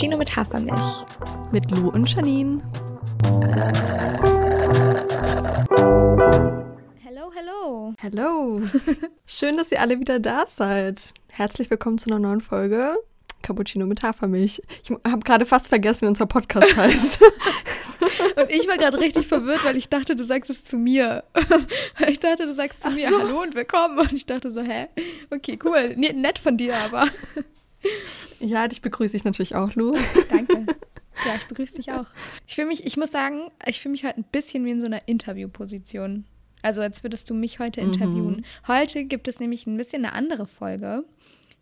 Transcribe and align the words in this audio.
Cappuccino 0.00 0.16
mit 0.16 0.34
Hafermilch. 0.34 1.04
Mit 1.52 1.70
Lou 1.70 1.90
und 1.90 2.08
Janine. 2.08 2.62
Hello, 7.04 7.30
hello. 7.34 7.94
Hello. 8.00 8.62
Schön, 9.26 9.58
dass 9.58 9.70
ihr 9.70 9.78
alle 9.78 10.00
wieder 10.00 10.18
da 10.18 10.46
seid. 10.46 11.12
Herzlich 11.28 11.68
willkommen 11.68 11.98
zu 11.98 12.08
einer 12.08 12.18
neuen 12.18 12.40
Folge 12.40 12.96
Cappuccino 13.42 13.84
mit 13.84 14.02
Hafermilch. 14.02 14.62
Ich 14.82 14.90
habe 14.90 15.20
gerade 15.20 15.44
fast 15.44 15.68
vergessen, 15.68 16.06
wie 16.06 16.08
unser 16.08 16.24
Podcast 16.24 16.74
heißt. 16.78 17.20
Und 18.36 18.50
ich 18.50 18.66
war 18.68 18.78
gerade 18.78 18.98
richtig 18.98 19.26
verwirrt, 19.26 19.66
weil 19.66 19.76
ich 19.76 19.90
dachte, 19.90 20.16
du 20.16 20.24
sagst 20.24 20.48
es 20.48 20.64
zu 20.64 20.78
mir. 20.78 21.24
Ich 22.08 22.18
dachte, 22.18 22.46
du 22.46 22.54
sagst 22.54 22.80
zu 22.80 22.88
Ach 22.88 22.94
mir 22.94 23.10
so. 23.10 23.18
Hallo 23.18 23.42
und 23.42 23.54
willkommen. 23.54 23.98
Und 23.98 24.14
ich 24.14 24.24
dachte 24.24 24.50
so, 24.50 24.62
hä? 24.62 24.86
Okay, 25.30 25.58
cool. 25.62 25.94
Nett 25.96 26.38
von 26.38 26.56
dir, 26.56 26.74
aber. 26.74 27.04
Ja, 28.40 28.66
dich 28.68 28.80
begrüße 28.80 29.16
ich 29.16 29.24
natürlich 29.24 29.54
auch, 29.54 29.74
Lu. 29.74 29.96
Danke. 30.30 30.66
Ja, 31.26 31.34
ich 31.34 31.46
begrüße 31.48 31.74
dich 31.74 31.92
auch. 31.92 32.06
Ich 32.46 32.54
fühle 32.54 32.68
mich, 32.68 32.86
ich 32.86 32.96
muss 32.96 33.10
sagen, 33.10 33.50
ich 33.66 33.80
fühle 33.80 33.92
mich 33.92 34.04
heute 34.04 34.20
ein 34.20 34.24
bisschen 34.24 34.64
wie 34.64 34.70
in 34.70 34.80
so 34.80 34.86
einer 34.86 35.06
Interviewposition. 35.06 36.24
Also 36.62 36.80
als 36.80 37.02
würdest 37.02 37.28
du 37.28 37.34
mich 37.34 37.58
heute 37.58 37.82
interviewen. 37.82 38.36
Mhm. 38.36 38.44
Heute 38.68 39.04
gibt 39.04 39.28
es 39.28 39.38
nämlich 39.38 39.66
ein 39.66 39.76
bisschen 39.76 40.04
eine 40.04 40.14
andere 40.14 40.46
Folge. 40.46 41.04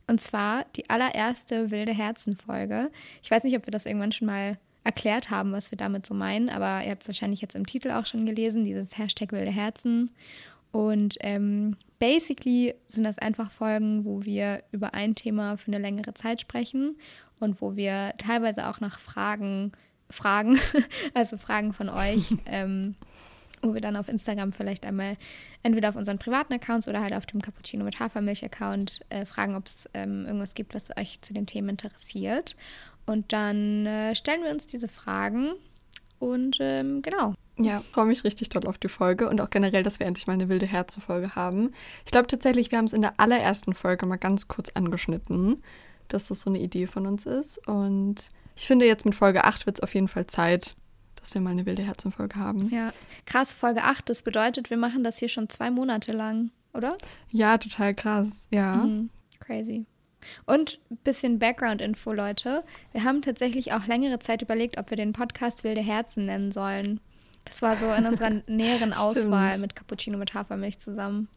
Und 0.06 0.20
zwar 0.20 0.64
die 0.76 0.88
allererste 0.88 1.72
Wilde 1.72 1.92
Herzen-Folge. 1.92 2.90
Ich 3.22 3.30
weiß 3.30 3.42
nicht, 3.44 3.56
ob 3.56 3.66
wir 3.66 3.70
das 3.72 3.86
irgendwann 3.86 4.12
schon 4.12 4.26
mal 4.26 4.58
erklärt 4.84 5.30
haben, 5.30 5.52
was 5.52 5.70
wir 5.70 5.76
damit 5.76 6.06
so 6.06 6.14
meinen, 6.14 6.48
aber 6.48 6.82
ihr 6.84 6.90
habt 6.90 7.02
es 7.02 7.08
wahrscheinlich 7.08 7.42
jetzt 7.42 7.54
im 7.54 7.66
Titel 7.66 7.90
auch 7.90 8.06
schon 8.06 8.24
gelesen, 8.24 8.64
dieses 8.64 8.96
Hashtag 8.96 9.32
Wilde 9.32 9.50
Herzen. 9.50 10.10
Und 10.72 11.16
ähm, 11.20 11.76
basically 11.98 12.74
sind 12.86 13.04
das 13.04 13.18
einfach 13.18 13.50
Folgen, 13.50 14.04
wo 14.04 14.24
wir 14.24 14.62
über 14.72 14.94
ein 14.94 15.14
Thema 15.14 15.56
für 15.56 15.68
eine 15.68 15.78
längere 15.78 16.14
Zeit 16.14 16.40
sprechen 16.40 16.96
und 17.40 17.60
wo 17.60 17.76
wir 17.76 18.14
teilweise 18.18 18.68
auch 18.68 18.80
nach 18.80 18.98
Fragen 18.98 19.72
fragen, 20.10 20.58
also 21.14 21.36
Fragen 21.36 21.72
von 21.72 21.88
euch, 21.88 22.34
ähm, 22.46 22.94
wo 23.62 23.74
wir 23.74 23.80
dann 23.80 23.96
auf 23.96 24.08
Instagram 24.08 24.52
vielleicht 24.52 24.84
einmal 24.84 25.16
entweder 25.62 25.88
auf 25.88 25.96
unseren 25.96 26.18
privaten 26.18 26.52
Accounts 26.52 26.86
oder 26.86 27.00
halt 27.00 27.14
auf 27.14 27.26
dem 27.26 27.42
Cappuccino 27.42 27.84
mit 27.84 27.98
Hafermilch-Account 27.98 29.00
äh, 29.08 29.24
fragen, 29.24 29.56
ob 29.56 29.66
es 29.66 29.88
ähm, 29.94 30.26
irgendwas 30.26 30.54
gibt, 30.54 30.74
was 30.74 30.96
euch 30.96 31.20
zu 31.22 31.34
den 31.34 31.46
Themen 31.46 31.70
interessiert. 31.70 32.56
Und 33.06 33.32
dann 33.32 33.86
äh, 33.86 34.14
stellen 34.14 34.42
wir 34.42 34.50
uns 34.50 34.66
diese 34.66 34.86
Fragen 34.86 35.52
und 36.18 36.58
ähm, 36.60 37.02
genau. 37.02 37.34
Ja, 37.58 37.82
freue 37.92 38.06
mich 38.06 38.24
richtig 38.24 38.48
toll 38.48 38.66
auf 38.66 38.78
die 38.78 38.88
Folge 38.88 39.28
und 39.28 39.40
auch 39.40 39.50
generell, 39.50 39.82
dass 39.82 39.98
wir 39.98 40.06
endlich 40.06 40.26
mal 40.26 40.34
eine 40.34 40.48
wilde 40.48 40.66
Herzenfolge 40.66 41.34
haben. 41.34 41.72
Ich 42.04 42.12
glaube 42.12 42.28
tatsächlich, 42.28 42.70
wir 42.70 42.78
haben 42.78 42.84
es 42.84 42.92
in 42.92 43.02
der 43.02 43.14
allerersten 43.18 43.74
Folge 43.74 44.06
mal 44.06 44.16
ganz 44.16 44.46
kurz 44.48 44.70
angeschnitten, 44.70 45.62
dass 46.06 46.28
das 46.28 46.42
so 46.42 46.50
eine 46.50 46.60
Idee 46.60 46.86
von 46.86 47.06
uns 47.06 47.26
ist. 47.26 47.66
Und 47.66 48.30
ich 48.56 48.66
finde, 48.66 48.86
jetzt 48.86 49.04
mit 49.04 49.14
Folge 49.14 49.44
8 49.44 49.66
wird 49.66 49.78
es 49.78 49.82
auf 49.82 49.94
jeden 49.94 50.08
Fall 50.08 50.26
Zeit, 50.26 50.76
dass 51.16 51.34
wir 51.34 51.40
mal 51.40 51.50
eine 51.50 51.66
wilde 51.66 51.82
Herzenfolge 51.82 52.36
haben. 52.36 52.70
Ja, 52.70 52.92
krass, 53.26 53.52
Folge 53.52 53.82
8, 53.82 54.08
das 54.08 54.22
bedeutet, 54.22 54.70
wir 54.70 54.76
machen 54.76 55.02
das 55.02 55.18
hier 55.18 55.28
schon 55.28 55.48
zwei 55.48 55.70
Monate 55.70 56.12
lang, 56.12 56.50
oder? 56.74 56.96
Ja, 57.32 57.58
total 57.58 57.94
krass, 57.94 58.28
ja. 58.50 58.76
Mhm. 58.76 59.10
Crazy. 59.40 59.84
Und 60.46 60.80
ein 60.90 60.98
bisschen 60.98 61.38
Background-Info, 61.38 62.12
Leute. 62.12 62.64
Wir 62.92 63.04
haben 63.04 63.22
tatsächlich 63.22 63.72
auch 63.72 63.86
längere 63.86 64.18
Zeit 64.18 64.42
überlegt, 64.42 64.78
ob 64.78 64.90
wir 64.90 64.96
den 64.96 65.12
Podcast 65.12 65.64
Wilde 65.64 65.80
Herzen 65.80 66.26
nennen 66.26 66.52
sollen. 66.52 67.00
Das 67.48 67.62
war 67.62 67.76
so 67.76 67.90
in 67.92 68.06
unserer 68.06 68.30
näheren 68.46 68.92
Auswahl 68.92 69.58
mit 69.58 69.74
Cappuccino 69.74 70.18
mit 70.18 70.34
Hafermilch 70.34 70.78
zusammen. 70.78 71.28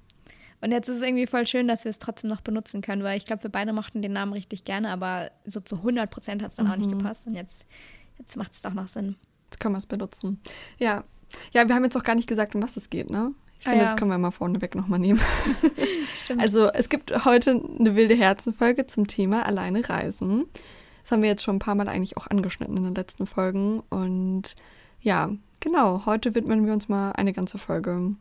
Und 0.62 0.72
jetzt 0.72 0.88
ist 0.88 0.98
es 0.98 1.02
irgendwie 1.02 1.26
voll 1.26 1.48
schön, 1.48 1.68
dass 1.68 1.86
wir 1.86 1.90
es 1.90 1.98
trotzdem 1.98 2.30
noch 2.30 2.42
benutzen 2.42 2.82
können, 2.82 3.04
weil 3.04 3.18
ich 3.18 3.26
glaube, 3.26 3.44
wir 3.44 3.50
beide 3.50 3.74
mochten 3.74 4.02
den 4.04 4.14
Namen 4.14 4.32
richtig 4.32 4.64
gerne, 4.64 4.90
aber 4.90 5.32
so 5.46 5.60
zu 5.60 5.78
100 5.78 6.10
Prozent 6.10 6.44
hat 6.44 6.52
es 6.52 6.58
dann 6.58 6.68
mhm. 6.68 6.72
auch 6.72 6.78
nicht 6.78 6.92
mhm. 6.92 7.00
gepasst. 7.00 7.26
Und 7.26 7.34
jetzt, 7.34 7.66
jetzt 8.20 8.38
macht 8.38 8.52
es 8.54 8.62
doch 8.62 8.74
noch 8.74 8.88
Sinn. 8.88 9.16
Jetzt 9.46 9.60
können 9.60 9.74
wir 9.74 9.80
es 9.80 9.88
benutzen. 9.88 10.40
Ja. 10.78 11.04
Ja, 11.52 11.68
wir 11.68 11.74
haben 11.74 11.84
jetzt 11.84 11.98
auch 11.98 12.04
gar 12.04 12.16
nicht 12.16 12.28
gesagt, 12.28 12.54
um 12.56 12.62
was 12.62 12.78
es 12.78 12.90
geht, 12.90 13.10
ne? 13.10 13.34
Ich 13.58 13.64
finde, 13.64 13.80
ah, 13.80 13.82
ja. 13.84 13.88
das 13.90 13.96
können 13.96 14.12
wir 14.12 14.18
mal 14.18 14.32
vorneweg 14.32 14.76
nochmal 14.76 15.00
nehmen. 15.00 15.22
Stimmt. 16.16 16.42
Also 16.42 16.68
es 16.72 16.90
gibt 16.90 17.26
heute 17.26 17.52
eine 17.52 17.96
wilde 17.96 18.16
Herzenfolge 18.16 18.88
zum 18.88 19.08
Thema 19.08 19.46
alleine 19.46 19.88
reisen. 19.88 20.46
Das 21.04 21.12
haben 21.12 21.22
wir 21.22 21.30
jetzt 21.30 21.44
schon 21.44 21.58
ein 21.58 21.60
paar 21.60 21.76
Mal 21.76 21.88
eigentlich 21.88 22.18
auch 22.18 22.28
angeschnitten 22.28 22.76
in 22.78 22.84
den 22.84 22.96
letzten 22.96 23.26
Folgen. 23.26 23.82
Und 23.90 24.56
ja, 25.00 25.30
genau, 25.62 26.06
heute 26.06 26.36
widmen 26.36 26.66
wir 26.66 26.74
uns 26.74 26.90
mal 26.90 27.14
eine 27.14 27.32
ganze 27.32 27.58
Folge 27.58 28.16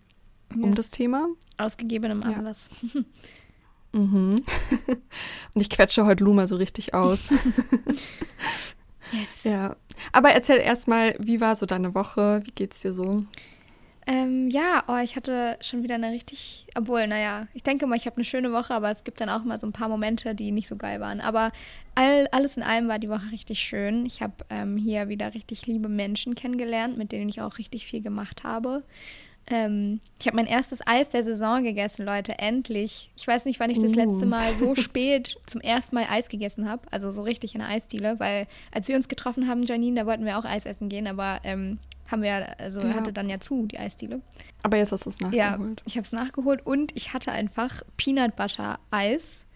yes. 0.54 0.62
um 0.62 0.74
das 0.76 0.90
Thema. 0.90 1.28
Ausgegebenem 1.58 2.22
Anlass. 2.22 2.68
Ja. 2.94 3.00
mhm. 3.92 4.44
Und 5.54 5.60
ich 5.60 5.70
quetsche 5.70 6.06
heute 6.06 6.22
Luma 6.22 6.46
so 6.46 6.54
richtig 6.54 6.94
aus. 6.94 7.28
yes. 9.12 9.42
Ja. 9.42 9.74
Aber 10.12 10.30
erzähl 10.30 10.58
erstmal, 10.58 11.16
wie 11.18 11.40
war 11.40 11.56
so 11.56 11.66
deine 11.66 11.94
Woche? 11.94 12.42
Wie 12.44 12.52
geht's 12.52 12.80
dir 12.80 12.94
so? 12.94 13.24
Ähm, 14.10 14.50
ja, 14.50 14.82
oh, 14.88 14.96
ich 14.96 15.14
hatte 15.14 15.56
schon 15.60 15.84
wieder 15.84 15.94
eine 15.94 16.10
richtig, 16.10 16.66
obwohl, 16.76 17.06
naja, 17.06 17.46
ich 17.54 17.62
denke 17.62 17.86
mal, 17.86 17.94
ich 17.94 18.06
habe 18.06 18.16
eine 18.16 18.24
schöne 18.24 18.50
Woche, 18.50 18.74
aber 18.74 18.90
es 18.90 19.04
gibt 19.04 19.20
dann 19.20 19.28
auch 19.28 19.44
mal 19.44 19.56
so 19.56 19.68
ein 19.68 19.72
paar 19.72 19.88
Momente, 19.88 20.34
die 20.34 20.50
nicht 20.50 20.66
so 20.66 20.74
geil 20.74 20.98
waren. 20.98 21.20
Aber 21.20 21.52
all, 21.94 22.26
alles 22.32 22.56
in 22.56 22.64
allem 22.64 22.88
war 22.88 22.98
die 22.98 23.08
Woche 23.08 23.30
richtig 23.30 23.60
schön. 23.60 24.04
Ich 24.06 24.20
habe 24.20 24.34
ähm, 24.50 24.76
hier 24.76 25.08
wieder 25.08 25.32
richtig 25.32 25.64
liebe 25.68 25.88
Menschen 25.88 26.34
kennengelernt, 26.34 26.98
mit 26.98 27.12
denen 27.12 27.28
ich 27.28 27.40
auch 27.40 27.58
richtig 27.58 27.86
viel 27.86 28.02
gemacht 28.02 28.42
habe. 28.42 28.82
Ähm, 29.46 30.00
ich 30.18 30.26
habe 30.26 30.34
mein 30.36 30.46
erstes 30.46 30.84
Eis 30.84 31.08
der 31.08 31.22
Saison 31.22 31.62
gegessen, 31.62 32.04
Leute, 32.04 32.36
endlich. 32.40 33.12
Ich 33.16 33.28
weiß 33.28 33.44
nicht, 33.44 33.60
wann 33.60 33.70
ich 33.70 33.78
das 33.78 33.94
letzte 33.94 34.24
uh. 34.24 34.28
Mal 34.28 34.56
so 34.56 34.74
spät 34.76 35.38
zum 35.46 35.60
ersten 35.60 35.94
Mal 35.94 36.06
Eis 36.10 36.28
gegessen 36.28 36.68
habe, 36.68 36.82
also 36.90 37.12
so 37.12 37.22
richtig 37.22 37.54
in 37.54 37.60
der 37.60 37.68
Eisdiele, 37.68 38.18
weil 38.18 38.48
als 38.72 38.88
wir 38.88 38.96
uns 38.96 39.06
getroffen 39.06 39.46
haben, 39.46 39.62
Janine, 39.62 40.00
da 40.00 40.06
wollten 40.06 40.24
wir 40.24 40.36
auch 40.36 40.44
Eis 40.44 40.66
essen 40.66 40.88
gehen, 40.88 41.06
aber 41.06 41.38
ähm, 41.44 41.78
haben 42.10 42.22
wir, 42.22 42.58
also 42.58 42.80
ja. 42.80 42.94
hatte 42.94 43.12
dann 43.12 43.28
ja 43.28 43.40
zu, 43.40 43.66
die 43.66 43.78
Eisdiele. 43.78 44.20
Aber 44.62 44.76
jetzt 44.76 44.92
hast 44.92 45.06
du 45.06 45.10
es 45.10 45.20
nachgeholt. 45.20 45.80
Ja, 45.80 45.86
ich 45.86 45.96
habe 45.96 46.04
es 46.04 46.12
nachgeholt 46.12 46.64
und 46.66 46.96
ich 46.96 47.12
hatte 47.12 47.32
einfach 47.32 47.82
Peanut 47.96 48.36
Butter 48.36 48.78
Eis, 48.90 49.46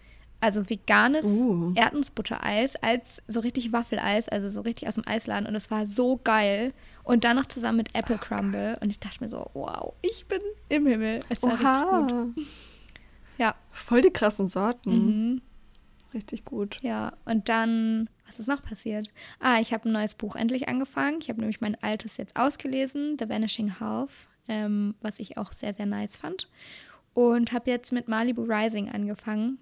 also 0.41 0.69
veganes 0.69 1.25
uh. 1.25 1.73
Erdnussbutter-Eis 1.75 2.75
als 2.77 3.21
so 3.27 3.39
richtig 3.39 3.71
Waffeleis, 3.71 4.29
also 4.29 4.49
so 4.49 4.61
richtig 4.61 4.87
aus 4.87 4.95
dem 4.95 5.07
Eisladen 5.07 5.47
und 5.47 5.55
es 5.55 5.71
war 5.71 5.85
so 5.85 6.19
geil. 6.23 6.73
Und 7.03 7.23
dann 7.23 7.35
noch 7.35 7.45
zusammen 7.45 7.77
mit 7.77 7.95
Apple 7.95 8.17
Crumble 8.17 8.77
und 8.81 8.89
ich 8.89 8.99
dachte 8.99 9.23
mir 9.23 9.29
so, 9.29 9.49
wow, 9.53 9.93
ich 10.01 10.25
bin 10.27 10.41
im 10.69 10.85
Himmel. 10.85 11.21
Es 11.29 11.41
war 11.43 11.53
Oha. 11.53 12.03
richtig 12.03 12.35
gut. 12.35 12.47
Ja. 13.37 13.55
Voll 13.71 14.01
die 14.01 14.11
krassen 14.11 14.47
Sorten. 14.47 14.91
Mhm. 14.91 15.41
Richtig 16.15 16.45
gut. 16.45 16.79
Ja, 16.81 17.13
und 17.25 17.49
dann 17.49 18.09
was 18.25 18.39
ist 18.39 18.47
noch 18.47 18.63
passiert? 18.63 19.11
Ah, 19.39 19.59
ich 19.59 19.73
habe 19.73 19.87
ein 19.87 19.91
neues 19.91 20.15
Buch 20.15 20.35
endlich 20.35 20.67
angefangen. 20.67 21.19
Ich 21.21 21.29
habe 21.29 21.39
nämlich 21.39 21.61
mein 21.61 21.81
altes 21.81 22.17
jetzt 22.17 22.35
ausgelesen, 22.35 23.17
The 23.19 23.29
Vanishing 23.29 23.79
Half, 23.79 24.27
ähm, 24.47 24.95
was 25.01 25.19
ich 25.19 25.37
auch 25.37 25.51
sehr, 25.51 25.73
sehr 25.73 25.85
nice 25.85 26.15
fand. 26.15 26.49
Und 27.13 27.51
habe 27.51 27.69
jetzt 27.69 27.93
mit 27.93 28.07
Malibu 28.07 28.43
Rising 28.43 28.89
angefangen. 28.89 29.59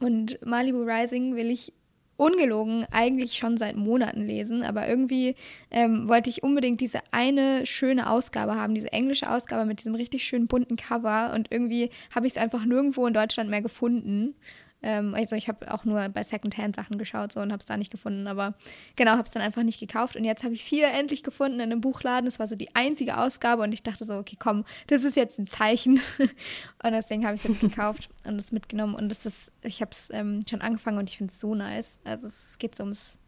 Und 0.00 0.44
Malibu 0.44 0.82
Rising 0.82 1.36
will 1.36 1.50
ich 1.50 1.72
ungelogen 2.16 2.86
eigentlich 2.90 3.34
schon 3.34 3.56
seit 3.56 3.76
Monaten 3.76 4.22
lesen, 4.22 4.62
aber 4.62 4.88
irgendwie 4.88 5.34
ähm, 5.70 6.08
wollte 6.08 6.30
ich 6.30 6.42
unbedingt 6.42 6.80
diese 6.80 7.00
eine 7.10 7.66
schöne 7.66 8.08
Ausgabe 8.08 8.54
haben, 8.54 8.74
diese 8.74 8.92
englische 8.92 9.30
Ausgabe 9.30 9.64
mit 9.64 9.80
diesem 9.80 9.94
richtig 9.94 10.24
schönen 10.24 10.46
bunten 10.46 10.76
Cover 10.76 11.32
und 11.34 11.50
irgendwie 11.50 11.90
habe 12.14 12.26
ich 12.26 12.34
es 12.34 12.38
einfach 12.38 12.64
nirgendwo 12.64 13.06
in 13.06 13.14
Deutschland 13.14 13.50
mehr 13.50 13.62
gefunden 13.62 14.34
ähm, 14.82 15.14
also 15.14 15.36
ich 15.36 15.48
habe 15.48 15.72
auch 15.72 15.84
nur 15.84 16.08
bei 16.08 16.22
Secondhand 16.22 16.76
Sachen 16.76 16.98
geschaut 16.98 17.32
so 17.32 17.40
und 17.40 17.52
habe 17.52 17.60
es 17.60 17.66
da 17.66 17.76
nicht 17.76 17.90
gefunden, 17.90 18.26
aber 18.26 18.54
genau, 18.96 19.12
habe 19.12 19.24
es 19.24 19.30
dann 19.30 19.42
einfach 19.42 19.62
nicht 19.62 19.80
gekauft 19.80 20.16
und 20.16 20.24
jetzt 20.24 20.42
habe 20.42 20.54
ich 20.54 20.62
es 20.62 20.66
hier 20.66 20.88
endlich 20.88 21.22
gefunden 21.22 21.60
in 21.60 21.72
einem 21.72 21.80
Buchladen. 21.80 22.24
Das 22.24 22.38
war 22.38 22.46
so 22.46 22.56
die 22.56 22.74
einzige 22.74 23.18
Ausgabe 23.18 23.62
und 23.62 23.72
ich 23.72 23.82
dachte 23.82 24.04
so, 24.04 24.16
okay, 24.16 24.36
komm, 24.38 24.64
das 24.88 25.04
ist 25.04 25.16
jetzt 25.16 25.38
ein 25.38 25.46
Zeichen 25.46 26.00
und 26.82 26.92
deswegen 26.92 27.24
habe 27.24 27.36
ich 27.36 27.44
es 27.44 27.48
jetzt 27.48 27.60
gekauft 27.60 28.08
und 28.26 28.36
es 28.36 28.52
mitgenommen 28.52 28.94
und 28.94 29.10
es 29.12 29.26
ist, 29.26 29.52
ich 29.62 29.80
habe 29.80 29.92
es 29.92 30.08
ähm, 30.12 30.40
schon 30.48 30.60
angefangen 30.60 30.98
und 30.98 31.08
ich 31.08 31.18
finde 31.18 31.30
es 31.30 31.40
so 31.40 31.54
nice. 31.54 31.98
Also 32.04 32.26
es 32.26 32.58
geht 32.58 32.74
so 32.74 32.82
ums, 32.82 33.18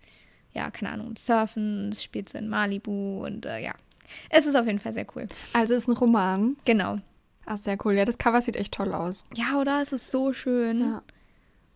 ja, 0.52 0.70
keine 0.70 0.92
Ahnung, 0.92 1.06
ums 1.06 1.24
Surfen, 1.24 1.90
es 1.90 2.02
spielt 2.02 2.28
so 2.28 2.38
in 2.38 2.48
Malibu 2.48 3.24
und 3.24 3.46
äh, 3.46 3.62
ja, 3.62 3.74
es 4.30 4.46
ist 4.46 4.54
auf 4.54 4.66
jeden 4.66 4.78
Fall 4.78 4.92
sehr 4.92 5.06
cool. 5.14 5.28
Also 5.52 5.74
es 5.74 5.82
ist 5.82 5.88
ein 5.88 5.96
Roman. 5.96 6.56
Genau. 6.64 6.98
Ach, 7.46 7.58
sehr 7.58 7.76
cool. 7.84 7.94
Ja, 7.94 8.04
das 8.04 8.18
Cover 8.18 8.40
sieht 8.40 8.56
echt 8.56 8.72
toll 8.72 8.94
aus. 8.94 9.24
Ja, 9.34 9.60
oder? 9.60 9.82
Es 9.82 9.92
ist 9.92 10.10
so 10.10 10.32
schön. 10.32 10.80
Ja. 10.80 11.02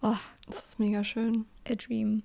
Oh, 0.02 0.16
das 0.46 0.66
ist 0.66 0.78
mega 0.78 1.04
schön. 1.04 1.44
A 1.68 1.74
dream. 1.74 2.22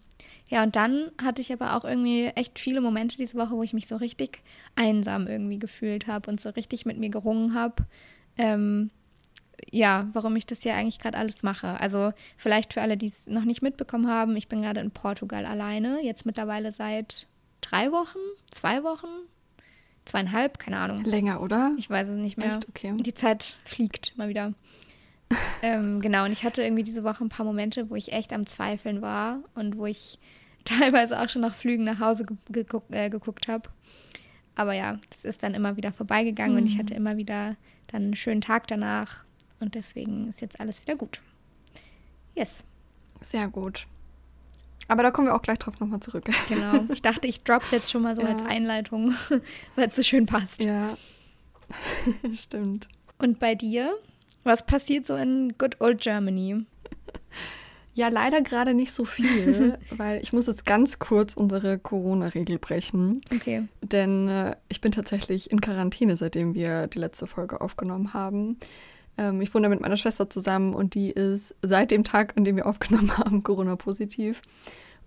Ja, 0.47 0.63
und 0.63 0.75
dann 0.75 1.11
hatte 1.21 1.41
ich 1.41 1.51
aber 1.51 1.75
auch 1.75 1.83
irgendwie 1.83 2.27
echt 2.35 2.59
viele 2.59 2.81
Momente 2.81 3.17
diese 3.17 3.37
Woche, 3.37 3.51
wo 3.51 3.63
ich 3.63 3.73
mich 3.73 3.87
so 3.87 3.95
richtig 3.95 4.43
einsam 4.75 5.27
irgendwie 5.27 5.59
gefühlt 5.59 6.07
habe 6.07 6.29
und 6.29 6.39
so 6.39 6.49
richtig 6.49 6.85
mit 6.85 6.97
mir 6.97 7.09
gerungen 7.09 7.53
habe. 7.53 7.85
Ähm, 8.37 8.91
ja, 9.71 10.09
warum 10.13 10.35
ich 10.35 10.45
das 10.45 10.61
hier 10.61 10.75
eigentlich 10.75 10.99
gerade 10.99 11.17
alles 11.17 11.43
mache. 11.43 11.79
Also 11.79 12.13
vielleicht 12.37 12.73
für 12.73 12.81
alle, 12.81 12.97
die 12.97 13.07
es 13.07 13.27
noch 13.27 13.45
nicht 13.45 13.61
mitbekommen 13.61 14.07
haben, 14.07 14.35
ich 14.35 14.47
bin 14.47 14.61
gerade 14.61 14.81
in 14.81 14.91
Portugal 14.91 15.45
alleine, 15.45 16.03
jetzt 16.03 16.25
mittlerweile 16.25 16.71
seit 16.71 17.27
drei 17.61 17.91
Wochen, 17.91 18.19
zwei 18.51 18.83
Wochen, 18.83 19.07
zweieinhalb, 20.05 20.59
keine 20.59 20.77
Ahnung. 20.77 21.03
Länger, 21.03 21.41
oder? 21.41 21.73
Ich 21.77 21.89
weiß 21.89 22.09
es 22.09 22.17
nicht 22.17 22.37
mehr. 22.37 22.53
Echt? 22.53 22.69
Okay. 22.69 22.93
Die 22.97 23.13
Zeit 23.13 23.55
fliegt 23.63 24.17
mal 24.17 24.29
wieder 24.29 24.53
ähm, 25.61 26.01
genau, 26.01 26.25
und 26.25 26.31
ich 26.31 26.43
hatte 26.43 26.63
irgendwie 26.63 26.83
diese 26.83 27.03
Woche 27.03 27.23
ein 27.23 27.29
paar 27.29 27.45
Momente, 27.45 27.89
wo 27.89 27.95
ich 27.95 28.11
echt 28.11 28.33
am 28.33 28.45
Zweifeln 28.45 29.01
war 29.01 29.39
und 29.55 29.77
wo 29.77 29.85
ich 29.85 30.19
teilweise 30.65 31.19
auch 31.19 31.29
schon 31.29 31.41
nach 31.41 31.55
Flügen 31.55 31.83
nach 31.83 31.99
Hause 31.99 32.25
geguckt, 32.49 32.93
äh, 32.93 33.09
geguckt 33.09 33.47
habe. 33.47 33.69
Aber 34.55 34.73
ja, 34.73 34.99
das 35.09 35.25
ist 35.25 35.43
dann 35.43 35.53
immer 35.53 35.77
wieder 35.77 35.91
vorbeigegangen 35.91 36.53
mhm. 36.53 36.61
und 36.61 36.67
ich 36.67 36.75
mhm. 36.75 36.79
hatte 36.79 36.93
immer 36.93 37.17
wieder 37.17 37.55
dann 37.87 38.03
einen 38.03 38.15
schönen 38.15 38.41
Tag 38.41 38.67
danach. 38.67 39.23
Und 39.59 39.75
deswegen 39.75 40.27
ist 40.27 40.41
jetzt 40.41 40.59
alles 40.59 40.81
wieder 40.81 40.95
gut. 40.95 41.21
Yes. 42.35 42.63
Sehr 43.21 43.47
gut. 43.47 43.87
Aber 44.87 45.03
da 45.03 45.11
kommen 45.11 45.27
wir 45.27 45.35
auch 45.35 45.41
gleich 45.41 45.59
drauf 45.59 45.79
nochmal 45.79 46.01
zurück. 46.01 46.25
Genau. 46.49 46.85
Ich 46.91 47.01
dachte, 47.01 47.27
ich 47.27 47.43
drop's 47.43 47.71
jetzt 47.71 47.89
schon 47.89 48.01
mal 48.01 48.15
so 48.15 48.21
ja. 48.21 48.29
als 48.29 48.43
Einleitung, 48.43 49.15
weil 49.75 49.87
es 49.87 49.95
so 49.95 50.03
schön 50.03 50.25
passt. 50.25 50.61
Ja. 50.61 50.97
Stimmt. 52.33 52.89
Und 53.17 53.39
bei 53.39 53.55
dir? 53.55 53.93
Was 54.43 54.65
passiert 54.65 55.05
so 55.05 55.15
in 55.15 55.53
Good 55.57 55.79
Old 55.81 56.01
Germany? 56.01 56.65
Ja, 57.95 58.07
leider 58.07 58.41
gerade 58.41 58.73
nicht 58.73 58.91
so 58.91 59.05
viel, 59.05 59.77
weil 59.91 60.19
ich 60.23 60.33
muss 60.33 60.47
jetzt 60.47 60.65
ganz 60.65 60.97
kurz 60.97 61.35
unsere 61.35 61.77
Corona-Regel 61.77 62.57
brechen. 62.57 63.21
Okay. 63.31 63.67
Denn 63.81 64.27
äh, 64.27 64.55
ich 64.67 64.81
bin 64.81 64.91
tatsächlich 64.91 65.51
in 65.51 65.61
Quarantäne, 65.61 66.17
seitdem 66.17 66.55
wir 66.55 66.87
die 66.87 66.97
letzte 66.97 67.27
Folge 67.27 67.61
aufgenommen 67.61 68.13
haben. 68.13 68.57
Ähm, 69.17 69.41
ich 69.41 69.53
wohne 69.53 69.69
mit 69.69 69.79
meiner 69.79 69.97
Schwester 69.97 70.27
zusammen 70.29 70.73
und 70.73 70.95
die 70.95 71.11
ist 71.11 71.55
seit 71.61 71.91
dem 71.91 72.03
Tag, 72.03 72.33
an 72.35 72.43
dem 72.43 72.55
wir 72.55 72.65
aufgenommen 72.65 73.15
haben, 73.17 73.43
Corona-positiv. 73.43 74.41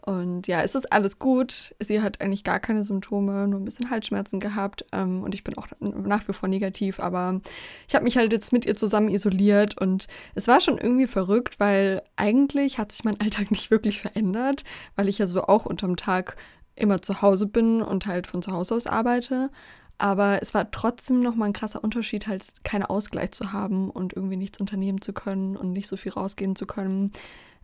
Und 0.06 0.46
ja, 0.46 0.62
es 0.62 0.76
ist 0.76 0.92
alles 0.92 1.18
gut. 1.18 1.74
Sie 1.80 2.00
hat 2.00 2.20
eigentlich 2.20 2.44
gar 2.44 2.60
keine 2.60 2.84
Symptome, 2.84 3.48
nur 3.48 3.58
ein 3.58 3.64
bisschen 3.64 3.90
Halsschmerzen 3.90 4.38
gehabt. 4.38 4.86
Ähm, 4.92 5.24
und 5.24 5.34
ich 5.34 5.42
bin 5.42 5.58
auch 5.58 5.66
nach 5.80 6.28
wie 6.28 6.32
vor 6.32 6.48
negativ. 6.48 7.00
Aber 7.00 7.40
ich 7.88 7.94
habe 7.96 8.04
mich 8.04 8.16
halt 8.16 8.32
jetzt 8.32 8.52
mit 8.52 8.66
ihr 8.66 8.76
zusammen 8.76 9.08
isoliert. 9.08 9.76
Und 9.76 10.06
es 10.36 10.46
war 10.46 10.60
schon 10.60 10.78
irgendwie 10.78 11.08
verrückt, 11.08 11.58
weil 11.58 12.02
eigentlich 12.14 12.78
hat 12.78 12.92
sich 12.92 13.02
mein 13.02 13.20
Alltag 13.20 13.50
nicht 13.50 13.72
wirklich 13.72 14.00
verändert, 14.00 14.62
weil 14.94 15.08
ich 15.08 15.18
ja 15.18 15.26
so 15.26 15.42
auch 15.42 15.66
unterm 15.66 15.96
Tag 15.96 16.36
immer 16.76 17.02
zu 17.02 17.20
Hause 17.20 17.48
bin 17.48 17.82
und 17.82 18.06
halt 18.06 18.28
von 18.28 18.42
zu 18.42 18.52
Hause 18.52 18.76
aus 18.76 18.86
arbeite. 18.86 19.50
Aber 19.98 20.40
es 20.40 20.54
war 20.54 20.70
trotzdem 20.70 21.18
nochmal 21.18 21.48
ein 21.48 21.52
krasser 21.52 21.82
Unterschied, 21.82 22.28
halt 22.28 22.44
keinen 22.62 22.84
Ausgleich 22.84 23.32
zu 23.32 23.52
haben 23.52 23.90
und 23.90 24.12
irgendwie 24.12 24.36
nichts 24.36 24.60
unternehmen 24.60 25.02
zu 25.02 25.12
können 25.12 25.56
und 25.56 25.72
nicht 25.72 25.88
so 25.88 25.96
viel 25.96 26.12
rausgehen 26.12 26.54
zu 26.54 26.66
können. 26.66 27.10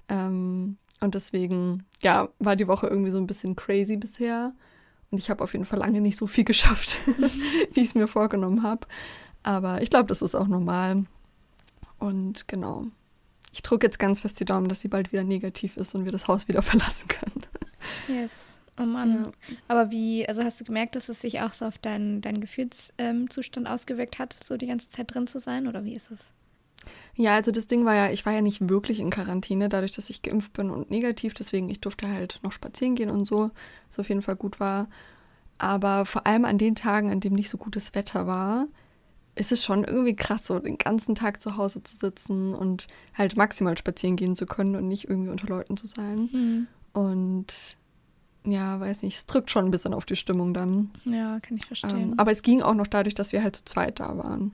Ähm, 0.08 0.78
und 1.02 1.14
deswegen, 1.14 1.84
ja, 2.02 2.28
war 2.38 2.54
die 2.54 2.68
Woche 2.68 2.86
irgendwie 2.86 3.10
so 3.10 3.18
ein 3.18 3.26
bisschen 3.26 3.56
crazy 3.56 3.96
bisher. 3.96 4.52
Und 5.10 5.18
ich 5.18 5.30
habe 5.30 5.42
auf 5.42 5.52
jeden 5.52 5.64
Fall 5.64 5.80
lange 5.80 6.00
nicht 6.00 6.16
so 6.16 6.26
viel 6.26 6.44
geschafft, 6.52 6.98
wie 7.72 7.80
ich 7.80 7.88
es 7.88 7.94
mir 7.94 8.06
vorgenommen 8.06 8.62
habe. 8.62 8.86
Aber 9.42 9.82
ich 9.82 9.90
glaube, 9.90 10.06
das 10.06 10.22
ist 10.22 10.34
auch 10.34 10.46
normal. 10.46 11.04
Und 11.98 12.46
genau. 12.46 12.86
Ich 13.52 13.62
drücke 13.62 13.86
jetzt 13.86 13.98
ganz 13.98 14.20
fest 14.20 14.40
die 14.40 14.44
Daumen, 14.44 14.68
dass 14.68 14.80
sie 14.80 14.88
bald 14.88 15.12
wieder 15.12 15.24
negativ 15.24 15.76
ist 15.76 15.94
und 15.94 16.04
wir 16.04 16.12
das 16.12 16.28
Haus 16.28 16.48
wieder 16.48 16.62
verlassen 16.62 17.08
können. 17.08 17.42
Yes. 18.08 18.60
Oh 18.78 18.84
Mann. 18.84 19.24
Ja. 19.24 19.56
Aber 19.68 19.90
wie, 19.90 20.26
also 20.26 20.42
hast 20.42 20.60
du 20.60 20.64
gemerkt, 20.64 20.94
dass 20.94 21.08
es 21.08 21.20
sich 21.20 21.40
auch 21.40 21.52
so 21.52 21.66
auf 21.66 21.78
deinen, 21.78 22.22
deinen 22.22 22.40
Gefühlszustand 22.40 23.66
ähm, 23.66 23.72
ausgewirkt 23.72 24.18
hat, 24.18 24.38
so 24.42 24.56
die 24.56 24.66
ganze 24.66 24.88
Zeit 24.88 25.12
drin 25.12 25.26
zu 25.26 25.40
sein? 25.40 25.66
Oder 25.66 25.84
wie 25.84 25.94
ist 25.94 26.10
es? 26.10 26.32
Ja, 27.14 27.34
also 27.34 27.50
das 27.50 27.66
Ding 27.66 27.84
war 27.84 27.94
ja, 27.94 28.10
ich 28.10 28.24
war 28.24 28.32
ja 28.32 28.40
nicht 28.40 28.68
wirklich 28.68 29.00
in 29.00 29.10
Quarantäne, 29.10 29.68
dadurch, 29.68 29.92
dass 29.92 30.10
ich 30.10 30.22
geimpft 30.22 30.52
bin 30.52 30.70
und 30.70 30.90
negativ, 30.90 31.34
deswegen 31.34 31.68
ich 31.68 31.80
durfte 31.80 32.08
halt 32.08 32.40
noch 32.42 32.52
spazieren 32.52 32.94
gehen 32.94 33.10
und 33.10 33.26
so, 33.26 33.50
was 33.88 33.98
auf 33.98 34.08
jeden 34.08 34.22
Fall 34.22 34.36
gut 34.36 34.60
war. 34.60 34.88
Aber 35.58 36.06
vor 36.06 36.26
allem 36.26 36.44
an 36.44 36.58
den 36.58 36.74
Tagen, 36.74 37.10
an 37.10 37.20
dem 37.20 37.34
nicht 37.34 37.50
so 37.50 37.58
gutes 37.58 37.94
Wetter 37.94 38.26
war, 38.26 38.66
ist 39.34 39.52
es 39.52 39.64
schon 39.64 39.84
irgendwie 39.84 40.16
krass, 40.16 40.46
so 40.46 40.58
den 40.58 40.76
ganzen 40.78 41.14
Tag 41.14 41.40
zu 41.40 41.56
Hause 41.56 41.82
zu 41.82 41.96
sitzen 41.96 42.54
und 42.54 42.88
halt 43.14 43.36
maximal 43.36 43.76
spazieren 43.78 44.16
gehen 44.16 44.36
zu 44.36 44.46
können 44.46 44.76
und 44.76 44.88
nicht 44.88 45.08
irgendwie 45.08 45.30
unter 45.30 45.46
Leuten 45.46 45.76
zu 45.76 45.86
sein. 45.86 46.28
Mhm. 46.32 46.66
Und 46.92 47.76
ja, 48.44 48.78
weiß 48.80 49.02
nicht, 49.02 49.16
es 49.16 49.26
drückt 49.26 49.50
schon 49.50 49.64
ein 49.64 49.70
bisschen 49.70 49.94
auf 49.94 50.04
die 50.04 50.16
Stimmung 50.16 50.52
dann. 50.52 50.90
Ja, 51.04 51.38
kann 51.40 51.56
ich 51.56 51.66
verstehen. 51.66 52.12
Ähm, 52.12 52.14
aber 52.18 52.32
es 52.32 52.42
ging 52.42 52.60
auch 52.60 52.74
noch 52.74 52.86
dadurch, 52.86 53.14
dass 53.14 53.32
wir 53.32 53.42
halt 53.42 53.56
zu 53.56 53.64
zweit 53.64 54.00
da 54.00 54.18
waren. 54.18 54.52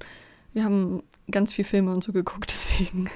Wir 0.52 0.64
haben 0.64 1.02
ganz 1.31 1.53
viel 1.53 1.65
Filme 1.65 1.93
und 1.93 2.03
so 2.03 2.13
geguckt, 2.13 2.47
deswegen. 2.51 3.11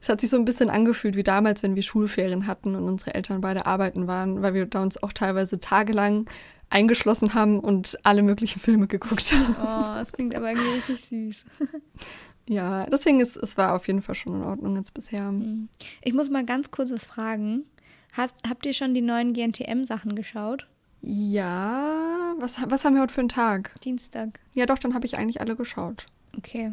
es 0.00 0.08
hat 0.08 0.20
sich 0.20 0.30
so 0.30 0.36
ein 0.36 0.44
bisschen 0.44 0.70
angefühlt 0.70 1.16
wie 1.16 1.22
damals, 1.22 1.62
wenn 1.62 1.74
wir 1.76 1.82
Schulferien 1.82 2.46
hatten 2.46 2.74
und 2.74 2.84
unsere 2.84 3.14
Eltern 3.14 3.40
beide 3.40 3.66
arbeiten 3.66 4.06
waren, 4.06 4.42
weil 4.42 4.54
wir 4.54 4.66
da 4.66 4.82
uns 4.82 5.02
auch 5.02 5.12
teilweise 5.12 5.60
tagelang 5.60 6.28
eingeschlossen 6.70 7.34
haben 7.34 7.60
und 7.60 7.98
alle 8.02 8.22
möglichen 8.22 8.60
Filme 8.60 8.86
geguckt 8.86 9.32
haben. 9.32 9.56
Oh, 9.60 9.98
das 9.98 10.12
klingt 10.12 10.34
aber 10.34 10.50
irgendwie 10.50 10.74
richtig 10.74 11.04
süß. 11.04 11.44
ja, 12.48 12.86
deswegen 12.86 13.20
ist 13.20 13.36
es 13.36 13.56
war 13.56 13.74
auf 13.74 13.86
jeden 13.86 14.02
Fall 14.02 14.14
schon 14.14 14.34
in 14.34 14.42
Ordnung 14.42 14.76
jetzt 14.76 14.92
bisher. 14.94 15.28
Hm. 15.28 15.68
Ich 16.02 16.12
muss 16.12 16.30
mal 16.30 16.44
ganz 16.44 16.70
kurz 16.70 16.90
was 16.90 17.04
fragen. 17.04 17.64
Habt, 18.16 18.48
habt 18.48 18.66
ihr 18.66 18.72
schon 18.72 18.94
die 18.94 19.02
neuen 19.02 19.34
GNTM-Sachen 19.34 20.16
geschaut? 20.16 20.66
Ja. 21.02 22.34
Was, 22.38 22.58
was 22.68 22.84
haben 22.84 22.94
wir 22.94 23.02
heute 23.02 23.12
für 23.12 23.20
einen 23.20 23.28
Tag? 23.28 23.72
Dienstag. 23.82 24.40
Ja, 24.52 24.66
doch, 24.66 24.78
dann 24.78 24.94
habe 24.94 25.06
ich 25.06 25.18
eigentlich 25.18 25.40
alle 25.40 25.54
geschaut. 25.54 26.06
Okay. 26.38 26.72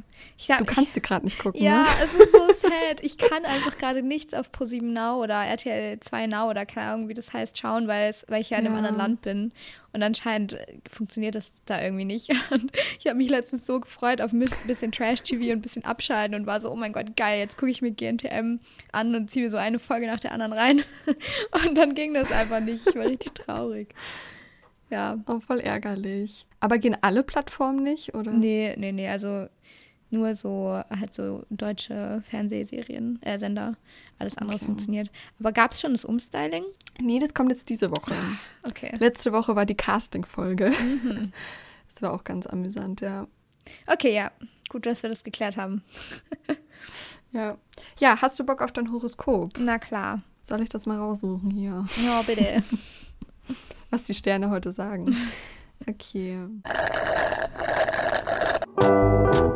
Hab, 0.50 0.60
du 0.60 0.66
kannst 0.66 0.94
sie 0.94 1.02
gerade 1.02 1.26
nicht 1.26 1.40
gucken. 1.40 1.62
Ja, 1.62 1.84
ne? 1.84 1.90
es 2.04 2.14
ist 2.14 2.32
so 2.32 2.48
sad. 2.48 3.02
Ich 3.02 3.18
kann 3.18 3.46
einfach 3.46 3.78
gerade 3.78 4.04
nichts 4.04 4.34
auf 4.34 4.52
ProSieben 4.52 4.92
Now 4.94 5.22
oder 5.24 5.36
RTL 5.36 6.00
2 6.00 6.28
Now 6.28 6.50
oder 6.50 6.66
keine 6.66 6.88
Ahnung, 6.88 7.08
wie 7.08 7.14
das 7.14 7.32
heißt, 7.32 7.58
schauen, 7.58 7.88
weil, 7.88 8.10
es, 8.10 8.26
weil 8.28 8.42
ich 8.42 8.50
ja 8.50 8.58
in 8.58 8.68
einem 8.68 8.76
anderen 8.76 8.98
Land 8.98 9.22
bin. 9.22 9.52
Und 9.94 10.02
anscheinend 10.02 10.54
äh, 10.54 10.66
funktioniert 10.92 11.36
das 11.36 11.52
da 11.66 11.82
irgendwie 11.82 12.06
nicht. 12.06 12.30
Und 12.52 12.72
ich 13.00 13.08
habe 13.08 13.18
mich 13.18 13.30
letztens 13.30 13.66
so 13.66 13.80
gefreut 13.80 14.22
auf 14.22 14.34
ein 14.34 14.44
bisschen 14.68 14.92
Trash-TV 14.92 15.44
und 15.46 15.60
ein 15.60 15.62
bisschen 15.62 15.86
abschalten 15.86 16.36
und 16.36 16.48
war 16.48 16.60
so, 16.60 16.72
oh 16.72 16.76
mein 16.76 16.94
Gott, 16.94 17.16
geil, 17.16 17.40
jetzt 17.40 17.58
gucke 17.58 17.72
ich 17.72 17.82
mir 17.82 17.92
GNTM 17.92 18.60
an 18.92 19.16
und 19.16 19.30
ziehe 19.30 19.44
mir 19.44 19.50
so 19.50 19.58
eine 19.58 19.80
Folge 19.80 20.08
nach 20.08 20.20
der 20.20 20.32
anderen 20.32 20.54
rein. 20.54 20.82
Und 21.66 21.78
dann 21.78 21.94
ging 21.94 22.14
das 22.14 22.32
einfach 22.32 22.60
nicht. 22.60 22.88
Ich 22.88 22.96
war 22.96 23.06
richtig 23.06 23.34
traurig. 23.34 23.94
Ja. 24.94 25.18
Oh, 25.26 25.40
voll 25.40 25.60
ärgerlich. 25.60 26.46
Aber 26.60 26.78
gehen 26.78 26.96
alle 27.02 27.24
Plattformen 27.24 27.82
nicht, 27.82 28.14
oder? 28.14 28.32
Nee, 28.32 28.76
nee, 28.78 28.92
nee. 28.92 29.10
Also 29.10 29.48
nur 30.12 30.36
so 30.36 30.80
halt 30.88 31.16
so 31.16 31.48
deutsche 31.50 32.22
Fernsehserien, 32.30 33.20
äh, 33.24 33.40
Sender. 33.40 33.76
Alles 34.20 34.38
andere 34.38 34.58
okay. 34.58 34.66
funktioniert. 34.66 35.10
Aber 35.40 35.52
gab 35.52 35.72
es 35.72 35.82
schon 35.82 35.94
das 35.94 36.06
Umstyling? 36.06 36.64
Nee, 37.02 37.18
das 37.18 37.34
kommt 37.34 37.52
jetzt 37.52 37.70
diese 37.70 37.90
Woche. 37.90 38.14
Ah, 38.14 38.70
okay. 38.70 38.96
Letzte 39.00 39.34
Woche 39.34 39.56
war 39.56 39.66
die 39.66 39.76
Casting-Folge. 39.76 40.72
Mhm. 40.72 41.32
Das 41.90 42.02
war 42.02 42.14
auch 42.14 42.24
ganz 42.24 42.48
amüsant, 42.48 43.02
ja. 43.02 43.28
Okay, 43.86 44.16
ja. 44.16 44.32
Gut, 44.68 44.88
dass 44.88 45.04
wir 45.04 45.12
das 45.12 45.24
geklärt 45.24 45.58
haben. 45.58 45.84
ja. 47.32 47.56
Ja, 48.00 48.20
hast 48.20 48.40
du 48.40 48.44
Bock 48.44 48.64
auf 48.64 48.72
dein 48.72 48.92
Horoskop? 48.92 49.60
Na 49.60 49.78
klar. 49.78 50.24
Soll 50.42 50.62
ich 50.62 50.70
das 50.70 50.88
mal 50.88 50.98
raussuchen 50.98 51.52
hier? 51.52 51.86
Ja, 52.04 52.24
bitte. 52.24 52.64
Was 53.94 54.06
die 54.06 54.16
Sterne 54.16 54.50
heute 54.50 54.72
sagen. 54.72 55.16
Okay. 55.86 56.38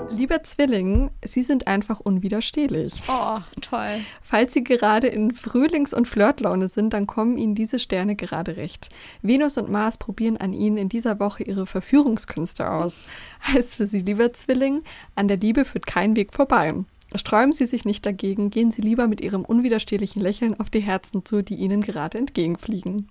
Lieber 0.10 0.44
Zwilling, 0.44 1.10
Sie 1.24 1.42
sind 1.42 1.68
einfach 1.68 2.02
unwiderstehlich. 2.02 3.02
Oh, 3.08 3.38
toll. 3.62 4.02
Falls 4.22 4.54
Sie 4.54 4.66
gerade 4.66 5.08
in 5.08 5.32
Frühlings- 5.32 5.94
und 5.94 6.06
Flirtlaune 6.06 6.68
sind, 6.68 6.92
dann 6.92 7.08
kommen 7.08 7.38
Ihnen 7.38 7.56
diese 7.56 7.80
Sterne 7.80 8.18
gerade 8.18 8.58
recht. 8.58 8.90
Venus 9.22 9.58
und 9.58 9.70
Mars 9.70 9.98
probieren 9.98 10.36
an 10.36 10.52
Ihnen 10.52 10.76
in 10.76 10.90
dieser 10.90 11.22
Woche 11.22 11.44
ihre 11.44 11.66
Verführungskünste 11.66 12.70
aus. 12.70 13.04
Heißt 13.48 13.78
für 13.78 13.86
Sie, 13.86 14.00
lieber 14.00 14.34
Zwilling, 14.34 14.84
an 15.16 15.30
der 15.30 15.38
Liebe 15.38 15.64
führt 15.64 15.88
kein 15.88 16.18
Weg 16.18 16.34
vorbei. 16.34 16.74
Sträuben 17.16 17.54
Sie 17.54 17.66
sich 17.66 17.86
nicht 17.86 18.06
dagegen, 18.06 18.50
gehen 18.50 18.72
Sie 18.72 18.82
lieber 18.82 19.08
mit 19.08 19.22
Ihrem 19.22 19.46
unwiderstehlichen 19.46 20.22
Lächeln 20.22 20.60
auf 20.60 20.70
die 20.70 20.82
Herzen 20.82 21.24
zu, 21.24 21.42
die 21.42 21.56
Ihnen 21.56 21.82
gerade 21.82 22.18
entgegenfliegen. 22.18 23.08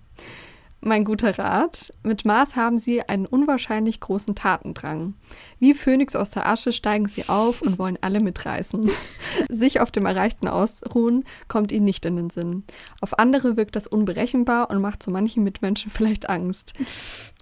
Mein 0.79 1.05
guter 1.05 1.37
Rat, 1.37 1.91
mit 2.03 2.23
Mars 2.23 2.55
haben 2.55 2.77
Sie 2.77 3.01
einen 3.01 3.25
unwahrscheinlich 3.25 3.99
großen 3.99 4.35
Tatendrang. 4.35 5.15
Wie 5.59 5.73
Phönix 5.73 6.15
aus 6.15 6.29
der 6.29 6.47
Asche 6.47 6.71
steigen 6.71 7.07
Sie 7.07 7.27
auf 7.27 7.61
und 7.61 7.79
wollen 7.79 7.97
alle 8.01 8.19
mitreißen. 8.19 8.89
Sich 9.49 9.79
auf 9.79 9.89
dem 9.89 10.05
Erreichten 10.05 10.47
ausruhen, 10.47 11.25
kommt 11.47 11.71
Ihnen 11.71 11.85
nicht 11.85 12.05
in 12.05 12.15
den 12.15 12.29
Sinn. 12.29 12.63
Auf 13.01 13.17
andere 13.17 13.57
wirkt 13.57 13.75
das 13.75 13.87
unberechenbar 13.87 14.69
und 14.69 14.79
macht 14.79 15.01
zu 15.01 15.09
manchen 15.09 15.43
Mitmenschen 15.43 15.91
vielleicht 15.91 16.29
Angst. 16.29 16.73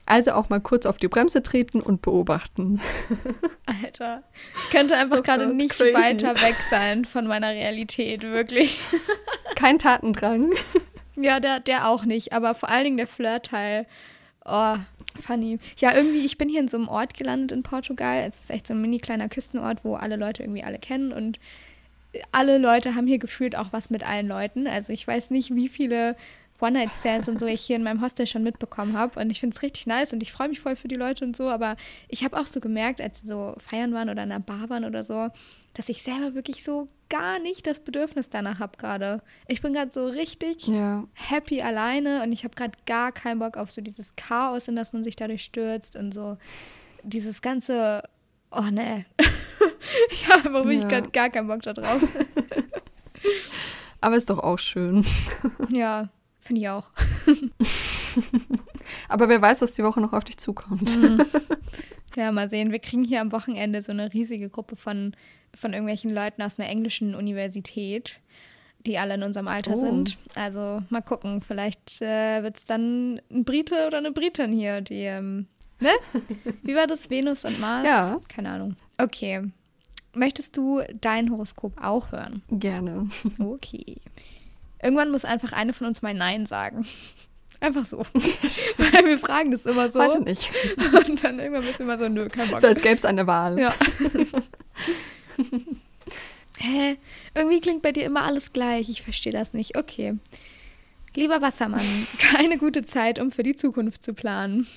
Also 0.06 0.32
auch 0.32 0.50
mal 0.50 0.62
kurz 0.62 0.86
auf 0.86 0.98
die 0.98 1.08
Bremse 1.08 1.44
treten 1.44 1.82
und 1.82 2.02
beobachten. 2.02 2.80
Alter, 3.84 4.24
es 4.64 4.70
könnte 4.70 4.96
einfach 4.96 5.20
oh 5.20 5.24
gerade 5.24 5.54
nicht 5.54 5.72
crazy. 5.72 5.94
weiter 5.94 6.36
weg 6.36 6.56
sein 6.70 7.06
von 7.06 7.28
meiner 7.28 7.50
Realität, 7.50 8.22
wirklich. 8.22 8.82
Kein 9.56 9.78
Tatendrang. 9.78 10.54
Ja, 11.16 11.40
der, 11.40 11.60
der 11.60 11.88
auch 11.88 12.06
nicht, 12.06 12.34
aber 12.34 12.56
vor 12.56 12.70
allen 12.70 12.84
Dingen 12.84 12.98
der 12.98 13.08
Flirt-Teil. 13.08 13.86
Oh, 14.44 14.76
funny. 15.26 15.60
Ja, 15.78 15.96
irgendwie, 15.96 16.26
ich 16.26 16.38
bin 16.38 16.50
hier 16.50 16.60
in 16.60 16.68
so 16.68 16.78
einem 16.78 16.88
Ort 16.88 17.16
gelandet 17.16 17.52
in 17.52 17.64
Portugal. 17.64 18.26
Es 18.28 18.42
ist 18.42 18.52
echt 18.52 18.68
so 18.68 18.74
ein 18.74 18.82
mini 18.82 19.00
kleiner 19.00 19.30
Küstenort, 19.30 19.84
wo 19.84 19.96
alle 19.96 20.18
Leute 20.18 20.44
irgendwie 20.44 20.64
alle 20.64 20.78
kennen 20.78 21.12
und 21.12 21.40
alle 22.32 22.58
Leute 22.58 22.96
haben 22.96 23.08
hier 23.08 23.18
gefühlt 23.18 23.56
auch 23.56 23.68
was 23.72 23.90
mit 23.90 24.08
allen 24.08 24.28
Leuten. 24.28 24.68
Also 24.68 24.94
ich 24.94 25.08
weiß 25.08 25.32
nicht, 25.32 25.54
wie 25.56 25.68
viele 25.70 26.16
One-Night-Stands 26.62 27.28
und 27.28 27.40
so 27.40 27.46
ich 27.46 27.62
hier 27.62 27.76
in 27.76 27.84
meinem 27.84 28.02
Hostel 28.02 28.28
schon 28.28 28.44
mitbekommen 28.44 28.98
habe. 28.98 29.20
Und 29.20 29.30
ich 29.30 29.40
finde 29.40 29.56
es 29.56 29.62
richtig 29.62 29.88
nice 29.88 30.14
und 30.14 30.22
ich 30.22 30.32
freue 30.32 30.50
mich 30.50 30.60
voll 30.60 30.76
für 30.76 30.88
die 30.88 30.96
Leute 30.96 31.26
und 31.26 31.36
so. 31.36 31.50
Aber 31.50 31.76
ich 32.08 32.24
habe 32.24 32.38
auch 32.40 32.46
so 32.46 32.60
gemerkt, 32.60 33.02
als 33.02 33.22
sie 33.22 33.28
so 33.28 33.56
feiern 33.58 33.94
waren 33.94 34.10
oder 34.10 34.24
in 34.24 34.32
einer 34.32 34.40
Bar 34.40 34.70
waren 34.70 34.86
oder 34.86 35.04
so, 35.04 35.30
dass 35.76 35.90
ich 35.90 36.02
selber 36.02 36.34
wirklich 36.34 36.64
so 36.64 36.88
gar 37.10 37.38
nicht 37.38 37.68
das 37.68 37.80
Bedürfnis 37.80 38.30
danach 38.30 38.60
habe 38.60 38.78
gerade. 38.78 39.22
Ich 39.48 39.62
bin 39.62 39.74
gerade 39.74 39.92
so 39.92 40.08
richtig 40.08 40.68
ja. 40.68 41.04
happy 41.14 41.62
alleine 41.62 42.24
und 42.24 42.32
ich 42.32 42.44
habe 42.44 42.56
gerade 42.56 42.78
gar 42.86 43.12
keinen 43.12 43.40
Bock 43.40 43.58
auf 43.58 43.72
so 43.72 43.82
dieses 43.82 44.16
Chaos, 44.16 44.68
in 44.68 44.76
das 44.76 44.94
man 44.94 45.04
sich 45.04 45.16
dadurch 45.16 45.44
stürzt 45.44 45.96
und 45.96 46.14
so 46.14 46.38
dieses 47.04 47.42
ganze, 47.42 48.04
oh 48.52 48.62
ne, 48.62 49.06
ich 50.12 50.28
habe 50.28 50.48
einfach 50.48 50.66
wirklich 50.66 50.92
ja. 50.92 51.02
gar 51.02 51.30
keinen 51.30 51.48
Bock 51.48 51.62
darauf. 51.62 52.02
Aber 54.02 54.16
ist 54.16 54.30
doch 54.30 54.40
auch 54.40 54.60
schön. 54.60 55.06
Ja, 55.70 56.10
finde 56.40 56.62
ich 56.62 56.70
auch. 56.70 56.90
Aber 59.10 59.30
wer 59.30 59.42
weiß, 59.42 59.62
was 59.62 59.74
die 59.74 59.84
Woche 59.84 60.00
noch 60.00 60.14
auf 60.14 60.24
dich 60.24 60.38
zukommt. 60.38 60.96
Mhm. 60.96 61.26
Ja, 62.16 62.32
mal 62.32 62.50
sehen. 62.50 62.72
Wir 62.72 62.80
kriegen 62.80 63.04
hier 63.04 63.22
am 63.22 63.32
Wochenende 63.32 63.82
so 63.82 63.92
eine 63.92 64.14
riesige 64.14 64.50
Gruppe 64.50 64.76
von, 64.76 65.16
von 65.56 65.74
irgendwelchen 65.74 66.14
Leuten 66.14 66.42
aus 66.42 66.60
einer 66.60 66.70
englischen 66.70 67.16
Universität, 67.16 68.20
die 68.86 68.98
alle 68.98 69.16
in 69.16 69.24
unserem 69.24 69.48
Alter 69.48 69.76
oh. 69.76 69.80
sind. 69.84 70.18
Also 70.36 70.84
mal 70.90 71.02
gucken. 71.02 71.42
Vielleicht 71.42 72.02
äh, 72.02 72.44
wird 72.44 72.58
es 72.58 72.66
dann 72.66 73.22
ein 73.32 73.44
Brite 73.44 73.88
oder 73.88 73.98
eine 73.98 74.12
Britin 74.12 74.52
hier, 74.52 74.82
die, 74.82 75.04
ähm, 75.04 75.48
ne? 75.80 75.92
Wie 76.64 76.76
war 76.76 76.88
das? 76.88 77.10
Venus 77.10 77.46
und 77.46 77.60
Mars? 77.60 77.88
Ja. 77.88 78.20
Keine 78.28 78.50
Ahnung. 78.50 78.76
Okay. 78.98 79.42
Möchtest 80.14 80.56
du 80.56 80.82
dein 81.02 81.30
Horoskop 81.30 81.74
auch 81.82 82.12
hören? 82.12 82.42
Gerne. 82.50 83.10
Okay. 83.40 83.98
Irgendwann 84.82 85.10
muss 85.10 85.26
einfach 85.26 85.52
eine 85.52 85.74
von 85.74 85.88
uns 85.88 86.02
mal 86.02 86.14
Nein 86.14 86.46
sagen. 86.46 86.86
Einfach 87.62 87.86
so. 87.86 88.00
Weil 88.78 89.06
wir 89.06 89.18
fragen 89.18 89.50
das 89.50 89.66
immer 89.66 89.90
so. 89.90 90.00
Heute 90.00 90.22
nicht. 90.22 90.52
Und 90.94 91.24
dann 91.24 91.40
irgendwann 91.40 91.66
müssen 91.66 91.80
wir 91.80 91.86
immer 91.86 91.98
so, 91.98 92.10
nö, 92.10 92.28
kein 92.28 92.50
Bock. 92.50 92.60
So 92.60 92.68
als 92.68 92.82
gäbe 92.82 92.96
es 92.96 93.06
eine 93.06 93.26
Wahl. 93.26 93.58
Ja. 93.58 93.74
Hä? 96.60 96.98
Irgendwie 97.34 97.62
klingt 97.62 97.82
bei 97.82 97.92
dir 97.92 98.06
immer 98.06 98.24
alles 98.24 98.54
gleich. 98.54 98.90
Ich 98.90 99.02
verstehe 99.02 99.34
das 99.34 99.54
nicht. 99.54 99.78
Okay. 99.78 100.16
Lieber 101.16 101.42
Wassermann, 101.42 101.86
keine 102.20 102.58
gute 102.58 102.84
Zeit, 102.84 103.20
um 103.20 103.32
für 103.32 103.44
die 103.44 103.56
Zukunft 103.56 104.04
zu 104.04 104.14
planen. 104.14 104.68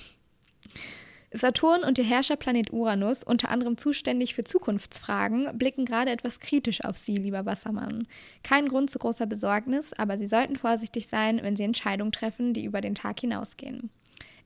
Saturn 1.31 1.83
und 1.83 1.97
der 1.97 2.05
Herrscherplanet 2.05 2.73
Uranus, 2.73 3.23
unter 3.23 3.49
anderem 3.49 3.77
zuständig 3.77 4.33
für 4.33 4.43
Zukunftsfragen, 4.43 5.57
blicken 5.57 5.85
gerade 5.85 6.09
etwas 6.09 6.39
kritisch 6.39 6.83
auf 6.83 6.97
Sie, 6.97 7.15
lieber 7.15 7.45
Wassermann. 7.45 8.07
Kein 8.41 8.67
Grund 8.67 8.89
zu 8.89 8.97
großer 8.97 9.27
Besorgnis, 9.27 9.93
aber 9.93 10.17
Sie 10.17 10.25
sollten 10.25 10.55
vorsichtig 10.55 11.07
sein, 11.07 11.39
wenn 11.43 11.55
Sie 11.55 11.63
Entscheidungen 11.63 12.11
treffen, 12.11 12.53
die 12.53 12.65
über 12.65 12.81
den 12.81 12.95
Tag 12.95 13.19
hinausgehen. 13.19 13.91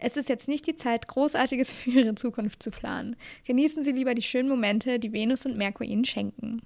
Es 0.04 0.18
ist 0.18 0.28
jetzt 0.28 0.50
nicht 0.50 0.68
die 0.68 0.76
Zeit, 0.76 1.08
Großartiges 1.08 1.72
für 1.72 1.90
Ihre 1.90 2.16
Zukunft 2.16 2.62
zu 2.62 2.72
planen. 2.72 3.16
Genießen 3.46 3.84
Sie 3.84 3.94
lieber 3.94 4.14
die 4.14 4.22
schönen 4.22 4.50
Momente, 4.50 5.00
die 5.00 5.14
Venus 5.14 5.46
und 5.46 5.58
Merkur 5.58 5.88
Ihnen 5.88 6.04
schenken. 6.04 6.62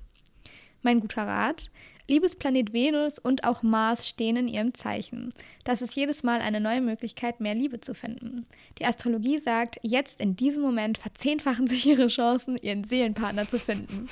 Mein 0.82 1.00
guter 1.00 1.27
Rat, 1.27 1.70
Liebesplanet 2.08 2.74
Venus 2.74 3.20
und 3.20 3.44
auch 3.44 3.62
Mars 3.63 4.08
stehen 4.08 4.38
in 4.38 4.48
ihrem 4.48 4.74
Zeichen. 4.74 5.34
Das 5.65 5.82
ist 5.82 5.96
jedes 5.96 6.24
Mal 6.24 6.39
eine 6.39 6.62
neue 6.62 6.82
Möglichkeit, 6.82 7.41
mehr 7.41 7.53
Liebe 7.53 7.82
zu 7.82 7.94
finden. 7.94 8.46
Die 8.79 8.86
Astrologie 8.86 9.39
sagt, 9.39 9.77
jetzt 9.84 10.22
in 10.22 10.36
diesem 10.38 10.62
Moment 10.62 10.98
verzehnfachen 10.98 11.67
sich 11.67 11.86
ihre 11.86 12.08
Chancen, 12.08 12.58
ihren 12.58 12.86
Seelenpartner 12.86 13.48
zu 13.50 13.60
finden. 13.60 14.08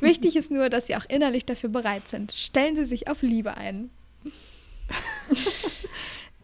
Wichtig 0.00 0.34
ist 0.36 0.50
nur, 0.50 0.68
dass 0.68 0.88
sie 0.88 0.96
auch 0.96 1.06
innerlich 1.08 1.46
dafür 1.46 1.70
bereit 1.70 2.08
sind. 2.08 2.32
Stellen 2.32 2.76
Sie 2.76 2.84
sich 2.84 3.08
auf 3.08 3.22
Liebe 3.22 3.56
ein. 3.56 3.90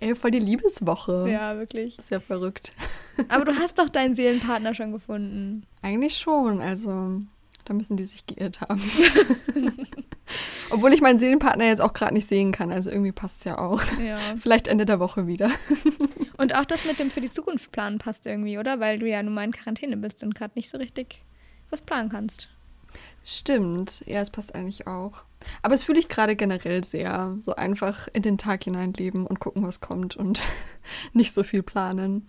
Ey, 0.03 0.17
voll 0.17 0.33
die 0.33 0.41
Liebeswoche. 0.41 1.29
Ja, 1.31 1.57
wirklich. 1.57 1.97
Ist 1.97 2.11
ja 2.11 2.19
verrückt. 2.19 2.73
Aber 3.29 3.45
du 3.45 3.55
hast 3.55 3.79
doch 3.79 3.89
deinen 3.89 4.17
Seelenpartner 4.17 4.75
schon 4.75 4.91
gefunden. 4.91 5.65
Eigentlich 5.81 6.19
schon, 6.19 6.61
also 6.61 7.21
da 7.65 7.73
müssen 7.73 7.97
die 7.97 8.03
sich 8.03 8.27
geirrt 8.27 8.61
haben. 8.63 8.83
Obwohl 10.71 10.93
ich 10.93 11.03
meinen 11.03 11.21
Seelenpartner 11.21 11.67
jetzt 11.67 11.81
auch 11.81 11.93
gerade 11.93 12.15
nicht 12.15 12.27
sehen 12.27 12.51
kann. 12.51 12.73
Also 12.73 12.91
irgendwie 12.91 13.13
passt 13.13 13.39
es 13.39 13.45
ja 13.45 13.59
auch. 13.59 13.81
Ja. 14.05 14.19
Vielleicht 14.37 14.67
Ende 14.67 14.87
der 14.87 14.99
Woche 14.99 15.29
wieder. 15.29 15.53
Und 16.37 16.57
auch 16.57 16.65
das 16.65 16.85
mit 16.85 16.99
dem 16.99 17.13
für 17.13 17.21
die 17.21 17.31
Zukunft 17.31 17.71
planen 17.71 17.99
passt 17.99 18.27
irgendwie, 18.27 18.59
oder? 18.59 18.81
Weil 18.81 18.99
du 18.99 19.09
ja 19.09 19.23
nun 19.23 19.35
mal 19.35 19.45
in 19.45 19.53
Quarantäne 19.53 19.97
bist 19.97 20.25
und 20.25 20.35
gerade 20.35 20.55
nicht 20.57 20.69
so 20.69 20.79
richtig 20.79 21.23
was 21.71 21.81
planen 21.81 22.09
kannst. 22.09 22.49
Stimmt. 23.25 24.03
Ja, 24.07 24.21
es 24.21 24.31
passt 24.31 24.53
eigentlich 24.53 24.89
auch. 24.89 25.23
Aber 25.63 25.75
es 25.75 25.83
fühle 25.83 25.99
ich 25.99 26.09
gerade 26.09 26.37
generell 26.37 26.85
sehr. 26.85 27.37
So 27.41 27.55
einfach 27.55 28.09
in 28.13 28.23
den 28.23 28.39
Tag 28.39 28.65
hineinleben 28.65 29.27
und 29.27 29.41
gucken, 29.41 29.65
was 29.65 29.81
kommt 29.81 30.17
und 30.17 30.43
nicht 31.13 31.33
so 31.33 31.43
viel 31.43 31.63
planen. 31.63 32.27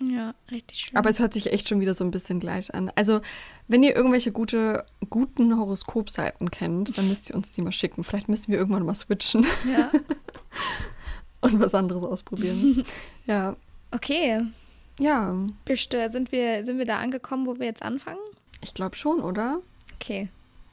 Ja, 0.00 0.34
richtig 0.50 0.78
schön. 0.78 0.96
Aber 0.96 1.10
es 1.10 1.18
hört 1.18 1.34
sich 1.34 1.52
echt 1.52 1.68
schon 1.68 1.80
wieder 1.80 1.92
so 1.92 2.04
ein 2.04 2.10
bisschen 2.10 2.40
gleich 2.40 2.74
an. 2.74 2.90
Also, 2.94 3.20
wenn 3.68 3.82
ihr 3.82 3.94
irgendwelche 3.94 4.32
gute, 4.32 4.86
guten 5.10 5.58
Horoskopseiten 5.58 6.50
kennt, 6.50 6.96
dann 6.96 7.06
müsst 7.08 7.28
ihr 7.28 7.36
uns 7.36 7.50
die 7.50 7.60
mal 7.60 7.72
schicken. 7.72 8.02
Vielleicht 8.02 8.28
müssen 8.28 8.50
wir 8.50 8.58
irgendwann 8.58 8.86
mal 8.86 8.94
switchen. 8.94 9.46
Ja. 9.70 9.90
Und 11.42 11.60
was 11.60 11.74
anderes 11.74 12.02
ausprobieren. 12.02 12.84
ja. 13.26 13.56
Okay. 13.90 14.46
Ja. 14.98 15.34
Bist, 15.64 15.92
sind, 16.08 16.32
wir, 16.32 16.64
sind 16.64 16.78
wir 16.78 16.86
da 16.86 16.98
angekommen, 16.98 17.46
wo 17.46 17.58
wir 17.58 17.66
jetzt 17.66 17.82
anfangen? 17.82 18.20
Ich 18.62 18.74
glaube 18.74 18.96
schon, 18.96 19.20
oder? 19.20 19.60
Okay. 19.94 20.28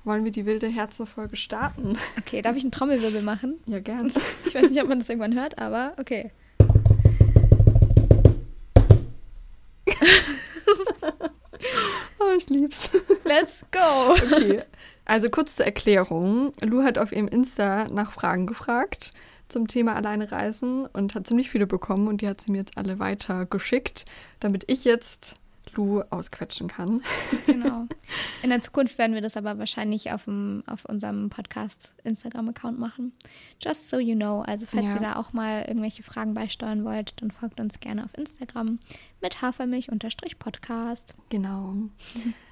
Wollen 0.07 0.23
wir 0.23 0.31
die 0.31 0.45
wilde 0.45 0.67
Herze-Folge 0.67 1.35
starten? 1.35 1.97
Okay, 2.17 2.41
darf 2.41 2.55
ich 2.55 2.63
einen 2.63 2.71
Trommelwirbel 2.71 3.21
machen? 3.23 3.55
Ja, 3.65 3.81
gern. 3.81 4.09
Ich 4.45 4.55
weiß 4.55 4.69
nicht, 4.69 4.81
ob 4.81 4.87
man 4.87 4.99
das 4.99 5.09
irgendwann 5.09 5.35
hört, 5.37 5.59
aber 5.59 5.95
okay. 5.99 6.31
oh, 12.19 12.31
ich 12.37 12.47
lieb's. 12.47 12.89
Let's 13.25 13.65
go. 13.69 14.13
Okay. 14.13 14.63
Also 15.03 15.29
kurz 15.29 15.57
zur 15.57 15.65
Erklärung. 15.65 16.53
Lu 16.61 16.83
hat 16.83 16.97
auf 16.97 17.11
ihrem 17.11 17.27
Insta 17.27 17.89
nach 17.89 18.13
Fragen 18.13 18.47
gefragt 18.47 19.11
zum 19.49 19.67
Thema 19.67 19.97
alleine 19.97 20.31
reisen 20.31 20.85
und 20.85 21.15
hat 21.15 21.27
ziemlich 21.27 21.49
viele 21.49 21.67
bekommen 21.67 22.07
und 22.07 22.21
die 22.21 22.29
hat 22.29 22.39
sie 22.39 22.51
mir 22.51 22.59
jetzt 22.59 22.77
alle 22.77 22.99
weiter 22.99 23.45
geschickt, 23.45 24.05
damit 24.39 24.63
ich 24.71 24.85
jetzt 24.85 25.37
Lu 25.75 26.01
ausquetschen 26.09 26.67
kann. 26.67 27.01
Genau. 27.45 27.87
In 28.43 28.49
der 28.49 28.59
Zukunft 28.61 28.97
werden 28.97 29.13
wir 29.13 29.21
das 29.21 29.37
aber 29.37 29.57
wahrscheinlich 29.57 30.11
auf, 30.11 30.25
dem, 30.25 30.63
auf 30.67 30.85
unserem 30.85 31.29
Podcast-Instagram-Account 31.29 32.79
machen. 32.79 33.13
Just 33.61 33.89
so 33.89 33.99
you 33.99 34.15
know. 34.15 34.41
Also, 34.41 34.65
falls 34.65 34.85
ja. 34.85 34.95
ihr 34.95 35.01
da 35.01 35.15
auch 35.15 35.33
mal 35.33 35.65
irgendwelche 35.67 36.03
Fragen 36.03 36.33
beisteuern 36.33 36.83
wollt, 36.83 37.21
dann 37.21 37.31
folgt 37.31 37.59
uns 37.59 37.79
gerne 37.79 38.03
auf 38.03 38.17
Instagram 38.17 38.79
mit 39.21 39.41
Hafermilch-Podcast. 39.41 41.15
Genau. 41.29 41.75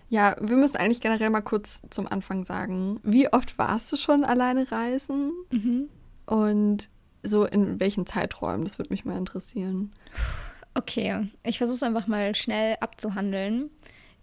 Ja, 0.09 0.35
wir 0.39 0.57
müssen 0.57 0.77
eigentlich 0.77 1.01
generell 1.01 1.29
mal 1.29 1.41
kurz 1.41 1.81
zum 1.89 2.07
Anfang 2.07 2.43
sagen, 2.43 2.99
wie 3.03 3.31
oft 3.31 3.57
warst 3.57 3.91
du 3.91 3.97
schon 3.97 4.23
alleine 4.23 4.71
reisen? 4.71 5.31
Mhm. 5.51 5.89
Und 6.25 6.89
so 7.23 7.45
in 7.45 7.79
welchen 7.79 8.05
Zeiträumen? 8.05 8.63
Das 8.63 8.77
würde 8.77 8.93
mich 8.93 9.05
mal 9.05 9.17
interessieren. 9.17 9.93
Okay, 10.75 11.29
ich 11.43 11.57
versuche 11.57 11.77
es 11.77 11.83
einfach 11.83 12.07
mal 12.07 12.35
schnell 12.35 12.75
abzuhandeln. 12.81 13.69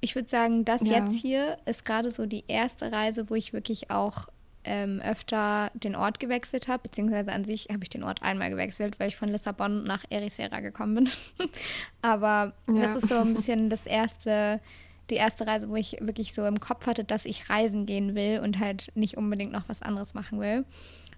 Ich 0.00 0.14
würde 0.14 0.28
sagen, 0.28 0.64
das 0.64 0.82
ja. 0.82 1.04
jetzt 1.04 1.18
hier 1.18 1.56
ist 1.64 1.85
gerade 1.85 2.11
so 2.11 2.26
die 2.26 2.44
erste 2.47 2.92
Reise, 2.92 3.30
wo 3.30 3.35
ich 3.35 3.52
wirklich 3.52 3.90
auch 3.90 4.28
ähm, 4.64 5.00
öfter 5.00 5.71
den 5.75 5.97
Ort 5.97 6.21
gewechselt 6.21 6.68
habe, 6.68 6.85
beziehungsweise 6.85 7.32
an 7.32 7.44
sich 7.44 7.68
habe 7.71 7.82
ich 7.82 7.88
den 7.88 8.04
Ort 8.04 8.23
einmal 8.23 8.50
gewechselt, 8.50 9.00
weil 9.00 9.09
ich 9.09 9.16
von 9.16 9.28
Lissabon 9.28 9.85
nach 9.85 10.04
Ericeira 10.11 10.61
gekommen 10.61 10.94
bin. 10.94 11.09
Aber 12.02 12.52
ja. 12.68 12.82
das 12.82 12.97
ist 12.97 13.09
so 13.09 13.16
ein 13.16 13.35
bisschen 13.35 13.71
das 13.71 13.87
erste, 13.87 14.61
die 15.11 15.16
erste 15.16 15.47
Reise, 15.47 15.68
wo 15.68 15.76
ich 15.76 15.97
wirklich 16.00 16.35
so 16.35 16.47
im 16.47 16.61
Kopf 16.61 16.87
hatte, 16.87 17.04
dass 17.04 17.25
ich 17.25 17.49
reisen 17.49 17.87
gehen 17.87 18.14
will 18.14 18.40
und 18.40 18.59
halt 18.59 18.92
nicht 18.94 19.16
unbedingt 19.16 19.52
noch 19.52 19.68
was 19.68 19.82
anderes 19.82 20.14
machen 20.14 20.38
will. 20.38 20.64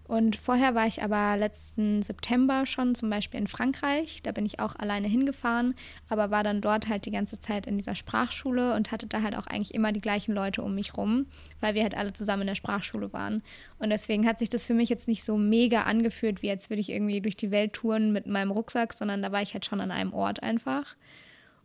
Und 0.07 0.37
vorher 0.37 0.75
war 0.75 0.87
ich 0.87 1.03
aber 1.03 1.37
letzten 1.39 2.03
September 2.03 2.67
schon 2.67 2.95
zum 2.95 3.09
Beispiel 3.09 3.41
in 3.41 3.47
Frankreich. 3.47 4.23
Da 4.23 4.33
bin 4.33 4.45
ich 4.45 4.61
auch 4.61 4.77
alleine 4.77 5.09
hingefahren, 5.09 5.75
aber 6.11 6.31
war 6.31 6.45
dann 6.45 6.61
dort 6.61 6.89
halt 6.89 7.07
die 7.07 7.11
ganze 7.11 7.39
Zeit 7.39 7.67
in 7.67 7.79
dieser 7.79 7.95
Sprachschule 7.95 8.75
und 8.75 8.93
hatte 8.93 9.07
da 9.07 9.23
halt 9.23 9.35
auch 9.35 9.47
eigentlich 9.47 9.73
immer 9.73 9.93
die 9.93 10.03
gleichen 10.03 10.35
Leute 10.35 10.63
um 10.63 10.75
mich 10.75 10.97
rum, 10.99 11.27
weil 11.61 11.75
wir 11.75 11.83
halt 11.83 11.97
alle 11.97 12.13
zusammen 12.13 12.43
in 12.43 12.49
der 12.49 12.55
Sprachschule 12.55 13.15
waren. 13.15 13.43
Und 13.79 13.89
deswegen 13.89 14.27
hat 14.27 14.39
sich 14.39 14.51
das 14.51 14.67
für 14.67 14.75
mich 14.75 14.91
jetzt 14.91 15.09
nicht 15.09 15.25
so 15.25 15.39
mega 15.39 15.85
angefühlt, 15.85 16.43
wie 16.43 16.49
jetzt 16.49 16.69
würde 16.69 16.81
ich 16.81 16.91
irgendwie 16.91 17.23
durch 17.23 17.37
die 17.37 17.51
Welt 17.51 17.73
touren 17.73 18.13
mit 18.13 18.27
meinem 18.27 18.51
Rucksack, 18.51 18.93
sondern 18.93 19.23
da 19.23 19.33
war 19.33 19.41
ich 19.41 19.55
halt 19.55 19.65
schon 19.65 19.81
an 19.81 19.91
einem 19.91 20.13
Ort 20.13 20.43
einfach. 20.43 20.97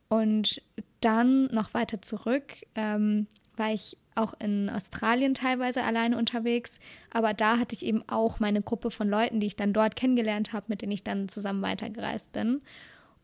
Und 0.08 0.62
dann 1.01 1.48
noch 1.48 1.74
weiter 1.74 2.01
zurück 2.01 2.53
ähm, 2.75 3.27
war 3.58 3.74
ich 3.74 3.98
auch 4.19 4.33
in 4.39 4.69
Australien 4.69 5.33
teilweise 5.33 5.83
alleine 5.83 6.17
unterwegs. 6.17 6.79
Aber 7.11 7.33
da 7.33 7.57
hatte 7.57 7.75
ich 7.75 7.85
eben 7.85 8.03
auch 8.07 8.39
meine 8.39 8.61
Gruppe 8.61 8.91
von 8.91 9.09
Leuten, 9.09 9.39
die 9.39 9.47
ich 9.47 9.55
dann 9.55 9.73
dort 9.73 9.95
kennengelernt 9.95 10.53
habe, 10.53 10.65
mit 10.67 10.81
denen 10.81 10.91
ich 10.91 11.03
dann 11.03 11.29
zusammen 11.29 11.61
weitergereist 11.61 12.31
bin. 12.31 12.61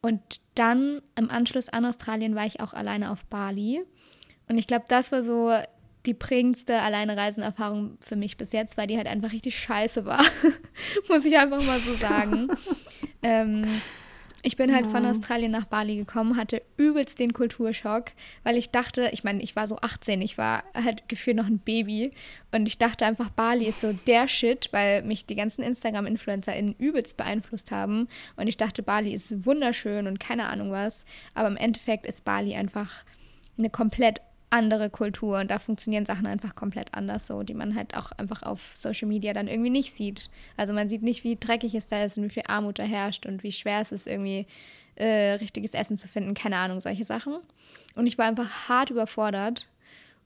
Und 0.01 0.21
dann 0.55 1.01
im 1.15 1.29
Anschluss 1.29 1.69
an 1.69 1.85
Australien 1.85 2.35
war 2.35 2.45
ich 2.45 2.59
auch 2.59 2.73
alleine 2.73 3.11
auf 3.11 3.25
Bali. 3.25 3.81
Und 4.47 4.57
ich 4.57 4.67
glaube, 4.67 4.85
das 4.87 5.11
war 5.11 5.23
so 5.23 5.51
die 6.05 6.13
prägendste 6.13 6.79
Alleinereisenerfahrung 6.79 7.97
für 7.99 8.15
mich 8.15 8.37
bis 8.37 8.51
jetzt, 8.51 8.77
weil 8.77 8.87
die 8.87 8.97
halt 8.97 9.07
einfach 9.07 9.31
richtig 9.31 9.57
scheiße 9.57 10.05
war. 10.05 10.23
Muss 11.09 11.25
ich 11.25 11.37
einfach 11.37 11.63
mal 11.63 11.79
so 11.79 11.93
sagen. 11.95 12.49
ähm, 13.23 13.65
Ich 14.45 14.57
bin 14.57 14.71
halt 14.71 14.85
ja. 14.85 14.91
von 14.91 15.03
Australien 15.07 15.51
nach 15.51 15.65
Bali 15.65 15.95
gekommen, 15.95 16.37
hatte 16.37 16.61
übelst 16.77 17.17
den 17.17 17.33
Kulturschock, 17.33 18.11
weil 18.43 18.57
ich 18.57 18.69
dachte, 18.69 19.09
ich 19.11 19.23
meine, 19.23 19.41
ich 19.41 19.55
war 19.55 19.67
so 19.67 19.77
18, 19.77 20.21
ich 20.21 20.37
war 20.37 20.63
halt 20.75 21.09
gefühlt 21.09 21.35
noch 21.35 21.47
ein 21.47 21.57
Baby 21.57 22.11
und 22.53 22.67
ich 22.67 22.77
dachte 22.77 23.07
einfach, 23.07 23.31
Bali 23.31 23.65
ist 23.65 23.81
so 23.81 23.91
der 24.05 24.27
Shit, 24.27 24.69
weil 24.69 25.01
mich 25.01 25.25
die 25.25 25.35
ganzen 25.35 25.63
Instagram-InfluencerInnen 25.63 26.75
übelst 26.77 27.17
beeinflusst 27.17 27.71
haben 27.71 28.07
und 28.35 28.45
ich 28.45 28.55
dachte, 28.55 28.83
Bali 28.83 29.15
ist 29.15 29.47
wunderschön 29.47 30.05
und 30.05 30.19
keine 30.19 30.47
Ahnung 30.47 30.69
was, 30.69 31.05
aber 31.33 31.47
im 31.47 31.57
Endeffekt 31.57 32.05
ist 32.05 32.23
Bali 32.23 32.53
einfach 32.53 33.03
eine 33.57 33.71
komplett 33.71 34.21
andere 34.49 34.89
Kultur 34.89 35.39
und 35.39 35.51
da 35.51 35.59
funktionieren 35.59 36.05
Sachen 36.05 36.25
einfach 36.25 36.55
komplett 36.55 36.93
anders 36.93 37.27
so, 37.27 37.43
die 37.43 37.53
man 37.53 37.75
halt 37.75 37.95
auch 37.95 38.11
einfach 38.13 38.43
auf 38.43 38.73
Social 38.75 39.07
Media 39.07 39.33
dann 39.33 39.47
irgendwie 39.47 39.69
nicht 39.69 39.93
sieht. 39.93 40.29
Also 40.55 40.73
man 40.73 40.87
sieht 40.87 41.01
nicht, 41.01 41.23
wie 41.23 41.35
dreckig 41.35 41.75
es 41.75 41.87
da 41.87 42.03
ist 42.03 42.17
und 42.17 42.23
wie 42.23 42.29
viel 42.29 42.43
Armut 42.47 42.79
da 42.79 42.83
herrscht 42.83 43.25
und 43.25 43.43
wie 43.43 43.51
schwer 43.51 43.81
es 43.81 43.91
ist, 43.91 44.07
irgendwie 44.07 44.47
äh, 44.95 45.33
richtiges 45.33 45.73
Essen 45.73 45.97
zu 45.97 46.07
finden, 46.07 46.33
keine 46.33 46.57
Ahnung, 46.57 46.79
solche 46.79 47.03
Sachen. 47.03 47.37
Und 47.95 48.07
ich 48.07 48.17
war 48.17 48.25
einfach 48.25 48.69
hart 48.69 48.91
überfordert 48.91 49.67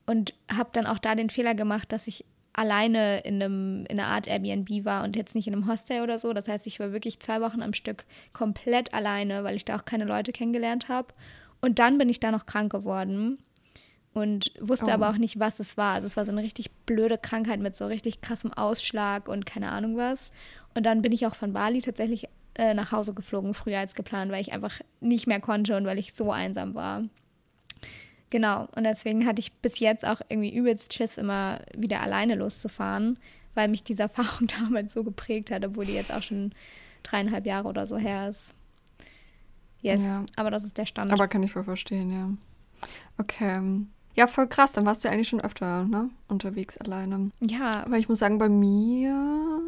und 0.06 0.34
habe 0.52 0.70
dann 0.74 0.86
auch 0.86 1.00
da 1.00 1.16
den 1.16 1.30
Fehler 1.30 1.56
gemacht, 1.56 1.92
dass 1.92 2.08
ich 2.08 2.26
alleine 2.54 3.20
in, 3.22 3.42
einem, 3.42 3.86
in 3.86 4.00
einer 4.00 4.10
Art 4.10 4.28
Airbnb 4.28 4.84
war 4.84 5.04
und 5.04 5.16
jetzt 5.16 5.34
nicht 5.34 5.48
in 5.48 5.54
einem 5.54 5.68
Hostel 5.68 6.02
oder 6.02 6.18
so. 6.18 6.34
Das 6.34 6.48
heißt, 6.48 6.68
ich 6.68 6.80
war 6.80 6.92
wirklich 6.92 7.20
zwei 7.20 7.42
Wochen 7.42 7.62
am 7.62 7.74
Stück 7.74 8.06
komplett 8.34 8.94
alleine, 8.94 9.44
weil 9.44 9.56
ich 9.56 9.66
da 9.66 9.78
auch 9.78 9.86
keine 9.86 10.06
Leute 10.06 10.32
kennengelernt 10.32 10.90
habe. 10.90 11.14
Und 11.62 11.80
dann 11.80 11.98
bin 11.98 12.10
ich 12.10 12.20
da 12.20 12.32
noch 12.32 12.46
krank 12.46 12.72
geworden 12.72 13.38
und 14.20 14.52
wusste 14.60 14.88
oh. 14.88 14.94
aber 14.94 15.10
auch 15.10 15.18
nicht, 15.18 15.40
was 15.40 15.60
es 15.60 15.78
war. 15.78 15.96
Also 15.96 16.08
es 16.08 16.18
war 16.18 16.26
so 16.26 16.32
eine 16.32 16.44
richtig 16.44 16.72
blöde 16.86 17.18
Krankheit 17.18 17.60
mit 17.60 17.76
so 17.76 17.88
richtig 17.88 18.22
krassem 18.22 18.54
Ausschlag 18.54 19.28
und 19.28 19.46
keine 19.46 19.72
Ahnung 19.72 19.98
was. 19.98 20.32
Und 20.76 20.86
dann 20.86 21.02
bin 21.02 21.12
ich 21.12 21.26
auch 21.26 21.36
von 21.36 21.54
Bali 21.54 21.82
tatsächlich 21.82 22.28
äh, 22.56 22.74
nach 22.74 22.92
Hause 22.92 23.14
geflogen, 23.14 23.54
früher 23.54 23.80
als 23.80 23.96
geplant, 23.96 24.32
weil 24.32 24.42
ich 24.42 24.54
einfach 24.54 24.80
nicht 25.00 25.28
mehr 25.28 25.40
konnte 25.40 25.78
und 25.78 25.86
weil 25.86 25.98
ich 25.98 26.14
so 26.14 26.32
einsam 26.32 26.76
war. 26.76 27.04
Genau, 28.30 28.68
und 28.76 28.84
deswegen 28.84 29.26
hatte 29.26 29.40
ich 29.40 29.54
bis 29.54 29.80
jetzt 29.80 30.06
auch 30.06 30.22
irgendwie 30.30 30.54
übelst 30.54 30.94
Schiss, 30.94 31.18
immer 31.18 31.62
wieder 31.76 32.02
alleine 32.02 32.36
loszufahren, 32.36 33.18
weil 33.56 33.68
mich 33.68 33.84
diese 33.84 34.04
Erfahrung 34.04 34.48
damals 34.48 34.94
so 34.94 35.04
geprägt 35.04 35.52
hat, 35.52 35.66
obwohl 35.66 35.86
die 35.86 35.94
jetzt 35.94 36.14
auch 36.14 36.22
schon 36.22 36.54
dreieinhalb 37.04 37.46
Jahre 37.46 37.68
oder 37.68 37.86
so 37.86 37.98
her 37.98 38.30
ist. 38.30 38.54
Yes, 39.82 40.04
ja. 40.04 40.26
aber 40.36 40.52
das 40.52 40.66
ist 40.66 40.78
der 40.78 40.86
Standard. 40.86 41.18
Aber 41.18 41.30
kann 41.30 41.42
ich 41.42 41.54
voll 41.54 41.64
verstehen, 41.64 42.12
ja. 42.12 42.30
Okay. 43.18 43.62
Ja, 44.16 44.28
voll 44.28 44.48
krass. 44.48 44.72
Dann 44.72 44.86
warst 44.86 45.04
du 45.04 45.08
ja 45.08 45.14
eigentlich 45.14 45.30
schon 45.30 45.42
öfter 45.42 45.86
ne? 45.86 46.10
unterwegs 46.28 46.78
alleine. 46.78 47.32
Ja. 47.42 47.86
Aber 47.86 47.98
ich 47.98 48.10
muss 48.10 48.20
sagen, 48.20 48.38
bei 48.38 48.50
mir, 48.50 49.62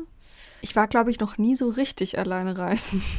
ich 0.61 0.75
war, 0.75 0.87
glaube 0.87 1.11
ich, 1.11 1.19
noch 1.19 1.37
nie 1.37 1.55
so 1.55 1.69
richtig 1.69 2.17
alleine 2.17 2.57
reisen. 2.57 3.01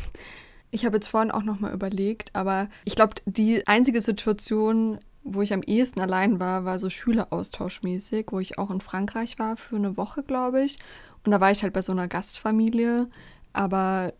Ich 0.74 0.86
habe 0.86 0.96
jetzt 0.96 1.08
vorhin 1.08 1.30
auch 1.30 1.42
noch 1.42 1.60
mal 1.60 1.74
überlegt, 1.74 2.34
aber 2.34 2.66
ich 2.86 2.96
glaube, 2.96 3.16
die 3.26 3.66
einzige 3.66 4.00
Situation, 4.00 5.00
wo 5.22 5.42
ich 5.42 5.52
am 5.52 5.60
ehesten 5.60 6.00
allein 6.00 6.40
war, 6.40 6.64
war 6.64 6.78
so 6.78 6.88
Schüleraustauschmäßig, 6.88 8.28
wo 8.30 8.40
ich 8.40 8.56
auch 8.56 8.70
in 8.70 8.80
Frankreich 8.80 9.38
war 9.38 9.58
für 9.58 9.76
eine 9.76 9.98
Woche, 9.98 10.22
glaube 10.22 10.64
ich. 10.64 10.78
Und 11.26 11.32
da 11.32 11.42
war 11.42 11.50
ich 11.50 11.62
halt 11.62 11.74
bei 11.74 11.82
so 11.82 11.92
einer 11.92 12.08
Gastfamilie. 12.08 13.06
Aber 13.52 14.14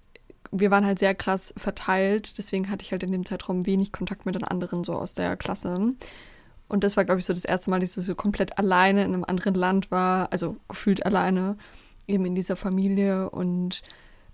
wir 0.50 0.70
waren 0.70 0.84
halt 0.84 0.98
sehr 0.98 1.14
krass 1.14 1.54
verteilt, 1.56 2.36
deswegen 2.36 2.70
hatte 2.70 2.84
ich 2.84 2.92
halt 2.92 3.02
in 3.02 3.12
dem 3.12 3.24
Zeitraum 3.24 3.66
wenig 3.66 3.90
Kontakt 3.90 4.26
mit 4.26 4.34
den 4.34 4.44
anderen 4.44 4.84
so 4.84 4.92
aus 4.92 5.14
der 5.14 5.36
Klasse. 5.36 5.94
Und 6.72 6.84
das 6.84 6.96
war, 6.96 7.04
glaube 7.04 7.18
ich, 7.18 7.26
so 7.26 7.34
das 7.34 7.44
erste 7.44 7.68
Mal, 7.68 7.80
dass 7.80 7.98
ich 7.98 8.04
so 8.06 8.14
komplett 8.14 8.58
alleine 8.58 9.04
in 9.04 9.12
einem 9.12 9.24
anderen 9.24 9.54
Land 9.54 9.90
war, 9.90 10.32
also 10.32 10.56
gefühlt 10.68 11.04
alleine, 11.04 11.58
eben 12.06 12.24
in 12.24 12.34
dieser 12.34 12.56
Familie 12.56 13.28
und 13.28 13.82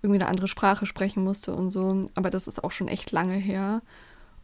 irgendwie 0.01 0.21
eine 0.21 0.29
andere 0.29 0.47
Sprache 0.47 0.85
sprechen 0.85 1.21
musste 1.21 1.53
und 1.53 1.69
so. 1.69 2.07
Aber 2.15 2.29
das 2.29 2.47
ist 2.47 2.63
auch 2.63 2.71
schon 2.71 2.87
echt 2.87 3.11
lange 3.11 3.33
her. 3.33 3.81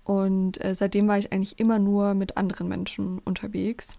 Und 0.03 0.61
äh, 0.61 0.75
seitdem 0.75 1.07
war 1.07 1.17
ich 1.17 1.31
eigentlich 1.31 1.57
immer 1.57 1.79
nur 1.79 2.15
mit 2.15 2.35
anderen 2.35 2.67
Menschen 2.67 3.19
unterwegs. 3.19 3.95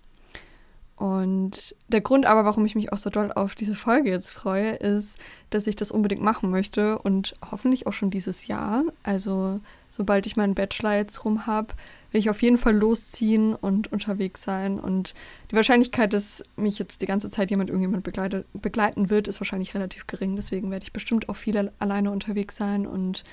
Und 0.97 1.75
der 1.89 2.03
Grund 2.03 2.27
aber, 2.27 2.45
warum 2.45 2.67
ich 2.67 2.75
mich 2.75 2.93
auch 2.93 2.99
so 2.99 3.09
doll 3.09 3.33
auf 3.33 3.55
diese 3.55 3.75
Folge 3.75 4.11
jetzt 4.11 4.31
freue, 4.31 4.73
ist, 4.73 5.17
dass 5.49 5.67
ich 5.67 5.77
das 5.77 5.91
unbedingt 5.91 6.23
machen 6.23 6.51
möchte 6.51 6.99
und 6.99 7.35
hoffentlich 7.51 7.87
auch 7.87 7.93
schon 7.95 8.11
dieses 8.11 8.47
Jahr. 8.47 8.85
Also 9.03 9.61
sobald 9.89 10.27
ich 10.27 10.37
meinen 10.37 10.55
Bachelor 10.55 10.97
jetzt 10.97 11.25
rum 11.25 11.47
habe, 11.47 11.75
will 12.17 12.21
ich 12.21 12.31
auf 12.31 12.41
jeden 12.41 12.57
Fall 12.57 12.75
losziehen 12.75 13.55
und 13.55 13.93
unterwegs 13.93 14.43
sein. 14.43 14.81
Und 14.81 15.13
die 15.51 15.55
Wahrscheinlichkeit, 15.55 16.15
dass 16.15 16.43
mich 16.57 16.79
jetzt 16.79 17.03
die 17.03 17.07
ganze 17.07 17.29
Zeit 17.29 17.51
jemand 17.51 17.69
irgendjemand 17.69 18.05
begleite, 18.05 18.47
begleiten 18.55 19.11
wird, 19.11 19.29
ist 19.29 19.39
wahrscheinlich 19.39 19.75
relativ 19.75 20.07
gering. 20.07 20.35
Deswegen 20.35 20.71
werde 20.71 20.85
ich 20.85 20.95
bestimmt 20.95 21.29
auch 21.29 21.37
viel 21.37 21.71
alleine 21.79 22.11
unterwegs 22.11 22.57
sein. 22.57 22.87
Und 22.87 23.25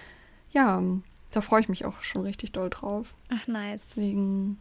ja, 0.52 0.84
da 1.32 1.40
freue 1.40 1.62
ich 1.62 1.70
mich 1.70 1.86
auch 1.86 2.02
schon 2.02 2.24
richtig 2.24 2.52
doll 2.52 2.70
drauf. 2.70 3.16
Ach, 3.30 3.48
nice. 3.48 3.88
Deswegen 3.88 4.60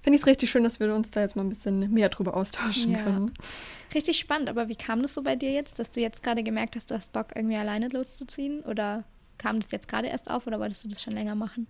finde 0.00 0.14
ich 0.14 0.22
es 0.22 0.28
richtig 0.28 0.52
schön, 0.52 0.62
dass 0.62 0.78
wir 0.78 0.94
uns 0.94 1.10
da 1.10 1.22
jetzt 1.22 1.34
mal 1.34 1.42
ein 1.42 1.48
bisschen 1.48 1.92
mehr 1.92 2.08
drüber 2.08 2.36
austauschen 2.36 2.92
ja. 2.92 3.02
können. 3.02 3.34
Richtig 3.96 4.16
spannend, 4.16 4.48
aber 4.48 4.68
wie 4.68 4.76
kam 4.76 5.02
das 5.02 5.14
so 5.14 5.22
bei 5.22 5.34
dir 5.34 5.50
jetzt, 5.50 5.80
dass 5.80 5.90
du 5.90 6.00
jetzt 6.00 6.22
gerade 6.22 6.44
gemerkt 6.44 6.76
hast, 6.76 6.92
du 6.92 6.94
hast 6.94 7.12
Bock, 7.12 7.34
irgendwie 7.34 7.56
alleine 7.56 7.88
loszuziehen? 7.88 8.60
Oder 8.60 9.02
kam 9.38 9.58
das 9.58 9.72
jetzt 9.72 9.88
gerade 9.88 10.06
erst 10.06 10.30
auf 10.30 10.46
oder 10.46 10.60
wolltest 10.60 10.84
du 10.84 10.88
das 10.88 11.02
schon 11.02 11.14
länger 11.14 11.34
machen? 11.34 11.66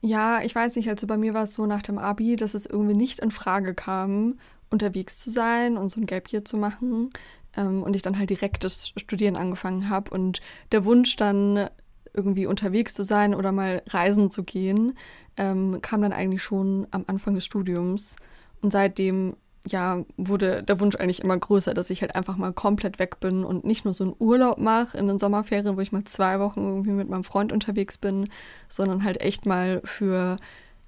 Ja, 0.00 0.42
ich 0.42 0.54
weiß 0.54 0.76
nicht, 0.76 0.88
also 0.88 1.06
bei 1.06 1.16
mir 1.16 1.34
war 1.34 1.42
es 1.42 1.54
so 1.54 1.66
nach 1.66 1.82
dem 1.82 1.98
Abi, 1.98 2.36
dass 2.36 2.54
es 2.54 2.66
irgendwie 2.66 2.94
nicht 2.94 3.18
in 3.18 3.30
Frage 3.32 3.74
kam, 3.74 4.38
unterwegs 4.70 5.18
zu 5.18 5.30
sein 5.30 5.76
und 5.76 5.88
so 5.88 6.00
ein 6.00 6.06
Gap 6.06 6.28
hier 6.28 6.44
zu 6.44 6.56
machen. 6.56 7.10
Ähm, 7.56 7.82
und 7.82 7.96
ich 7.96 8.02
dann 8.02 8.18
halt 8.18 8.30
direkt 8.30 8.64
das 8.64 8.92
Studieren 8.96 9.36
angefangen 9.36 9.88
habe 9.88 10.10
und 10.10 10.40
der 10.72 10.84
Wunsch 10.84 11.16
dann 11.16 11.68
irgendwie 12.14 12.46
unterwegs 12.46 12.94
zu 12.94 13.04
sein 13.04 13.34
oder 13.34 13.52
mal 13.52 13.82
reisen 13.88 14.30
zu 14.30 14.44
gehen, 14.44 14.96
ähm, 15.36 15.78
kam 15.82 16.02
dann 16.02 16.12
eigentlich 16.12 16.42
schon 16.42 16.86
am 16.90 17.04
Anfang 17.06 17.34
des 17.34 17.44
Studiums. 17.44 18.16
Und 18.60 18.72
seitdem 18.72 19.34
ja, 19.72 20.04
wurde 20.16 20.62
der 20.62 20.80
Wunsch 20.80 20.96
eigentlich 20.96 21.22
immer 21.22 21.36
größer, 21.36 21.74
dass 21.74 21.90
ich 21.90 22.00
halt 22.00 22.14
einfach 22.14 22.36
mal 22.36 22.52
komplett 22.52 22.98
weg 22.98 23.20
bin 23.20 23.44
und 23.44 23.64
nicht 23.64 23.84
nur 23.84 23.94
so 23.94 24.04
einen 24.04 24.16
Urlaub 24.18 24.58
mache 24.58 24.96
in 24.96 25.06
den 25.06 25.18
Sommerferien, 25.18 25.76
wo 25.76 25.80
ich 25.80 25.92
mal 25.92 26.04
zwei 26.04 26.40
Wochen 26.40 26.60
irgendwie 26.60 26.92
mit 26.92 27.08
meinem 27.08 27.24
Freund 27.24 27.52
unterwegs 27.52 27.98
bin, 27.98 28.28
sondern 28.68 29.04
halt 29.04 29.20
echt 29.20 29.46
mal 29.46 29.80
für, 29.84 30.38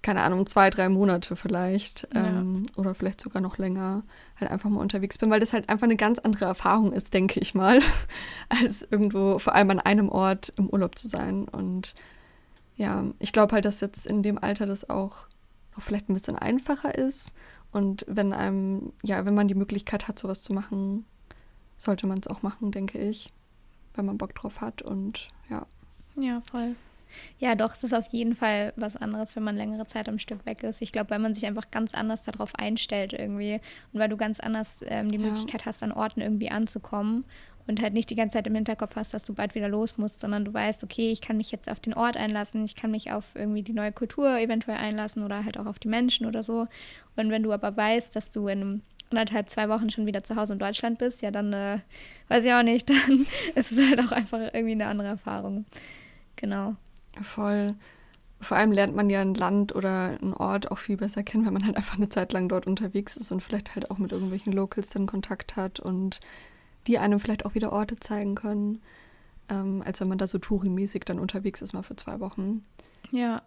keine 0.02 0.22
Ahnung, 0.22 0.46
zwei, 0.46 0.70
drei 0.70 0.88
Monate 0.88 1.36
vielleicht 1.36 2.08
ja. 2.14 2.26
ähm, 2.26 2.64
oder 2.76 2.94
vielleicht 2.94 3.20
sogar 3.20 3.42
noch 3.42 3.58
länger 3.58 4.02
halt 4.38 4.50
einfach 4.50 4.70
mal 4.70 4.80
unterwegs 4.80 5.18
bin, 5.18 5.30
weil 5.30 5.40
das 5.40 5.52
halt 5.52 5.68
einfach 5.68 5.84
eine 5.84 5.96
ganz 5.96 6.18
andere 6.18 6.46
Erfahrung 6.46 6.92
ist, 6.92 7.12
denke 7.12 7.40
ich 7.40 7.54
mal, 7.54 7.80
als 8.48 8.82
irgendwo 8.90 9.38
vor 9.38 9.54
allem 9.54 9.70
an 9.70 9.80
einem 9.80 10.08
Ort 10.08 10.52
im 10.56 10.68
Urlaub 10.70 10.96
zu 10.96 11.08
sein. 11.08 11.46
Und 11.48 11.94
ja, 12.76 13.04
ich 13.18 13.32
glaube 13.32 13.52
halt, 13.52 13.66
dass 13.66 13.80
jetzt 13.80 14.06
in 14.06 14.22
dem 14.22 14.38
Alter 14.38 14.66
das 14.66 14.88
auch 14.88 15.26
noch 15.76 15.82
vielleicht 15.82 16.08
ein 16.08 16.14
bisschen 16.14 16.36
einfacher 16.36 16.96
ist 16.96 17.32
und 17.72 18.04
wenn 18.09 18.33
einem, 18.33 18.92
ja, 19.02 19.24
wenn 19.24 19.35
man 19.35 19.48
die 19.48 19.54
Möglichkeit 19.54 20.09
hat, 20.09 20.18
sowas 20.18 20.42
zu 20.42 20.52
machen, 20.52 21.04
sollte 21.76 22.06
man 22.06 22.18
es 22.18 22.26
auch 22.26 22.42
machen, 22.42 22.72
denke 22.72 22.98
ich. 22.98 23.30
Wenn 23.94 24.04
man 24.04 24.18
Bock 24.18 24.35
drauf 24.35 24.61
hat 24.61 24.83
und 24.83 25.28
ja. 25.48 25.66
Ja, 26.16 26.40
voll. 26.40 26.74
Ja, 27.38 27.54
doch, 27.54 27.74
es 27.74 27.83
ist 27.83 27.92
auf 27.92 28.06
jeden 28.09 28.37
Fall 28.37 28.72
was 28.76 28.96
anderes, 28.96 29.35
wenn 29.35 29.42
man 29.42 29.56
längere 29.56 29.87
Zeit 29.87 30.09
am 30.09 30.18
Stück 30.18 30.46
weg 30.46 30.62
ist. 30.62 30.80
Ich 30.80 30.92
glaube, 30.92 31.11
weil 31.11 31.18
man 31.18 31.35
sich 31.35 31.44
einfach 31.46 31.70
ganz 31.70 31.94
anders 31.94 32.24
darauf 32.24 32.54
einstellt 32.54 33.12
irgendwie 33.12 33.61
und 33.92 34.00
weil 34.00 34.09
du 34.09 34.16
ganz 34.16 34.38
anders 34.38 34.85
ähm, 34.87 35.11
die 35.11 35.18
ja. 35.18 35.26
Möglichkeit 35.26 35.66
hast, 35.66 35.83
an 35.83 35.92
Orten 35.92 36.20
irgendwie 36.20 36.50
anzukommen 36.50 37.24
und 37.70 37.80
halt 37.80 37.94
nicht 37.94 38.11
die 38.11 38.16
ganze 38.16 38.35
Zeit 38.35 38.46
im 38.46 38.54
Hinterkopf 38.54 38.96
hast, 38.96 39.14
dass 39.14 39.24
du 39.24 39.33
bald 39.33 39.54
wieder 39.54 39.68
los 39.68 39.96
musst, 39.96 40.20
sondern 40.20 40.44
du 40.44 40.52
weißt, 40.52 40.85
okay, 40.85 41.11
ich 41.11 41.20
kann 41.20 41.37
mich 41.37 41.50
jetzt 41.52 41.70
auf 41.70 41.80
den 41.80 41.94
Ort 41.94 42.16
einlassen, 42.16 42.64
ich 42.64 42.74
kann 42.74 42.90
mich 42.90 43.12
auf 43.12 43.24
irgendwie 43.35 43.62
die 43.62 43.72
neue 43.72 43.92
Kultur 43.92 44.38
eventuell 44.38 44.76
einlassen 44.76 45.22
oder 45.22 45.44
halt 45.44 45.56
auch 45.56 45.66
auf 45.66 45.78
die 45.78 45.88
Menschen 45.88 46.26
oder 46.26 46.42
so. 46.42 46.66
Und 47.16 47.30
wenn 47.30 47.42
du 47.42 47.52
aber 47.52 47.76
weißt, 47.76 48.14
dass 48.14 48.30
du 48.30 48.48
in 48.48 48.83
anderthalb, 49.11 49.48
zwei 49.48 49.68
Wochen 49.68 49.88
schon 49.88 50.06
wieder 50.06 50.22
zu 50.24 50.37
Hause 50.37 50.54
in 50.54 50.59
Deutschland 50.59 50.98
bist, 50.98 51.22
ja, 51.22 51.30
dann 51.30 51.52
äh, 51.52 51.78
weiß 52.28 52.44
ich 52.44 52.52
auch 52.52 52.62
nicht, 52.62 52.90
dann 52.90 53.26
ist 53.54 53.72
es 53.72 53.88
halt 53.88 54.00
auch 54.00 54.12
einfach 54.12 54.40
irgendwie 54.52 54.72
eine 54.72 54.87
andere 54.87 55.09
Erfahrung. 55.09 55.64
Genau. 56.37 56.74
Voll. 57.22 57.70
Vor 58.40 58.56
allem 58.56 58.72
lernt 58.72 58.96
man 58.96 59.11
ja 59.11 59.20
ein 59.20 59.35
Land 59.35 59.74
oder 59.74 60.18
einen 60.20 60.33
Ort 60.33 60.70
auch 60.70 60.78
viel 60.78 60.96
besser 60.96 61.22
kennen, 61.22 61.44
wenn 61.44 61.52
man 61.52 61.66
halt 61.66 61.76
einfach 61.76 61.96
eine 61.96 62.09
Zeit 62.09 62.33
lang 62.33 62.48
dort 62.48 62.66
unterwegs 62.66 63.16
ist 63.16 63.30
und 63.30 63.42
vielleicht 63.42 63.74
halt 63.74 63.90
auch 63.90 63.98
mit 63.98 64.12
irgendwelchen 64.12 64.52
Locals 64.52 64.90
dann 64.90 65.06
Kontakt 65.06 65.56
hat 65.56 65.78
und 65.78 66.20
die 66.86 66.98
einem 66.98 67.20
vielleicht 67.20 67.44
auch 67.44 67.54
wieder 67.54 67.72
Orte 67.72 67.98
zeigen 67.98 68.34
können, 68.34 68.80
ähm, 69.48 69.82
als 69.84 70.00
wenn 70.00 70.08
man 70.08 70.18
da 70.18 70.26
so 70.26 70.38
Touri-mäßig 70.38 71.04
dann 71.04 71.18
unterwegs 71.18 71.62
ist, 71.62 71.72
mal 71.72 71.82
für 71.82 71.96
zwei 71.96 72.20
Wochen. 72.20 72.64
Ja, 73.10 73.42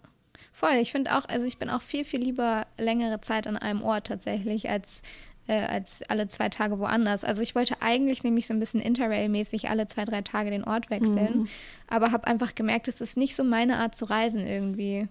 voll. 0.51 0.75
Ich 0.81 0.91
finde 0.91 1.15
auch, 1.15 1.25
also 1.25 1.45
ich 1.45 1.57
bin 1.57 1.69
auch 1.69 1.81
viel, 1.81 2.05
viel 2.05 2.21
lieber 2.21 2.67
längere 2.77 3.21
Zeit 3.21 3.47
an 3.47 3.57
einem 3.57 3.81
Ort 3.81 4.07
tatsächlich, 4.07 4.69
als, 4.69 5.01
äh, 5.47 5.61
als 5.61 6.03
alle 6.09 6.27
zwei 6.27 6.49
Tage 6.49 6.79
woanders. 6.79 7.23
Also 7.23 7.41
ich 7.41 7.55
wollte 7.55 7.81
eigentlich 7.81 8.23
nämlich 8.23 8.47
so 8.47 8.53
ein 8.53 8.59
bisschen 8.59 8.81
Interrail-mäßig 8.81 9.69
alle 9.69 9.87
zwei, 9.87 10.05
drei 10.05 10.21
Tage 10.21 10.51
den 10.51 10.63
Ort 10.63 10.89
wechseln, 10.89 11.39
mhm. 11.39 11.47
aber 11.87 12.11
habe 12.11 12.27
einfach 12.27 12.55
gemerkt, 12.55 12.87
es 12.87 13.01
ist 13.01 13.17
nicht 13.17 13.35
so 13.35 13.43
meine 13.43 13.77
Art 13.77 13.95
zu 13.95 14.05
reisen 14.05 14.45
irgendwie. 14.45 15.07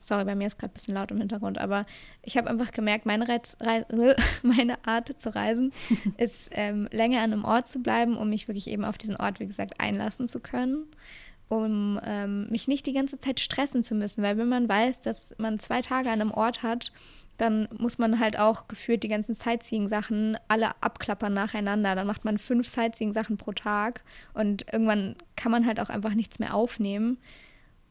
Sorry, 0.00 0.24
bei 0.24 0.34
mir 0.34 0.46
ist 0.46 0.58
gerade 0.58 0.72
ein 0.72 0.74
bisschen 0.74 0.94
laut 0.94 1.10
im 1.10 1.18
Hintergrund, 1.18 1.58
aber 1.58 1.84
ich 2.22 2.38
habe 2.38 2.48
einfach 2.48 2.72
gemerkt, 2.72 3.04
meine, 3.04 3.28
Reiz, 3.28 3.58
Reis, 3.60 3.84
meine 4.42 4.84
Art 4.86 5.14
zu 5.18 5.34
reisen 5.34 5.72
ist 6.16 6.50
ähm, 6.54 6.88
länger 6.90 7.18
an 7.18 7.32
einem 7.32 7.44
Ort 7.44 7.68
zu 7.68 7.82
bleiben, 7.82 8.16
um 8.16 8.30
mich 8.30 8.48
wirklich 8.48 8.68
eben 8.68 8.84
auf 8.84 8.98
diesen 8.98 9.16
Ort, 9.16 9.40
wie 9.40 9.46
gesagt, 9.46 9.78
einlassen 9.78 10.26
zu 10.26 10.40
können. 10.40 10.86
um 11.48 12.00
ähm, 12.04 12.48
mich 12.48 12.68
nicht 12.68 12.86
die 12.86 12.92
ganze 12.92 13.18
Zeit 13.18 13.40
stressen 13.40 13.82
zu 13.82 13.94
müssen. 13.94 14.22
Weil 14.22 14.38
wenn 14.38 14.48
man 14.48 14.68
weiß, 14.68 15.00
dass 15.00 15.34
man 15.36 15.58
zwei 15.58 15.82
Tage 15.82 16.08
an 16.08 16.20
einem 16.20 16.30
Ort 16.30 16.62
hat, 16.62 16.92
dann 17.36 17.68
muss 17.76 17.98
man 17.98 18.20
halt 18.20 18.38
auch 18.38 18.68
gefühlt 18.68 19.02
die 19.02 19.08
ganzen 19.08 19.34
Sightseeing-Sachen 19.34 20.38
alle 20.48 20.70
abklappern 20.82 21.32
nacheinander. 21.32 21.94
Dann 21.94 22.06
macht 22.06 22.24
man 22.24 22.38
fünf 22.38 22.68
Sightseeing-Sachen 22.68 23.36
pro 23.36 23.52
Tag 23.52 24.02
und 24.34 24.66
irgendwann 24.72 25.16
kann 25.36 25.50
man 25.50 25.66
halt 25.66 25.80
auch 25.80 25.88
einfach 25.88 26.14
nichts 26.14 26.38
mehr 26.38 26.54
aufnehmen 26.54 27.18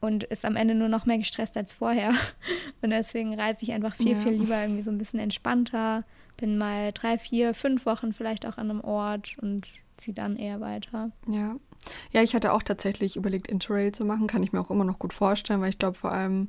und 0.00 0.24
ist 0.24 0.44
am 0.44 0.56
Ende 0.56 0.74
nur 0.74 0.88
noch 0.88 1.06
mehr 1.06 1.18
gestresst 1.18 1.56
als 1.56 1.72
vorher. 1.72 2.12
Und 2.82 2.90
deswegen 2.90 3.38
reise 3.38 3.62
ich 3.62 3.72
einfach 3.72 3.94
viel, 3.94 4.12
ja. 4.12 4.18
viel 4.18 4.32
lieber 4.32 4.60
irgendwie 4.60 4.82
so 4.82 4.90
ein 4.90 4.98
bisschen 4.98 5.20
entspannter. 5.20 6.04
Bin 6.38 6.56
mal 6.56 6.92
drei, 6.92 7.18
vier, 7.18 7.52
fünf 7.52 7.84
Wochen 7.84 8.14
vielleicht 8.14 8.46
auch 8.46 8.56
an 8.56 8.70
einem 8.70 8.80
Ort 8.80 9.36
und 9.42 9.68
ziehe 9.98 10.14
dann 10.14 10.36
eher 10.36 10.60
weiter. 10.60 11.10
Ja. 11.28 11.56
Ja, 12.12 12.22
ich 12.22 12.34
hatte 12.34 12.52
auch 12.52 12.62
tatsächlich 12.62 13.16
überlegt, 13.16 13.48
Interrail 13.48 13.92
zu 13.92 14.06
machen. 14.06 14.26
Kann 14.26 14.42
ich 14.42 14.52
mir 14.52 14.60
auch 14.60 14.70
immer 14.70 14.84
noch 14.84 14.98
gut 14.98 15.12
vorstellen, 15.12 15.60
weil 15.60 15.68
ich 15.68 15.78
glaube 15.78 15.98
vor 15.98 16.12
allem, 16.12 16.48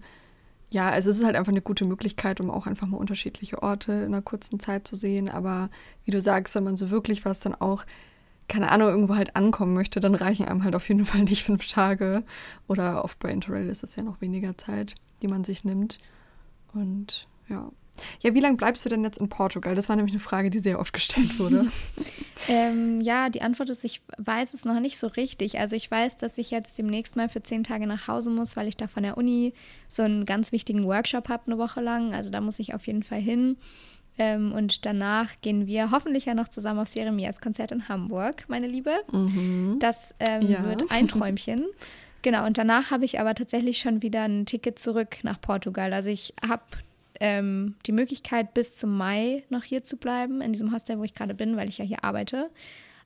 ja, 0.70 0.90
also 0.90 1.10
es 1.10 1.20
ist 1.20 1.26
halt 1.26 1.36
einfach 1.36 1.52
eine 1.52 1.62
gute 1.62 1.84
Möglichkeit, 1.84 2.40
um 2.40 2.50
auch 2.50 2.68
einfach 2.68 2.88
mal 2.88 2.98
unterschiedliche 2.98 3.62
Orte 3.62 3.92
in 3.92 4.14
einer 4.14 4.22
kurzen 4.22 4.60
Zeit 4.60 4.88
zu 4.88 4.96
sehen. 4.96 5.30
Aber 5.30 5.70
wie 6.06 6.12
du 6.12 6.22
sagst, 6.22 6.56
wenn 6.56 6.64
man 6.64 6.78
so 6.78 6.90
wirklich 6.90 7.26
was 7.26 7.42
dann 7.42 7.56
auch 7.56 7.86
keine 8.52 8.70
Ahnung, 8.70 8.90
irgendwo 8.90 9.16
halt 9.16 9.36
ankommen 9.38 9.74
möchte, 9.74 10.02
dann 10.02 10.14
reichen 10.14 10.46
einem 10.46 10.64
halt 10.64 10.76
auf 10.76 10.88
jeden 10.90 11.06
Fall 11.06 11.24
nicht 11.24 11.44
fünf 11.44 11.66
Tage. 11.68 12.24
Oder 12.68 13.04
oft 13.04 13.18
bei 13.20 13.32
Interrail 13.32 13.70
ist 13.70 13.84
es 13.84 13.96
ja 13.96 14.04
noch 14.04 14.22
weniger 14.22 14.58
Zeit, 14.58 14.96
die 15.22 15.28
man 15.28 15.44
sich 15.44 15.64
nimmt. 15.64 16.00
Und 16.74 17.28
ja. 17.48 17.72
Ja, 18.22 18.34
wie 18.34 18.40
lange 18.40 18.58
bleibst 18.58 18.84
du 18.86 18.90
denn 18.90 19.04
jetzt 19.04 19.20
in 19.20 19.30
Portugal? 19.30 19.76
Das 19.76 19.90
war 19.90 19.96
nämlich 19.96 20.14
eine 20.14 20.22
Frage, 20.22 20.50
die 20.50 20.60
sehr 20.60 20.80
oft 20.80 20.94
gestellt 20.94 21.38
wurde. 21.40 21.68
ähm, 22.48 23.00
ja, 23.00 23.30
die 23.30 23.42
Antwort 23.42 23.70
ist, 23.70 23.84
ich 23.84 24.02
weiß 24.18 24.54
es 24.54 24.66
noch 24.66 24.80
nicht 24.80 24.98
so 24.98 25.08
richtig. 25.08 25.60
Also 25.60 25.76
ich 25.76 25.92
weiß, 25.92 26.18
dass 26.18 26.38
ich 26.38 26.52
jetzt 26.52 26.78
demnächst 26.78 27.16
mal 27.16 27.30
für 27.30 27.44
zehn 27.44 27.64
Tage 27.64 27.88
nach 27.88 28.08
Hause 28.08 28.32
muss, 28.32 28.56
weil 28.56 28.68
ich 28.68 28.78
da 28.78 28.88
von 28.88 29.04
der 29.04 29.18
Uni 29.18 29.54
so 29.88 30.04
einen 30.04 30.26
ganz 30.26 30.52
wichtigen 30.52 30.86
Workshop 30.86 31.30
habe, 31.30 31.44
eine 31.48 31.58
Woche 31.58 31.82
lang. 31.82 32.14
Also 32.14 32.32
da 32.32 32.42
muss 32.42 32.60
ich 32.60 32.74
auf 32.74 32.88
jeden 32.88 33.04
Fall 33.04 33.22
hin. 33.22 33.58
Ähm, 34.18 34.52
und 34.52 34.86
danach 34.86 35.30
gehen 35.42 35.68
wir 35.68 35.92
hoffentlich 35.92 36.26
ja 36.26 36.34
noch 36.34 36.50
zusammen 36.50 36.80
aufs 36.80 36.94
Jeremias 36.94 37.40
Konzert 37.40 37.72
in 37.72 37.88
Hamburg, 37.88 38.46
meine 38.48 38.68
Liebe. 38.68 38.92
Mhm. 39.12 39.78
Das 39.80 40.14
ähm, 40.20 40.42
ja. 40.44 40.64
wird 40.64 40.92
ein 40.92 41.08
Träumchen. 41.08 41.66
genau, 42.22 42.46
und 42.46 42.58
danach 42.58 42.92
habe 42.92 43.06
ich 43.06 43.20
aber 43.20 43.36
tatsächlich 43.36 43.80
schon 43.80 44.02
wieder 44.02 44.24
ein 44.24 44.46
Ticket 44.46 44.80
zurück 44.80 45.20
nach 45.24 45.40
Portugal. 45.40 45.94
Also 45.94 46.10
ich 46.10 46.34
habe 46.48 46.64
ähm, 47.20 47.76
die 47.86 47.94
Möglichkeit, 47.94 48.54
bis 48.54 48.76
zum 48.76 48.98
Mai 48.98 49.44
noch 49.50 49.64
hier 49.64 49.84
zu 49.84 49.96
bleiben, 49.96 50.42
in 50.42 50.52
diesem 50.52 50.74
Hostel, 50.74 50.98
wo 51.00 51.04
ich 51.04 51.14
gerade 51.14 51.36
bin, 51.36 51.56
weil 51.56 51.70
ich 51.70 51.78
ja 51.78 51.86
hier 51.86 52.04
arbeite. 52.04 52.50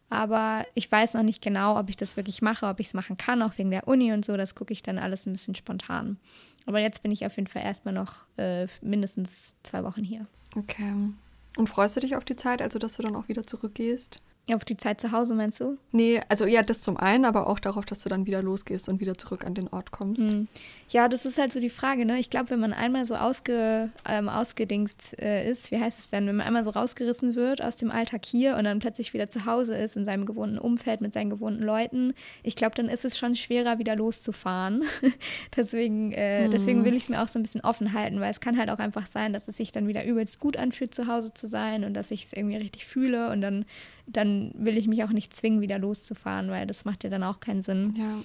Aber 0.09 0.65
ich 0.75 0.91
weiß 0.91 1.15
noch 1.15 1.23
nicht 1.23 1.41
genau, 1.41 1.79
ob 1.79 1.89
ich 1.89 1.97
das 1.97 2.15
wirklich 2.15 2.41
mache, 2.41 2.67
ob 2.67 2.79
ich 2.79 2.87
es 2.87 2.93
machen 2.93 3.17
kann, 3.17 3.41
auch 3.41 3.57
wegen 3.57 3.71
der 3.71 3.87
Uni 3.87 4.13
und 4.13 4.23
so. 4.23 4.37
Das 4.37 4.55
gucke 4.55 4.71
ich 4.71 4.83
dann 4.83 4.99
alles 4.99 5.25
ein 5.25 5.33
bisschen 5.33 5.55
spontan. 5.55 6.17
Aber 6.65 6.79
jetzt 6.79 7.03
bin 7.03 7.11
ich 7.11 7.25
auf 7.25 7.35
jeden 7.35 7.47
Fall 7.47 7.63
erstmal 7.63 7.93
noch 7.93 8.25
äh, 8.37 8.67
mindestens 8.81 9.55
zwei 9.63 9.83
Wochen 9.83 10.03
hier. 10.03 10.27
Okay. 10.55 11.09
Und 11.57 11.67
freust 11.69 11.95
du 11.95 11.99
dich 12.01 12.15
auf 12.15 12.25
die 12.25 12.35
Zeit, 12.35 12.61
also 12.61 12.79
dass 12.79 12.97
du 12.97 13.03
dann 13.03 13.15
auch 13.15 13.27
wieder 13.27 13.45
zurückgehst? 13.45 14.21
Auf 14.53 14.63
die 14.63 14.77
Zeit 14.77 15.01
zu 15.01 15.11
Hause 15.11 15.33
meinst 15.33 15.59
du? 15.59 15.79
Nee, 15.91 16.21
also 16.29 16.45
ja, 16.45 16.61
das 16.61 16.79
zum 16.79 16.97
einen, 16.97 17.25
aber 17.25 17.47
auch 17.47 17.57
darauf, 17.57 17.83
dass 17.83 18.03
du 18.03 18.09
dann 18.09 18.27
wieder 18.27 18.43
losgehst 18.43 18.87
und 18.89 18.99
wieder 18.99 19.17
zurück 19.17 19.43
an 19.43 19.55
den 19.55 19.67
Ort 19.67 19.89
kommst. 19.89 20.21
Hm. 20.21 20.47
Ja, 20.89 21.07
das 21.07 21.25
ist 21.25 21.39
halt 21.39 21.51
so 21.51 21.59
die 21.59 21.71
Frage, 21.71 22.05
ne? 22.05 22.19
Ich 22.19 22.29
glaube, 22.29 22.51
wenn 22.51 22.59
man 22.59 22.71
einmal 22.71 23.05
so 23.05 23.15
ausge, 23.15 23.89
ähm, 24.07 24.29
ausgedingst 24.29 25.19
äh, 25.19 25.49
ist, 25.49 25.71
wie 25.71 25.79
heißt 25.79 25.99
es 25.99 26.09
denn, 26.11 26.27
wenn 26.27 26.35
man 26.35 26.45
einmal 26.45 26.63
so 26.63 26.69
rausgerissen 26.69 27.33
wird 27.33 27.63
aus 27.63 27.77
dem 27.77 27.89
Alltag 27.89 28.23
hier 28.23 28.55
und 28.55 28.65
dann 28.65 28.77
plötzlich 28.77 29.15
wieder 29.15 29.31
zu 29.31 29.45
Hause 29.45 29.75
ist, 29.75 29.97
in 29.97 30.05
seinem 30.05 30.27
gewohnten 30.27 30.59
Umfeld, 30.59 31.01
mit 31.01 31.11
seinen 31.11 31.31
gewohnten 31.31 31.63
Leuten, 31.63 32.13
ich 32.43 32.55
glaube, 32.55 32.75
dann 32.75 32.87
ist 32.87 33.03
es 33.03 33.17
schon 33.17 33.35
schwerer, 33.35 33.79
wieder 33.79 33.95
loszufahren. 33.95 34.83
deswegen, 35.55 36.11
äh, 36.11 36.43
hm. 36.43 36.51
deswegen 36.51 36.85
will 36.85 36.93
ich 36.93 37.03
es 37.03 37.09
mir 37.09 37.23
auch 37.23 37.27
so 37.29 37.39
ein 37.39 37.41
bisschen 37.41 37.61
offen 37.61 37.93
halten, 37.93 38.19
weil 38.19 38.29
es 38.29 38.41
kann 38.41 38.59
halt 38.59 38.69
auch 38.69 38.79
einfach 38.79 39.07
sein, 39.07 39.33
dass 39.33 39.47
es 39.47 39.57
sich 39.57 39.71
dann 39.71 39.87
wieder 39.87 40.05
übelst 40.05 40.39
gut 40.39 40.55
anfühlt, 40.55 40.93
zu 40.93 41.07
Hause 41.07 41.33
zu 41.33 41.47
sein 41.47 41.83
und 41.83 41.95
dass 41.95 42.11
ich 42.11 42.25
es 42.25 42.33
irgendwie 42.33 42.57
richtig 42.57 42.85
fühle 42.85 43.31
und 43.31 43.41
dann 43.41 43.65
dann 44.07 44.51
will 44.55 44.77
ich 44.77 44.87
mich 44.87 45.03
auch 45.03 45.09
nicht 45.09 45.33
zwingen, 45.33 45.61
wieder 45.61 45.79
loszufahren, 45.79 46.49
weil 46.49 46.67
das 46.67 46.85
macht 46.85 47.03
ja 47.03 47.09
dann 47.09 47.23
auch 47.23 47.39
keinen 47.39 47.61
Sinn. 47.61 47.95
Ja. 47.97 48.21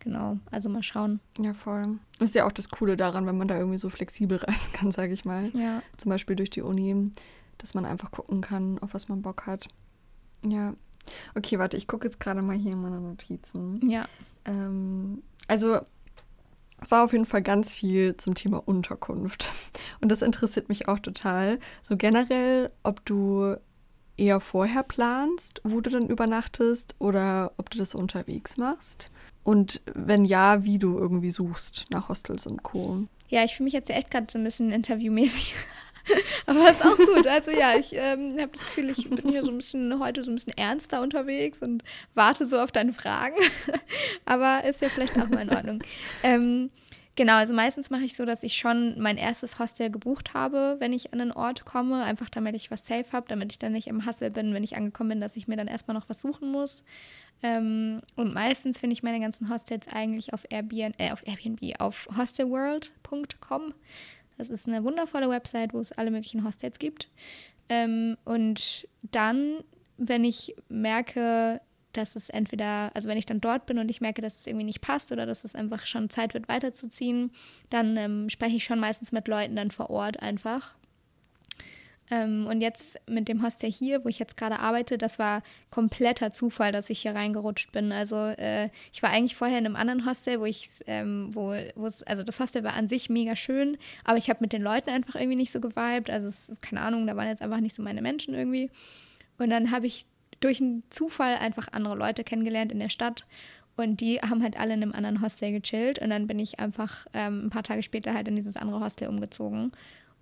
Genau, 0.00 0.38
also 0.50 0.68
mal 0.68 0.82
schauen. 0.82 1.20
Ja, 1.38 1.54
voll. 1.54 1.98
Das 2.18 2.28
ist 2.28 2.34
ja 2.34 2.46
auch 2.46 2.52
das 2.52 2.68
Coole 2.68 2.96
daran, 2.96 3.26
wenn 3.26 3.36
man 3.36 3.48
da 3.48 3.58
irgendwie 3.58 3.78
so 3.78 3.90
flexibel 3.90 4.38
reisen 4.42 4.72
kann, 4.72 4.92
sage 4.92 5.12
ich 5.12 5.24
mal. 5.24 5.50
Ja. 5.54 5.82
Zum 5.96 6.10
Beispiel 6.10 6.36
durch 6.36 6.50
die 6.50 6.62
Uni, 6.62 7.12
dass 7.58 7.74
man 7.74 7.84
einfach 7.84 8.10
gucken 8.10 8.40
kann, 8.40 8.78
auf 8.78 8.94
was 8.94 9.08
man 9.08 9.22
Bock 9.22 9.46
hat. 9.46 9.68
Ja. 10.46 10.74
Okay, 11.34 11.58
warte, 11.58 11.76
ich 11.76 11.88
gucke 11.88 12.06
jetzt 12.06 12.20
gerade 12.20 12.42
mal 12.42 12.56
hier 12.56 12.72
in 12.72 12.82
meine 12.82 13.00
Notizen. 13.00 13.88
Ja. 13.88 14.06
Ähm, 14.44 15.22
also, 15.48 15.80
es 16.80 16.90
war 16.90 17.04
auf 17.04 17.12
jeden 17.12 17.26
Fall 17.26 17.42
ganz 17.42 17.74
viel 17.74 18.16
zum 18.16 18.34
Thema 18.34 18.66
Unterkunft. 18.66 19.50
Und 20.00 20.12
das 20.12 20.22
interessiert 20.22 20.68
mich 20.68 20.86
auch 20.86 21.00
total. 21.00 21.58
So 21.82 21.96
generell, 21.96 22.70
ob 22.82 23.04
du 23.04 23.56
eher 24.18 24.40
vorher 24.40 24.82
planst, 24.82 25.60
wo 25.64 25.80
du 25.80 25.90
dann 25.90 26.08
übernachtest 26.08 26.94
oder 26.98 27.52
ob 27.56 27.70
du 27.70 27.78
das 27.78 27.94
unterwegs 27.94 28.56
machst. 28.56 29.10
Und 29.44 29.80
wenn 29.94 30.24
ja, 30.24 30.64
wie 30.64 30.78
du 30.78 30.98
irgendwie 30.98 31.30
suchst 31.30 31.86
nach 31.90 32.08
Hostels 32.08 32.46
und 32.46 32.62
Co. 32.62 33.06
Ja, 33.28 33.44
ich 33.44 33.54
fühle 33.54 33.64
mich 33.64 33.74
jetzt 33.74 33.90
echt 33.90 34.10
gerade 34.10 34.26
so 34.30 34.38
ein 34.38 34.44
bisschen 34.44 34.72
interviewmäßig. 34.72 35.54
Aber 36.46 36.70
ist 36.70 36.84
auch 36.84 36.96
gut. 36.96 37.26
Also 37.26 37.50
ja, 37.50 37.74
ich 37.76 37.94
ähm, 37.94 38.36
habe 38.38 38.50
das 38.52 38.60
Gefühl, 38.62 38.90
ich 38.90 39.08
bin 39.08 39.30
hier 39.30 39.44
so 39.44 39.50
ein 39.50 39.58
bisschen 39.58 39.98
heute 40.00 40.22
so 40.22 40.30
ein 40.30 40.34
bisschen 40.34 40.56
ernster 40.56 41.02
unterwegs 41.02 41.62
und 41.62 41.84
warte 42.14 42.46
so 42.46 42.58
auf 42.58 42.72
deine 42.72 42.92
Fragen. 42.92 43.36
Aber 44.24 44.64
ist 44.64 44.82
ja 44.82 44.88
vielleicht 44.88 45.18
auch 45.18 45.28
mal 45.28 45.42
in 45.42 45.50
Ordnung. 45.50 45.82
Ähm, 46.22 46.70
Genau, 47.18 47.32
also 47.32 47.52
meistens 47.52 47.90
mache 47.90 48.04
ich 48.04 48.14
so, 48.14 48.24
dass 48.24 48.44
ich 48.44 48.54
schon 48.54 48.96
mein 49.00 49.16
erstes 49.16 49.58
Hostel 49.58 49.90
gebucht 49.90 50.34
habe, 50.34 50.76
wenn 50.78 50.92
ich 50.92 51.12
an 51.12 51.20
einen 51.20 51.32
Ort 51.32 51.64
komme, 51.64 52.04
einfach 52.04 52.30
damit 52.30 52.54
ich 52.54 52.70
was 52.70 52.86
safe 52.86 53.10
habe, 53.10 53.26
damit 53.28 53.50
ich 53.50 53.58
dann 53.58 53.72
nicht 53.72 53.88
im 53.88 54.06
Hustle 54.06 54.30
bin, 54.30 54.54
wenn 54.54 54.62
ich 54.62 54.76
angekommen 54.76 55.08
bin, 55.10 55.20
dass 55.20 55.36
ich 55.36 55.48
mir 55.48 55.56
dann 55.56 55.66
erstmal 55.66 55.96
noch 55.96 56.08
was 56.08 56.22
suchen 56.22 56.52
muss. 56.52 56.84
Ähm, 57.42 57.98
und 58.14 58.34
meistens 58.34 58.78
finde 58.78 58.94
ich 58.94 59.02
meine 59.02 59.18
ganzen 59.18 59.50
Hostels 59.50 59.88
eigentlich 59.88 60.32
auf 60.32 60.44
Airbnb, 60.48 60.94
äh, 60.98 61.10
auf 61.10 61.26
Airbnb, 61.26 61.80
auf 61.80 62.06
hostelworld.com. 62.16 63.74
Das 64.36 64.48
ist 64.48 64.68
eine 64.68 64.84
wundervolle 64.84 65.28
Website, 65.28 65.74
wo 65.74 65.80
es 65.80 65.90
alle 65.90 66.12
möglichen 66.12 66.44
Hostels 66.44 66.78
gibt. 66.78 67.08
Ähm, 67.68 68.16
und 68.24 68.86
dann, 69.02 69.56
wenn 69.96 70.22
ich 70.22 70.54
merke, 70.68 71.60
dass 71.98 72.16
es 72.16 72.28
entweder, 72.28 72.90
also 72.94 73.08
wenn 73.08 73.18
ich 73.18 73.26
dann 73.26 73.40
dort 73.40 73.66
bin 73.66 73.78
und 73.78 73.90
ich 73.90 74.00
merke, 74.00 74.22
dass 74.22 74.38
es 74.38 74.46
irgendwie 74.46 74.64
nicht 74.64 74.80
passt 74.80 75.12
oder 75.12 75.26
dass 75.26 75.44
es 75.44 75.54
einfach 75.54 75.86
schon 75.86 76.10
Zeit 76.10 76.34
wird, 76.34 76.48
weiterzuziehen, 76.48 77.32
dann 77.70 77.96
ähm, 77.96 78.28
spreche 78.28 78.56
ich 78.56 78.64
schon 78.64 78.78
meistens 78.78 79.12
mit 79.12 79.28
Leuten 79.28 79.56
dann 79.56 79.70
vor 79.70 79.90
Ort 79.90 80.22
einfach. 80.22 80.74
Ähm, 82.10 82.46
und 82.46 82.60
jetzt 82.60 82.98
mit 83.08 83.28
dem 83.28 83.42
Hostel 83.42 83.70
hier, 83.70 84.04
wo 84.04 84.08
ich 84.08 84.18
jetzt 84.18 84.36
gerade 84.36 84.60
arbeite, 84.60 84.96
das 84.96 85.18
war 85.18 85.42
kompletter 85.70 86.32
Zufall, 86.32 86.72
dass 86.72 86.88
ich 86.88 87.00
hier 87.00 87.14
reingerutscht 87.14 87.72
bin. 87.72 87.92
Also 87.92 88.16
äh, 88.16 88.70
ich 88.92 89.02
war 89.02 89.10
eigentlich 89.10 89.36
vorher 89.36 89.58
in 89.58 89.66
einem 89.66 89.76
anderen 89.76 90.06
Hostel, 90.06 90.40
wo 90.40 90.46
ich, 90.46 90.68
ähm, 90.86 91.30
wo 91.34 91.50
also 91.50 92.22
das 92.22 92.40
Hostel 92.40 92.64
war 92.64 92.74
an 92.74 92.88
sich 92.88 93.10
mega 93.10 93.36
schön, 93.36 93.76
aber 94.04 94.16
ich 94.16 94.30
habe 94.30 94.40
mit 94.40 94.52
den 94.52 94.62
Leuten 94.62 94.90
einfach 94.90 95.16
irgendwie 95.16 95.36
nicht 95.36 95.52
so 95.52 95.60
geweibt. 95.60 96.08
Also 96.08 96.28
es, 96.28 96.52
keine 96.62 96.80
Ahnung, 96.80 97.06
da 97.06 97.16
waren 97.16 97.28
jetzt 97.28 97.42
einfach 97.42 97.60
nicht 97.60 97.74
so 97.74 97.82
meine 97.82 98.02
Menschen 98.02 98.34
irgendwie. 98.34 98.70
Und 99.38 99.50
dann 99.50 99.70
habe 99.70 99.86
ich 99.86 100.06
durch 100.40 100.60
einen 100.60 100.82
Zufall 100.90 101.36
einfach 101.36 101.68
andere 101.72 101.96
Leute 101.96 102.24
kennengelernt 102.24 102.72
in 102.72 102.78
der 102.78 102.88
Stadt. 102.88 103.26
Und 103.76 104.00
die 104.00 104.20
haben 104.20 104.42
halt 104.42 104.58
alle 104.58 104.74
in 104.74 104.82
einem 104.82 104.92
anderen 104.92 105.22
Hostel 105.22 105.52
gechillt. 105.52 105.98
Und 106.00 106.10
dann 106.10 106.26
bin 106.26 106.38
ich 106.38 106.58
einfach 106.58 107.06
ähm, 107.14 107.46
ein 107.46 107.50
paar 107.50 107.62
Tage 107.62 107.82
später 107.82 108.12
halt 108.12 108.26
in 108.28 108.36
dieses 108.36 108.56
andere 108.56 108.80
Hostel 108.80 109.08
umgezogen. 109.08 109.72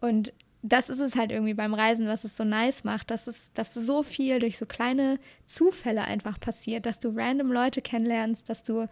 Und 0.00 0.32
das 0.62 0.90
ist 0.90 1.00
es 1.00 1.16
halt 1.16 1.32
irgendwie 1.32 1.54
beim 1.54 1.74
Reisen, 1.74 2.06
was 2.06 2.24
es 2.24 2.36
so 2.36 2.44
nice 2.44 2.84
macht, 2.84 3.10
dass 3.10 3.26
es, 3.26 3.52
dass 3.52 3.72
so 3.72 4.02
viel 4.02 4.40
durch 4.40 4.58
so 4.58 4.66
kleine 4.66 5.18
Zufälle 5.46 6.02
einfach 6.02 6.40
passiert, 6.40 6.86
dass 6.86 6.98
du 6.98 7.12
random 7.14 7.52
Leute 7.52 7.82
kennenlernst, 7.82 8.48
dass 8.50 8.62
du 8.62 8.88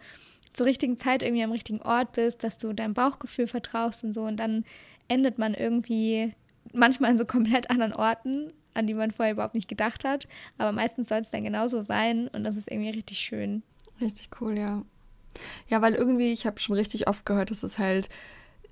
zur 0.53 0.65
richtigen 0.65 0.97
Zeit 0.97 1.21
irgendwie 1.21 1.43
am 1.43 1.51
richtigen 1.51 1.81
Ort 1.81 2.13
bist, 2.13 2.43
dass 2.43 2.57
du 2.57 2.71
deinem 2.71 2.93
Bauchgefühl 2.93 3.47
vertraust 3.47 4.03
und 4.03 4.13
so. 4.13 4.23
Und 4.23 4.37
dann 4.37 4.63
endet 5.09 5.37
man 5.37 5.53
irgendwie 5.53 6.33
manchmal 6.71 7.11
an 7.11 7.17
so 7.17 7.25
komplett 7.25 7.69
anderen 7.69 7.93
Orten, 7.93 8.53
an 8.75 8.87
die 8.87 8.93
man 8.93 9.11
vorher 9.11 9.33
überhaupt 9.33 9.55
nicht 9.55 9.67
gedacht 9.67 10.03
hat. 10.03 10.27
Aber 10.57 10.71
meistens 10.71 11.09
soll 11.09 11.19
es 11.19 11.29
dann 11.29 11.43
genauso 11.43 11.81
sein 11.81 12.27
und 12.27 12.43
das 12.43 12.57
ist 12.57 12.71
irgendwie 12.71 12.91
richtig 12.91 13.19
schön. 13.19 13.63
Richtig 14.01 14.29
cool, 14.39 14.57
ja. 14.57 14.83
Ja, 15.67 15.81
weil 15.81 15.95
irgendwie, 15.95 16.31
ich 16.31 16.45
habe 16.45 16.59
schon 16.59 16.75
richtig 16.75 17.07
oft 17.07 17.25
gehört, 17.25 17.51
dass 17.51 17.63
es 17.63 17.77
halt 17.77 18.09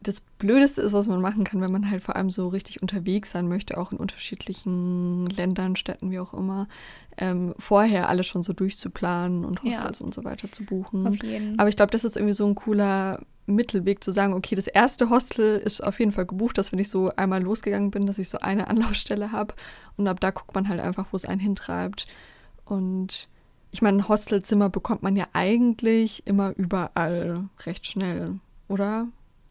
das 0.03 0.21
Blödeste 0.37 0.81
ist, 0.81 0.93
was 0.93 1.07
man 1.07 1.21
machen 1.21 1.43
kann, 1.43 1.61
wenn 1.61 1.71
man 1.71 1.89
halt 1.89 2.03
vor 2.03 2.15
allem 2.15 2.29
so 2.29 2.47
richtig 2.47 2.81
unterwegs 2.81 3.31
sein 3.31 3.47
möchte, 3.47 3.77
auch 3.77 3.91
in 3.91 3.97
unterschiedlichen 3.97 5.27
Ländern, 5.27 5.75
Städten, 5.75 6.11
wie 6.11 6.19
auch 6.19 6.33
immer, 6.33 6.67
ähm, 7.17 7.55
vorher 7.57 8.09
alles 8.09 8.27
schon 8.27 8.43
so 8.43 8.53
durchzuplanen 8.53 9.45
und 9.45 9.63
Hostels 9.63 9.99
ja. 9.99 10.05
und 10.05 10.13
so 10.13 10.23
weiter 10.23 10.51
zu 10.51 10.65
buchen. 10.65 11.07
Auf 11.07 11.23
jeden. 11.23 11.57
Aber 11.59 11.69
ich 11.69 11.75
glaube, 11.75 11.91
das 11.91 12.03
ist 12.03 12.17
irgendwie 12.17 12.33
so 12.33 12.45
ein 12.45 12.55
cooler 12.55 13.19
Mittelweg 13.45 14.03
zu 14.03 14.11
sagen, 14.11 14.33
okay, 14.33 14.55
das 14.55 14.67
erste 14.67 15.09
Hostel 15.09 15.57
ist 15.57 15.81
auf 15.81 15.99
jeden 15.99 16.11
Fall 16.11 16.25
gebucht, 16.25 16.57
dass 16.57 16.71
wenn 16.71 16.79
ich 16.79 16.89
so 16.89 17.09
einmal 17.15 17.41
losgegangen 17.41 17.91
bin, 17.91 18.05
dass 18.05 18.17
ich 18.17 18.29
so 18.29 18.39
eine 18.39 18.67
Anlaufstelle 18.69 19.31
habe 19.31 19.53
und 19.97 20.07
ab 20.07 20.19
da 20.19 20.31
guckt 20.31 20.55
man 20.55 20.69
halt 20.69 20.79
einfach, 20.79 21.07
wo 21.11 21.15
es 21.15 21.25
einen 21.25 21.41
hintreibt. 21.41 22.07
Und 22.65 23.27
ich 23.71 23.81
meine, 23.81 24.07
Hostelzimmer 24.07 24.69
bekommt 24.69 25.03
man 25.03 25.15
ja 25.15 25.25
eigentlich 25.33 26.25
immer 26.25 26.53
überall 26.55 27.49
recht 27.65 27.87
schnell, 27.87 28.39
oder? 28.67 29.07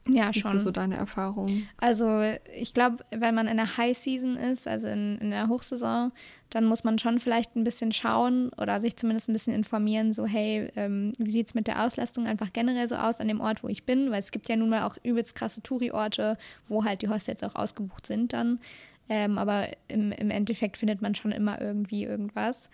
Ja, 0.09 0.33
schon. 0.33 0.57
ist 0.57 0.65
so 0.65 0.73
deine 0.73 0.97
Erfahrung? 0.97 1.69
Also 1.79 2.23
ich 2.55 2.75
glaube, 2.75 3.05
wenn 3.11 3.35
man 3.35 3.47
in 3.47 3.57
der 3.57 3.77
High 3.77 3.97
Season 3.97 4.37
ist, 4.37 4.67
also 4.67 4.89
in, 4.89 5.19
in 5.19 5.31
der 5.31 5.49
Hochsaison, 5.49 6.13
dann 6.51 6.65
muss 6.65 6.83
man 6.83 6.99
schon 6.99 7.21
vielleicht 7.21 7.55
ein 7.55 7.65
bisschen 7.65 7.93
schauen 7.93 8.51
oder 8.59 8.81
sich 8.81 8.97
zumindest 8.97 9.29
ein 9.29 9.33
bisschen 9.33 9.55
informieren, 9.55 10.13
so 10.13 10.27
hey, 10.27 10.69
ähm, 10.77 11.13
wie 11.19 11.31
sieht 11.31 11.47
es 11.47 11.55
mit 11.55 11.67
der 11.67 11.85
Auslastung 11.85 12.27
einfach 12.27 12.53
generell 12.53 12.89
so 12.89 12.97
aus 12.97 13.21
an 13.21 13.29
dem 13.29 13.41
Ort, 13.41 13.63
wo 13.63 13.69
ich 13.69 13.85
bin, 13.85 14.11
weil 14.11 14.19
es 14.19 14.33
gibt 14.33 14.49
ja 14.49 14.57
nun 14.57 14.71
mal 14.71 14.83
auch 14.83 14.97
übelst 15.05 15.35
krasse 15.35 15.63
Touri-Orte, 15.63 16.37
wo 16.67 16.85
halt 16.85 17.03
die 17.03 17.09
Hostels 17.09 17.43
auch 17.45 17.55
ausgebucht 17.55 18.07
sind 18.07 18.33
dann. 18.33 18.59
Ähm, 19.09 19.39
aber 19.39 19.69
im, 19.89 20.13
im 20.13 20.31
Endeffekt 20.31 20.77
findet 20.77 21.01
man 21.01 21.15
schon 21.15 21.33
immer 21.33 21.61
irgendwie 21.61 22.05
irgendwas. 22.05 22.71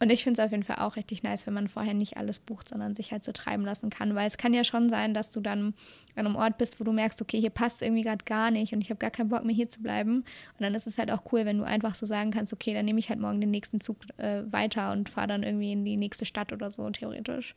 Und 0.00 0.12
ich 0.12 0.22
finde 0.22 0.40
es 0.40 0.44
auf 0.46 0.52
jeden 0.52 0.62
Fall 0.62 0.76
auch 0.76 0.96
richtig 0.96 1.22
nice, 1.22 1.46
wenn 1.46 1.54
man 1.54 1.68
vorher 1.68 1.94
nicht 1.94 2.16
alles 2.16 2.38
bucht, 2.38 2.68
sondern 2.68 2.94
sich 2.94 3.10
halt 3.10 3.24
so 3.24 3.32
treiben 3.32 3.64
lassen 3.64 3.90
kann. 3.90 4.14
Weil 4.14 4.28
es 4.28 4.36
kann 4.36 4.54
ja 4.54 4.62
schon 4.62 4.88
sein, 4.88 5.12
dass 5.12 5.30
du 5.30 5.40
dann 5.40 5.74
an 6.14 6.26
einem 6.26 6.36
Ort 6.36 6.56
bist, 6.58 6.78
wo 6.78 6.84
du 6.84 6.92
merkst, 6.92 7.20
okay, 7.20 7.40
hier 7.40 7.50
passt 7.50 7.82
irgendwie 7.82 8.02
gerade 8.02 8.24
gar 8.24 8.50
nicht 8.50 8.72
und 8.72 8.80
ich 8.80 8.90
habe 8.90 8.98
gar 8.98 9.10
keinen 9.10 9.28
Bock 9.28 9.44
mehr 9.44 9.54
hier 9.54 9.68
zu 9.68 9.82
bleiben. 9.82 10.18
Und 10.18 10.60
dann 10.60 10.74
ist 10.74 10.86
es 10.86 10.98
halt 10.98 11.10
auch 11.10 11.22
cool, 11.32 11.44
wenn 11.44 11.58
du 11.58 11.64
einfach 11.64 11.94
so 11.94 12.06
sagen 12.06 12.30
kannst, 12.30 12.52
okay, 12.52 12.74
dann 12.74 12.84
nehme 12.84 13.00
ich 13.00 13.08
halt 13.08 13.18
morgen 13.18 13.40
den 13.40 13.50
nächsten 13.50 13.80
Zug 13.80 13.96
äh, 14.18 14.42
weiter 14.50 14.92
und 14.92 15.08
fahre 15.08 15.28
dann 15.28 15.42
irgendwie 15.42 15.72
in 15.72 15.84
die 15.84 15.96
nächste 15.96 16.26
Stadt 16.26 16.52
oder 16.52 16.70
so, 16.70 16.88
theoretisch. 16.90 17.56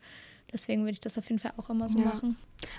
Deswegen 0.54 0.82
würde 0.82 0.94
ich 0.94 1.02
das 1.02 1.18
auf 1.18 1.30
jeden 1.30 1.40
Fall 1.40 1.54
auch 1.58 1.70
immer 1.70 1.88
so 1.88 2.00
ja. 2.00 2.06
machen. 2.06 2.36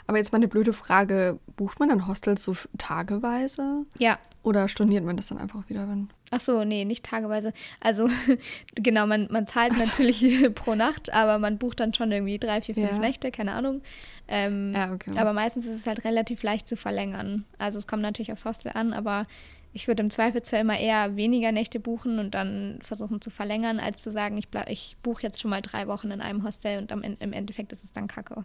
Aber 0.06 0.18
jetzt 0.18 0.32
mal 0.32 0.38
eine 0.38 0.48
blöde 0.48 0.72
Frage: 0.72 1.38
Bucht 1.56 1.80
man 1.80 1.88
dann 1.88 2.06
Hostels 2.06 2.42
so 2.44 2.54
tageweise? 2.78 3.86
Ja. 3.98 4.18
Oder 4.42 4.66
storniert 4.66 5.04
man 5.04 5.16
das 5.16 5.28
dann 5.28 5.38
einfach 5.38 5.68
wieder, 5.68 5.88
wenn. 5.88 6.10
Ach 6.30 6.40
so, 6.40 6.64
nee, 6.64 6.84
nicht 6.84 7.04
tageweise. 7.04 7.52
Also, 7.80 8.08
genau, 8.74 9.06
man, 9.06 9.28
man 9.30 9.46
zahlt 9.46 9.76
natürlich 9.78 10.24
pro 10.54 10.74
Nacht, 10.74 11.12
aber 11.12 11.38
man 11.38 11.58
bucht 11.58 11.80
dann 11.80 11.94
schon 11.94 12.10
irgendwie 12.10 12.38
drei, 12.38 12.60
vier, 12.60 12.74
fünf 12.74 12.90
ja. 12.90 12.98
Nächte, 12.98 13.30
keine 13.30 13.52
Ahnung. 13.52 13.82
Ähm, 14.28 14.72
ja, 14.74 14.92
okay. 14.92 15.12
Aber 15.16 15.32
meistens 15.32 15.66
ist 15.66 15.80
es 15.80 15.86
halt 15.86 16.04
relativ 16.04 16.42
leicht 16.42 16.66
zu 16.66 16.76
verlängern. 16.76 17.44
Also, 17.58 17.78
es 17.78 17.86
kommt 17.86 18.02
natürlich 18.02 18.32
aufs 18.32 18.44
Hostel 18.44 18.72
an, 18.74 18.92
aber 18.92 19.26
ich 19.74 19.88
würde 19.88 20.02
im 20.02 20.10
Zweifelsfall 20.10 20.60
immer 20.60 20.78
eher 20.78 21.16
weniger 21.16 21.50
Nächte 21.50 21.80
buchen 21.80 22.18
und 22.18 22.32
dann 22.32 22.78
versuchen 22.82 23.20
zu 23.20 23.30
verlängern, 23.30 23.80
als 23.80 24.02
zu 24.02 24.10
sagen, 24.10 24.36
ich, 24.36 24.48
ich 24.68 24.96
buche 25.02 25.22
jetzt 25.22 25.40
schon 25.40 25.50
mal 25.50 25.62
drei 25.62 25.86
Wochen 25.86 26.10
in 26.10 26.20
einem 26.20 26.44
Hostel 26.44 26.78
und 26.78 26.92
am, 26.92 27.02
im 27.02 27.32
Endeffekt 27.32 27.72
ist 27.72 27.82
es 27.82 27.92
dann 27.92 28.06
kacke. 28.06 28.44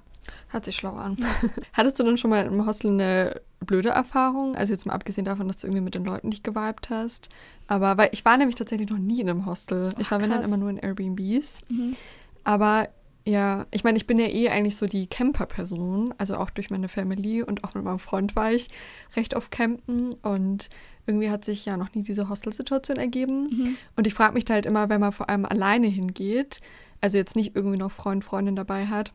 Hört 0.50 0.66
sich 0.66 0.76
schlau 0.76 0.94
an. 0.94 1.18
Hattest 1.74 2.00
du 2.00 2.04
denn 2.04 2.18
schon 2.18 2.30
mal 2.30 2.46
im 2.46 2.66
Hostel 2.66 2.92
eine 2.92 3.42
blöde 3.60 3.90
Erfahrung? 3.90 4.56
Also 4.56 4.74
jetzt 4.74 4.86
mal 4.86 4.94
abgesehen 4.94 5.26
davon, 5.26 5.48
dass 5.48 5.58
du 5.58 5.68
irgendwie 5.68 5.84
mit 5.84 5.96
den 5.96 6.06
Leuten 6.06 6.30
nicht 6.30 6.44
geweibt 6.44 6.90
hast. 6.90 7.30
Aber 7.68 7.98
weil 7.98 8.10
ich 8.14 8.24
war 8.24 8.38
nämlich 8.38 8.56
tatsächlich 8.56 8.90
noch 8.90 8.98
nie 8.98 9.20
in 9.20 9.30
einem 9.30 9.46
Hostel. 9.46 9.94
ich 9.98 10.10
war, 10.10 10.22
wenn 10.22 10.30
dann 10.30 10.44
immer 10.44 10.58
nur 10.58 10.70
in 10.70 10.78
Airbnbs. 10.78 11.62
Mhm. 11.70 11.96
Aber 12.46 12.88
ja, 13.28 13.66
ich 13.72 13.84
meine, 13.84 13.98
ich 13.98 14.08
bin 14.08 14.20
ja 14.20 14.28
eh 14.28 14.48
eigentlich 14.48 14.78
so 14.78 14.86
die 14.88 15.06
Camper-Person, 15.06 16.14
also 16.18 16.38
auch 16.38 16.50
durch 16.50 16.70
meine 16.70 16.88
Family 16.88 17.44
und 17.44 17.66
auch 17.66 17.74
mit 17.74 17.84
meinem 17.84 18.00
Freund 18.00 18.38
war 18.38 18.54
ich 18.54 18.70
recht 19.18 19.36
oft 19.36 19.52
campen 19.52 20.14
und 20.22 20.70
irgendwie 21.06 21.30
hat 21.30 21.44
sich 21.44 21.66
ja 21.66 21.76
noch 21.76 21.94
nie 21.94 22.04
diese 22.04 22.30
Hostelsituation 22.30 22.96
ergeben. 22.96 23.50
Mhm. 23.50 23.78
Und 23.98 24.08
ich 24.08 24.14
frage 24.14 24.34
mich 24.34 24.46
da 24.46 24.54
halt 24.54 24.66
immer, 24.66 24.88
wenn 24.88 25.02
man 25.02 25.12
vor 25.12 25.30
allem 25.30 25.44
alleine 25.46 25.88
hingeht, 25.88 26.62
also 27.02 27.18
jetzt 27.18 27.36
nicht 27.36 27.54
irgendwie 27.54 27.76
noch 27.76 27.92
Freund, 27.92 28.24
Freundin 28.24 28.56
dabei 28.56 28.88
hat, 28.88 29.12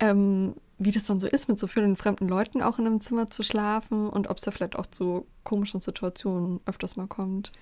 ähm, 0.00 0.54
wie 0.76 0.90
das 0.90 1.04
dann 1.04 1.18
so 1.18 1.26
ist, 1.26 1.48
mit 1.48 1.58
so 1.58 1.66
vielen 1.66 1.96
fremden 1.96 2.28
Leuten 2.28 2.60
auch 2.60 2.78
in 2.78 2.86
einem 2.86 3.00
Zimmer 3.00 3.30
zu 3.30 3.42
schlafen 3.42 4.06
und 4.06 4.28
ob 4.28 4.36
es 4.36 4.44
da 4.44 4.50
vielleicht 4.50 4.76
auch 4.76 4.86
zu 4.86 5.26
komischen 5.44 5.80
Situationen 5.80 6.60
öfters 6.66 6.96
mal 6.96 7.06
kommt. 7.06 7.52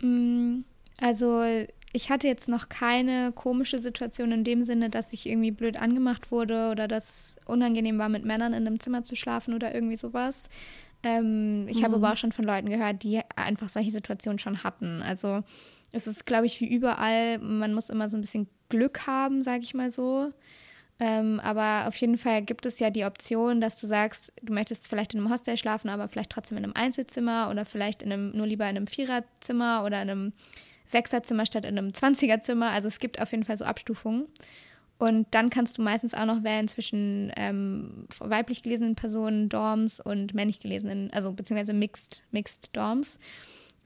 Mm, 0.00 0.60
also 0.98 1.42
ich 1.92 2.10
hatte 2.10 2.26
jetzt 2.26 2.48
noch 2.48 2.68
keine 2.68 3.32
komische 3.32 3.78
Situation 3.78 4.32
in 4.32 4.44
dem 4.44 4.62
Sinne, 4.62 4.90
dass 4.90 5.12
ich 5.12 5.26
irgendwie 5.26 5.50
blöd 5.50 5.76
angemacht 5.76 6.30
wurde 6.30 6.70
oder 6.70 6.86
dass 6.86 7.08
es 7.08 7.36
unangenehm 7.46 7.98
war, 7.98 8.08
mit 8.08 8.24
Männern 8.24 8.52
in 8.52 8.66
einem 8.66 8.80
Zimmer 8.80 9.04
zu 9.04 9.16
schlafen 9.16 9.54
oder 9.54 9.74
irgendwie 9.74 9.96
sowas. 9.96 10.48
Ähm, 11.02 11.66
ich 11.68 11.80
mhm. 11.80 11.84
habe 11.84 11.94
aber 11.96 12.12
auch 12.12 12.16
schon 12.16 12.32
von 12.32 12.44
Leuten 12.44 12.68
gehört, 12.68 13.02
die 13.02 13.20
einfach 13.36 13.68
solche 13.68 13.90
Situationen 13.90 14.38
schon 14.38 14.64
hatten. 14.64 15.02
Also 15.02 15.42
es 15.92 16.06
ist, 16.06 16.26
glaube 16.26 16.46
ich, 16.46 16.60
wie 16.60 16.68
überall, 16.68 17.38
man 17.38 17.72
muss 17.72 17.88
immer 17.88 18.08
so 18.08 18.18
ein 18.18 18.20
bisschen 18.20 18.48
Glück 18.68 19.06
haben, 19.06 19.42
sage 19.42 19.62
ich 19.62 19.72
mal 19.72 19.90
so. 19.90 20.32
Ähm, 21.00 21.40
aber 21.40 21.86
auf 21.86 21.96
jeden 21.96 22.18
Fall 22.18 22.42
gibt 22.42 22.66
es 22.66 22.80
ja 22.80 22.90
die 22.90 23.04
Option, 23.04 23.60
dass 23.60 23.80
du 23.80 23.86
sagst, 23.86 24.32
du 24.42 24.52
möchtest 24.52 24.88
vielleicht 24.88 25.14
in 25.14 25.20
einem 25.20 25.30
Hostel 25.30 25.56
schlafen, 25.56 25.88
aber 25.88 26.08
vielleicht 26.08 26.30
trotzdem 26.30 26.58
in 26.58 26.64
einem 26.64 26.74
Einzelzimmer 26.74 27.48
oder 27.50 27.64
vielleicht 27.64 28.02
in 28.02 28.12
einem, 28.12 28.36
nur 28.36 28.46
lieber 28.46 28.64
in 28.64 28.76
einem 28.76 28.88
Viererzimmer 28.88 29.84
oder 29.84 30.02
in 30.02 30.10
einem 30.10 30.32
Sechserzimmer 30.88 31.46
statt 31.46 31.64
in 31.64 31.78
einem 31.78 31.94
Zwanzigerzimmer. 31.94 32.70
Also 32.70 32.88
es 32.88 32.98
gibt 32.98 33.20
auf 33.20 33.30
jeden 33.30 33.44
Fall 33.44 33.56
so 33.56 33.64
Abstufungen. 33.64 34.26
Und 34.98 35.28
dann 35.30 35.48
kannst 35.48 35.78
du 35.78 35.82
meistens 35.82 36.12
auch 36.12 36.24
noch 36.24 36.42
wählen 36.42 36.66
zwischen 36.66 37.30
ähm, 37.36 38.06
weiblich 38.18 38.64
gelesenen 38.64 38.96
Personen, 38.96 39.48
Dorms 39.48 40.00
und 40.00 40.34
männlich 40.34 40.58
gelesenen, 40.58 41.12
also 41.12 41.32
beziehungsweise 41.32 41.72
Mixed, 41.72 42.24
Mixed 42.32 42.70
Dorms. 42.72 43.20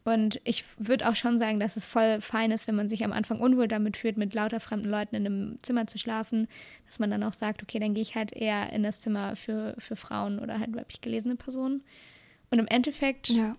Und 0.04 0.40
ich 0.44 0.64
würde 0.78 1.08
auch 1.08 1.14
schon 1.14 1.38
sagen, 1.38 1.60
dass 1.60 1.76
es 1.76 1.84
voll 1.84 2.20
fein 2.22 2.50
ist, 2.50 2.66
wenn 2.66 2.74
man 2.74 2.88
sich 2.88 3.04
am 3.04 3.12
Anfang 3.12 3.40
unwohl 3.40 3.68
damit 3.68 3.96
fühlt, 3.98 4.16
mit 4.16 4.32
lauter 4.32 4.58
fremden 4.58 4.88
Leuten 4.88 5.14
in 5.14 5.26
einem 5.26 5.58
Zimmer 5.62 5.86
zu 5.86 5.98
schlafen, 5.98 6.48
dass 6.86 6.98
man 6.98 7.10
dann 7.10 7.22
auch 7.22 7.34
sagt, 7.34 7.62
okay, 7.62 7.78
dann 7.78 7.94
gehe 7.94 8.02
ich 8.02 8.16
halt 8.16 8.32
eher 8.32 8.72
in 8.72 8.82
das 8.82 9.00
Zimmer 9.00 9.36
für, 9.36 9.74
für 9.78 9.96
Frauen 9.96 10.38
oder 10.38 10.58
halt 10.58 10.74
weiblich 10.74 11.02
gelesene 11.02 11.36
Personen. 11.36 11.84
Und 12.50 12.58
im 12.58 12.66
Endeffekt 12.66 13.28
ja 13.28 13.56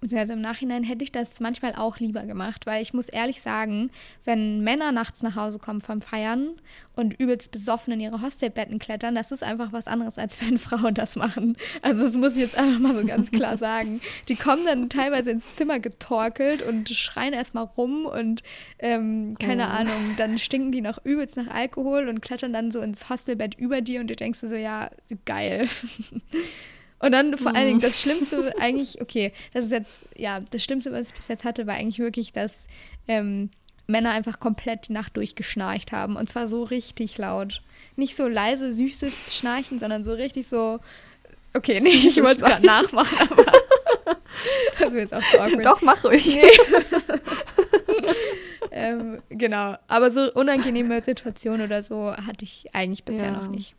beziehungsweise 0.00 0.32
im 0.34 0.40
Nachhinein 0.40 0.82
hätte 0.82 1.04
ich 1.04 1.12
das 1.12 1.40
manchmal 1.40 1.74
auch 1.74 1.98
lieber 1.98 2.24
gemacht, 2.24 2.66
weil 2.66 2.82
ich 2.82 2.94
muss 2.94 3.08
ehrlich 3.08 3.40
sagen, 3.40 3.90
wenn 4.24 4.62
Männer 4.62 4.92
nachts 4.92 5.22
nach 5.22 5.36
Hause 5.36 5.58
kommen 5.58 5.80
vom 5.80 6.00
Feiern 6.00 6.60
und 6.94 7.18
übelst 7.18 7.50
besoffen 7.52 7.92
in 7.92 8.00
ihre 8.00 8.22
Hostelbetten 8.22 8.78
klettern, 8.78 9.14
das 9.14 9.30
ist 9.30 9.42
einfach 9.42 9.72
was 9.72 9.86
anderes, 9.86 10.18
als 10.18 10.40
wenn 10.42 10.58
Frauen 10.58 10.94
das 10.94 11.16
machen. 11.16 11.56
Also 11.82 12.04
das 12.04 12.16
muss 12.16 12.34
ich 12.34 12.42
jetzt 12.42 12.58
einfach 12.58 12.78
mal 12.78 12.94
so 12.94 13.04
ganz 13.04 13.30
klar 13.32 13.56
sagen. 13.56 14.00
Die 14.28 14.36
kommen 14.36 14.64
dann 14.64 14.88
teilweise 14.88 15.30
ins 15.30 15.56
Zimmer 15.56 15.80
getorkelt 15.80 16.62
und 16.62 16.88
schreien 16.88 17.32
erstmal 17.32 17.64
rum 17.64 18.06
und 18.06 18.42
ähm, 18.78 19.36
keine 19.38 19.64
oh. 19.64 19.70
Ahnung, 19.70 20.14
dann 20.16 20.38
stinken 20.38 20.72
die 20.72 20.80
noch 20.80 21.04
übelst 21.04 21.36
nach 21.36 21.48
Alkohol 21.48 22.08
und 22.08 22.20
klettern 22.20 22.52
dann 22.52 22.70
so 22.70 22.80
ins 22.80 23.08
Hostelbett 23.08 23.54
über 23.58 23.80
dir 23.80 24.00
und 24.00 24.08
du 24.08 24.16
denkst 24.16 24.40
dir 24.40 24.48
so, 24.48 24.54
ja, 24.54 24.90
geil. 25.24 25.68
Und 27.00 27.12
dann 27.12 27.38
vor 27.38 27.54
allen 27.54 27.66
Dingen, 27.66 27.78
mhm. 27.78 27.82
das 27.82 28.00
Schlimmste 28.00 28.54
eigentlich, 28.58 29.00
okay, 29.00 29.32
das 29.52 29.66
ist 29.66 29.70
jetzt, 29.70 30.04
ja, 30.16 30.40
das 30.40 30.64
Schlimmste, 30.64 30.92
was 30.92 31.08
ich 31.08 31.14
bis 31.14 31.28
jetzt 31.28 31.44
hatte, 31.44 31.66
war 31.66 31.74
eigentlich 31.74 32.00
wirklich, 32.00 32.32
dass 32.32 32.66
ähm, 33.06 33.50
Männer 33.86 34.10
einfach 34.10 34.38
komplett 34.38 34.88
die 34.88 34.92
Nacht 34.92 35.16
durchgeschnarcht 35.16 35.92
haben. 35.92 36.16
Und 36.16 36.28
zwar 36.28 36.48
so 36.48 36.62
richtig 36.62 37.16
laut. 37.18 37.62
Nicht 37.96 38.16
so 38.16 38.28
leise, 38.28 38.72
süßes 38.72 39.34
Schnarchen, 39.34 39.78
sondern 39.78 40.04
so 40.04 40.12
richtig 40.12 40.46
so. 40.46 40.78
Okay, 41.54 41.80
nee, 41.80 41.88
ich 41.90 42.16
wollte 42.16 42.30
es 42.30 42.38
gerade 42.38 42.66
nachmachen, 42.66 43.28
aber 43.30 43.44
das 44.78 44.92
wird 44.92 45.10
jetzt 45.10 45.14
auch 45.14 45.22
so 45.22 45.38
awkward. 45.38 45.64
Doch, 45.64 45.82
mach 45.82 46.04
ruhig. 46.04 46.36
Nee. 46.36 46.50
ähm, 48.70 49.22
genau, 49.30 49.76
aber 49.88 50.10
so 50.10 50.32
unangenehme 50.34 51.02
Situationen 51.02 51.62
oder 51.62 51.82
so 51.82 52.12
hatte 52.12 52.44
ich 52.44 52.66
eigentlich 52.74 53.04
bisher 53.04 53.26
ja. 53.26 53.32
noch 53.32 53.48
nicht. 53.48 53.74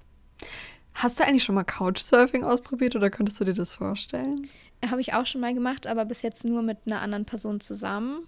Hast 0.99 1.17
du 1.17 1.23
eigentlich 1.23 1.45
schon 1.45 1.55
mal 1.55 1.63
Couchsurfing 1.63 2.43
ausprobiert 2.43 2.93
oder 2.93 3.09
könntest 3.09 3.39
du 3.39 3.45
dir 3.45 3.53
das 3.53 3.75
vorstellen? 3.75 4.49
Habe 4.85 4.99
ich 4.99 5.13
auch 5.13 5.25
schon 5.25 5.39
mal 5.39 5.53
gemacht, 5.53 5.87
aber 5.87 6.03
bis 6.03 6.23
jetzt 6.23 6.43
nur 6.43 6.61
mit 6.61 6.79
einer 6.85 6.99
anderen 6.99 7.23
Person 7.23 7.61
zusammen. 7.61 8.27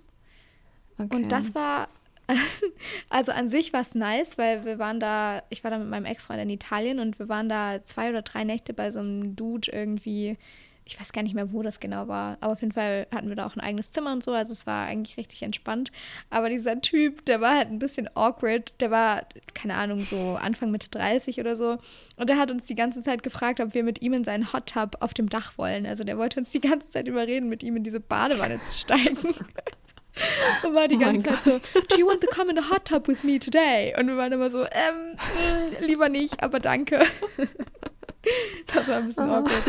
Okay. 0.98 1.14
Und 1.14 1.30
das 1.30 1.54
war, 1.54 1.90
also 3.10 3.34
an 3.34 3.50
sich 3.50 3.74
war 3.74 3.82
es 3.82 3.94
nice, 3.94 4.38
weil 4.38 4.64
wir 4.64 4.80
waren 4.80 5.02
da, 5.02 5.44
ich 5.50 5.66
war 5.66 5.72
da 5.72 5.80
mit 5.80 5.90
meinem 5.90 6.06
Ex-Freund 6.06 6.40
in 6.40 6.50
Italien 6.50 7.00
und 7.00 7.20
wir 7.20 7.28
waren 7.28 7.50
da 7.50 7.84
zwei 7.84 8.10
oder 8.10 8.22
drei 8.22 8.46
Nächte 8.46 8.74
bei 8.74 8.90
so 8.90 9.00
einem 9.00 9.36
Dude 9.36 9.70
irgendwie 9.70 10.38
ich 10.86 11.00
weiß 11.00 11.14
gar 11.14 11.24
nicht 11.24 11.36
mehr, 11.36 11.54
wo 11.54 11.62
das 11.62 11.80
genau 11.80 12.08
war, 12.08 12.38
aber 12.42 12.54
auf 12.54 12.62
jeden 12.62 12.74
Fall 12.74 13.08
hatten 13.14 13.30
wir 13.30 13.36
da 13.36 13.46
auch 13.46 13.56
ein 13.56 13.62
eigenes 13.62 13.92
Zimmer 13.92 14.12
und 14.12 14.24
so, 14.24 14.32
also 14.32 14.52
es 14.52 14.68
war 14.68 14.86
eigentlich 14.88 15.18
richtig 15.18 15.44
entspannt. 15.44 15.92
Aber 16.30 16.50
dieser 16.50 16.82
Typ, 16.82 17.26
der 17.26 17.40
war 17.40 17.56
halt 17.56 17.70
ein 17.70 17.80
bisschen 17.80 18.10
awkward, 18.16 18.74
der 18.82 18.92
war, 18.92 19.24
keine 19.54 19.76
Ahnung, 19.76 20.00
so 20.00 20.38
Anfang 20.42 20.72
Mitte 20.72 20.90
30 20.90 21.40
oder 21.40 21.56
so. 21.56 21.78
Und 22.18 22.30
der 22.30 22.38
hat 22.38 22.52
uns 22.52 22.66
die 22.66 22.76
ganze 22.76 23.02
Zeit 23.02 23.24
gefragt, 23.24 23.60
ob 23.60 23.74
wir 23.74 23.84
mit 23.84 24.02
ihm 24.02 24.14
in 24.14 24.24
seinen 24.24 24.52
Hot 24.54 24.68
Tub 24.68 24.98
auf 25.00 25.14
dem 25.14 25.30
Dach 25.30 25.58
wollen. 25.58 25.86
Also 25.86 26.04
der 26.04 26.18
wollte 26.18 26.40
uns 26.40 26.50
die 26.52 26.62
ganze 26.62 26.90
Zeit 26.90 27.08
überreden, 27.08 27.48
mit 27.48 27.64
ihm 27.64 27.78
in 27.78 27.84
diese 27.84 28.00
Badewanne 28.00 28.60
zu 28.70 28.74
steigen. 28.74 29.18
Und 30.64 30.76
war 30.76 30.90
die 30.90 30.98
oh 30.98 31.00
ganze 31.00 31.24
Zeit 31.24 31.44
so, 31.44 31.80
do 31.80 31.98
you 31.98 32.06
want 32.06 32.22
to 32.22 32.28
come 32.28 32.52
in 32.52 32.58
the 32.58 32.70
hot 32.70 32.86
tub 32.86 33.08
with 33.08 33.24
me 33.24 33.40
today? 33.40 33.96
Und 33.98 34.08
wir 34.08 34.18
waren 34.18 34.34
immer 34.34 34.50
so, 34.50 34.64
ähm, 34.64 35.16
mh, 35.16 35.86
lieber 35.86 36.10
nicht, 36.10 36.44
aber 36.44 36.60
danke. 36.60 37.06
das 38.74 38.88
war 38.88 38.98
ein 38.98 39.08
bisschen 39.08 39.30
awkward. 39.30 39.64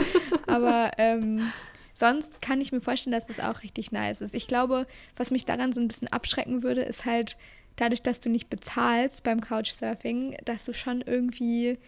Aber 0.47 0.93
ähm, 0.99 1.53
sonst 1.93 2.43
kann 2.43 2.61
ich 2.61 2.73
mir 2.73 2.81
vorstellen, 2.81 3.13
dass 3.13 3.27
das 3.27 3.41
auch 3.41 3.63
richtig 3.63 3.93
nice 3.93 4.21
ist. 4.21 4.35
Ich 4.35 4.47
glaube, 4.47 4.87
was 5.17 5.31
mich 5.31 5.45
daran 5.45 5.73
so 5.73 5.81
ein 5.81 5.89
bisschen 5.89 6.09
abschrecken 6.09 6.63
würde, 6.63 6.83
ist 6.83 7.05
halt 7.05 7.37
dadurch, 7.77 8.03
dass 8.03 8.21
du 8.21 8.29
nicht 8.29 8.51
bezahlst 8.51 9.23
beim 9.23 9.41
Couchsurfing, 9.41 10.37
dass 10.45 10.65
du 10.65 10.75
schon 10.75 11.01
irgendwie 11.01 11.79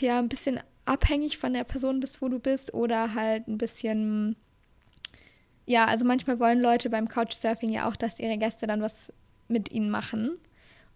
ja 0.00 0.18
ein 0.18 0.28
bisschen 0.28 0.60
abhängig 0.84 1.38
von 1.38 1.52
der 1.52 1.64
Person 1.64 2.00
bist, 2.00 2.20
wo 2.20 2.28
du 2.28 2.38
bist, 2.38 2.74
oder 2.74 3.14
halt 3.14 3.48
ein 3.48 3.58
bisschen 3.58 4.36
ja, 5.66 5.86
also 5.86 6.04
manchmal 6.04 6.38
wollen 6.40 6.60
Leute 6.60 6.90
beim 6.90 7.08
Couchsurfing 7.08 7.70
ja 7.70 7.88
auch, 7.88 7.96
dass 7.96 8.20
ihre 8.20 8.36
Gäste 8.36 8.66
dann 8.66 8.82
was 8.82 9.12
mit 9.48 9.72
ihnen 9.72 9.90
machen. 9.90 10.38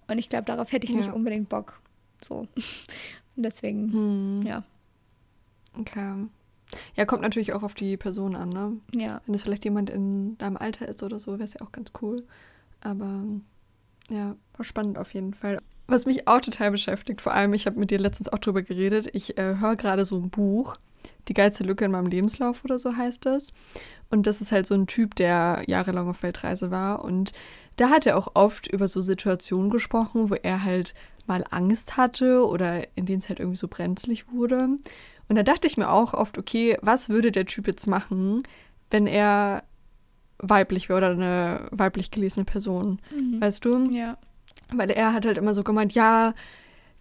Und 0.08 0.18
ich 0.18 0.28
glaube, 0.28 0.44
darauf 0.44 0.72
hätte 0.72 0.86
ich 0.86 0.92
ja. 0.92 0.98
nicht 0.98 1.12
unbedingt 1.12 1.48
Bock. 1.48 1.80
So. 2.22 2.46
Und 3.38 3.44
deswegen, 3.44 3.92
hm. 3.92 4.42
ja. 4.42 4.64
Okay. 5.78 6.26
Ja, 6.96 7.04
kommt 7.06 7.22
natürlich 7.22 7.54
auch 7.54 7.62
auf 7.62 7.74
die 7.74 7.96
Person 7.96 8.34
an, 8.36 8.48
ne? 8.48 8.72
Ja. 8.92 9.22
Wenn 9.24 9.34
es 9.34 9.42
vielleicht 9.44 9.64
jemand 9.64 9.88
in 9.88 10.36
deinem 10.36 10.56
Alter 10.56 10.86
ist 10.88 11.02
oder 11.02 11.18
so, 11.18 11.32
wäre 11.32 11.44
es 11.44 11.54
ja 11.54 11.62
auch 11.62 11.72
ganz 11.72 11.92
cool. 12.02 12.26
Aber 12.80 13.22
ja, 14.10 14.34
war 14.56 14.64
spannend 14.64 14.98
auf 14.98 15.14
jeden 15.14 15.34
Fall. 15.34 15.60
Was 15.86 16.04
mich 16.04 16.26
auch 16.26 16.40
total 16.40 16.72
beschäftigt, 16.72 17.20
vor 17.20 17.32
allem, 17.32 17.54
ich 17.54 17.66
habe 17.66 17.78
mit 17.78 17.90
dir 17.90 17.98
letztens 17.98 18.28
auch 18.28 18.38
drüber 18.38 18.62
geredet, 18.62 19.08
ich 19.12 19.38
äh, 19.38 19.56
höre 19.60 19.76
gerade 19.76 20.04
so 20.04 20.16
ein 20.16 20.30
Buch, 20.30 20.76
Die 21.28 21.34
geilste 21.34 21.64
Lücke 21.64 21.84
in 21.84 21.90
meinem 21.92 22.06
Lebenslauf 22.06 22.64
oder 22.64 22.78
so 22.78 22.96
heißt 22.96 23.24
das. 23.26 23.50
Und 24.10 24.26
das 24.26 24.40
ist 24.40 24.52
halt 24.52 24.66
so 24.66 24.74
ein 24.74 24.86
Typ, 24.86 25.14
der 25.14 25.62
jahrelang 25.66 26.08
auf 26.08 26.22
Weltreise 26.22 26.70
war. 26.70 27.04
Und 27.04 27.32
da 27.80 27.90
hat 27.90 28.06
er 28.06 28.16
auch 28.16 28.32
oft 28.34 28.66
über 28.66 28.88
so 28.88 29.00
Situationen 29.00 29.70
gesprochen, 29.70 30.30
wo 30.30 30.34
er 30.34 30.64
halt 30.64 30.94
mal 31.26 31.44
Angst 31.50 31.96
hatte 31.96 32.46
oder 32.46 32.82
in 32.96 33.06
denen 33.06 33.20
es 33.20 33.28
halt 33.28 33.38
irgendwie 33.38 33.58
so 33.58 33.68
brenzlig 33.68 34.30
wurde. 34.32 34.68
Und 35.28 35.36
da 35.36 35.42
dachte 35.42 35.66
ich 35.66 35.76
mir 35.76 35.90
auch 35.90 36.14
oft, 36.14 36.38
okay, 36.38 36.78
was 36.80 37.08
würde 37.08 37.30
der 37.30 37.46
Typ 37.46 37.66
jetzt 37.66 37.86
machen, 37.86 38.42
wenn 38.90 39.06
er 39.06 39.62
weiblich 40.38 40.88
wäre 40.88 40.98
oder 40.98 41.10
eine 41.10 41.68
weiblich 41.70 42.10
gelesene 42.10 42.44
Person, 42.44 43.00
mhm. 43.14 43.40
weißt 43.40 43.64
du? 43.64 43.90
Ja. 43.90 44.16
Weil 44.72 44.90
er 44.90 45.12
hat 45.12 45.26
halt 45.26 45.38
immer 45.38 45.54
so 45.54 45.62
gemeint, 45.62 45.92
ja, 45.92 46.34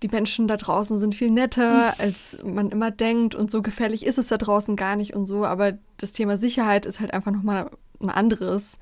die 0.03 0.09
Menschen 0.09 0.47
da 0.47 0.57
draußen 0.57 0.99
sind 0.99 1.15
viel 1.15 1.31
netter, 1.31 1.93
mhm. 1.93 1.93
als 1.97 2.37
man 2.43 2.69
immer 2.69 2.91
denkt 2.91 3.33
und 3.33 3.49
so 3.49 3.61
gefährlich 3.61 4.05
ist 4.05 4.17
es 4.17 4.27
da 4.27 4.37
draußen 4.37 4.75
gar 4.75 4.95
nicht 4.95 5.15
und 5.15 5.25
so, 5.25 5.45
aber 5.45 5.77
das 5.97 6.11
Thema 6.11 6.37
Sicherheit 6.37 6.85
ist 6.85 6.99
halt 6.99 7.13
einfach 7.13 7.31
nochmal 7.31 7.71
ein 7.99 8.09
anderes, 8.09 8.77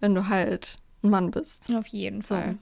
wenn 0.00 0.14
du 0.14 0.28
halt 0.28 0.78
ein 1.02 1.10
Mann 1.10 1.30
bist. 1.30 1.72
Auf 1.74 1.86
jeden 1.88 2.22
so. 2.22 2.34
Fall. 2.34 2.58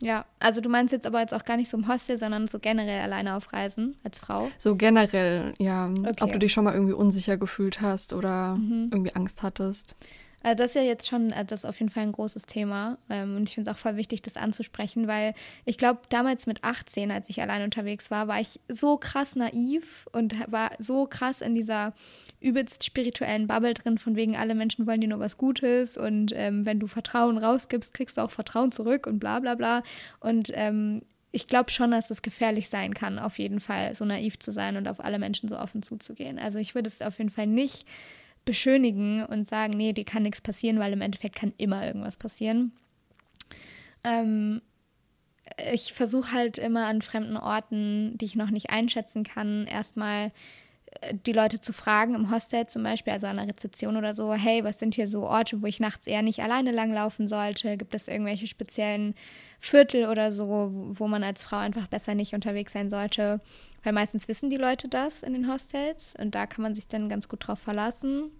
Ja, 0.00 0.26
also 0.40 0.60
du 0.60 0.68
meinst 0.68 0.92
jetzt 0.92 1.06
aber 1.06 1.20
jetzt 1.20 1.32
auch 1.32 1.44
gar 1.44 1.56
nicht 1.56 1.70
so 1.70 1.76
im 1.78 1.88
Hostel, 1.88 2.18
sondern 2.18 2.48
so 2.48 2.58
generell 2.58 3.00
alleine 3.00 3.34
auf 3.34 3.52
Reisen 3.52 3.96
als 4.04 4.18
Frau? 4.18 4.50
So 4.58 4.76
generell, 4.76 5.54
ja. 5.58 5.88
Okay. 5.88 6.12
Ob 6.20 6.32
du 6.32 6.38
dich 6.38 6.52
schon 6.52 6.64
mal 6.64 6.74
irgendwie 6.74 6.92
unsicher 6.92 7.38
gefühlt 7.38 7.80
hast 7.80 8.12
oder 8.12 8.56
mhm. 8.56 8.90
irgendwie 8.92 9.14
Angst 9.14 9.42
hattest. 9.42 9.96
Also 10.42 10.56
das 10.56 10.70
ist 10.70 10.74
ja 10.76 10.82
jetzt 10.82 11.08
schon, 11.08 11.30
äh, 11.30 11.44
das 11.44 11.60
ist 11.60 11.64
auf 11.64 11.78
jeden 11.80 11.90
Fall 11.90 12.04
ein 12.04 12.12
großes 12.12 12.46
Thema. 12.46 12.98
Ähm, 13.10 13.36
und 13.36 13.48
ich 13.48 13.54
finde 13.54 13.70
es 13.70 13.76
auch 13.76 13.80
voll 13.80 13.96
wichtig, 13.96 14.22
das 14.22 14.36
anzusprechen, 14.36 15.06
weil 15.06 15.34
ich 15.64 15.78
glaube, 15.78 16.00
damals 16.08 16.46
mit 16.46 16.62
18, 16.64 17.10
als 17.10 17.28
ich 17.28 17.40
allein 17.40 17.62
unterwegs 17.62 18.10
war, 18.10 18.28
war 18.28 18.40
ich 18.40 18.60
so 18.68 18.96
krass 18.96 19.36
naiv 19.36 20.06
und 20.12 20.34
war 20.50 20.70
so 20.78 21.06
krass 21.06 21.40
in 21.40 21.54
dieser 21.54 21.94
übelst 22.40 22.84
spirituellen 22.84 23.46
Bubble 23.46 23.74
drin, 23.74 23.98
von 23.98 24.14
wegen 24.14 24.36
alle 24.36 24.54
Menschen 24.54 24.86
wollen 24.86 25.00
dir 25.00 25.08
nur 25.08 25.20
was 25.20 25.38
Gutes 25.38 25.96
und 25.96 26.32
ähm, 26.34 26.66
wenn 26.66 26.78
du 26.78 26.86
Vertrauen 26.86 27.38
rausgibst, 27.38 27.94
kriegst 27.94 28.18
du 28.18 28.20
auch 28.20 28.30
Vertrauen 28.30 28.72
zurück 28.72 29.06
und 29.06 29.18
bla 29.18 29.40
bla 29.40 29.54
bla. 29.54 29.82
Und 30.20 30.50
ähm, 30.54 31.02
ich 31.32 31.48
glaube 31.48 31.70
schon, 31.70 31.90
dass 31.90 32.10
es 32.10 32.22
gefährlich 32.22 32.68
sein 32.68 32.94
kann, 32.94 33.18
auf 33.18 33.38
jeden 33.38 33.60
Fall 33.60 33.94
so 33.94 34.04
naiv 34.04 34.38
zu 34.38 34.52
sein 34.52 34.76
und 34.76 34.88
auf 34.88 35.04
alle 35.04 35.18
Menschen 35.18 35.48
so 35.48 35.58
offen 35.58 35.82
zuzugehen. 35.82 36.38
Also 36.38 36.58
ich 36.58 36.74
würde 36.74 36.88
es 36.88 37.02
auf 37.02 37.18
jeden 37.18 37.30
Fall 37.30 37.46
nicht 37.46 37.86
beschönigen 38.46 39.26
und 39.26 39.46
sagen, 39.46 39.76
nee, 39.76 39.92
dir 39.92 40.06
kann 40.06 40.22
nichts 40.22 40.40
passieren, 40.40 40.78
weil 40.78 40.94
im 40.94 41.02
Endeffekt 41.02 41.36
kann 41.36 41.52
immer 41.58 41.86
irgendwas 41.86 42.16
passieren. 42.16 42.72
Ähm, 44.04 44.62
ich 45.72 45.92
versuche 45.92 46.32
halt 46.32 46.56
immer 46.56 46.86
an 46.86 47.02
fremden 47.02 47.36
Orten, 47.36 48.16
die 48.16 48.24
ich 48.24 48.36
noch 48.36 48.50
nicht 48.50 48.70
einschätzen 48.70 49.22
kann, 49.22 49.66
erstmal 49.66 50.32
die 51.26 51.32
Leute 51.32 51.60
zu 51.60 51.72
fragen 51.72 52.14
im 52.14 52.30
Hostel 52.30 52.66
zum 52.66 52.82
Beispiel, 52.82 53.12
also 53.12 53.26
an 53.26 53.36
der 53.36 53.48
Rezeption 53.48 53.96
oder 53.96 54.14
so, 54.14 54.32
hey, 54.32 54.64
was 54.64 54.78
sind 54.78 54.94
hier 54.94 55.08
so 55.08 55.24
Orte, 55.24 55.62
wo 55.62 55.66
ich 55.66 55.80
nachts 55.80 56.06
eher 56.06 56.22
nicht 56.22 56.40
alleine 56.40 56.72
langlaufen 56.72 57.26
sollte? 57.26 57.76
Gibt 57.76 57.94
es 57.94 58.08
irgendwelche 58.08 58.46
speziellen 58.46 59.14
Viertel 59.58 60.06
oder 60.06 60.32
so, 60.32 60.70
wo 60.72 61.08
man 61.08 61.22
als 61.22 61.42
Frau 61.42 61.58
einfach 61.58 61.86
besser 61.86 62.14
nicht 62.14 62.34
unterwegs 62.34 62.72
sein 62.72 62.88
sollte? 62.88 63.40
Weil 63.86 63.92
meistens 63.92 64.26
wissen 64.26 64.50
die 64.50 64.56
Leute 64.56 64.88
das 64.88 65.22
in 65.22 65.32
den 65.32 65.48
Hostels 65.48 66.16
und 66.18 66.34
da 66.34 66.48
kann 66.48 66.62
man 66.62 66.74
sich 66.74 66.88
dann 66.88 67.08
ganz 67.08 67.28
gut 67.28 67.46
drauf 67.46 67.60
verlassen. 67.60 68.32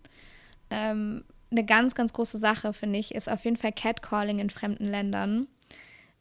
Ähm, 0.71 1.23
eine 1.53 1.65
ganz, 1.65 1.95
ganz 1.95 2.13
große 2.13 2.37
Sache, 2.37 2.73
finde 2.73 2.99
ich, 2.99 3.15
ist 3.15 3.31
auf 3.31 3.45
jeden 3.45 3.57
Fall 3.57 3.71
Catcalling 3.71 4.41
in 4.41 4.51
fremden 4.51 4.87
Ländern. 4.87 5.47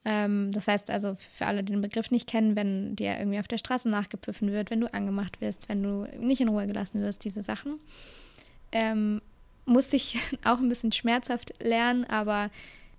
Ähm, 0.05 0.51
das 0.51 0.67
heißt 0.67 0.91
also 0.91 1.17
für 1.35 1.47
alle, 1.47 1.63
die 1.63 1.73
den 1.73 1.81
Begriff 1.81 2.11
nicht 2.11 2.27
kennen, 2.27 2.55
wenn 2.55 2.95
dir 2.95 3.17
irgendwie 3.17 3.39
auf 3.39 3.47
der 3.47 3.57
Straße 3.57 3.89
nachgepfiffen 3.89 4.51
wird, 4.51 4.69
wenn 4.69 4.81
du 4.81 4.93
angemacht 4.93 5.41
wirst, 5.41 5.69
wenn 5.69 5.81
du 5.81 6.07
nicht 6.19 6.41
in 6.41 6.49
Ruhe 6.49 6.67
gelassen 6.67 7.01
wirst, 7.01 7.25
diese 7.25 7.41
Sachen. 7.41 7.79
Ähm, 8.71 9.23
musste 9.65 9.95
ich 9.95 10.19
auch 10.45 10.59
ein 10.59 10.69
bisschen 10.69 10.91
schmerzhaft 10.91 11.51
lernen, 11.63 12.05
aber 12.05 12.51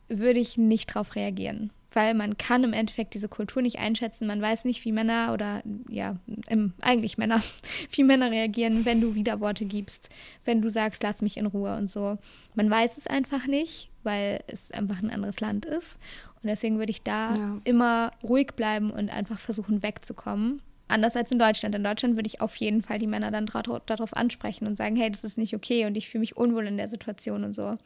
würde 0.08 0.40
ich 0.40 0.56
nicht 0.56 0.90
darauf 0.90 1.14
reagieren. 1.14 1.70
Weil 1.92 2.14
man 2.14 2.36
kann 2.36 2.64
im 2.64 2.72
Endeffekt 2.72 3.14
diese 3.14 3.28
Kultur 3.28 3.62
nicht 3.62 3.78
einschätzen. 3.78 4.26
Man 4.26 4.42
weiß 4.42 4.64
nicht, 4.64 4.84
wie 4.84 4.92
Männer 4.92 5.32
oder 5.32 5.62
ja, 5.88 6.16
im, 6.48 6.74
eigentlich 6.80 7.16
Männer, 7.16 7.42
wie 7.92 8.02
Männer 8.04 8.30
reagieren, 8.30 8.84
wenn 8.84 9.00
du 9.00 9.14
Widerworte 9.14 9.64
gibst, 9.64 10.10
wenn 10.44 10.60
du 10.62 10.68
sagst, 10.68 11.02
lass 11.02 11.22
mich 11.22 11.36
in 11.36 11.46
Ruhe 11.46 11.76
und 11.76 11.90
so. 11.90 12.18
Man 12.54 12.70
weiß 12.70 12.98
es 12.98 13.06
einfach 13.06 13.46
nicht, 13.46 13.90
weil 14.02 14.40
es 14.46 14.70
einfach 14.72 15.02
ein 15.02 15.10
anderes 15.10 15.40
Land 15.40 15.64
ist. 15.64 15.98
Und 16.42 16.48
deswegen 16.48 16.78
würde 16.78 16.90
ich 16.90 17.02
da 17.02 17.34
ja. 17.34 17.60
immer 17.64 18.12
ruhig 18.22 18.52
bleiben 18.54 18.90
und 18.90 19.10
einfach 19.10 19.38
versuchen 19.38 19.82
wegzukommen. 19.82 20.62
Anders 20.88 21.16
als 21.16 21.32
in 21.32 21.38
Deutschland. 21.38 21.74
In 21.74 21.82
Deutschland 21.82 22.14
würde 22.14 22.28
ich 22.28 22.40
auf 22.40 22.54
jeden 22.56 22.82
Fall 22.82 22.98
die 22.98 23.08
Männer 23.08 23.32
dann 23.32 23.46
darauf 23.86 24.16
ansprechen 24.16 24.66
und 24.66 24.76
sagen, 24.76 24.94
hey, 24.94 25.10
das 25.10 25.24
ist 25.24 25.38
nicht 25.38 25.54
okay 25.54 25.86
und 25.86 25.96
ich 25.96 26.08
fühle 26.08 26.20
mich 26.20 26.36
unwohl 26.36 26.66
in 26.66 26.76
der 26.76 26.88
Situation 26.88 27.42
und 27.42 27.54
so. 27.54 27.76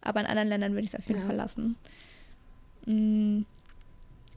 Aber 0.00 0.20
in 0.20 0.26
anderen 0.26 0.48
Ländern 0.48 0.72
würde 0.72 0.84
ich 0.84 0.94
es 0.94 0.98
auf 0.98 1.06
jeden 1.06 1.20
ja. 1.20 1.26
Fall 1.26 1.36
lassen. 1.36 1.76
Mm. 2.86 3.42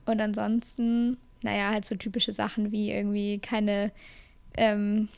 Und 0.06 0.20
ansonsten, 0.20 1.18
naja, 1.42 1.70
halt 1.70 1.84
so 1.84 1.94
typische 1.94 2.32
Sachen 2.32 2.72
wie 2.72 2.90
irgendwie 2.90 3.38
keine 3.38 3.92
ähm, 4.56 5.08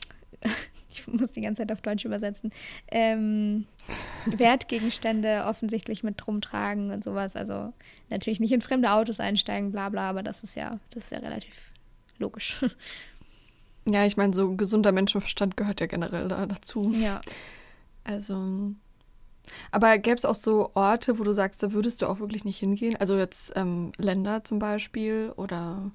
ich 0.93 1.07
muss 1.07 1.31
die 1.31 1.41
ganze 1.41 1.61
Zeit 1.61 1.71
auf 1.71 1.81
Deutsch 1.81 2.05
übersetzen, 2.05 2.51
ähm, 2.91 3.65
Wertgegenstände 4.25 5.45
offensichtlich 5.45 6.03
mit 6.03 6.25
rumtragen 6.27 6.91
und 6.91 7.03
sowas. 7.03 7.35
Also 7.35 7.73
natürlich 8.09 8.39
nicht 8.39 8.51
in 8.51 8.61
fremde 8.61 8.91
Autos 8.91 9.19
einsteigen, 9.19 9.71
bla 9.71 9.89
bla, 9.89 10.09
aber 10.09 10.23
das 10.23 10.43
ist 10.43 10.55
ja, 10.55 10.79
das 10.91 11.05
ist 11.05 11.11
ja 11.11 11.19
relativ 11.19 11.53
logisch. 12.17 12.63
Ja, 13.85 14.05
ich 14.05 14.15
meine, 14.15 14.33
so 14.33 14.55
gesunder 14.55 14.93
Menschenverstand 14.93 15.57
gehört 15.57 15.81
ja 15.81 15.87
generell 15.87 16.29
da 16.29 16.45
dazu. 16.45 16.93
Ja. 16.93 17.19
Also. 18.05 18.73
Aber 19.71 19.97
gäbe 19.97 20.15
es 20.15 20.25
auch 20.25 20.35
so 20.35 20.71
Orte, 20.73 21.19
wo 21.19 21.23
du 21.23 21.33
sagst, 21.33 21.61
da 21.63 21.73
würdest 21.73 22.01
du 22.01 22.07
auch 22.07 22.19
wirklich 22.19 22.45
nicht 22.45 22.57
hingehen? 22.57 22.95
Also 22.97 23.17
jetzt 23.17 23.53
ähm, 23.55 23.91
Länder 23.97 24.43
zum 24.43 24.59
Beispiel 24.59 25.33
oder 25.35 25.91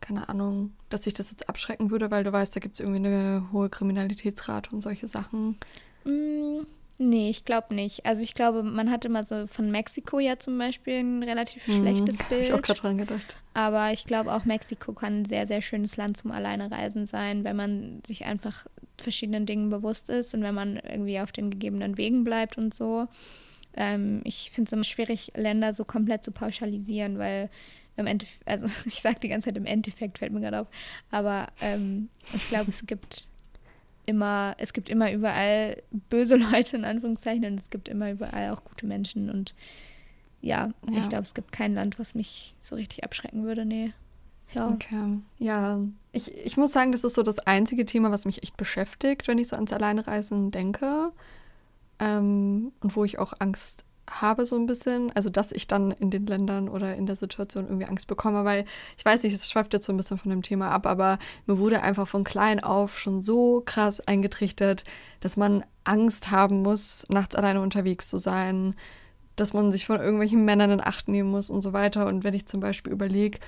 keine 0.00 0.28
Ahnung, 0.28 0.72
dass 0.88 1.04
sich 1.04 1.14
das 1.14 1.30
jetzt 1.30 1.48
abschrecken 1.48 1.90
würde, 1.90 2.10
weil 2.10 2.24
du 2.24 2.32
weißt, 2.32 2.56
da 2.56 2.60
gibt 2.60 2.74
es 2.74 2.80
irgendwie 2.80 3.06
eine 3.06 3.48
hohe 3.52 3.68
Kriminalitätsrate 3.68 4.70
und 4.70 4.82
solche 4.82 5.06
Sachen? 5.06 5.58
Mm, 6.04 6.62
nee, 6.98 7.28
ich 7.30 7.44
glaube 7.44 7.74
nicht. 7.74 8.06
Also 8.06 8.22
ich 8.22 8.34
glaube, 8.34 8.62
man 8.62 8.90
hat 8.90 9.04
immer 9.04 9.22
so 9.24 9.46
von 9.46 9.70
Mexiko 9.70 10.18
ja 10.18 10.38
zum 10.38 10.58
Beispiel 10.58 11.00
ein 11.00 11.22
relativ 11.22 11.68
mhm, 11.68 11.72
schlechtes 11.72 12.16
Bild. 12.28 12.44
Ich 12.44 12.52
auch 12.52 12.62
gerade 12.62 12.80
dran 12.80 12.98
gedacht. 12.98 13.36
Aber 13.52 13.92
ich 13.92 14.04
glaube 14.04 14.32
auch 14.32 14.44
Mexiko 14.44 14.92
kann 14.92 15.20
ein 15.20 15.24
sehr, 15.26 15.46
sehr 15.46 15.60
schönes 15.60 15.96
Land 15.96 16.16
zum 16.16 16.30
Alleinereisen 16.32 17.06
sein, 17.06 17.44
wenn 17.44 17.56
man 17.56 18.02
sich 18.06 18.24
einfach 18.24 18.66
verschiedenen 19.02 19.46
Dingen 19.46 19.70
bewusst 19.70 20.08
ist 20.08 20.34
und 20.34 20.42
wenn 20.42 20.54
man 20.54 20.76
irgendwie 20.76 21.20
auf 21.20 21.32
den 21.32 21.50
gegebenen 21.50 21.96
Wegen 21.96 22.24
bleibt 22.24 22.58
und 22.58 22.74
so. 22.74 23.08
Ähm, 23.74 24.20
ich 24.24 24.50
finde 24.50 24.68
es 24.68 24.72
immer 24.72 24.84
schwierig, 24.84 25.32
Länder 25.36 25.72
so 25.72 25.84
komplett 25.84 26.24
zu 26.24 26.32
pauschalisieren, 26.32 27.18
weil 27.18 27.50
im 27.96 28.06
Endeffekt, 28.06 28.46
also 28.48 28.66
ich 28.84 29.00
sage 29.00 29.20
die 29.20 29.28
ganze 29.28 29.48
Zeit 29.48 29.56
im 29.56 29.66
Endeffekt, 29.66 30.18
fällt 30.18 30.32
mir 30.32 30.40
gerade 30.40 30.60
auf, 30.60 30.68
aber 31.10 31.48
ähm, 31.60 32.08
ich 32.34 32.48
glaube, 32.48 32.70
es 32.70 32.86
gibt 32.86 33.28
immer, 34.06 34.54
es 34.58 34.72
gibt 34.72 34.88
immer 34.88 35.12
überall 35.12 35.82
böse 36.08 36.36
Leute 36.52 36.76
in 36.76 36.84
Anführungszeichen 36.84 37.44
und 37.44 37.60
es 37.60 37.70
gibt 37.70 37.88
immer 37.88 38.10
überall 38.10 38.50
auch 38.50 38.64
gute 38.64 38.86
Menschen 38.86 39.30
und 39.30 39.54
ja, 40.42 40.70
ja. 40.90 40.98
ich 40.98 41.08
glaube, 41.08 41.22
es 41.22 41.34
gibt 41.34 41.52
kein 41.52 41.74
Land, 41.74 41.98
was 41.98 42.14
mich 42.14 42.54
so 42.60 42.74
richtig 42.74 43.04
abschrecken 43.04 43.44
würde, 43.44 43.66
nee. 43.66 43.92
Ja. 44.54 44.70
Okay. 44.70 45.18
Ja, 45.38 45.80
ich, 46.12 46.34
ich 46.34 46.56
muss 46.56 46.72
sagen, 46.72 46.92
das 46.92 47.04
ist 47.04 47.14
so 47.14 47.22
das 47.22 47.38
einzige 47.40 47.84
Thema, 47.84 48.10
was 48.10 48.24
mich 48.24 48.42
echt 48.42 48.56
beschäftigt, 48.56 49.28
wenn 49.28 49.38
ich 49.38 49.48
so 49.48 49.56
ans 49.56 49.72
Alleinreisen 49.72 50.50
denke. 50.50 51.12
Ähm, 51.98 52.72
und 52.80 52.96
wo 52.96 53.04
ich 53.04 53.18
auch 53.18 53.34
Angst 53.38 53.84
habe 54.10 54.44
so 54.44 54.56
ein 54.56 54.66
bisschen, 54.66 55.12
also 55.12 55.30
dass 55.30 55.52
ich 55.52 55.66
dann 55.68 55.92
in 55.92 56.10
den 56.10 56.26
Ländern 56.26 56.68
oder 56.68 56.96
in 56.96 57.06
der 57.06 57.16
Situation 57.16 57.66
irgendwie 57.66 57.86
Angst 57.86 58.08
bekomme, 58.08 58.44
weil 58.44 58.64
ich 58.96 59.04
weiß 59.04 59.22
nicht, 59.22 59.34
es 59.34 59.48
schweift 59.48 59.72
jetzt 59.72 59.86
so 59.86 59.92
ein 59.92 59.96
bisschen 59.96 60.18
von 60.18 60.30
dem 60.30 60.42
Thema 60.42 60.70
ab, 60.70 60.86
aber 60.86 61.18
mir 61.46 61.58
wurde 61.58 61.82
einfach 61.82 62.08
von 62.08 62.24
klein 62.24 62.60
auf 62.60 62.98
schon 62.98 63.22
so 63.22 63.62
krass 63.64 64.00
eingetrichtert, 64.00 64.84
dass 65.20 65.36
man 65.36 65.64
Angst 65.84 66.30
haben 66.30 66.62
muss, 66.62 67.06
nachts 67.08 67.34
alleine 67.36 67.60
unterwegs 67.60 68.08
zu 68.08 68.18
sein, 68.18 68.74
dass 69.36 69.52
man 69.52 69.72
sich 69.72 69.86
von 69.86 70.00
irgendwelchen 70.00 70.44
Männern 70.44 70.70
in 70.70 70.80
Acht 70.80 71.08
nehmen 71.08 71.30
muss 71.30 71.50
und 71.50 71.60
so 71.60 71.72
weiter. 71.72 72.06
Und 72.06 72.24
wenn 72.24 72.34
ich 72.34 72.46
zum 72.46 72.60
Beispiel 72.60 72.92
überlege, 72.92 73.38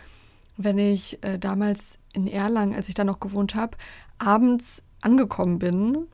wenn 0.57 0.79
ich 0.79 1.23
äh, 1.23 1.39
damals 1.39 1.99
in 2.13 2.27
Erlangen, 2.27 2.75
als 2.75 2.89
ich 2.89 2.95
da 2.95 3.05
noch 3.05 3.21
gewohnt 3.21 3.55
habe, 3.55 3.77
abends 4.19 4.83
angekommen 5.01 5.59
bin, 5.59 6.07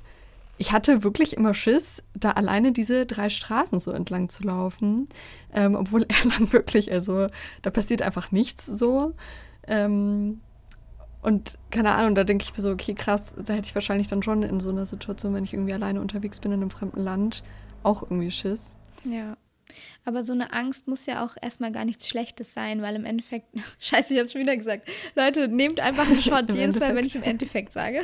ich 0.59 0.73
hatte 0.73 1.05
wirklich 1.05 1.37
immer 1.37 1.55
Schiss, 1.55 2.03
da 2.15 2.33
alleine 2.33 2.73
diese 2.73 3.07
drei 3.07 3.31
Straßen 3.31 3.79
so 3.79 3.93
entlang 3.93 4.29
zu 4.29 4.43
laufen. 4.43 5.09
Ähm, 5.53 5.77
obwohl 5.77 6.03
Erlangen 6.09 6.53
wirklich, 6.53 6.93
also 6.93 7.29
da 7.63 7.71
passiert 7.71 8.03
einfach 8.03 8.33
nichts 8.33 8.67
so. 8.67 9.15
Ähm, 9.67 10.41
und 11.23 11.59
keine 11.71 11.95
Ahnung, 11.95 12.15
da 12.15 12.25
denke 12.25 12.45
ich 12.45 12.57
mir 12.57 12.63
so, 12.63 12.71
okay, 12.71 12.95
krass, 12.95 13.35
da 13.37 13.55
hätte 13.55 13.69
ich 13.69 13.75
wahrscheinlich 13.75 14.09
dann 14.09 14.23
schon 14.23 14.43
in 14.43 14.61
so 14.61 14.71
einer 14.71 14.87
Situation, 14.87 15.35
wenn 15.35 15.45
ich 15.45 15.53
irgendwie 15.53 15.73
alleine 15.73 16.01
unterwegs 16.01 16.41
bin 16.41 16.53
in 16.53 16.61
einem 16.61 16.71
fremden 16.71 17.01
Land, 17.01 17.45
auch 17.83 18.03
irgendwie 18.03 18.31
Schiss. 18.31 18.73
Ja. 19.05 19.37
Aber 20.05 20.23
so 20.23 20.33
eine 20.33 20.53
Angst 20.53 20.89
muss 20.89 21.07
ja 21.07 21.25
auch 21.25 21.37
erstmal 21.41 21.73
gar 21.73 21.85
nichts 21.85 22.09
Schlechtes 22.09 22.55
sein, 22.55 22.83
weil 22.83 22.97
im 22.97 23.05
Endeffekt, 23.05 23.47
scheiße, 23.79 24.15
ich 24.15 24.21
habe 24.21 24.29
schon 24.29 24.41
wieder 24.41 24.57
gesagt, 24.57 24.89
Leute, 25.15 25.49
nehmt 25.49 25.81
einfach 25.81 26.09
einen 26.09 26.23
Shot 26.23 26.53
jedes. 26.53 26.79
Mal, 26.79 26.95
wenn 26.95 27.07
ich 27.07 27.17
im 27.17 27.23
Endeffekt 27.23 27.73
sage. 27.73 28.03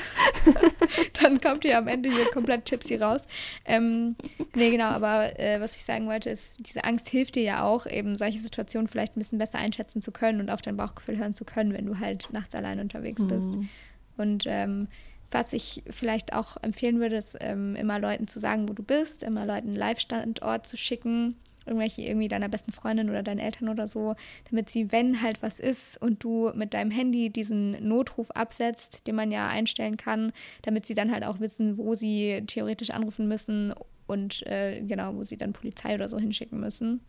Dann 1.23 1.41
kommt 1.41 1.65
ihr 1.65 1.79
am 1.79 1.89
Ende 1.89 2.11
hier 2.11 2.27
komplett 2.27 2.67
tipsy 2.67 2.97
raus. 2.97 3.27
Ähm, 3.65 4.17
nee, 4.55 4.71
genau, 4.71 4.87
aber 4.87 5.39
äh, 5.39 5.61
was 5.61 5.77
ich 5.77 5.85
sagen 5.85 6.07
wollte, 6.07 6.31
ist, 6.31 6.67
diese 6.67 6.85
Angst 6.85 7.09
hilft 7.09 7.37
dir 7.37 7.43
ja 7.43 7.65
auch, 7.65 7.87
eben 7.87 8.17
solche 8.17 8.39
Situationen 8.39 8.89
vielleicht 8.89 9.17
ein 9.17 9.21
bisschen 9.21 9.39
besser 9.39 9.59
einschätzen 9.59 10.03
zu 10.03 10.13
können 10.13 10.41
und 10.41 10.51
auf 10.51 10.63
dein 10.63 10.77
Bauchgefühl 10.77 11.19
hören 11.19 11.35
zu 11.35 11.45
können, 11.45 11.73
wenn 11.73 11.87
du 11.87 11.99
halt 11.99 12.29
nachts 12.33 12.55
allein 12.55 12.81
unterwegs 12.81 13.27
bist. 13.27 13.57
Mhm. 13.57 13.69
Und 14.17 14.45
ähm, 14.47 14.89
was 15.31 15.53
ich 15.53 15.83
vielleicht 15.91 16.33
auch 16.33 16.57
empfehlen 16.63 17.01
würde, 17.01 17.17
ist 17.17 17.37
ähm, 17.41 17.75
immer 17.77 17.99
Leuten 17.99 18.29
zu 18.29 18.39
sagen, 18.39 18.69
wo 18.69 18.73
du 18.73 18.83
bist, 18.83 19.23
immer 19.23 19.45
Leuten 19.45 19.69
einen 19.69 19.77
Live-Standort 19.77 20.67
zu 20.67 20.77
schicken, 20.77 21.37
irgendwelche 21.67 22.03
irgendwie 22.03 22.29
deiner 22.29 22.49
besten 22.49 22.73
Freundin 22.73 23.11
oder 23.11 23.23
deinen 23.23 23.39
Eltern 23.39 23.69
oder 23.69 23.87
so, 23.87 24.15
damit 24.51 24.71
sie, 24.71 24.93
wenn 24.93 25.23
halt 25.23 25.43
was 25.43 25.61
ist 25.61 26.01
und 26.01 26.23
du 26.23 26.51
mit 26.55 26.75
deinem 26.75 26.91
Handy 26.91 27.31
diesen 27.31 27.87
Notruf 27.87 28.31
absetzt, 28.31 29.07
den 29.07 29.15
man 29.15 29.31
ja 29.31 29.49
einstellen 29.49 29.97
kann, 29.97 30.33
damit 30.63 30.87
sie 30.87 30.95
dann 30.95 31.13
halt 31.13 31.25
auch 31.25 31.41
wissen, 31.41 31.79
wo 31.79 31.95
sie 31.95 32.43
theoretisch 32.47 32.91
anrufen 32.91 33.29
müssen 33.29 33.75
und 34.07 34.47
äh, 34.47 34.81
genau, 34.83 35.15
wo 35.15 35.25
sie 35.25 35.37
dann 35.37 35.53
Polizei 35.53 35.95
oder 35.95 36.09
so 36.09 36.19
hinschicken 36.19 36.61
müssen. 36.61 37.01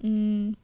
Mhm. 0.00 0.56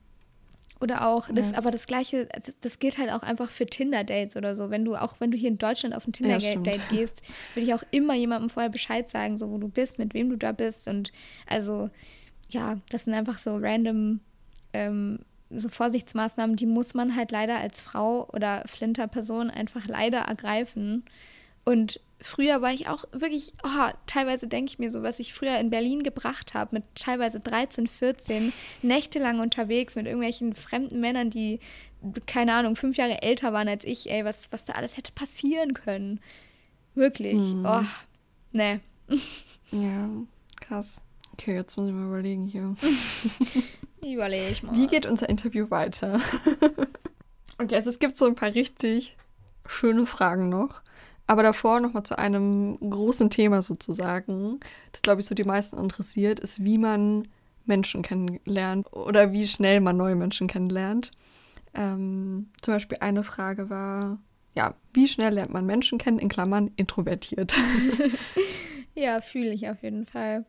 Oder 0.81 1.09
auch, 1.09 1.29
das, 1.33 1.55
aber 1.55 1.73
das 1.73 1.89
gleiche, 1.89 2.27
das, 2.27 2.57
das, 2.61 2.79
gilt 2.79 2.99
halt 2.99 3.11
auch 3.11 3.25
einfach 3.25 3.51
für 3.51 3.67
Tinder-Dates 3.67 4.37
oder 4.37 4.55
so. 4.55 4.71
Wenn 4.71 4.85
du, 4.85 4.95
auch 4.95 5.19
wenn 5.19 5.33
du 5.33 5.37
hier 5.37 5.49
in 5.49 5.59
Deutschland 5.59 5.95
auf 5.95 6.07
ein 6.07 6.13
Tinder-Date 6.13 6.65
ja, 6.65 6.79
gehst, 6.91 7.23
würde 7.55 7.67
ich 7.67 7.75
auch 7.75 7.83
immer 7.91 8.15
jemandem 8.15 8.49
vorher 8.49 8.71
Bescheid 8.71 9.11
sagen, 9.11 9.37
so 9.37 9.51
wo 9.51 9.59
du 9.59 9.69
bist, 9.69 9.99
mit 9.99 10.15
wem 10.15 10.31
du 10.31 10.37
da 10.37 10.53
bist. 10.53 10.87
Und 10.87 11.11
also, 11.47 11.91
ja, 12.49 12.79
das 12.91 13.05
sind 13.05 13.15
einfach 13.15 13.39
so 13.39 13.57
random 13.57 14.21
ähm, 14.73 15.21
so 15.51 15.69
Vorsichtsmaßnahmen, 15.69 16.57
die 16.57 16.67
muss 16.67 16.95
man 16.95 17.17
halt 17.17 17.31
leider 17.31 17.59
als 17.59 17.81
Frau 17.81 18.29
oder 18.33 18.65
Flinter-Person 18.67 19.51
einfach 19.51 19.87
leider 19.87 20.19
ergreifen. 20.19 21.05
Und 21.65 22.01
früher 22.21 22.63
war 22.63 22.73
ich 22.73 22.89
auch 22.89 23.05
wirklich, 23.13 23.53
oh, 23.63 23.91
teilweise 24.07 24.47
denke 24.47 24.71
ich 24.71 24.79
mir 24.79 24.91
so, 24.91 25.03
was 25.03 25.19
ich 25.19 25.35
früher 25.35 25.59
in 25.59 25.71
Berlin 25.71 26.03
gebracht 26.03 26.55
habe, 26.55 26.77
mit 26.77 26.85
teilweise 26.95 27.41
13, 27.41 27.87
14, 27.87 28.53
nächtelang 28.83 29.41
unterwegs 29.41 29.95
mit 29.95 30.07
irgendwelchen 30.07 30.55
fremden 30.55 31.01
Männern, 31.01 31.31
die, 31.31 31.61
keine 32.27 32.55
Ahnung, 32.55 32.77
fünf 32.77 32.97
Jahre 32.97 33.23
älter 33.23 33.53
waren 33.53 33.69
als 33.69 33.85
ich, 33.85 34.11
ey, 34.11 34.25
was, 34.25 34.51
was 34.53 34.65
da 34.65 34.75
alles 34.75 34.97
hätte 34.97 35.13
passieren 35.13 35.75
können. 35.75 36.21
Wirklich. 36.95 37.39
Mhm. 37.39 37.65
Oh, 37.67 37.83
ne. 38.53 38.81
Ja, 39.71 40.09
krass. 40.61 41.03
Okay, 41.39 41.55
jetzt 41.55 41.77
muss 41.77 41.87
ich 41.87 41.93
mal 41.93 42.07
überlegen 42.07 42.45
hier. 42.45 42.75
Überlege 44.05 44.49
ich 44.51 44.63
mal. 44.65 44.75
Wie 44.75 44.89
geht 44.89 45.07
unser 45.07 45.29
Interview 45.29 45.71
weiter? 45.71 46.21
okay, 47.59 47.77
also 47.77 47.91
es 47.91 48.01
gibt 48.01 48.17
so 48.17 48.27
ein 48.27 48.35
paar 48.35 48.55
richtig 48.55 49.17
schöne 49.65 50.05
Fragen 50.05 50.49
noch. 50.49 50.83
Aber 51.29 51.45
davor 51.45 51.79
nochmal 51.79 52.03
zu 52.03 52.19
einem 52.19 52.79
großen 52.81 53.31
Thema 53.31 53.63
sozusagen, 53.63 54.59
das 54.91 55.03
glaube 55.03 55.21
ich 55.21 55.27
so 55.27 55.35
die 55.37 55.45
meisten 55.45 55.79
interessiert, 55.79 56.41
ist, 56.41 56.65
wie 56.65 56.79
man 56.79 57.29
Menschen 57.67 58.03
kennenlernt 58.03 58.93
oder 58.93 59.33
wie 59.33 59.47
schnell 59.47 59.81
man 59.81 59.97
neue 59.97 60.17
Menschen 60.17 60.49
kennenlernt. 60.49 61.13
Ähm, 61.73 62.49
zum 62.63 62.75
Beispiel 62.75 62.99
eine 63.01 63.23
Frage 63.23 63.71
war, 63.71 64.19
ja, 64.57 64.75
wie 64.93 65.07
schnell 65.07 65.35
lernt 65.35 65.53
man 65.53 65.67
Menschen 65.67 65.99
kennen, 65.99 66.19
in 66.19 66.29
Klammern 66.31 66.73
introvertiert. 66.75 67.55
ja, 68.95 69.21
fühle 69.21 69.53
ich 69.53 69.69
auf 69.69 69.83
jeden 69.83 70.05
Fall. 70.07 70.45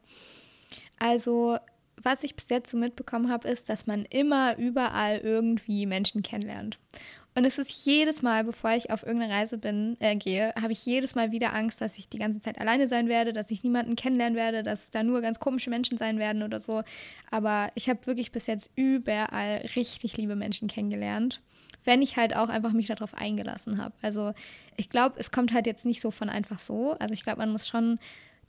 Also, 1.00 1.58
was 2.02 2.24
ich 2.24 2.36
bis 2.36 2.50
jetzt 2.50 2.72
so 2.72 2.78
mitbekommen 2.78 3.30
habe, 3.30 3.48
ist, 3.48 3.70
dass 3.70 3.88
man 3.88 4.06
immer 4.06 4.58
überall 4.58 5.18
irgendwie 5.18 5.86
Menschen 5.86 6.24
kennenlernt. 6.24 6.78
Und 7.36 7.46
es 7.46 7.58
ist 7.58 7.86
jedes 7.86 8.22
Mal, 8.22 8.44
bevor 8.44 8.72
ich 8.72 8.92
auf 8.92 9.04
irgendeine 9.04 9.34
Reise 9.34 9.58
bin, 9.58 9.96
äh, 10.00 10.16
gehe, 10.16 10.54
habe 10.60 10.74
ich 10.74 10.86
jedes 10.86 11.16
Mal 11.16 11.32
wieder 11.32 11.54
Angst, 11.54 11.80
dass 11.80 11.98
ich 11.98 12.10
die 12.10 12.18
ganze 12.18 12.42
Zeit 12.42 12.60
alleine 12.60 12.88
sein 12.88 13.08
werde, 13.08 13.34
dass 13.34 13.52
ich 13.52 13.64
niemanden 13.64 13.96
kennenlernen 13.96 14.36
werde, 14.36 14.64
dass 14.64 14.90
da 14.90 15.04
nur 15.04 15.22
ganz 15.22 15.40
komische 15.40 15.70
Menschen 15.70 15.98
sein 15.98 16.20
werden 16.20 16.44
oder 16.44 16.60
so. 16.60 16.84
Aber 17.32 17.70
ich 17.76 17.88
habe 17.88 18.06
wirklich 18.08 18.32
bis 18.32 18.48
jetzt 18.48 18.72
überall 18.76 19.64
richtig 19.76 20.18
liebe 20.18 20.36
Menschen 20.36 20.68
kennengelernt 20.68 21.42
wenn 21.86 22.02
ich 22.02 22.18
halt 22.18 22.36
auch 22.36 22.50
einfach 22.50 22.74
mich 22.74 22.88
darauf 22.88 23.14
eingelassen 23.16 23.82
habe. 23.82 23.96
Also 24.02 24.34
ich 24.76 24.90
glaube, 24.90 25.16
es 25.18 25.32
kommt 25.32 25.54
halt 25.54 25.66
jetzt 25.66 25.86
nicht 25.86 26.02
so 26.02 26.12
von 26.12 26.30
einfach 26.30 26.60
so. 26.60 26.92
Also 27.00 27.14
ich 27.14 27.24
glaube, 27.24 27.40
man 27.40 27.52
muss 27.52 27.68
schon 27.68 28.00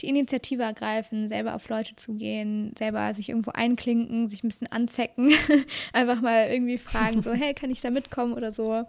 die 0.00 0.08
Initiative 0.08 0.62
ergreifen, 0.62 1.28
selber 1.28 1.54
auf 1.54 1.68
Leute 1.68 1.96
zugehen, 1.96 2.72
selber 2.76 3.12
sich 3.12 3.28
irgendwo 3.28 3.50
einklinken, 3.52 4.28
sich 4.28 4.42
ein 4.42 4.48
bisschen 4.48 4.70
anzecken, 4.72 5.32
einfach 5.92 6.20
mal 6.20 6.48
irgendwie 6.48 6.78
fragen, 6.78 7.22
so, 7.22 7.32
hey, 7.34 7.54
kann 7.54 7.70
ich 7.70 7.80
da 7.80 7.90
mitkommen 7.90 8.34
oder 8.34 8.52
so. 8.52 8.84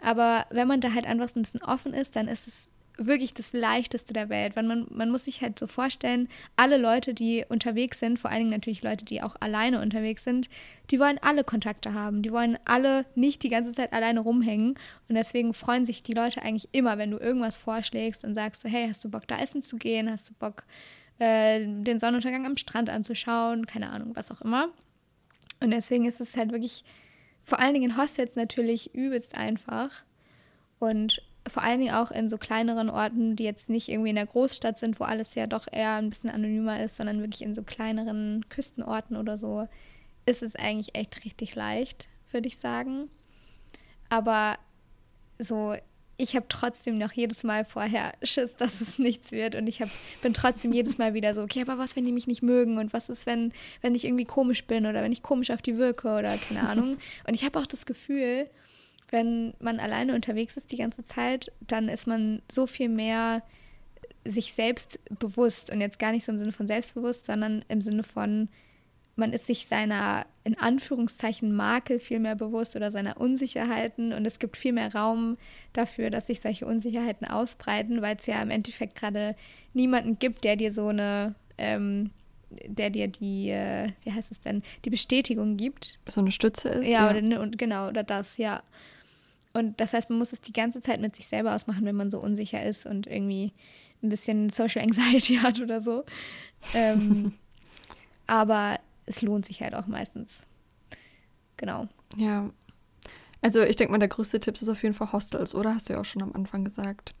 Aber 0.00 0.46
wenn 0.50 0.68
man 0.68 0.80
da 0.80 0.92
halt 0.92 1.06
einfach 1.06 1.28
so 1.28 1.38
ein 1.38 1.42
bisschen 1.42 1.62
offen 1.62 1.94
ist, 1.94 2.16
dann 2.16 2.28
ist 2.28 2.46
es 2.46 2.70
wirklich 2.96 3.34
das 3.34 3.52
Leichteste 3.52 4.12
der 4.12 4.28
Welt. 4.28 4.56
Weil 4.56 4.64
man, 4.64 4.86
man 4.90 5.10
muss 5.10 5.24
sich 5.24 5.40
halt 5.40 5.58
so 5.58 5.66
vorstellen, 5.66 6.28
alle 6.56 6.76
Leute, 6.76 7.14
die 7.14 7.44
unterwegs 7.48 7.98
sind, 7.98 8.18
vor 8.18 8.30
allen 8.30 8.40
Dingen 8.40 8.50
natürlich 8.50 8.82
Leute, 8.82 9.04
die 9.04 9.22
auch 9.22 9.36
alleine 9.40 9.80
unterwegs 9.80 10.24
sind, 10.24 10.48
die 10.90 11.00
wollen 11.00 11.18
alle 11.18 11.44
Kontakte 11.44 11.94
haben. 11.94 12.22
Die 12.22 12.32
wollen 12.32 12.58
alle 12.64 13.04
nicht 13.14 13.42
die 13.42 13.48
ganze 13.48 13.72
Zeit 13.72 13.92
alleine 13.92 14.20
rumhängen. 14.20 14.74
Und 15.08 15.14
deswegen 15.14 15.54
freuen 15.54 15.84
sich 15.84 16.02
die 16.02 16.14
Leute 16.14 16.42
eigentlich 16.42 16.68
immer, 16.72 16.98
wenn 16.98 17.10
du 17.10 17.18
irgendwas 17.18 17.56
vorschlägst 17.56 18.24
und 18.24 18.34
sagst 18.34 18.62
so, 18.62 18.68
hey, 18.68 18.86
hast 18.88 19.04
du 19.04 19.10
Bock, 19.10 19.26
da 19.26 19.38
essen 19.38 19.62
zu 19.62 19.76
gehen? 19.76 20.10
Hast 20.10 20.28
du 20.28 20.34
Bock, 20.34 20.64
äh, 21.18 21.64
den 21.66 21.98
Sonnenuntergang 21.98 22.46
am 22.46 22.56
Strand 22.56 22.90
anzuschauen? 22.90 23.66
Keine 23.66 23.90
Ahnung, 23.90 24.12
was 24.14 24.30
auch 24.30 24.40
immer. 24.40 24.68
Und 25.60 25.70
deswegen 25.70 26.04
ist 26.04 26.20
es 26.20 26.36
halt 26.36 26.52
wirklich, 26.52 26.84
vor 27.42 27.58
allen 27.58 27.74
Dingen 27.74 27.90
in 27.90 27.96
Hostels 27.96 28.36
natürlich 28.36 28.94
übelst 28.94 29.36
einfach. 29.36 30.04
Und 30.78 31.22
vor 31.46 31.62
allen 31.62 31.80
Dingen 31.80 31.94
auch 31.94 32.10
in 32.10 32.28
so 32.28 32.38
kleineren 32.38 32.88
Orten, 32.88 33.36
die 33.36 33.44
jetzt 33.44 33.68
nicht 33.68 33.88
irgendwie 33.88 34.10
in 34.10 34.16
der 34.16 34.26
Großstadt 34.26 34.78
sind, 34.78 34.98
wo 34.98 35.04
alles 35.04 35.34
ja 35.34 35.46
doch 35.46 35.66
eher 35.70 35.94
ein 35.94 36.08
bisschen 36.08 36.30
anonymer 36.30 36.82
ist, 36.82 36.96
sondern 36.96 37.20
wirklich 37.20 37.42
in 37.42 37.54
so 37.54 37.62
kleineren 37.62 38.46
Küstenorten 38.48 39.16
oder 39.16 39.36
so, 39.36 39.68
ist 40.26 40.42
es 40.42 40.56
eigentlich 40.56 40.94
echt 40.94 41.24
richtig 41.24 41.54
leicht, 41.54 42.08
würde 42.30 42.48
ich 42.48 42.58
sagen. 42.58 43.10
Aber 44.08 44.56
so, 45.38 45.74
ich 46.16 46.36
habe 46.36 46.46
trotzdem 46.48 46.98
noch 46.98 47.12
jedes 47.12 47.42
Mal 47.42 47.64
vorher 47.64 48.14
Schiss, 48.22 48.56
dass 48.56 48.80
es 48.80 48.98
nichts 48.98 49.32
wird. 49.32 49.54
Und 49.54 49.66
ich 49.66 49.82
hab, 49.82 49.90
bin 50.22 50.32
trotzdem 50.32 50.72
jedes 50.72 50.98
Mal 50.98 51.12
wieder 51.14 51.34
so, 51.34 51.42
okay, 51.42 51.60
aber 51.60 51.78
was, 51.78 51.96
wenn 51.96 52.04
die 52.04 52.12
mich 52.12 52.26
nicht 52.26 52.42
mögen? 52.42 52.78
Und 52.78 52.92
was 52.92 53.10
ist, 53.10 53.26
wenn, 53.26 53.52
wenn 53.82 53.94
ich 53.94 54.04
irgendwie 54.04 54.24
komisch 54.24 54.64
bin 54.64 54.86
oder 54.86 55.02
wenn 55.02 55.12
ich 55.12 55.22
komisch 55.22 55.50
auf 55.50 55.60
die 55.60 55.76
wirke 55.76 56.08
oder 56.08 56.36
keine 56.36 56.66
Ahnung. 56.68 56.96
Und 57.26 57.34
ich 57.34 57.44
habe 57.44 57.58
auch 57.58 57.66
das 57.66 57.84
Gefühl, 57.84 58.48
wenn 59.10 59.54
man 59.60 59.80
alleine 59.80 60.14
unterwegs 60.14 60.56
ist 60.56 60.72
die 60.72 60.76
ganze 60.76 61.04
Zeit, 61.04 61.52
dann 61.60 61.88
ist 61.88 62.06
man 62.06 62.42
so 62.50 62.66
viel 62.66 62.88
mehr 62.88 63.42
sich 64.24 64.54
selbst 64.54 64.98
bewusst 65.18 65.70
und 65.70 65.80
jetzt 65.80 65.98
gar 65.98 66.12
nicht 66.12 66.24
so 66.24 66.32
im 66.32 66.38
Sinne 66.38 66.52
von 66.52 66.66
selbstbewusst, 66.66 67.26
sondern 67.26 67.64
im 67.68 67.80
Sinne 67.80 68.02
von, 68.02 68.48
man 69.16 69.32
ist 69.32 69.46
sich 69.46 69.66
seiner 69.66 70.26
in 70.44 70.58
Anführungszeichen 70.58 71.54
Makel 71.54 72.00
viel 72.00 72.18
mehr 72.18 72.34
bewusst 72.34 72.74
oder 72.74 72.90
seiner 72.90 73.20
Unsicherheiten 73.20 74.12
und 74.12 74.26
es 74.26 74.38
gibt 74.38 74.56
viel 74.56 74.72
mehr 74.72 74.94
Raum 74.94 75.36
dafür, 75.72 76.10
dass 76.10 76.26
sich 76.26 76.40
solche 76.40 76.66
Unsicherheiten 76.66 77.26
ausbreiten, 77.26 78.02
weil 78.02 78.16
es 78.16 78.26
ja 78.26 78.42
im 78.42 78.50
Endeffekt 78.50 78.96
gerade 78.96 79.36
niemanden 79.72 80.18
gibt, 80.18 80.44
der 80.44 80.56
dir 80.56 80.72
so 80.72 80.88
eine, 80.88 81.34
ähm, 81.58 82.10
der 82.50 82.90
dir 82.90 83.08
die, 83.08 83.50
äh, 83.50 83.90
wie 84.02 84.12
heißt 84.12 84.32
es 84.32 84.40
denn, 84.40 84.62
die 84.84 84.90
Bestätigung 84.90 85.56
gibt. 85.56 85.98
So 86.06 86.20
eine 86.20 86.30
Stütze 86.30 86.68
ist. 86.68 86.88
Ja, 86.88 87.04
ja. 87.04 87.10
Oder, 87.10 87.22
ne, 87.22 87.40
und 87.40 87.58
genau, 87.58 87.88
oder 87.88 88.02
das, 88.02 88.36
ja. 88.36 88.62
Und 89.54 89.80
das 89.80 89.92
heißt, 89.92 90.10
man 90.10 90.18
muss 90.18 90.32
es 90.32 90.40
die 90.40 90.52
ganze 90.52 90.80
Zeit 90.80 91.00
mit 91.00 91.14
sich 91.16 91.26
selber 91.26 91.54
ausmachen, 91.54 91.86
wenn 91.86 91.94
man 91.94 92.10
so 92.10 92.18
unsicher 92.18 92.62
ist 92.62 92.86
und 92.86 93.06
irgendwie 93.06 93.52
ein 94.02 94.08
bisschen 94.08 94.50
Social 94.50 94.82
Anxiety 94.82 95.36
hat 95.42 95.60
oder 95.60 95.80
so. 95.80 96.04
Ähm, 96.74 97.32
aber 98.26 98.80
es 99.06 99.22
lohnt 99.22 99.46
sich 99.46 99.62
halt 99.62 99.74
auch 99.74 99.86
meistens. 99.86 100.42
Genau. 101.56 101.88
Ja. 102.16 102.50
Also 103.40 103.62
ich 103.62 103.76
denke 103.76 103.92
mal, 103.92 103.98
der 103.98 104.08
größte 104.08 104.40
Tipp 104.40 104.60
ist 104.60 104.68
auf 104.68 104.82
jeden 104.82 104.94
Fall 104.94 105.12
Hostels, 105.12 105.54
oder? 105.54 105.74
Hast 105.74 105.88
du 105.88 105.92
ja 105.94 106.00
auch 106.00 106.04
schon 106.04 106.22
am 106.22 106.32
Anfang 106.32 106.64
gesagt. 106.64 107.14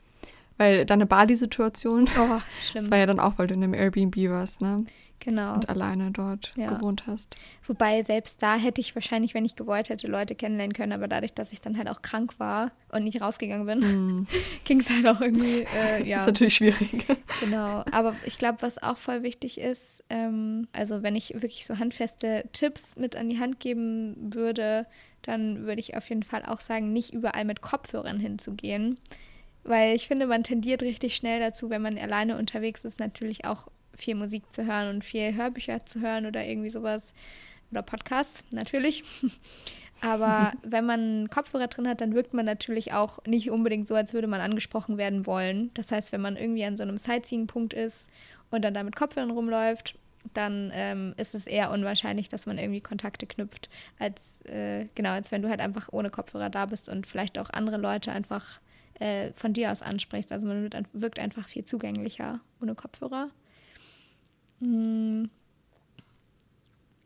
Weil 0.56 0.84
deine 0.86 1.06
Bali-Situation, 1.06 2.08
oh, 2.18 2.40
das 2.74 2.90
war 2.90 2.98
ja 2.98 3.06
dann 3.06 3.20
auch, 3.20 3.38
weil 3.38 3.46
du 3.46 3.54
in 3.54 3.64
einem 3.64 3.74
Airbnb 3.74 4.16
warst, 4.30 4.60
ne? 4.60 4.84
Genau. 5.24 5.54
Und 5.54 5.70
alleine 5.70 6.10
dort 6.10 6.52
ja. 6.54 6.68
gewohnt 6.68 7.06
hast. 7.06 7.36
Wobei 7.66 8.02
selbst 8.02 8.42
da 8.42 8.56
hätte 8.56 8.82
ich 8.82 8.94
wahrscheinlich, 8.94 9.32
wenn 9.32 9.46
ich 9.46 9.56
gewollt 9.56 9.88
hätte, 9.88 10.06
Leute 10.06 10.34
kennenlernen 10.34 10.74
können. 10.74 10.92
Aber 10.92 11.08
dadurch, 11.08 11.32
dass 11.32 11.50
ich 11.50 11.62
dann 11.62 11.78
halt 11.78 11.88
auch 11.88 12.02
krank 12.02 12.34
war 12.38 12.72
und 12.92 13.04
nicht 13.04 13.22
rausgegangen 13.22 13.66
bin, 13.66 13.78
mm. 14.20 14.26
ging 14.66 14.80
es 14.80 14.90
halt 14.90 15.06
auch 15.06 15.22
irgendwie, 15.22 15.64
äh, 15.74 16.04
ja. 16.06 16.18
ist 16.18 16.26
natürlich 16.26 16.56
schwierig. 16.56 17.06
Genau. 17.40 17.84
Aber 17.90 18.14
ich 18.26 18.36
glaube, 18.36 18.60
was 18.60 18.82
auch 18.82 18.98
voll 18.98 19.22
wichtig 19.22 19.58
ist, 19.58 20.04
ähm, 20.10 20.68
also 20.72 21.02
wenn 21.02 21.16
ich 21.16 21.32
wirklich 21.32 21.64
so 21.64 21.78
handfeste 21.78 22.44
Tipps 22.52 22.96
mit 22.96 23.16
an 23.16 23.30
die 23.30 23.38
Hand 23.38 23.60
geben 23.60 24.34
würde, 24.34 24.86
dann 25.22 25.64
würde 25.64 25.80
ich 25.80 25.96
auf 25.96 26.06
jeden 26.10 26.22
Fall 26.22 26.44
auch 26.44 26.60
sagen, 26.60 26.92
nicht 26.92 27.14
überall 27.14 27.46
mit 27.46 27.62
Kopfhörern 27.62 28.18
hinzugehen. 28.18 28.98
Weil 29.64 29.96
ich 29.96 30.06
finde, 30.06 30.26
man 30.26 30.44
tendiert 30.44 30.82
richtig 30.82 31.16
schnell 31.16 31.40
dazu, 31.40 31.70
wenn 31.70 31.82
man 31.82 31.98
alleine 31.98 32.36
unterwegs 32.36 32.84
ist, 32.84 33.00
natürlich 33.00 33.44
auch 33.44 33.68
viel 33.96 34.14
Musik 34.14 34.52
zu 34.52 34.66
hören 34.66 34.94
und 34.94 35.04
viel 35.04 35.34
Hörbücher 35.34 35.86
zu 35.86 36.00
hören 36.00 36.26
oder 36.26 36.44
irgendwie 36.44 36.70
sowas. 36.70 37.14
Oder 37.70 37.82
Podcasts, 37.82 38.44
natürlich. 38.50 39.02
Aber 40.00 40.52
wenn 40.62 40.84
man 40.84 41.30
Kopfhörer 41.30 41.68
drin 41.68 41.88
hat, 41.88 42.00
dann 42.00 42.14
wirkt 42.14 42.34
man 42.34 42.44
natürlich 42.44 42.92
auch 42.92 43.24
nicht 43.26 43.50
unbedingt 43.50 43.88
so, 43.88 43.94
als 43.94 44.12
würde 44.12 44.26
man 44.26 44.40
angesprochen 44.40 44.98
werden 44.98 45.26
wollen. 45.26 45.70
Das 45.74 45.90
heißt, 45.90 46.12
wenn 46.12 46.20
man 46.20 46.36
irgendwie 46.36 46.64
an 46.64 46.76
so 46.76 46.82
einem 46.82 46.98
Sightseeing-Punkt 46.98 47.72
ist 47.72 48.10
und 48.50 48.62
dann 48.62 48.74
da 48.74 48.82
mit 48.82 48.96
Kopfhörern 48.96 49.30
rumläuft, 49.30 49.96
dann 50.32 50.70
ähm, 50.74 51.14
ist 51.16 51.34
es 51.34 51.46
eher 51.46 51.70
unwahrscheinlich, 51.70 52.28
dass 52.28 52.46
man 52.46 52.58
irgendwie 52.58 52.80
Kontakte 52.80 53.26
knüpft, 53.26 53.68
als 53.98 54.40
äh, 54.46 54.86
genau, 54.94 55.10
als 55.10 55.30
wenn 55.32 55.42
du 55.42 55.50
halt 55.50 55.60
einfach 55.60 55.88
ohne 55.92 56.10
Kopfhörer 56.10 56.48
da 56.48 56.66
bist 56.66 56.88
und 56.88 57.06
vielleicht 57.06 57.38
auch 57.38 57.50
andere 57.50 57.76
Leute 57.76 58.10
einfach 58.10 58.60
äh, 59.00 59.32
von 59.32 59.52
dir 59.52 59.70
aus 59.72 59.82
ansprichst. 59.82 60.32
Also 60.32 60.46
man 60.46 60.70
wirkt 60.92 61.18
einfach 61.18 61.48
viel 61.48 61.64
zugänglicher 61.64 62.40
ohne 62.60 62.74
Kopfhörer. 62.74 63.30
Hm. 64.60 65.30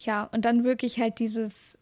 Ja, 0.01 0.25
und 0.25 0.45
dann 0.45 0.65
wirklich 0.65 1.01
halt 1.01 1.19
dieses 1.19 1.79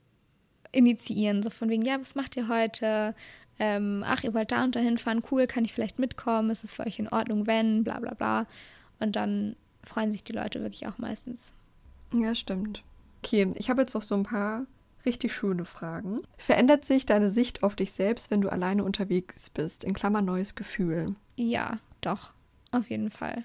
Initiieren, 0.73 1.43
so 1.43 1.51
von 1.51 1.69
wegen, 1.69 1.83
ja, 1.83 2.01
was 2.01 2.15
macht 2.15 2.37
ihr 2.37 2.49
heute? 2.49 3.15
Ähm, 3.59 4.03
ach, 4.07 4.25
ihr 4.25 4.35
wollt 4.35 4.53
da 4.53 4.65
und 4.65 4.77
dahin 4.77 4.99
fahren, 4.99 5.23
cool, 5.31 5.47
kann 5.47 5.65
ich 5.65 5.73
vielleicht 5.73 5.99
mitkommen? 5.99 6.51
Ist 6.51 6.65
es 6.65 6.73
für 6.73 6.87
euch 6.87 6.99
in 6.99 7.09
Ordnung, 7.09 7.47
wenn? 7.47 7.85
Bla 7.85 7.99
bla 7.99 8.15
bla. 8.15 8.47
Und 9.01 9.17
dann 9.17 9.57
freuen 9.83 10.11
sich 10.11 10.25
die 10.25 10.33
Leute 10.33 10.61
wirklich 10.61 10.87
auch 10.87 10.99
meistens. 10.99 11.53
Ja, 12.13 12.35
stimmt. 12.35 12.83
Okay, 13.23 13.53
ich 13.57 13.71
habe 13.71 13.83
jetzt 13.83 13.95
noch 13.95 14.03
so 14.03 14.15
ein 14.15 14.23
paar 14.23 14.67
richtig 15.07 15.35
schöne 15.35 15.65
Fragen. 15.65 16.21
Verändert 16.37 16.85
sich 16.85 17.07
deine 17.07 17.31
Sicht 17.31 17.63
auf 17.63 17.77
dich 17.77 17.93
selbst, 17.93 18.31
wenn 18.31 18.41
du 18.41 18.51
alleine 18.51 18.85
unterwegs 18.85 19.51
bist? 19.51 19.85
In 19.85 19.95
Klammer 19.95 20.23
neues 20.23 20.55
Gefühl. 20.55 21.15
Ja, 21.37 21.79
doch, 22.01 22.33
auf 22.73 22.91
jeden 22.91 23.11
Fall. 23.11 23.45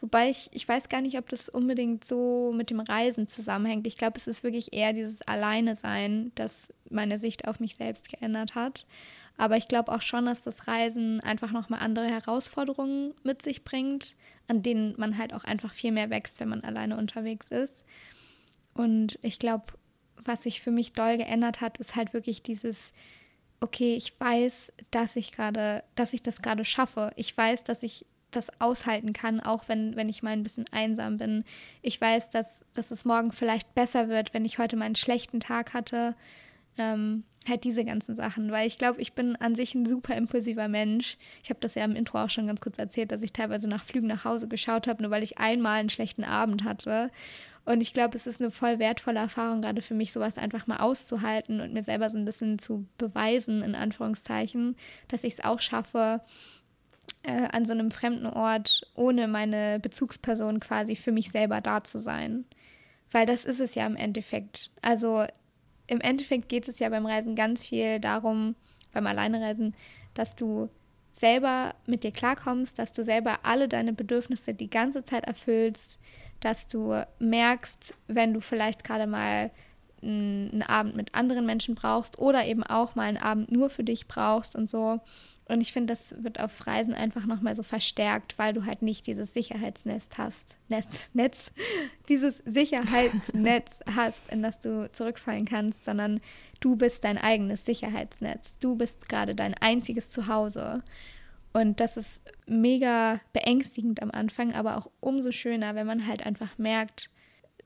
Wobei 0.00 0.30
ich, 0.30 0.48
ich 0.52 0.66
weiß 0.66 0.88
gar 0.88 1.02
nicht, 1.02 1.18
ob 1.18 1.28
das 1.28 1.50
unbedingt 1.50 2.04
so 2.04 2.52
mit 2.56 2.70
dem 2.70 2.80
Reisen 2.80 3.26
zusammenhängt. 3.26 3.86
Ich 3.86 3.98
glaube, 3.98 4.16
es 4.16 4.26
ist 4.26 4.42
wirklich 4.42 4.72
eher 4.72 4.94
dieses 4.94 5.20
Alleine-Sein, 5.22 6.32
das 6.34 6.72
meine 6.88 7.18
Sicht 7.18 7.46
auf 7.46 7.60
mich 7.60 7.76
selbst 7.76 8.08
geändert 8.08 8.54
hat. 8.54 8.86
Aber 9.36 9.56
ich 9.56 9.68
glaube 9.68 9.92
auch 9.92 10.02
schon, 10.02 10.26
dass 10.26 10.42
das 10.42 10.66
Reisen 10.66 11.20
einfach 11.20 11.50
nochmal 11.52 11.80
andere 11.80 12.06
Herausforderungen 12.06 13.14
mit 13.24 13.42
sich 13.42 13.62
bringt, 13.64 14.16
an 14.48 14.62
denen 14.62 14.94
man 14.98 15.18
halt 15.18 15.34
auch 15.34 15.44
einfach 15.44 15.74
viel 15.74 15.92
mehr 15.92 16.10
wächst, 16.10 16.40
wenn 16.40 16.48
man 16.48 16.64
alleine 16.64 16.96
unterwegs 16.96 17.48
ist. 17.48 17.84
Und 18.74 19.18
ich 19.22 19.38
glaube, 19.38 19.64
was 20.24 20.42
sich 20.42 20.60
für 20.60 20.70
mich 20.70 20.92
doll 20.92 21.18
geändert 21.18 21.60
hat, 21.60 21.78
ist 21.78 21.96
halt 21.96 22.12
wirklich 22.12 22.42
dieses, 22.42 22.92
okay, 23.60 23.94
ich 23.96 24.18
weiß, 24.18 24.72
dass 24.90 25.16
ich 25.16 25.32
gerade, 25.32 25.84
dass 25.94 26.12
ich 26.12 26.22
das 26.22 26.42
gerade 26.42 26.64
schaffe. 26.64 27.12
Ich 27.16 27.36
weiß, 27.36 27.64
dass 27.64 27.82
ich 27.82 28.06
das 28.30 28.60
aushalten 28.60 29.12
kann, 29.12 29.40
auch 29.40 29.64
wenn, 29.68 29.96
wenn 29.96 30.08
ich 30.08 30.22
mal 30.22 30.30
ein 30.30 30.42
bisschen 30.42 30.66
einsam 30.70 31.16
bin. 31.16 31.44
Ich 31.82 32.00
weiß, 32.00 32.30
dass, 32.30 32.64
dass 32.72 32.90
es 32.90 33.04
morgen 33.04 33.32
vielleicht 33.32 33.74
besser 33.74 34.08
wird, 34.08 34.32
wenn 34.34 34.44
ich 34.44 34.58
heute 34.58 34.76
mal 34.76 34.84
einen 34.84 34.94
schlechten 34.94 35.40
Tag 35.40 35.74
hatte. 35.74 36.14
Ähm, 36.78 37.24
halt 37.48 37.64
diese 37.64 37.84
ganzen 37.84 38.14
Sachen, 38.14 38.52
weil 38.52 38.66
ich 38.66 38.78
glaube, 38.78 39.00
ich 39.00 39.14
bin 39.14 39.34
an 39.36 39.54
sich 39.54 39.74
ein 39.74 39.86
super 39.86 40.14
impulsiver 40.14 40.68
Mensch. 40.68 41.16
Ich 41.42 41.50
habe 41.50 41.60
das 41.60 41.74
ja 41.74 41.84
im 41.84 41.96
Intro 41.96 42.18
auch 42.18 42.30
schon 42.30 42.46
ganz 42.46 42.60
kurz 42.60 42.78
erzählt, 42.78 43.12
dass 43.12 43.22
ich 43.22 43.32
teilweise 43.32 43.68
nach 43.68 43.84
Flügen 43.84 44.06
nach 44.06 44.24
Hause 44.24 44.46
geschaut 44.46 44.86
habe, 44.86 45.02
nur 45.02 45.10
weil 45.10 45.22
ich 45.22 45.38
einmal 45.38 45.80
einen 45.80 45.88
schlechten 45.88 46.24
Abend 46.24 46.64
hatte. 46.64 47.10
Und 47.64 47.82
ich 47.82 47.92
glaube, 47.92 48.16
es 48.16 48.26
ist 48.26 48.40
eine 48.40 48.50
voll 48.50 48.78
wertvolle 48.78 49.20
Erfahrung, 49.20 49.62
gerade 49.62 49.82
für 49.82 49.94
mich, 49.94 50.12
sowas 50.12 50.38
einfach 50.38 50.66
mal 50.66 50.78
auszuhalten 50.78 51.60
und 51.60 51.72
mir 51.72 51.82
selber 51.82 52.08
so 52.08 52.18
ein 52.18 52.24
bisschen 52.24 52.58
zu 52.58 52.86
beweisen, 52.98 53.62
in 53.62 53.74
Anführungszeichen, 53.74 54.76
dass 55.08 55.24
ich 55.24 55.34
es 55.34 55.44
auch 55.44 55.60
schaffe, 55.60 56.20
äh, 57.22 57.48
an 57.52 57.64
so 57.64 57.72
einem 57.72 57.90
fremden 57.90 58.26
Ort 58.26 58.82
ohne 58.94 59.28
meine 59.28 59.78
Bezugsperson 59.80 60.58
quasi 60.60 60.96
für 60.96 61.12
mich 61.12 61.30
selber 61.30 61.60
da 61.60 61.84
zu 61.84 61.98
sein. 61.98 62.44
Weil 63.12 63.26
das 63.26 63.44
ist 63.44 63.60
es 63.60 63.74
ja 63.74 63.86
im 63.86 63.96
Endeffekt. 63.96 64.70
Also 64.80 65.26
im 65.86 66.00
Endeffekt 66.00 66.48
geht 66.48 66.68
es 66.68 66.78
ja 66.78 66.88
beim 66.88 67.06
Reisen 67.06 67.34
ganz 67.34 67.66
viel 67.66 68.00
darum, 68.00 68.54
beim 68.92 69.06
Alleinereisen, 69.06 69.74
dass 70.14 70.36
du 70.36 70.70
selber 71.10 71.74
mit 71.86 72.04
dir 72.04 72.12
klarkommst, 72.12 72.78
dass 72.78 72.92
du 72.92 73.02
selber 73.02 73.40
alle 73.42 73.68
deine 73.68 73.92
Bedürfnisse 73.92 74.54
die 74.54 74.70
ganze 74.70 75.04
Zeit 75.04 75.24
erfüllst, 75.24 75.98
dass 76.40 76.68
du 76.68 77.04
merkst, 77.18 77.94
wenn 78.08 78.34
du 78.34 78.40
vielleicht 78.40 78.84
gerade 78.84 79.06
mal 79.06 79.50
einen 80.02 80.62
Abend 80.62 80.96
mit 80.96 81.14
anderen 81.14 81.44
Menschen 81.44 81.74
brauchst 81.74 82.18
oder 82.18 82.46
eben 82.46 82.62
auch 82.62 82.94
mal 82.94 83.04
einen 83.04 83.18
Abend 83.18 83.52
nur 83.52 83.68
für 83.68 83.84
dich 83.84 84.08
brauchst 84.08 84.56
und 84.56 84.68
so. 84.68 85.00
Und 85.50 85.60
ich 85.60 85.72
finde, 85.72 85.92
das 85.92 86.14
wird 86.22 86.38
auf 86.38 86.64
Reisen 86.64 86.94
einfach 86.94 87.26
nochmal 87.26 87.56
so 87.56 87.64
verstärkt, 87.64 88.38
weil 88.38 88.52
du 88.52 88.66
halt 88.66 88.82
nicht 88.82 89.08
dieses 89.08 89.34
Sicherheitsnetz 89.34 90.08
hast, 90.16 90.58
Netz, 90.68 90.86
Netz, 91.12 91.50
dieses 92.08 92.38
Sicherheitsnetz 92.46 93.80
hast, 93.96 94.28
in 94.30 94.42
das 94.42 94.60
du 94.60 94.90
zurückfallen 94.92 95.46
kannst, 95.46 95.84
sondern 95.84 96.20
du 96.60 96.76
bist 96.76 97.02
dein 97.02 97.18
eigenes 97.18 97.64
Sicherheitsnetz. 97.64 98.60
Du 98.60 98.76
bist 98.76 99.08
gerade 99.08 99.34
dein 99.34 99.54
einziges 99.54 100.10
Zuhause. 100.10 100.84
Und 101.52 101.80
das 101.80 101.96
ist 101.96 102.22
mega 102.46 103.20
beängstigend 103.32 104.02
am 104.02 104.10
Anfang, 104.10 104.52
aber 104.52 104.76
auch 104.76 104.90
umso 105.00 105.32
schöner, 105.32 105.74
wenn 105.74 105.86
man 105.86 106.06
halt 106.06 106.24
einfach 106.24 106.58
merkt, 106.58 107.10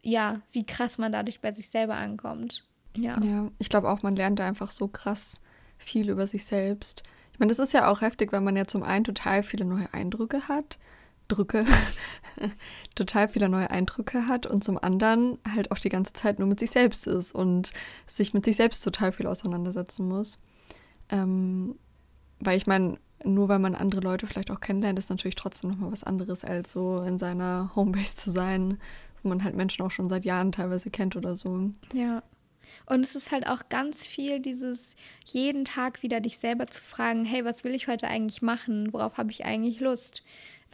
ja, 0.02 0.40
wie 0.52 0.64
krass 0.64 0.98
man 0.98 1.12
dadurch 1.12 1.40
bei 1.40 1.52
sich 1.52 1.68
selber 1.68 1.96
ankommt. 1.96 2.66
Ja, 2.96 3.18
ja 3.22 3.50
ich 3.58 3.68
glaube 3.68 3.90
auch, 3.90 4.02
man 4.02 4.16
lernt 4.16 4.40
einfach 4.40 4.70
so 4.70 4.88
krass 4.88 5.40
viel 5.76 6.08
über 6.08 6.26
sich 6.26 6.44
selbst 6.44 7.02
ich 7.34 7.40
meine, 7.40 7.50
das 7.50 7.58
ist 7.58 7.72
ja 7.72 7.88
auch 7.88 8.00
heftig, 8.00 8.32
weil 8.32 8.40
man 8.40 8.54
ja 8.54 8.64
zum 8.64 8.84
einen 8.84 9.02
total 9.02 9.42
viele 9.42 9.64
neue 9.64 9.92
Eindrücke 9.92 10.46
hat, 10.46 10.78
Drücke, 11.26 11.64
total 12.94 13.28
viele 13.28 13.48
neue 13.48 13.70
Eindrücke 13.70 14.28
hat 14.28 14.46
und 14.46 14.62
zum 14.62 14.78
anderen 14.78 15.38
halt 15.52 15.72
auch 15.72 15.80
die 15.80 15.88
ganze 15.88 16.12
Zeit 16.12 16.38
nur 16.38 16.46
mit 16.46 16.60
sich 16.60 16.70
selbst 16.70 17.08
ist 17.08 17.34
und 17.34 17.72
sich 18.06 18.34
mit 18.34 18.44
sich 18.44 18.54
selbst 18.54 18.84
total 18.84 19.10
viel 19.10 19.26
auseinandersetzen 19.26 20.06
muss. 20.06 20.36
Ähm, 21.08 21.74
weil 22.40 22.56
ich 22.56 22.66
meine, 22.66 22.98
nur 23.24 23.48
weil 23.48 23.58
man 23.58 23.74
andere 23.74 24.00
Leute 24.00 24.26
vielleicht 24.26 24.50
auch 24.50 24.60
kennenlernt, 24.60 24.98
ist 24.98 25.10
natürlich 25.10 25.34
trotzdem 25.34 25.70
nochmal 25.70 25.92
was 25.92 26.04
anderes, 26.04 26.44
als 26.44 26.72
so 26.72 27.00
in 27.02 27.18
seiner 27.18 27.70
Homebase 27.74 28.16
zu 28.16 28.30
sein, 28.30 28.78
wo 29.22 29.28
man 29.28 29.42
halt 29.42 29.56
Menschen 29.56 29.84
auch 29.84 29.90
schon 29.90 30.08
seit 30.08 30.24
Jahren 30.24 30.52
teilweise 30.52 30.90
kennt 30.90 31.16
oder 31.16 31.36
so. 31.36 31.70
Ja. 31.92 32.22
Und 32.86 33.04
es 33.04 33.14
ist 33.14 33.32
halt 33.32 33.46
auch 33.46 33.68
ganz 33.68 34.04
viel 34.04 34.40
dieses 34.40 34.96
jeden 35.24 35.64
Tag 35.64 36.02
wieder 36.02 36.20
dich 36.20 36.38
selber 36.38 36.66
zu 36.66 36.82
fragen, 36.82 37.24
hey, 37.24 37.44
was 37.44 37.64
will 37.64 37.74
ich 37.74 37.88
heute 37.88 38.08
eigentlich 38.08 38.42
machen? 38.42 38.92
Worauf 38.92 39.16
habe 39.16 39.30
ich 39.30 39.44
eigentlich 39.44 39.80
Lust? 39.80 40.22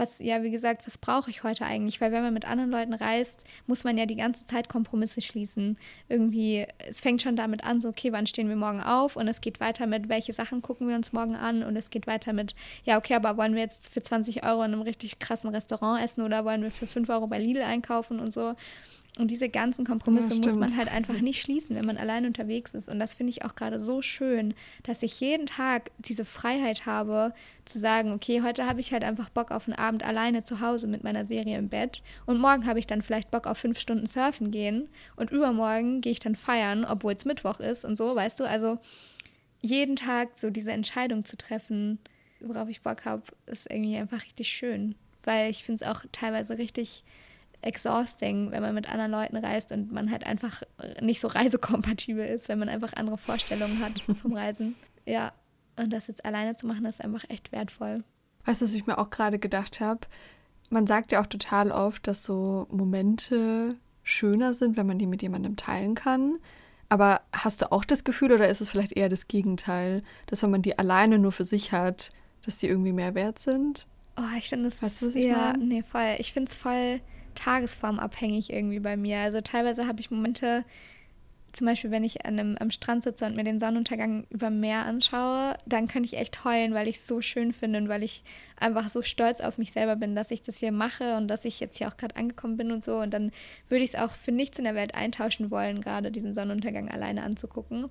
Was, 0.00 0.18
ja, 0.18 0.42
wie 0.42 0.50
gesagt, 0.50 0.86
was 0.86 0.96
brauche 0.96 1.28
ich 1.28 1.42
heute 1.42 1.66
eigentlich? 1.66 2.00
Weil 2.00 2.10
wenn 2.10 2.22
man 2.22 2.32
mit 2.32 2.46
anderen 2.46 2.70
Leuten 2.70 2.94
reist, 2.94 3.44
muss 3.66 3.84
man 3.84 3.98
ja 3.98 4.06
die 4.06 4.16
ganze 4.16 4.46
Zeit 4.46 4.70
Kompromisse 4.70 5.20
schließen. 5.20 5.76
Irgendwie, 6.08 6.66
es 6.88 7.00
fängt 7.00 7.20
schon 7.20 7.36
damit 7.36 7.64
an, 7.64 7.82
so, 7.82 7.90
okay, 7.90 8.10
wann 8.10 8.26
stehen 8.26 8.48
wir 8.48 8.56
morgen 8.56 8.80
auf? 8.80 9.16
Und 9.16 9.28
es 9.28 9.42
geht 9.42 9.60
weiter 9.60 9.86
mit, 9.86 10.08
welche 10.08 10.32
Sachen 10.32 10.62
gucken 10.62 10.88
wir 10.88 10.96
uns 10.96 11.12
morgen 11.12 11.36
an? 11.36 11.62
Und 11.62 11.76
es 11.76 11.90
geht 11.90 12.06
weiter 12.06 12.32
mit, 12.32 12.54
ja, 12.84 12.96
okay, 12.96 13.12
aber 13.12 13.36
wollen 13.36 13.54
wir 13.54 13.60
jetzt 13.60 13.90
für 13.90 14.02
20 14.02 14.42
Euro 14.42 14.62
in 14.62 14.72
einem 14.72 14.80
richtig 14.80 15.18
krassen 15.18 15.50
Restaurant 15.50 16.02
essen 16.02 16.22
oder 16.22 16.46
wollen 16.46 16.62
wir 16.62 16.70
für 16.70 16.86
5 16.86 17.06
Euro 17.10 17.26
bei 17.26 17.38
Lidl 17.38 17.60
einkaufen 17.60 18.20
und 18.20 18.32
so? 18.32 18.54
Und 19.20 19.30
diese 19.30 19.50
ganzen 19.50 19.84
Kompromisse 19.84 20.32
ja, 20.32 20.40
muss 20.40 20.56
man 20.56 20.74
halt 20.74 20.90
einfach 20.90 21.20
nicht 21.20 21.42
schließen, 21.42 21.76
wenn 21.76 21.84
man 21.84 21.98
allein 21.98 22.24
unterwegs 22.24 22.72
ist. 22.72 22.88
Und 22.88 22.98
das 22.98 23.12
finde 23.12 23.32
ich 23.32 23.44
auch 23.44 23.54
gerade 23.54 23.78
so 23.78 24.00
schön, 24.00 24.54
dass 24.84 25.02
ich 25.02 25.20
jeden 25.20 25.44
Tag 25.44 25.90
diese 25.98 26.24
Freiheit 26.24 26.86
habe, 26.86 27.34
zu 27.66 27.78
sagen, 27.78 28.12
okay, 28.12 28.40
heute 28.40 28.64
habe 28.64 28.80
ich 28.80 28.94
halt 28.94 29.04
einfach 29.04 29.28
Bock 29.28 29.50
auf 29.50 29.68
einen 29.68 29.76
Abend 29.76 30.06
alleine 30.06 30.42
zu 30.42 30.60
Hause 30.60 30.86
mit 30.86 31.04
meiner 31.04 31.26
Serie 31.26 31.58
im 31.58 31.68
Bett. 31.68 32.02
Und 32.24 32.40
morgen 32.40 32.64
habe 32.64 32.78
ich 32.78 32.86
dann 32.86 33.02
vielleicht 33.02 33.30
Bock 33.30 33.46
auf 33.46 33.58
fünf 33.58 33.78
Stunden 33.78 34.06
surfen 34.06 34.50
gehen. 34.50 34.88
Und 35.16 35.30
übermorgen 35.30 36.00
gehe 36.00 36.12
ich 36.12 36.20
dann 36.20 36.34
feiern, 36.34 36.86
obwohl 36.86 37.12
es 37.12 37.26
Mittwoch 37.26 37.60
ist 37.60 37.84
und 37.84 37.96
so, 37.96 38.16
weißt 38.16 38.40
du? 38.40 38.44
Also 38.44 38.78
jeden 39.60 39.96
Tag 39.96 40.30
so 40.36 40.48
diese 40.48 40.72
Entscheidung 40.72 41.26
zu 41.26 41.36
treffen, 41.36 41.98
worauf 42.40 42.70
ich 42.70 42.80
Bock 42.80 43.04
habe, 43.04 43.24
ist 43.44 43.70
irgendwie 43.70 43.98
einfach 43.98 44.24
richtig 44.24 44.48
schön. 44.48 44.94
Weil 45.24 45.50
ich 45.50 45.62
finde 45.62 45.84
es 45.84 45.90
auch 45.90 46.06
teilweise 46.10 46.56
richtig 46.56 47.04
exhausting, 47.62 48.50
wenn 48.50 48.62
man 48.62 48.74
mit 48.74 48.88
anderen 48.88 49.10
Leuten 49.10 49.36
reist 49.36 49.72
und 49.72 49.92
man 49.92 50.10
halt 50.10 50.24
einfach 50.24 50.62
nicht 51.00 51.20
so 51.20 51.28
reisekompatibel 51.28 52.24
ist, 52.24 52.48
wenn 52.48 52.58
man 52.58 52.68
einfach 52.68 52.92
andere 52.94 53.18
Vorstellungen 53.18 53.80
hat 53.80 54.00
vom 54.20 54.32
Reisen. 54.32 54.76
Ja, 55.06 55.32
und 55.76 55.90
das 55.90 56.06
jetzt 56.08 56.24
alleine 56.26 56.56
zu 56.56 56.66
machen, 56.66 56.84
ist 56.84 57.02
einfach 57.02 57.24
echt 57.30 57.52
wertvoll. 57.52 58.04
Weißt 58.44 58.60
du, 58.60 58.66
was 58.66 58.74
ich 58.74 58.86
mir 58.86 58.98
auch 58.98 59.08
gerade 59.08 59.38
gedacht 59.38 59.80
habe? 59.80 60.00
Man 60.68 60.86
sagt 60.86 61.10
ja 61.10 61.22
auch 61.22 61.26
total 61.26 61.72
oft, 61.72 62.06
dass 62.06 62.22
so 62.22 62.66
Momente 62.70 63.76
schöner 64.02 64.52
sind, 64.54 64.76
wenn 64.76 64.86
man 64.86 64.98
die 64.98 65.06
mit 65.06 65.22
jemandem 65.22 65.56
teilen 65.56 65.94
kann. 65.94 66.38
Aber 66.90 67.22
hast 67.32 67.62
du 67.62 67.72
auch 67.72 67.84
das 67.84 68.04
Gefühl 68.04 68.30
oder 68.30 68.48
ist 68.48 68.60
es 68.60 68.68
vielleicht 68.68 68.92
eher 68.92 69.08
das 69.08 69.26
Gegenteil, 69.26 70.02
dass 70.26 70.42
wenn 70.42 70.50
man 70.50 70.62
die 70.62 70.78
alleine 70.78 71.18
nur 71.18 71.32
für 71.32 71.46
sich 71.46 71.72
hat, 71.72 72.12
dass 72.44 72.58
die 72.58 72.68
irgendwie 72.68 72.92
mehr 72.92 73.14
wert 73.14 73.38
sind? 73.38 73.86
Oh, 74.16 74.36
ich 74.36 74.50
finde 74.50 74.68
es. 74.68 74.82
Weißt 74.82 75.00
du, 75.00 75.06
was 75.06 75.14
ich 75.14 75.24
ja, 75.24 75.52
meine? 75.52 75.64
nee, 75.64 75.82
voll. 75.82 76.16
Ich 76.18 76.32
finde 76.32 76.52
es 76.52 76.58
voll 76.58 77.00
tagesformabhängig 77.34 78.52
irgendwie 78.52 78.80
bei 78.80 78.96
mir. 78.96 79.18
Also 79.18 79.40
teilweise 79.40 79.86
habe 79.86 80.00
ich 80.00 80.10
Momente, 80.10 80.64
zum 81.52 81.66
Beispiel, 81.66 81.90
wenn 81.90 82.04
ich 82.04 82.24
an 82.24 82.38
einem, 82.38 82.56
am 82.58 82.70
Strand 82.70 83.02
sitze 83.02 83.26
und 83.26 83.34
mir 83.34 83.44
den 83.44 83.58
Sonnenuntergang 83.58 84.24
über 84.30 84.50
Meer 84.50 84.86
anschaue, 84.86 85.56
dann 85.66 85.88
könnte 85.88 86.06
ich 86.06 86.16
echt 86.16 86.44
heulen, 86.44 86.74
weil 86.74 86.86
ich 86.86 86.96
es 86.96 87.06
so 87.06 87.20
schön 87.20 87.52
finde 87.52 87.78
und 87.78 87.88
weil 87.88 88.02
ich 88.02 88.22
einfach 88.56 88.88
so 88.88 89.02
stolz 89.02 89.40
auf 89.40 89.58
mich 89.58 89.72
selber 89.72 89.96
bin, 89.96 90.14
dass 90.14 90.30
ich 90.30 90.42
das 90.42 90.58
hier 90.58 90.70
mache 90.70 91.16
und 91.16 91.28
dass 91.28 91.44
ich 91.44 91.58
jetzt 91.58 91.78
hier 91.78 91.88
auch 91.88 91.96
gerade 91.96 92.16
angekommen 92.16 92.56
bin 92.56 92.70
und 92.70 92.84
so. 92.84 92.98
Und 92.98 93.12
dann 93.12 93.32
würde 93.68 93.82
ich 93.84 93.94
es 93.94 94.00
auch 94.00 94.12
für 94.12 94.32
nichts 94.32 94.58
in 94.58 94.64
der 94.64 94.74
Welt 94.74 94.94
eintauschen 94.94 95.50
wollen, 95.50 95.80
gerade 95.80 96.12
diesen 96.12 96.34
Sonnenuntergang 96.34 96.88
alleine 96.88 97.22
anzugucken. 97.22 97.90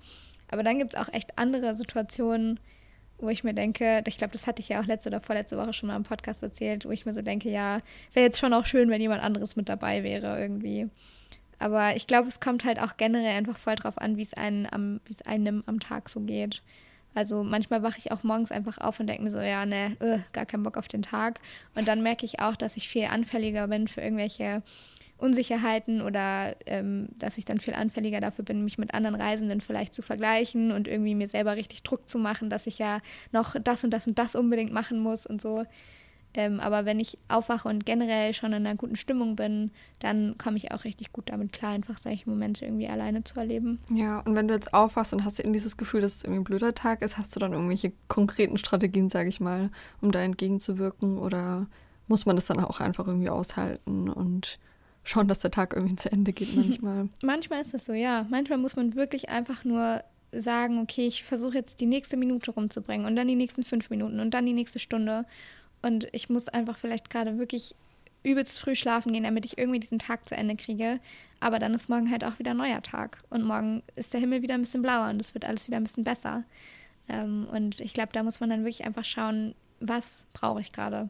Aber 0.51 0.63
dann 0.63 0.79
gibt 0.79 0.93
es 0.93 0.99
auch 0.99 1.11
echt 1.13 1.37
andere 1.37 1.75
Situationen, 1.75 2.59
wo 3.20 3.30
ich 3.30 3.43
mir 3.43 3.53
denke, 3.53 4.03
ich 4.07 4.17
glaube, 4.17 4.34
das 4.34 4.47
hatte 4.47 4.61
ich 4.61 4.70
ja 4.70 4.82
auch 4.82 4.86
letzte 4.86 5.09
oder 5.09 5.22
vorletzte 5.22 5.57
Woche 5.57 5.74
schon 5.74 5.88
mal 5.88 5.95
im 5.95 6.03
Podcast 6.03 6.41
erzählt, 6.43 6.86
wo 6.86 6.91
ich 6.91 7.05
mir 7.05 7.13
so 7.13 7.22
denke, 7.22 7.49
ja, 7.49 7.80
wäre 8.13 8.26
jetzt 8.26 8.39
schon 8.39 8.53
auch 8.53 8.65
schön, 8.65 8.89
wenn 8.89 9.01
jemand 9.01 9.24
anderes 9.24 9.55
mit 9.55 9.70
dabei 9.70 10.03
wäre 10.03 10.39
irgendwie. 10.39 10.88
Aber 11.59 11.95
ich 11.95 12.07
glaube, 12.07 12.30
es 12.30 12.39
kommt 12.39 12.63
halt 12.63 12.80
auch 12.80 12.95
generell 12.95 13.36
einfach 13.36 13.57
voll 13.57 13.76
drauf 13.76 13.97
an, 13.97 14.17
wie 14.17 14.22
es 14.22 14.34
einem 14.34 14.65
am, 14.65 15.01
einem 15.26 15.63
am 15.65 15.80
Tag 15.80 16.07
so 16.09 16.22
geht. 16.22 16.61
Also 17.13 17.43
manchmal 17.43 17.84
wache 17.84 17.97
ich 17.97 18.11
auch 18.11 18.24
morgens 18.24 18.51
einfach 18.51 18.78
auf 18.78 18.99
und 18.99 19.07
denke 19.07 19.24
mir 19.24 19.30
so, 19.30 19.41
ja, 19.41 19.65
ne, 19.65 19.97
uh, 20.01 20.20
gar 20.32 20.45
keinen 20.45 20.63
Bock 20.63 20.78
auf 20.78 20.88
den 20.88 21.01
Tag. 21.01 21.39
Und 21.76 21.88
dann 21.88 22.01
merke 22.01 22.26
ich 22.26 22.39
auch, 22.39 22.55
dass 22.55 22.78
ich 22.78 22.88
viel 22.88 23.05
anfälliger 23.05 23.67
bin 23.67 23.88
für 23.88 24.01
irgendwelche 24.01 24.61
Unsicherheiten 25.20 26.01
oder 26.01 26.55
ähm, 26.65 27.09
dass 27.17 27.38
ich 27.38 27.45
dann 27.45 27.59
viel 27.59 27.74
anfälliger 27.74 28.22
dafür 28.22 28.45
bin, 28.45 28.63
mich 28.63 28.78
mit 28.78 28.93
anderen 28.93 29.15
Reisenden 29.15 29.61
vielleicht 29.61 29.93
zu 29.93 30.01
vergleichen 30.01 30.72
und 30.72 30.88
irgendwie 30.88 31.15
mir 31.15 31.28
selber 31.28 31.55
richtig 31.55 31.84
Druck 31.84 32.07
zu 32.07 32.17
machen, 32.17 32.49
dass 32.49 32.67
ich 32.67 32.80
ja 32.80 32.99
noch 33.32 33.55
das 33.61 33.84
und 33.84 33.91
das 33.91 34.07
und 34.07 34.17
das 34.17 34.36
unbedingt 34.36 34.72
machen 34.72 34.99
muss 34.99 35.26
und 35.26 35.41
so. 35.41 35.65
Ähm, 36.36 36.59
aber 36.59 36.86
wenn 36.86 36.99
ich 36.99 37.17
aufwache 37.28 37.67
und 37.67 37.86
generell 37.86 38.34
schon 38.34 38.53
in 38.53 38.65
einer 38.65 38.76
guten 38.76 38.95
Stimmung 38.95 39.36
bin, 39.36 39.72
dann 39.97 40.38
komme 40.38 40.57
ich 40.57 40.72
auch 40.72 40.84
richtig 40.84 41.11
gut 41.11 41.30
damit 41.30 41.51
klar, 41.51 41.72
einfach 41.72 41.97
solche 41.97 42.30
Momente 42.30 42.65
irgendwie 42.65 42.88
alleine 42.88 43.24
zu 43.24 43.39
erleben. 43.39 43.80
Ja, 43.91 44.20
und 44.20 44.36
wenn 44.36 44.47
du 44.47 44.53
jetzt 44.53 44.74
aufwachst 44.74 45.11
und 45.11 45.26
hast 45.26 45.39
eben 45.39 45.53
dieses 45.53 45.76
Gefühl, 45.76 46.01
dass 46.01 46.17
es 46.17 46.24
irgendwie 46.24 46.41
ein 46.41 46.43
blöder 46.43 46.76
Tag 46.76 47.01
ist, 47.01 47.17
hast 47.17 47.36
du 47.36 47.39
dann 47.39 47.53
irgendwelche 47.53 47.93
konkreten 48.07 48.57
Strategien, 48.57 49.09
sage 49.09 49.30
ich 49.30 49.39
mal, 49.39 49.72
um 50.01 50.11
da 50.11 50.22
entgegenzuwirken? 50.22 51.17
Oder 51.17 51.65
muss 52.07 52.28
man 52.28 52.36
das 52.36 52.45
dann 52.45 52.59
auch 52.59 52.80
einfach 52.80 53.07
irgendwie 53.07 53.30
aushalten 53.30 54.09
und 54.09 54.59
schauen, 55.10 55.28
dass 55.28 55.39
der 55.39 55.51
Tag 55.51 55.74
irgendwie 55.74 55.95
zu 55.97 56.12
Ende 56.12 56.34
geht 56.34 56.55
manchmal? 56.55 57.10
manchmal 57.24 57.62
ist 57.62 57.74
es 57.74 57.86
so, 57.86 57.93
ja. 57.93 58.26
Manchmal 58.30 58.57
muss 58.57 58.76
man 58.76 58.95
wirklich 58.95 59.30
einfach 59.30 59.64
nur 59.64 60.03
sagen, 60.32 60.80
okay, 60.80 61.07
ich 61.07 61.24
versuche 61.24 61.55
jetzt 61.55 61.80
die 61.80 61.86
nächste 61.86 62.18
Minute 62.18 62.51
rumzubringen 62.51 63.07
und 63.07 63.16
dann 63.16 63.28
die 63.28 63.36
nächsten 63.36 63.64
fünf 63.64 63.89
Minuten 63.89 64.20
und 64.20 64.32
dann 64.32 64.45
die 64.45 64.53
nächste 64.53 64.80
Stunde. 64.80 65.26
Und 65.82 66.07
ich 66.12 66.30
muss 66.30 66.49
einfach 66.49 66.78
vielleicht 66.78 67.10
gerade 67.10 67.38
wirklich 67.38 67.76
übelst 68.24 68.60
früh 68.60 68.76
schlafen 68.76 69.14
gehen, 69.14 69.24
damit 69.24 69.45
ich 69.45 69.57
irgendwie 69.57 69.80
diesen 69.80 69.99
Tag 69.99 70.28
zu 70.28 70.36
Ende 70.36 70.55
kriege. 70.55 70.99
Aber 71.39 71.57
dann 71.57 71.74
ist 71.74 71.89
morgen 71.89 72.12
halt 72.12 72.24
auch 72.24 72.38
wieder 72.38 72.51
ein 72.51 72.57
neuer 72.57 72.82
Tag. 72.82 73.20
Und 73.30 73.43
morgen 73.43 73.82
ist 73.95 74.14
der 74.14 74.20
Himmel 74.20 74.41
wieder 74.41 74.55
ein 74.55 74.62
bisschen 74.62 74.82
blauer 74.82 75.10
und 75.10 75.20
es 75.20 75.34
wird 75.34 75.45
alles 75.45 75.68
wieder 75.68 75.78
ein 75.78 75.84
bisschen 75.84 76.03
besser. 76.03 76.43
Ähm, 77.07 77.47
und 77.51 77.80
ich 77.80 77.93
glaube, 77.93 78.12
da 78.14 78.24
muss 78.24 78.39
man 78.39 78.49
dann 78.49 78.64
wirklich 78.64 78.86
einfach 78.86 79.05
schauen, 79.05 79.55
was 79.80 80.26
brauche 80.34 80.62
ich 80.62 80.74
gerade? 80.74 81.10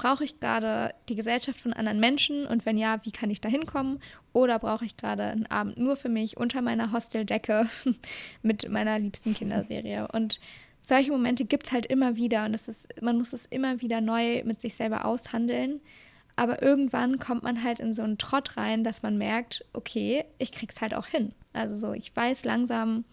Brauche 0.00 0.24
ich 0.24 0.40
gerade 0.40 0.94
die 1.10 1.14
Gesellschaft 1.14 1.60
von 1.60 1.74
anderen 1.74 2.00
Menschen? 2.00 2.46
Und 2.46 2.64
wenn 2.64 2.78
ja, 2.78 3.04
wie 3.04 3.10
kann 3.10 3.28
ich 3.28 3.42
da 3.42 3.50
hinkommen? 3.50 4.00
Oder 4.32 4.58
brauche 4.58 4.86
ich 4.86 4.96
gerade 4.96 5.24
einen 5.24 5.44
Abend 5.44 5.76
nur 5.76 5.94
für 5.94 6.08
mich 6.08 6.38
unter 6.38 6.62
meiner 6.62 6.90
Hosteldecke 6.90 7.68
mit 8.42 8.66
meiner 8.70 8.98
liebsten 8.98 9.34
Kinderserie? 9.34 10.08
Und 10.10 10.40
solche 10.80 11.10
Momente 11.10 11.44
gibt 11.44 11.66
es 11.66 11.72
halt 11.72 11.84
immer 11.84 12.16
wieder 12.16 12.46
und 12.46 12.54
es 12.54 12.66
ist, 12.66 12.88
man 13.02 13.18
muss 13.18 13.34
es 13.34 13.44
immer 13.44 13.82
wieder 13.82 14.00
neu 14.00 14.42
mit 14.44 14.62
sich 14.62 14.74
selber 14.74 15.04
aushandeln. 15.04 15.82
Aber 16.34 16.62
irgendwann 16.62 17.18
kommt 17.18 17.42
man 17.42 17.62
halt 17.62 17.78
in 17.78 17.92
so 17.92 18.00
einen 18.00 18.16
Trott 18.16 18.56
rein, 18.56 18.84
dass 18.84 19.02
man 19.02 19.18
merkt, 19.18 19.66
okay, 19.74 20.24
ich 20.38 20.50
krieg's 20.50 20.80
halt 20.80 20.94
auch 20.94 21.08
hin. 21.08 21.34
Also 21.52 21.74
so, 21.74 21.92
ich 21.92 22.16
weiß 22.16 22.46
langsam, 22.46 23.04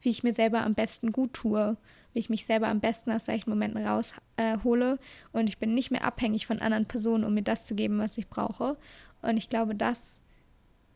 wie 0.00 0.10
ich 0.10 0.24
mir 0.24 0.34
selber 0.34 0.64
am 0.64 0.74
besten 0.74 1.12
gut 1.12 1.32
tue, 1.32 1.76
wie 2.14 2.20
ich 2.20 2.30
mich 2.30 2.46
selber 2.46 2.68
am 2.68 2.80
besten 2.80 3.10
aus 3.12 3.26
solchen 3.26 3.50
Momenten 3.50 3.84
raushole 3.86 4.92
äh, 4.92 4.98
und 5.36 5.48
ich 5.48 5.58
bin 5.58 5.74
nicht 5.74 5.90
mehr 5.90 6.04
abhängig 6.04 6.46
von 6.46 6.60
anderen 6.60 6.86
Personen, 6.86 7.24
um 7.24 7.34
mir 7.34 7.42
das 7.42 7.66
zu 7.66 7.74
geben, 7.74 7.98
was 7.98 8.16
ich 8.16 8.28
brauche. 8.28 8.76
Und 9.20 9.36
ich 9.36 9.48
glaube, 9.48 9.74
das 9.74 10.20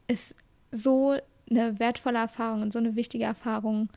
ist 0.07 0.35
so 0.71 1.17
eine 1.51 1.79
wertvolle 1.79 2.19
Erfahrung 2.19 2.63
und 2.63 2.73
so 2.73 2.79
eine 2.79 2.97
wichtige 2.97 3.25
Erfahrung, 3.25 3.91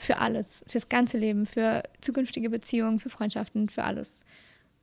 für 0.00 0.18
alles, 0.18 0.64
fürs 0.66 0.88
ganze 0.88 1.18
Leben, 1.18 1.46
für 1.46 1.82
zukünftige 2.00 2.48
Beziehungen, 2.50 3.00
für 3.00 3.10
Freundschaften, 3.10 3.68
für 3.68 3.84
alles. 3.84 4.24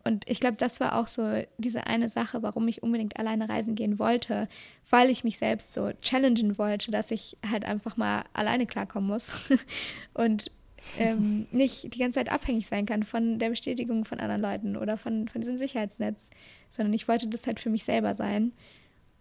Und 0.03 0.23
ich 0.29 0.39
glaube, 0.39 0.55
das 0.57 0.79
war 0.79 0.95
auch 0.95 1.07
so 1.07 1.41
diese 1.57 1.88
eine 1.88 2.07
Sache, 2.07 2.41
warum 2.43 2.67
ich 2.67 2.81
unbedingt 2.81 3.19
alleine 3.19 3.49
reisen 3.49 3.75
gehen 3.75 3.99
wollte, 3.99 4.47
weil 4.89 5.09
ich 5.09 5.23
mich 5.23 5.38
selbst 5.38 5.73
so 5.73 5.91
challengen 6.01 6.57
wollte, 6.57 6.91
dass 6.91 7.11
ich 7.11 7.35
halt 7.49 7.65
einfach 7.65 7.97
mal 7.97 8.23
alleine 8.31 8.67
klarkommen 8.67 9.09
muss 9.09 9.33
und 10.13 10.51
ähm, 10.97 11.47
nicht 11.51 11.93
die 11.93 11.99
ganze 11.99 12.19
Zeit 12.19 12.31
abhängig 12.31 12.67
sein 12.67 12.85
kann 12.85 13.03
von 13.03 13.39
der 13.39 13.49
Bestätigung 13.49 14.05
von 14.05 14.19
anderen 14.19 14.41
Leuten 14.41 14.77
oder 14.77 14.97
von, 14.97 15.27
von 15.27 15.41
diesem 15.41 15.57
Sicherheitsnetz, 15.57 16.29
sondern 16.69 16.93
ich 16.93 17.07
wollte 17.07 17.27
das 17.27 17.45
halt 17.47 17.59
für 17.59 17.69
mich 17.69 17.83
selber 17.83 18.13
sein. 18.13 18.51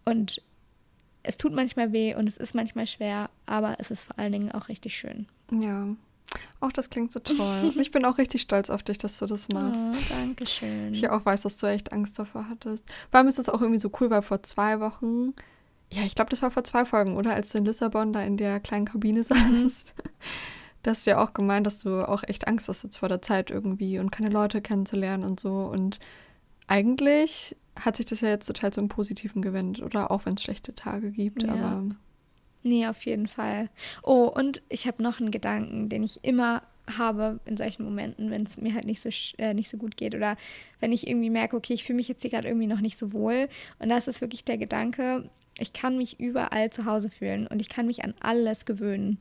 Und 0.04 0.42
es 1.22 1.36
tut 1.36 1.52
manchmal 1.52 1.92
weh 1.92 2.14
und 2.14 2.28
es 2.28 2.36
ist 2.36 2.54
manchmal 2.54 2.86
schwer, 2.86 3.30
aber 3.46 3.76
es 3.78 3.90
ist 3.90 4.04
vor 4.04 4.18
allen 4.18 4.32
Dingen 4.32 4.52
auch 4.52 4.68
richtig 4.68 4.96
schön. 4.96 5.26
Ja. 5.50 5.88
Auch 6.60 6.72
das 6.72 6.90
klingt 6.90 7.12
so 7.12 7.20
toll. 7.20 7.72
ich 7.78 7.90
bin 7.90 8.04
auch 8.04 8.18
richtig 8.18 8.42
stolz 8.42 8.70
auf 8.70 8.82
dich, 8.82 8.98
dass 8.98 9.18
du 9.18 9.26
das 9.26 9.48
machst. 9.48 9.80
Oh, 9.80 10.14
danke 10.14 10.46
schön. 10.46 10.92
Ich 10.92 11.08
auch 11.08 11.24
weiß, 11.24 11.42
dass 11.42 11.56
du 11.56 11.66
echt 11.66 11.92
Angst 11.92 12.18
davor 12.18 12.48
hattest. 12.48 12.84
Vor 13.10 13.18
allem 13.18 13.28
ist 13.28 13.38
das 13.38 13.48
auch 13.48 13.60
irgendwie 13.60 13.80
so 13.80 13.90
cool, 14.00 14.10
weil 14.10 14.22
vor 14.22 14.42
zwei 14.42 14.80
Wochen, 14.80 15.34
ja, 15.92 16.02
ich 16.02 16.14
glaube, 16.14 16.30
das 16.30 16.42
war 16.42 16.50
vor 16.50 16.64
zwei 16.64 16.84
Folgen, 16.84 17.16
oder? 17.16 17.34
Als 17.34 17.50
du 17.50 17.58
in 17.58 17.64
Lissabon 17.64 18.12
da 18.12 18.22
in 18.22 18.36
der 18.36 18.60
kleinen 18.60 18.86
Kabine 18.86 19.20
mhm. 19.20 19.72
Da 20.86 20.92
hast 20.92 21.04
du 21.04 21.10
ja 21.10 21.22
auch 21.22 21.34
gemeint, 21.34 21.66
dass 21.66 21.80
du 21.80 22.08
auch 22.08 22.22
echt 22.22 22.46
Angst 22.46 22.68
hast 22.68 22.84
jetzt 22.84 22.98
vor 22.98 23.08
der 23.08 23.20
Zeit 23.20 23.50
irgendwie 23.50 23.98
und 23.98 24.12
keine 24.12 24.28
Leute 24.28 24.62
kennenzulernen 24.62 25.24
und 25.24 25.40
so. 25.40 25.64
Und 25.64 25.98
eigentlich 26.68 27.56
hat 27.78 27.96
sich 27.96 28.06
das 28.06 28.20
ja 28.20 28.28
jetzt 28.28 28.46
total 28.46 28.72
zum 28.72 28.88
Positiven 28.88 29.42
gewendet, 29.42 29.82
oder? 29.82 30.12
Auch 30.12 30.26
wenn 30.26 30.34
es 30.34 30.44
schlechte 30.44 30.76
Tage 30.76 31.10
gibt, 31.10 31.42
ja. 31.42 31.54
aber. 31.54 31.82
Nee, 32.62 32.86
auf 32.86 33.04
jeden 33.04 33.26
Fall. 33.26 33.68
Oh, 34.04 34.30
und 34.32 34.62
ich 34.68 34.86
habe 34.86 35.02
noch 35.02 35.18
einen 35.18 35.32
Gedanken, 35.32 35.88
den 35.88 36.04
ich 36.04 36.20
immer 36.22 36.62
habe 36.88 37.40
in 37.46 37.56
solchen 37.56 37.82
Momenten, 37.82 38.30
wenn 38.30 38.44
es 38.44 38.56
mir 38.56 38.72
halt 38.72 38.84
nicht 38.84 39.00
so, 39.00 39.08
äh, 39.38 39.54
nicht 39.54 39.68
so 39.68 39.78
gut 39.78 39.96
geht 39.96 40.14
oder 40.14 40.36
wenn 40.78 40.92
ich 40.92 41.08
irgendwie 41.08 41.30
merke, 41.30 41.56
okay, 41.56 41.72
ich 41.72 41.82
fühle 41.82 41.96
mich 41.96 42.06
jetzt 42.06 42.22
hier 42.22 42.30
gerade 42.30 42.46
irgendwie 42.46 42.68
noch 42.68 42.80
nicht 42.80 42.96
so 42.96 43.12
wohl. 43.12 43.48
Und 43.80 43.88
das 43.88 44.06
ist 44.06 44.20
wirklich 44.20 44.44
der 44.44 44.56
Gedanke, 44.56 45.28
ich 45.58 45.72
kann 45.72 45.96
mich 45.96 46.20
überall 46.20 46.70
zu 46.70 46.84
Hause 46.84 47.10
fühlen 47.10 47.48
und 47.48 47.60
ich 47.60 47.68
kann 47.68 47.86
mich 47.86 48.04
an 48.04 48.14
alles 48.20 48.66
gewöhnen. 48.66 49.18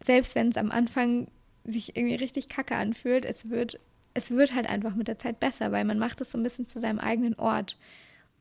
Selbst 0.00 0.34
wenn 0.34 0.48
es 0.48 0.56
am 0.56 0.70
Anfang 0.70 1.28
sich 1.64 1.96
irgendwie 1.96 2.16
richtig 2.16 2.48
kacke 2.48 2.76
anfühlt, 2.76 3.24
es 3.24 3.48
wird 3.48 3.78
es 4.14 4.30
wird 4.30 4.54
halt 4.54 4.68
einfach 4.68 4.94
mit 4.94 5.08
der 5.08 5.18
Zeit 5.18 5.40
besser, 5.40 5.72
weil 5.72 5.84
man 5.84 5.98
macht 5.98 6.20
es 6.20 6.30
so 6.30 6.38
ein 6.38 6.42
bisschen 6.42 6.66
zu 6.66 6.78
seinem 6.78 7.00
eigenen 7.00 7.34
Ort. 7.34 7.76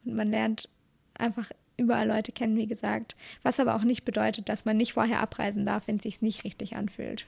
Und 0.06 0.16
man 0.16 0.30
lernt 0.30 0.70
einfach 1.16 1.52
überall 1.78 2.08
Leute 2.08 2.32
kennen, 2.32 2.56
wie 2.56 2.68
gesagt. 2.68 3.16
Was 3.42 3.60
aber 3.60 3.76
auch 3.76 3.84
nicht 3.84 4.06
bedeutet, 4.06 4.48
dass 4.50 4.66
man 4.66 4.78
nicht 4.78 4.94
vorher 4.94 5.20
abreisen 5.20 5.66
darf, 5.66 5.88
wenn 5.88 5.98
es 5.98 6.04
sich 6.04 6.22
nicht 6.22 6.44
richtig 6.44 6.76
anfühlt. 6.76 7.26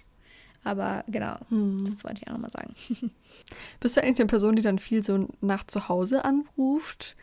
Aber 0.63 1.03
genau, 1.07 1.37
hm. 1.49 1.83
das 1.85 2.03
wollte 2.03 2.21
ich 2.21 2.27
auch 2.27 2.33
nochmal 2.33 2.51
sagen. 2.51 2.75
Bist 3.79 3.97
du 3.97 4.01
eigentlich 4.01 4.19
eine 4.19 4.27
Person, 4.27 4.55
die 4.55 4.61
dann 4.61 4.79
viel 4.79 5.03
so 5.03 5.27
nach 5.41 5.65
zu 5.65 5.89
Hause 5.89 6.23
anruft? 6.23 7.15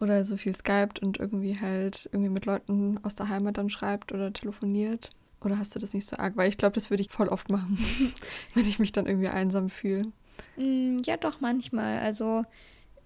Oder 0.00 0.24
so 0.24 0.36
viel 0.36 0.54
skypt 0.54 1.00
und 1.00 1.18
irgendwie 1.18 1.60
halt 1.60 2.08
irgendwie 2.12 2.30
mit 2.30 2.46
Leuten 2.46 3.00
aus 3.02 3.16
der 3.16 3.28
Heimat 3.28 3.58
dann 3.58 3.68
schreibt 3.68 4.12
oder 4.12 4.32
telefoniert? 4.32 5.10
Oder 5.44 5.58
hast 5.58 5.74
du 5.74 5.78
das 5.78 5.94
nicht 5.94 6.06
so 6.06 6.16
arg? 6.16 6.36
Weil 6.36 6.48
ich 6.48 6.58
glaube, 6.58 6.74
das 6.74 6.90
würde 6.90 7.02
ich 7.02 7.10
voll 7.10 7.28
oft 7.28 7.50
machen, 7.50 7.78
wenn 8.54 8.66
ich 8.66 8.78
mich 8.78 8.92
dann 8.92 9.06
irgendwie 9.06 9.28
einsam 9.28 9.70
fühle. 9.70 10.12
Mm, 10.56 10.98
ja, 11.04 11.16
doch, 11.16 11.40
manchmal. 11.40 11.98
Also 12.00 12.44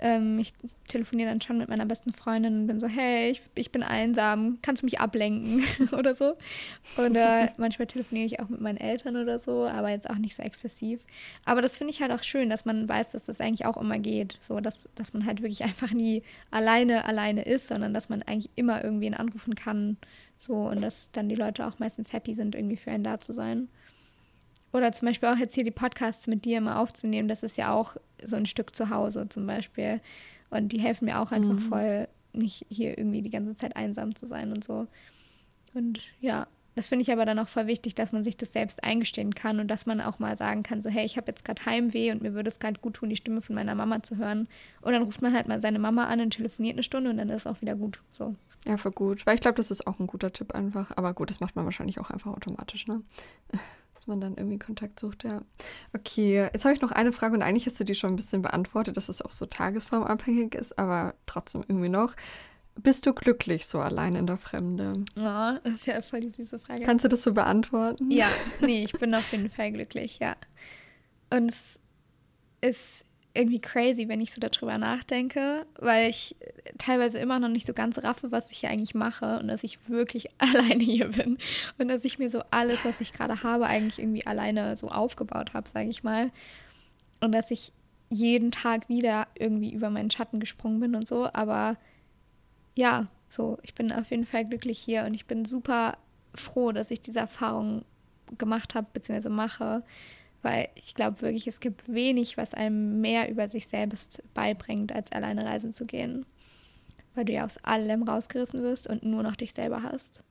ähm, 0.03 0.41
ich 0.41 0.53
telefoniere 0.89 1.31
dann 1.31 1.41
schon 1.41 1.59
mit 1.59 1.69
meiner 1.69 1.87
besten 1.87 2.13
Freundin 2.13 2.63
und 2.63 2.67
bin 2.67 2.81
so, 2.81 2.89
hey, 2.89 3.31
ich, 3.31 3.41
ich 3.55 3.71
bin 3.71 3.85
einsam, 3.85 4.59
kannst 4.61 4.83
du 4.83 4.87
mich 4.87 5.01
ablenken 5.01 5.65
oder 5.93 6.13
so. 6.13 6.35
Oder 6.99 7.53
manchmal 7.57 7.87
telefoniere 7.87 8.27
ich 8.27 8.41
auch 8.41 8.49
mit 8.49 8.61
meinen 8.61 8.79
Eltern 8.79 9.17
oder 9.17 9.39
so, 9.39 9.65
aber 9.65 9.91
jetzt 9.91 10.11
auch 10.11 10.19
nicht 10.19 10.35
so 10.35 10.43
exzessiv. 10.43 11.01
Aber 11.45 11.63
das 11.63 11.77
finde 11.77 11.93
ich 11.93 12.03
halt 12.03 12.11
auch 12.11 12.25
schön, 12.25 12.51
dass 12.51 12.65
man 12.65 12.89
weiß, 12.89 13.11
dass 13.11 13.27
das 13.27 13.41
eigentlich 13.41 13.65
auch 13.65 13.77
immer 13.77 14.01
geht. 14.01 14.39
So, 14.41 14.61
dass, 14.61 14.89
dass 14.97 15.15
man 15.15 15.25
halt 15.25 15.41
wirklich 15.41 15.63
einfach 15.63 15.93
nie 15.93 16.25
alleine, 16.51 17.05
alleine 17.05 17.45
ist, 17.45 17.69
sondern 17.69 17.95
dass 17.95 18.09
man 18.09 18.23
eigentlich 18.23 18.51
immer 18.57 18.83
irgendwen 18.83 19.15
anrufen 19.15 19.55
kann. 19.55 19.97
So, 20.43 20.55
und 20.55 20.81
dass 20.83 21.13
dann 21.13 21.29
die 21.29 21.37
Leute 21.37 21.65
auch 21.65 21.79
meistens 21.79 22.13
happy 22.13 22.35
sind, 22.35 22.57
irgendwie 22.57 22.77
für 22.77 22.91
einen 22.91 23.05
da 23.05 23.21
zu 23.21 23.33
sein. 23.33 23.69
Oder 24.73 24.91
zum 24.91 25.07
Beispiel 25.07 25.29
auch 25.29 25.37
jetzt 25.37 25.55
hier 25.55 25.63
die 25.63 25.71
Podcasts 25.71 26.27
mit 26.27 26.45
dir 26.45 26.59
immer 26.59 26.81
aufzunehmen, 26.81 27.29
das 27.29 27.45
ist 27.45 27.57
ja 27.57 27.73
auch 27.73 27.95
so 28.25 28.35
ein 28.35 28.47
Stück 28.47 28.75
zu 28.75 28.91
Hause 28.91 29.29
zum 29.29 29.47
Beispiel. 29.47 30.01
Und 30.51 30.73
die 30.73 30.81
helfen 30.81 31.05
mir 31.05 31.21
auch 31.21 31.31
einfach 31.31 31.53
mhm. 31.53 31.59
voll, 31.61 32.09
nicht 32.33 32.67
hier 32.69 32.99
irgendwie 32.99 33.23
die 33.23 33.31
ganze 33.31 33.55
Zeit 33.55 33.77
einsam 33.77 34.17
zu 34.17 34.27
sein 34.27 34.51
und 34.51 34.65
so. 34.65 34.89
Und 35.75 36.01
ja, 36.21 36.49
das 36.75 36.89
finde 36.89 37.05
ich 37.05 37.13
aber 37.13 37.25
dann 37.25 37.39
auch 37.39 37.47
voll 37.47 37.69
wichtig, 37.69 37.95
dass 37.95 38.11
man 38.11 38.25
sich 38.25 38.37
das 38.37 38.53
selbst 38.53 38.83
eingestehen 38.83 39.37
kann 39.37 39.61
und 39.61 39.69
dass 39.69 39.87
man 39.87 40.01
auch 40.01 40.19
mal 40.19 40.37
sagen 40.37 40.65
kann, 40.65 40.83
so 40.83 40.91
hey, 40.91 41.05
ich 41.05 41.17
habe 41.17 41.29
jetzt 41.29 41.45
gerade 41.45 41.65
Heimweh 41.67 42.11
und 42.11 42.21
mir 42.21 42.35
würde 42.35 42.49
es 42.49 42.59
gerade 42.59 42.81
gut 42.81 42.95
tun, 42.95 43.11
die 43.11 43.17
Stimme 43.17 43.43
von 43.43 43.55
meiner 43.55 43.77
Mama 43.77 44.03
zu 44.03 44.17
hören. 44.17 44.49
Und 44.81 44.93
dann 44.93 45.05
ruft 45.05 45.23
man 45.23 45.35
halt 45.35 45.47
mal 45.47 45.61
seine 45.61 45.79
Mama 45.79 46.07
an 46.07 46.21
und 46.21 46.31
telefoniert 46.31 46.75
eine 46.75 46.83
Stunde 46.83 47.11
und 47.11 47.19
dann 47.19 47.29
ist 47.29 47.43
es 47.43 47.47
auch 47.47 47.61
wieder 47.61 47.77
gut. 47.77 48.03
So. 48.11 48.35
Ja, 48.67 48.77
voll 48.77 48.93
gut. 48.93 49.27
Weil 49.27 49.35
ich 49.35 49.41
glaube, 49.41 49.57
das 49.57 49.71
ist 49.71 49.87
auch 49.87 49.99
ein 49.99 50.07
guter 50.07 50.33
Tipp 50.33 50.55
einfach. 50.55 50.91
Aber 50.97 51.15
gut, 51.15 51.31
das 51.31 51.41
macht 51.41 51.57
man 51.57 51.65
wahrscheinlich 51.65 51.99
auch 52.01 52.11
einfach 52.11 52.33
automatisch, 52.33 52.87
ne? 52.87 53.03
Dass 53.95 54.07
man 54.07 54.21
dann 54.21 54.37
irgendwie 54.37 54.59
Kontakt 54.59 54.99
sucht, 54.99 55.23
ja. 55.23 55.43
Okay, 55.93 56.49
jetzt 56.53 56.65
habe 56.65 56.75
ich 56.75 56.81
noch 56.81 56.91
eine 56.91 57.13
Frage 57.13 57.35
und 57.35 57.43
eigentlich 57.43 57.67
hast 57.67 57.79
du 57.79 57.85
die 57.85 57.95
schon 57.95 58.11
ein 58.11 58.17
bisschen 58.17 58.43
beantwortet, 58.43 58.97
dass 58.97 59.09
es 59.09 59.23
auch 59.23 59.31
so 59.31 59.47
tagesformabhängig 59.47 60.57
ist, 60.57 60.77
aber 60.77 61.15
trotzdem 61.27 61.63
irgendwie 61.69 61.89
noch. 61.89 62.17
Bist 62.75 63.07
du 63.07 63.13
glücklich 63.13 63.67
so 63.67 63.81
allein 63.81 64.17
in 64.17 64.27
der 64.27 64.39
Fremde? 64.39 65.05
Ja, 65.15 65.61
das 65.63 65.75
ist 65.75 65.87
ja 65.87 66.01
voll 66.03 66.21
die 66.21 66.31
süße 66.31 66.59
Frage. 66.59 66.85
Kannst 66.85 67.05
du 67.05 67.09
das 67.09 67.23
so 67.23 67.33
beantworten? 67.33 68.11
Ja, 68.11 68.29
nee, 68.61 68.83
ich 68.83 68.93
bin 68.93 69.15
auf 69.15 69.31
jeden 69.31 69.51
Fall 69.51 69.71
glücklich, 69.71 70.19
ja. 70.19 70.37
Und 71.31 71.51
es 71.51 71.79
ist 72.61 73.05
irgendwie 73.35 73.61
crazy, 73.61 74.09
wenn 74.09 74.21
ich 74.21 74.33
so 74.33 74.41
darüber 74.41 74.77
nachdenke, 74.79 75.67
weil 75.79 76.11
ich 76.11 76.37
teilweise 76.79 77.19
immer 77.19 77.39
noch 77.39 77.49
nicht 77.49 77.67
so 77.67 77.73
ganz 77.73 78.03
raffe, 78.03 78.31
was 78.31 78.51
ich 78.51 78.59
hier 78.59 78.71
eigentlich 78.71 78.95
mache 78.95 79.39
und 79.39 79.49
dass 79.49 79.65
ich 79.65 79.89
wirklich 79.89 80.29
alleine 80.39 80.83
hier 80.83 81.09
bin 81.09 81.39
und 81.79 81.89
dass 81.89 82.05
ich 82.05 82.19
mir 82.19 82.29
so 82.29 82.43
alles, 82.51 82.85
was 82.85 83.01
ich 83.01 83.13
gerade 83.13 83.43
habe, 83.43 83.67
eigentlich 83.67 83.99
irgendwie 83.99 84.27
alleine 84.27 84.77
so 84.77 84.89
aufgebaut 84.89 85.55
habe, 85.55 85.69
sage 85.69 85.89
ich 85.89 86.03
mal. 86.03 86.31
Und 87.21 87.33
dass 87.33 87.51
ich 87.51 87.73
jeden 88.11 88.51
Tag 88.51 88.89
wieder 88.89 89.27
irgendwie 89.35 89.73
über 89.73 89.89
meinen 89.89 90.11
Schatten 90.11 90.39
gesprungen 90.39 90.81
bin 90.81 90.95
und 90.95 91.09
so, 91.09 91.29
aber 91.33 91.77
ja, 92.75 93.07
so, 93.29 93.59
ich 93.63 93.75
bin 93.75 93.93
auf 93.93 94.11
jeden 94.11 94.27
Fall 94.27 94.45
glücklich 94.45 94.79
hier 94.79 95.05
und 95.05 95.15
ich 95.15 95.27
bin 95.27 95.47
super 95.47 95.97
froh, 96.35 96.73
dass 96.73 96.91
ich 96.91 97.01
diese 97.01 97.21
Erfahrung 97.21 97.85
gemacht 98.37 98.75
habe 98.75 98.87
bzw. 98.93 99.31
mache, 99.31 99.83
weil 100.43 100.69
ich 100.75 100.95
glaube 100.95 101.23
wirklich, 101.23 101.47
es 101.47 101.61
gibt 101.61 101.93
wenig, 101.93 102.37
was 102.37 102.55
einem 102.55 103.01
mehr 103.01 103.31
über 103.31 103.49
sich 103.49 103.69
selbst 103.69 104.23
beibringt, 104.35 104.93
als 104.93 105.13
alleine 105.13 105.45
reisen 105.45 105.73
zu 105.73 105.87
gehen, 105.87 106.27
weil 107.15 107.25
du 107.25 107.33
ja 107.33 107.45
aus 107.45 107.59
allem 107.59 108.03
rausgerissen 108.03 108.63
wirst 108.63 108.89
und 108.89 109.05
nur 109.05 109.23
noch 109.23 109.37
dich 109.37 109.53
selber 109.53 109.83
hast. 109.83 110.23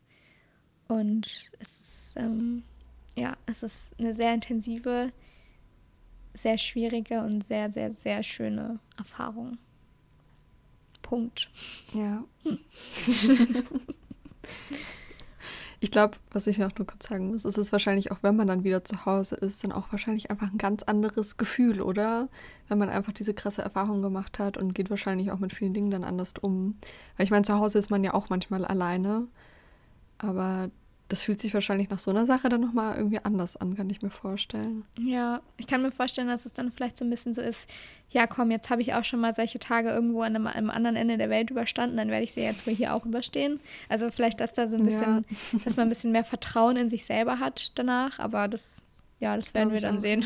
Und 0.88 1.50
es 1.60 1.80
ist, 1.80 2.14
ähm, 2.18 2.64
ja, 3.16 3.38
es 3.46 3.64
ist 3.64 3.98
eine 3.98 4.14
sehr 4.14 4.34
intensive, 4.34 5.12
sehr 6.34 6.58
schwierige 6.58 7.22
und 7.22 7.46
sehr, 7.46 7.70
sehr, 7.70 7.94
sehr 7.94 8.24
schöne 8.24 8.80
Erfahrung. 8.98 9.58
Punkt. 11.02 11.50
Ja. 11.94 12.24
ich 15.84 15.90
glaube, 15.90 16.16
was 16.32 16.46
ich 16.46 16.60
noch 16.60 16.78
nur 16.78 16.86
kurz 16.86 17.08
sagen 17.08 17.30
muss, 17.30 17.44
ist 17.44 17.58
es 17.58 17.72
wahrscheinlich 17.72 18.12
auch, 18.12 18.20
wenn 18.22 18.36
man 18.36 18.48
dann 18.48 18.64
wieder 18.64 18.84
zu 18.84 19.04
Hause 19.08 19.36
ist, 19.36 19.64
dann 19.64 19.72
auch 19.72 19.92
wahrscheinlich 19.92 20.30
einfach 20.30 20.52
ein 20.52 20.60
ganz 20.60 20.84
anderes 20.84 21.38
Gefühl, 21.38 21.82
oder? 21.82 22.30
Wenn 22.68 22.78
man 22.78 22.90
einfach 22.90 23.14
diese 23.14 23.34
krasse 23.34 23.64
Erfahrung 23.64 24.04
gemacht 24.04 24.38
hat 24.38 24.58
und 24.58 24.76
geht 24.76 24.92
wahrscheinlich 24.92 25.32
auch 25.32 25.40
mit 25.40 25.54
vielen 25.54 25.74
Dingen 25.74 25.90
dann 25.90 26.04
anders 26.04 26.34
um. 26.40 26.78
Weil 27.18 27.24
ich 27.24 27.32
meine, 27.32 27.46
zu 27.46 27.56
Hause 27.56 27.80
ist 27.80 27.90
man 27.90 28.04
ja 28.04 28.14
auch 28.14 28.30
manchmal 28.30 28.64
alleine, 28.64 29.28
aber 30.20 30.70
das 31.12 31.24
fühlt 31.24 31.42
sich 31.42 31.54
wahrscheinlich 31.54 31.90
nach 31.90 32.00
so 32.00 32.10
einer 32.10 32.26
Sache 32.26 32.48
dann 32.48 32.62
nochmal 32.62 32.96
irgendwie 32.96 33.20
anders 33.22 33.58
an, 33.58 33.76
kann 33.76 33.90
ich 33.90 34.02
mir 34.02 34.10
vorstellen. 34.10 34.86
Ja, 34.98 35.42
ich 35.58 35.68
kann 35.68 35.82
mir 35.82 35.92
vorstellen, 35.92 36.30
dass 36.30 36.46
es 36.46 36.54
dann 36.54 36.72
vielleicht 36.72 36.98
so 36.98 37.04
ein 37.04 37.10
bisschen 37.10 37.34
so 37.34 37.42
ist, 37.42 37.70
ja 38.12 38.28
komm, 38.28 38.50
jetzt 38.50 38.70
habe 38.70 38.82
ich 38.82 38.94
auch 38.94 39.04
schon 39.04 39.20
mal 39.20 39.36
solche 39.36 39.60
Tage 39.60 39.90
irgendwo 39.90 40.22
an 40.22 40.48
einem, 40.48 40.70
anderen 40.70 40.96
Ende 40.96 41.18
der 41.18 41.30
Welt 41.30 41.52
überstanden, 41.52 41.98
dann 41.98 42.08
werde 42.08 42.24
ich 42.24 42.32
sie 42.32 42.42
jetzt 42.42 42.66
wohl 42.66 42.74
hier 42.74 42.94
auch 42.94 43.06
überstehen. 43.06 43.60
Also 43.90 44.10
vielleicht, 44.10 44.40
dass 44.40 44.54
da 44.54 44.70
so 44.70 44.78
ein 44.78 44.86
bisschen, 44.86 45.26
ja. 45.30 45.60
dass 45.66 45.76
man 45.76 45.88
ein 45.88 45.90
bisschen 45.90 46.14
mehr 46.14 46.24
Vertrauen 46.24 46.78
in 46.78 46.88
sich 46.88 47.04
selber 47.04 47.40
hat 47.40 47.74
danach, 47.76 48.20
aber 48.20 48.48
das, 48.48 48.84
ja, 49.20 49.36
das 49.36 49.54
werden 49.54 49.74
wir 49.74 49.82
dann 49.82 49.98
auch. 49.98 50.02
sehen. 50.02 50.24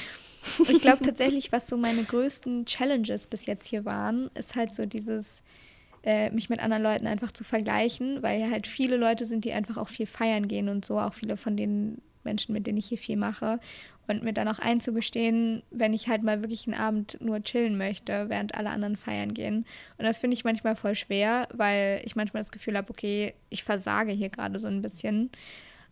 ich 0.70 0.80
glaube 0.80 1.04
tatsächlich, 1.04 1.52
was 1.52 1.66
so 1.66 1.76
meine 1.76 2.02
größten 2.02 2.64
Challenges 2.64 3.26
bis 3.26 3.44
jetzt 3.44 3.66
hier 3.66 3.84
waren, 3.84 4.30
ist 4.34 4.56
halt 4.56 4.74
so 4.74 4.86
dieses 4.86 5.42
äh, 6.02 6.30
mich 6.30 6.48
mit 6.48 6.60
anderen 6.60 6.82
Leuten 6.82 7.06
einfach 7.06 7.32
zu 7.32 7.44
vergleichen, 7.44 8.22
weil 8.22 8.40
ja 8.40 8.50
halt 8.50 8.66
viele 8.66 8.96
Leute 8.96 9.24
sind, 9.24 9.44
die 9.44 9.52
einfach 9.52 9.76
auch 9.76 9.88
viel 9.88 10.06
feiern 10.06 10.48
gehen 10.48 10.68
und 10.68 10.84
so, 10.84 10.98
auch 10.98 11.14
viele 11.14 11.36
von 11.36 11.56
den 11.56 12.00
Menschen, 12.24 12.52
mit 12.52 12.66
denen 12.66 12.78
ich 12.78 12.86
hier 12.88 12.98
viel 12.98 13.16
mache. 13.16 13.58
Und 14.06 14.22
mir 14.22 14.32
dann 14.32 14.48
auch 14.48 14.58
einzugestehen, 14.58 15.62
wenn 15.70 15.92
ich 15.92 16.08
halt 16.08 16.22
mal 16.22 16.40
wirklich 16.40 16.66
einen 16.66 16.80
Abend 16.80 17.18
nur 17.20 17.42
chillen 17.42 17.76
möchte, 17.76 18.30
während 18.30 18.54
alle 18.54 18.70
anderen 18.70 18.96
feiern 18.96 19.34
gehen. 19.34 19.66
Und 19.98 20.04
das 20.06 20.16
finde 20.16 20.34
ich 20.34 20.44
manchmal 20.44 20.76
voll 20.76 20.94
schwer, 20.94 21.46
weil 21.52 22.00
ich 22.04 22.16
manchmal 22.16 22.40
das 22.40 22.50
Gefühl 22.50 22.78
habe, 22.78 22.88
okay, 22.88 23.34
ich 23.50 23.64
versage 23.64 24.12
hier 24.12 24.30
gerade 24.30 24.58
so 24.58 24.66
ein 24.66 24.80
bisschen. 24.80 25.30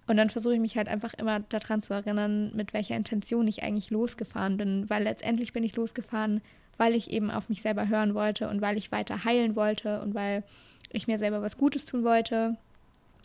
Und 0.06 0.16
dann 0.16 0.30
versuche 0.30 0.54
ich 0.54 0.60
mich 0.60 0.76
halt 0.76 0.88
einfach 0.88 1.12
immer 1.14 1.40
daran 1.40 1.82
zu 1.82 1.92
erinnern, 1.92 2.52
mit 2.54 2.72
welcher 2.72 2.96
Intention 2.96 3.48
ich 3.48 3.62
eigentlich 3.62 3.90
losgefahren 3.90 4.56
bin, 4.56 4.88
weil 4.88 5.02
letztendlich 5.02 5.52
bin 5.52 5.64
ich 5.64 5.76
losgefahren, 5.76 6.40
weil 6.78 6.94
ich 6.94 7.10
eben 7.10 7.30
auf 7.30 7.48
mich 7.48 7.62
selber 7.62 7.88
hören 7.88 8.14
wollte 8.14 8.48
und 8.48 8.60
weil 8.60 8.76
ich 8.76 8.92
weiter 8.92 9.24
heilen 9.24 9.56
wollte 9.56 10.00
und 10.00 10.14
weil 10.14 10.42
ich 10.90 11.06
mir 11.06 11.18
selber 11.18 11.42
was 11.42 11.56
Gutes 11.56 11.84
tun 11.86 12.04
wollte. 12.04 12.56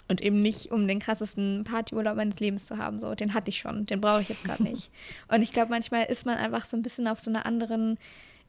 Und 0.07 0.19
eben 0.19 0.41
nicht, 0.41 0.71
um 0.71 0.87
den 0.87 0.99
krassesten 0.99 1.63
Partyurlaub 1.63 2.17
meines 2.17 2.39
Lebens 2.39 2.65
zu 2.65 2.77
haben. 2.77 2.97
So, 2.97 3.15
den 3.15 3.33
hatte 3.33 3.49
ich 3.49 3.59
schon, 3.59 3.85
den 3.85 4.01
brauche 4.01 4.21
ich 4.21 4.27
jetzt 4.27 4.43
gerade 4.43 4.61
nicht. 4.61 4.89
Und 5.29 5.41
ich 5.41 5.53
glaube, 5.53 5.69
manchmal 5.69 6.05
ist 6.05 6.25
man 6.25 6.37
einfach 6.37 6.65
so 6.65 6.75
ein 6.75 6.81
bisschen 6.81 7.07
auf 7.07 7.21
so 7.21 7.29
einer 7.29 7.45
anderen 7.45 7.97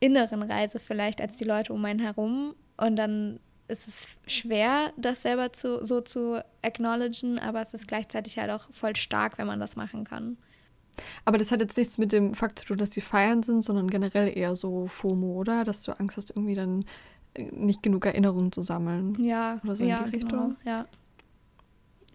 inneren 0.01 0.43
Reise 0.43 0.81
vielleicht 0.81 1.21
als 1.21 1.37
die 1.37 1.45
Leute 1.45 1.73
um 1.73 1.85
einen 1.85 2.01
herum. 2.01 2.57
Und 2.77 2.97
dann 2.97 3.39
ist 3.69 3.87
es 3.87 4.09
schwer, 4.27 4.93
das 4.97 5.23
selber 5.23 5.53
zu, 5.53 5.85
so 5.85 6.01
zu 6.01 6.45
acknowledgen, 6.63 7.39
aber 7.39 7.61
es 7.61 7.75
ist 7.75 7.87
gleichzeitig 7.87 8.39
halt 8.39 8.51
auch 8.51 8.69
voll 8.73 8.97
stark, 8.97 9.39
wenn 9.39 9.47
man 9.47 9.61
das 9.61 9.77
machen 9.77 10.05
kann. 10.05 10.37
Aber 11.25 11.39
das 11.39 11.51
hat 11.51 11.61
jetzt 11.61 11.77
nichts 11.77 11.99
mit 11.99 12.13
dem 12.13 12.35
Fakt 12.35 12.59
zu 12.59 12.67
tun, 12.67 12.79
dass 12.79 12.91
die 12.91 13.01
feiern 13.01 13.43
sind, 13.43 13.63
sondern 13.63 13.89
generell 13.91 14.37
eher 14.37 14.57
so 14.57 14.87
FOMO, 14.87 15.35
oder? 15.35 15.65
Dass 15.65 15.83
du 15.83 15.99
Angst 15.99 16.17
hast, 16.17 16.31
irgendwie 16.31 16.55
dann 16.55 16.85
äh, 17.35 17.45
nicht 17.53 17.83
genug 17.83 18.07
Erinnerungen 18.07 18.53
zu 18.53 18.63
sammeln. 18.63 19.17
Ja. 19.23 19.61
Oder 19.65 19.77
so 19.77 19.85
ja, 19.85 19.99
in 19.99 20.05
die 20.05 20.17
Richtung. 20.17 20.57
Genau, 20.63 20.77
ja. 20.77 20.87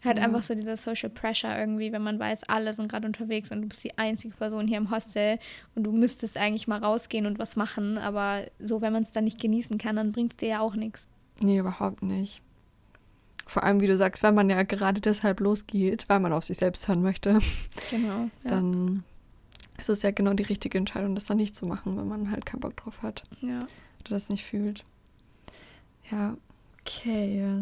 Halt 0.04 0.18
ja. 0.18 0.24
einfach 0.24 0.44
so 0.44 0.54
dieser 0.54 0.78
Social 0.78 1.10
Pressure 1.10 1.58
irgendwie, 1.58 1.92
wenn 1.92 2.04
man 2.04 2.20
weiß, 2.20 2.44
alle 2.46 2.74
sind 2.74 2.88
gerade 2.88 3.08
unterwegs 3.08 3.52
und 3.52 3.64
du 3.64 3.68
bist 3.68 3.84
die 3.84 3.98
einzige 3.98 4.36
Person 4.36 4.68
hier 4.68 4.78
im 4.78 4.92
Hostel 4.92 5.40
und 5.76 5.84
du 5.84 5.92
müsstest 5.92 6.38
eigentlich 6.38 6.68
mal 6.68 6.84
rausgehen 6.84 7.26
und 7.26 7.40
was 7.40 7.56
machen, 7.56 7.98
aber 7.98 8.44
so, 8.60 8.82
wenn 8.82 8.94
man 8.94 9.04
es 9.04 9.12
dann 9.12 9.24
nicht 9.24 9.42
genießen 9.42 9.78
kann, 9.80 9.96
dann 9.96 10.12
bringt 10.12 10.34
es 10.34 10.38
dir 10.38 10.50
ja 10.50 10.60
auch 10.60 10.76
nichts. 10.76 11.08
Nee, 11.42 11.58
überhaupt 11.58 12.04
nicht. 12.04 12.42
Vor 13.48 13.64
allem, 13.64 13.80
wie 13.80 13.88
du 13.88 13.98
sagst, 13.98 14.24
wenn 14.24 14.36
man 14.36 14.50
ja 14.50 14.64
gerade 14.64 15.02
deshalb 15.02 15.39
losgeht, 15.39 16.06
weil 16.08 16.20
man 16.20 16.34
auf 16.34 16.43
sich 16.43 16.58
selbst 16.58 16.88
hören 16.88 17.02
möchte. 17.02 17.39
Genau. 17.89 18.30
Ja. 18.43 18.50
Dann 18.50 19.04
ist 19.78 19.89
es 19.89 20.02
ja 20.02 20.12
genau 20.12 20.34
die 20.34 20.43
richtige 20.43 20.78
Entscheidung, 20.78 21.16
das 21.16 21.26
dann 21.26 21.38
nicht 21.38 21.56
zu 21.56 21.66
machen, 21.66 21.98
wenn 21.98 22.08
man 22.08 22.32
halt 22.32 22.45
keinen 22.45 22.60
Bock 22.60 22.76
drauf 22.78 23.02
hat. 23.02 23.24
Ja. 23.41 23.60
Oder 23.60 24.10
das 24.10 24.30
nicht 24.30 24.43
fühlt. 24.43 24.84
Ja, 26.12 26.36
okay. 26.82 27.62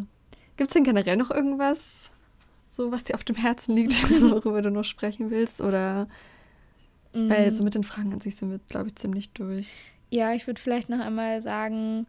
Gibt 0.57 0.69
es 0.69 0.73
denn 0.73 0.83
generell 0.83 1.17
noch 1.17 1.31
irgendwas, 1.31 2.11
so 2.69 2.91
was 2.91 3.03
dir 3.03 3.15
auf 3.15 3.23
dem 3.23 3.35
Herzen 3.35 3.75
liegt, 3.75 4.09
worüber 4.21 4.61
du 4.61 4.71
noch 4.71 4.85
sprechen 4.85 5.29
willst? 5.29 5.61
Oder 5.61 6.07
weil 7.13 7.53
so 7.53 7.63
mit 7.63 7.75
den 7.75 7.83
Fragen 7.83 8.11
an 8.11 8.19
sich 8.19 8.35
sind 8.35 8.51
wir, 8.51 8.59
glaube 8.67 8.87
ich, 8.87 8.95
ziemlich 8.95 9.29
durch. 9.29 9.73
Ja, 10.09 10.33
ich 10.33 10.47
würde 10.47 10.59
vielleicht 10.59 10.89
noch 10.89 10.99
einmal 10.99 11.41
sagen, 11.41 12.07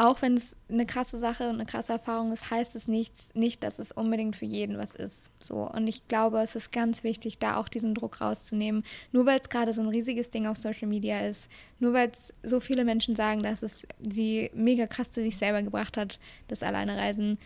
auch 0.00 0.22
wenn 0.22 0.38
es 0.38 0.56
eine 0.70 0.86
krasse 0.86 1.18
Sache 1.18 1.44
und 1.50 1.56
eine 1.56 1.66
krasse 1.66 1.92
Erfahrung 1.92 2.32
ist, 2.32 2.50
heißt 2.50 2.74
es 2.74 2.88
nicht, 2.88 3.36
nicht, 3.36 3.62
dass 3.62 3.78
es 3.78 3.92
unbedingt 3.92 4.34
für 4.34 4.46
jeden 4.46 4.78
was 4.78 4.94
ist. 4.94 5.30
So. 5.40 5.70
Und 5.70 5.86
ich 5.88 6.08
glaube, 6.08 6.40
es 6.40 6.54
ist 6.54 6.72
ganz 6.72 7.04
wichtig, 7.04 7.38
da 7.38 7.56
auch 7.56 7.68
diesen 7.68 7.94
Druck 7.94 8.22
rauszunehmen. 8.22 8.82
Nur 9.12 9.26
weil 9.26 9.40
es 9.40 9.50
gerade 9.50 9.74
so 9.74 9.82
ein 9.82 9.88
riesiges 9.88 10.30
Ding 10.30 10.46
auf 10.46 10.56
Social 10.56 10.88
Media 10.88 11.26
ist, 11.26 11.50
nur 11.80 11.92
weil 11.92 12.10
es 12.10 12.32
so 12.42 12.60
viele 12.60 12.86
Menschen 12.86 13.14
sagen, 13.14 13.42
dass 13.42 13.62
es 13.62 13.86
sie 14.00 14.50
mega 14.54 14.86
krass 14.86 15.12
zu 15.12 15.20
sich 15.20 15.36
selber 15.36 15.62
gebracht 15.62 15.98
hat, 15.98 16.18
das 16.48 16.62
Alleinereisen, 16.62 17.36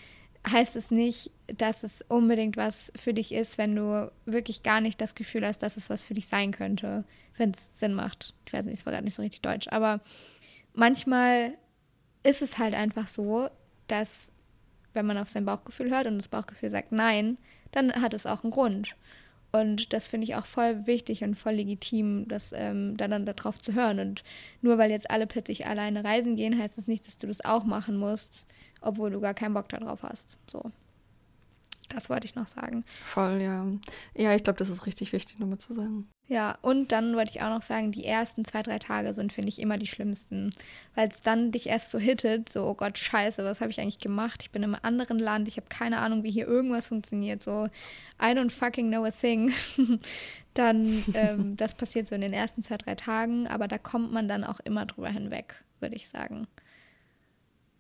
heißt 0.49 0.77
es 0.77 0.93
nicht, 0.93 1.33
dass 1.49 1.83
es 1.83 2.03
unbedingt 2.03 2.57
was 2.57 2.93
für 2.95 3.15
dich 3.15 3.33
ist, 3.33 3.59
wenn 3.59 3.75
du 3.75 4.13
wirklich 4.27 4.63
gar 4.63 4.81
nicht 4.81 5.01
das 5.01 5.17
Gefühl 5.17 5.45
hast, 5.45 5.65
dass 5.65 5.77
es 5.77 5.91
was 5.91 6.05
für 6.05 6.15
dich 6.15 6.29
sein 6.29 6.53
könnte, 6.53 7.03
wenn 7.37 7.51
es 7.51 7.77
Sinn 7.77 7.95
macht. 7.95 8.33
Ich 8.47 8.53
weiß 8.53 8.65
nicht, 8.67 8.79
es 8.79 8.87
war 8.87 8.93
gerade 8.93 9.07
nicht 9.07 9.17
so 9.17 9.23
richtig 9.23 9.43
deutsch, 9.43 9.67
aber 9.73 10.01
manchmal 10.73 11.55
ist 12.25 12.43
es 12.43 12.59
halt 12.59 12.75
einfach 12.75 13.07
so, 13.07 13.49
dass 13.87 14.33
wenn 14.93 15.07
man 15.07 15.19
auf 15.19 15.29
sein 15.29 15.45
Bauchgefühl 15.45 15.91
hört 15.91 16.07
und 16.07 16.17
das 16.17 16.29
Bauchgefühl 16.29 16.71
sagt 16.71 16.93
nein, 16.93 17.39
dann 17.73 17.93
hat 17.93 18.15
es 18.15 18.27
auch 18.27 18.43
einen 18.43 18.51
Grund. 18.51 18.97
Und 19.53 19.93
das 19.93 20.09
finde 20.09 20.25
ich 20.25 20.35
auch 20.35 20.47
voll 20.47 20.87
wichtig 20.87 21.23
und 21.23 21.37
voll 21.37 21.53
legitim, 21.53 22.27
das 22.27 22.53
ähm, 22.53 22.97
dann, 22.97 23.13
dann 23.13 23.25
darauf 23.25 23.61
zu 23.61 23.73
hören. 23.73 24.01
Und 24.01 24.25
nur 24.63 24.79
weil 24.79 24.91
jetzt 24.91 25.11
alle 25.11 25.29
plötzlich 25.29 25.67
alleine 25.67 26.03
reisen 26.03 26.35
gehen, 26.35 26.59
heißt 26.59 26.77
es 26.77 26.85
das 26.85 26.89
nicht, 26.89 27.07
dass 27.07 27.19
du 27.19 27.29
das 27.29 27.45
auch 27.45 27.65
machen 27.65 27.97
musst, 27.97 28.47
obwohl 28.81 29.11
du 29.11 29.21
gar 29.21 29.35
keinen 29.35 29.55
Bock 29.55 29.69
darauf 29.69 30.03
hast. 30.03 30.39
So. 30.51 30.73
Das 31.89 32.11
wollte 32.11 32.27
ich 32.27 32.35
noch 32.35 32.49
sagen. 32.49 32.85
Voll, 33.05 33.41
ja. 33.41 33.65
Ja, 34.17 34.35
ich 34.35 34.43
glaube, 34.43 34.59
das 34.59 34.71
ist 34.71 34.87
richtig 34.87 35.13
wichtig, 35.13 35.39
nochmal 35.39 35.59
zu 35.59 35.73
sagen. 35.73 36.09
Ja, 36.27 36.57
und 36.63 36.91
dann 36.91 37.15
wollte 37.17 37.33
ich 37.33 37.43
auch 37.43 37.51
noch 37.51 37.63
sagen, 37.63 37.93
die 37.93 38.07
ersten 38.07 38.47
zwei, 38.47 38.63
drei 38.63 38.79
Tage 38.79 39.13
sind, 39.13 39.33
finde 39.33 39.51
ich, 39.51 39.61
immer 39.61 39.77
die 39.77 39.87
schlimmsten. 39.87 40.55
Weil 40.95 41.09
es 41.09 41.21
dann 41.21 41.53
dich 41.53 41.69
erst 41.69 41.91
so 41.91 41.99
hittet, 41.99 42.49
so, 42.49 42.67
oh 42.67 42.75
Gott, 42.75 42.97
scheiße, 42.97 43.45
was 43.45 43.61
habe 43.61 43.71
ich 43.71 43.79
eigentlich 43.79 43.99
gemacht? 43.99 44.41
Ich 44.43 44.51
bin 44.51 44.63
in 44.63 44.75
einem 44.75 44.81
anderen 44.83 45.19
Land, 45.19 45.49
ich 45.49 45.59
habe 45.59 45.67
keine 45.69 45.99
Ahnung, 45.99 46.23
wie 46.23 46.31
hier 46.31 46.47
irgendwas 46.47 46.87
funktioniert. 46.87 47.43
So, 47.43 47.67
I 48.21 48.33
don't 48.33 48.51
fucking 48.51 48.89
know 48.89 49.05
a 49.05 49.11
thing. 49.11 49.53
dann, 50.55 51.05
ähm, 51.13 51.57
das 51.59 51.75
passiert 51.75 52.07
so 52.07 52.15
in 52.15 52.23
den 52.23 52.33
ersten 52.33 52.63
zwei, 52.63 52.79
drei 52.79 52.95
Tagen, 52.95 53.47
aber 53.47 53.69
da 53.69 53.77
kommt 53.77 54.11
man 54.11 54.27
dann 54.27 54.45
auch 54.45 54.61
immer 54.61 54.87
drüber 54.87 55.11
hinweg, 55.11 55.63
würde 55.81 55.97
ich 55.97 56.09
sagen 56.09 56.47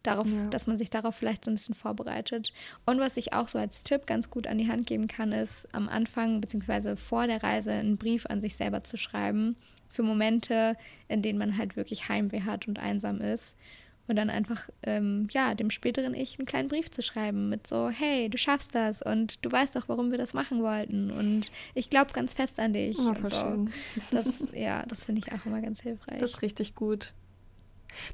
darauf, 0.04 0.26
ja. 0.26 0.48
dass 0.50 0.66
man 0.66 0.76
sich 0.76 0.90
darauf 0.90 1.16
vielleicht 1.16 1.44
so 1.44 1.50
ein 1.50 1.54
bisschen 1.54 1.74
vorbereitet. 1.74 2.52
Und 2.86 3.00
was 3.00 3.16
ich 3.16 3.32
auch 3.32 3.48
so 3.48 3.58
als 3.58 3.82
Tipp 3.82 4.06
ganz 4.06 4.30
gut 4.30 4.46
an 4.46 4.58
die 4.58 4.68
Hand 4.68 4.86
geben 4.86 5.08
kann, 5.08 5.32
ist 5.32 5.68
am 5.72 5.88
Anfang 5.88 6.40
bzw. 6.40 6.96
vor 6.96 7.26
der 7.26 7.42
Reise 7.42 7.72
einen 7.72 7.96
Brief 7.96 8.26
an 8.26 8.40
sich 8.40 8.56
selber 8.56 8.84
zu 8.84 8.96
schreiben 8.96 9.56
für 9.90 10.02
Momente, 10.02 10.76
in 11.08 11.22
denen 11.22 11.38
man 11.38 11.56
halt 11.56 11.76
wirklich 11.76 12.08
Heimweh 12.08 12.42
hat 12.42 12.68
und 12.68 12.78
einsam 12.78 13.20
ist. 13.20 13.56
Und 14.06 14.16
dann 14.16 14.28
einfach, 14.28 14.68
ähm, 14.82 15.28
ja, 15.30 15.54
dem 15.54 15.70
späteren 15.70 16.12
Ich 16.12 16.38
einen 16.38 16.44
kleinen 16.44 16.68
Brief 16.68 16.90
zu 16.90 17.00
schreiben 17.00 17.48
mit 17.48 17.66
so, 17.66 17.88
hey, 17.88 18.28
du 18.28 18.36
schaffst 18.36 18.74
das 18.74 19.00
und 19.00 19.42
du 19.42 19.50
weißt 19.50 19.76
doch, 19.76 19.88
warum 19.88 20.10
wir 20.10 20.18
das 20.18 20.34
machen 20.34 20.62
wollten 20.62 21.10
und 21.10 21.50
ich 21.72 21.88
glaube 21.88 22.12
ganz 22.12 22.34
fest 22.34 22.60
an 22.60 22.74
dich. 22.74 22.98
Oh, 22.98 23.14
so. 23.30 23.66
Das, 24.10 24.46
ja, 24.52 24.84
das 24.86 25.04
finde 25.04 25.22
ich 25.24 25.32
auch 25.32 25.46
immer 25.46 25.62
ganz 25.62 25.80
hilfreich. 25.80 26.18
Das 26.20 26.32
ist 26.32 26.42
richtig 26.42 26.74
gut. 26.74 27.14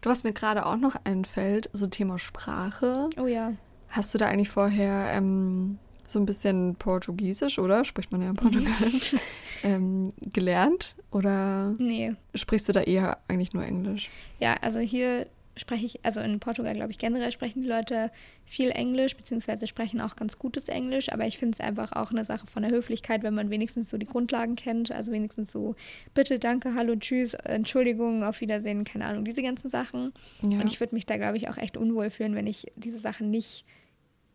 Du, 0.00 0.10
was 0.10 0.24
mir 0.24 0.32
gerade 0.32 0.66
auch 0.66 0.76
noch 0.76 0.96
einfällt, 1.04 1.70
so 1.72 1.86
Thema 1.86 2.18
Sprache. 2.18 3.08
Oh 3.18 3.26
ja. 3.26 3.52
Hast 3.90 4.14
du 4.14 4.18
da 4.18 4.26
eigentlich 4.26 4.50
vorher 4.50 5.12
ähm, 5.12 5.78
so 6.06 6.18
ein 6.18 6.26
bisschen 6.26 6.76
Portugiesisch, 6.76 7.58
oder? 7.58 7.84
Spricht 7.84 8.12
man 8.12 8.22
ja 8.22 8.30
in 8.30 8.36
Portugal. 8.36 8.72
ähm, 9.62 10.10
gelernt? 10.20 10.94
Oder 11.10 11.74
nee. 11.78 12.14
sprichst 12.34 12.68
du 12.68 12.72
da 12.72 12.82
eher 12.82 13.18
eigentlich 13.28 13.52
nur 13.52 13.64
Englisch? 13.64 14.10
Ja, 14.38 14.54
also 14.60 14.78
hier 14.78 15.26
spreche 15.56 15.86
ich, 15.86 16.04
also 16.04 16.20
in 16.20 16.40
Portugal 16.40 16.74
glaube 16.74 16.92
ich 16.92 16.98
generell 16.98 17.32
sprechen 17.32 17.62
die 17.62 17.68
Leute 17.68 18.10
viel 18.44 18.70
Englisch, 18.70 19.16
beziehungsweise 19.16 19.66
sprechen 19.66 20.00
auch 20.00 20.16
ganz 20.16 20.38
gutes 20.38 20.68
Englisch, 20.68 21.12
aber 21.12 21.26
ich 21.26 21.38
finde 21.38 21.54
es 21.54 21.60
einfach 21.60 21.92
auch 21.92 22.10
eine 22.10 22.24
Sache 22.24 22.46
von 22.46 22.62
der 22.62 22.72
Höflichkeit, 22.72 23.22
wenn 23.22 23.34
man 23.34 23.50
wenigstens 23.50 23.90
so 23.90 23.98
die 23.98 24.06
Grundlagen 24.06 24.56
kennt, 24.56 24.90
also 24.90 25.12
wenigstens 25.12 25.50
so 25.52 25.74
bitte, 26.14 26.38
danke, 26.38 26.74
hallo, 26.74 26.96
tschüss, 26.96 27.34
Entschuldigung, 27.34 28.24
auf 28.24 28.40
Wiedersehen, 28.40 28.84
keine 28.84 29.06
Ahnung, 29.06 29.24
diese 29.24 29.42
ganzen 29.42 29.68
Sachen. 29.68 30.12
Ja. 30.42 30.60
Und 30.60 30.66
ich 30.66 30.80
würde 30.80 30.94
mich 30.94 31.06
da 31.06 31.16
glaube 31.16 31.36
ich 31.36 31.48
auch 31.48 31.58
echt 31.58 31.76
unwohl 31.76 32.10
fühlen, 32.10 32.34
wenn 32.34 32.46
ich 32.46 32.66
diese 32.76 32.98
Sachen 32.98 33.30
nicht 33.30 33.64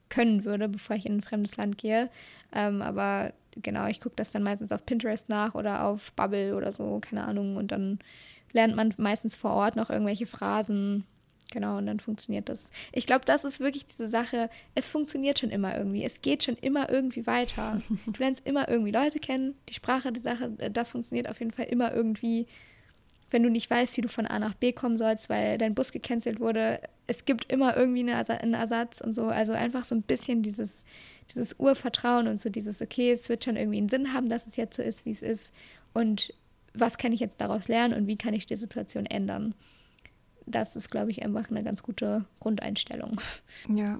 können 0.09 0.45
würde, 0.45 0.69
bevor 0.69 0.95
ich 0.95 1.05
in 1.05 1.17
ein 1.17 1.21
fremdes 1.21 1.57
Land 1.57 1.77
gehe. 1.77 2.09
Ähm, 2.53 2.81
aber 2.81 3.33
genau, 3.61 3.87
ich 3.87 3.99
gucke 3.99 4.15
das 4.15 4.31
dann 4.31 4.43
meistens 4.43 4.71
auf 4.71 4.85
Pinterest 4.85 5.29
nach 5.29 5.55
oder 5.55 5.85
auf 5.85 6.13
Bubble 6.13 6.55
oder 6.55 6.71
so, 6.71 6.99
keine 6.99 7.25
Ahnung, 7.25 7.57
und 7.57 7.71
dann 7.71 7.99
lernt 8.55 8.75
man 8.75 8.93
meistens 8.97 9.35
vor 9.35 9.51
Ort 9.51 9.75
noch 9.75 9.91
irgendwelche 9.91 10.25
Phrasen. 10.25 11.03
Genau, 11.51 11.77
und 11.77 11.85
dann 11.85 11.99
funktioniert 11.99 12.49
das. 12.49 12.71
Ich 12.91 13.05
glaube, 13.05 13.23
das 13.23 13.45
ist 13.45 13.59
wirklich 13.59 13.85
diese 13.85 14.09
Sache. 14.09 14.49
Es 14.73 14.89
funktioniert 14.89 15.37
schon 15.37 15.51
immer 15.51 15.77
irgendwie. 15.77 16.03
Es 16.03 16.23
geht 16.23 16.43
schon 16.43 16.55
immer 16.55 16.89
irgendwie 16.89 17.27
weiter. 17.27 17.81
Du 18.07 18.19
lernst 18.19 18.47
immer 18.47 18.67
irgendwie 18.67 18.91
Leute 18.91 19.19
kennen. 19.19 19.53
Die 19.69 19.75
Sprache, 19.75 20.11
die 20.11 20.19
Sache, 20.19 20.53
äh, 20.57 20.71
das 20.71 20.91
funktioniert 20.91 21.29
auf 21.29 21.39
jeden 21.39 21.51
Fall 21.51 21.65
immer 21.65 21.93
irgendwie. 21.93 22.47
Wenn 23.29 23.43
du 23.43 23.49
nicht 23.49 23.69
weißt, 23.69 23.97
wie 23.97 24.01
du 24.01 24.07
von 24.07 24.25
A 24.25 24.39
nach 24.39 24.55
B 24.55 24.71
kommen 24.71 24.97
sollst, 24.97 25.29
weil 25.29 25.57
dein 25.57 25.75
Bus 25.75 25.91
gecancelt 25.91 26.39
wurde, 26.39 26.79
es 27.07 27.25
gibt 27.25 27.51
immer 27.51 27.75
irgendwie 27.75 28.09
einen 28.09 28.53
Ersatz 28.53 29.01
und 29.01 29.13
so. 29.13 29.27
Also 29.27 29.53
einfach 29.53 29.83
so 29.83 29.95
ein 29.95 30.03
bisschen 30.03 30.41
dieses, 30.41 30.85
dieses 31.29 31.59
Urvertrauen 31.59 32.27
und 32.27 32.39
so 32.39 32.49
dieses, 32.49 32.81
okay, 32.81 33.11
es 33.11 33.27
wird 33.27 33.43
schon 33.43 33.57
irgendwie 33.57 33.79
einen 33.79 33.89
Sinn 33.89 34.13
haben, 34.13 34.29
dass 34.29 34.47
es 34.47 34.55
jetzt 34.55 34.77
so 34.77 34.81
ist, 34.81 35.05
wie 35.05 35.11
es 35.11 35.21
ist. 35.21 35.53
Und 35.93 36.33
was 36.77 36.97
kann 36.97 37.13
ich 37.13 37.19
jetzt 37.19 37.41
daraus 37.41 37.67
lernen 37.67 37.93
und 37.93 38.07
wie 38.07 38.17
kann 38.17 38.33
ich 38.33 38.45
die 38.45 38.55
Situation 38.55 39.05
ändern. 39.05 39.55
Das 40.45 40.75
ist, 40.75 40.91
glaube 40.91 41.11
ich, 41.11 41.23
einfach 41.23 41.49
eine 41.49 41.63
ganz 41.63 41.81
gute 41.81 42.25
Grundeinstellung. 42.39 43.19
Ja. 43.67 43.99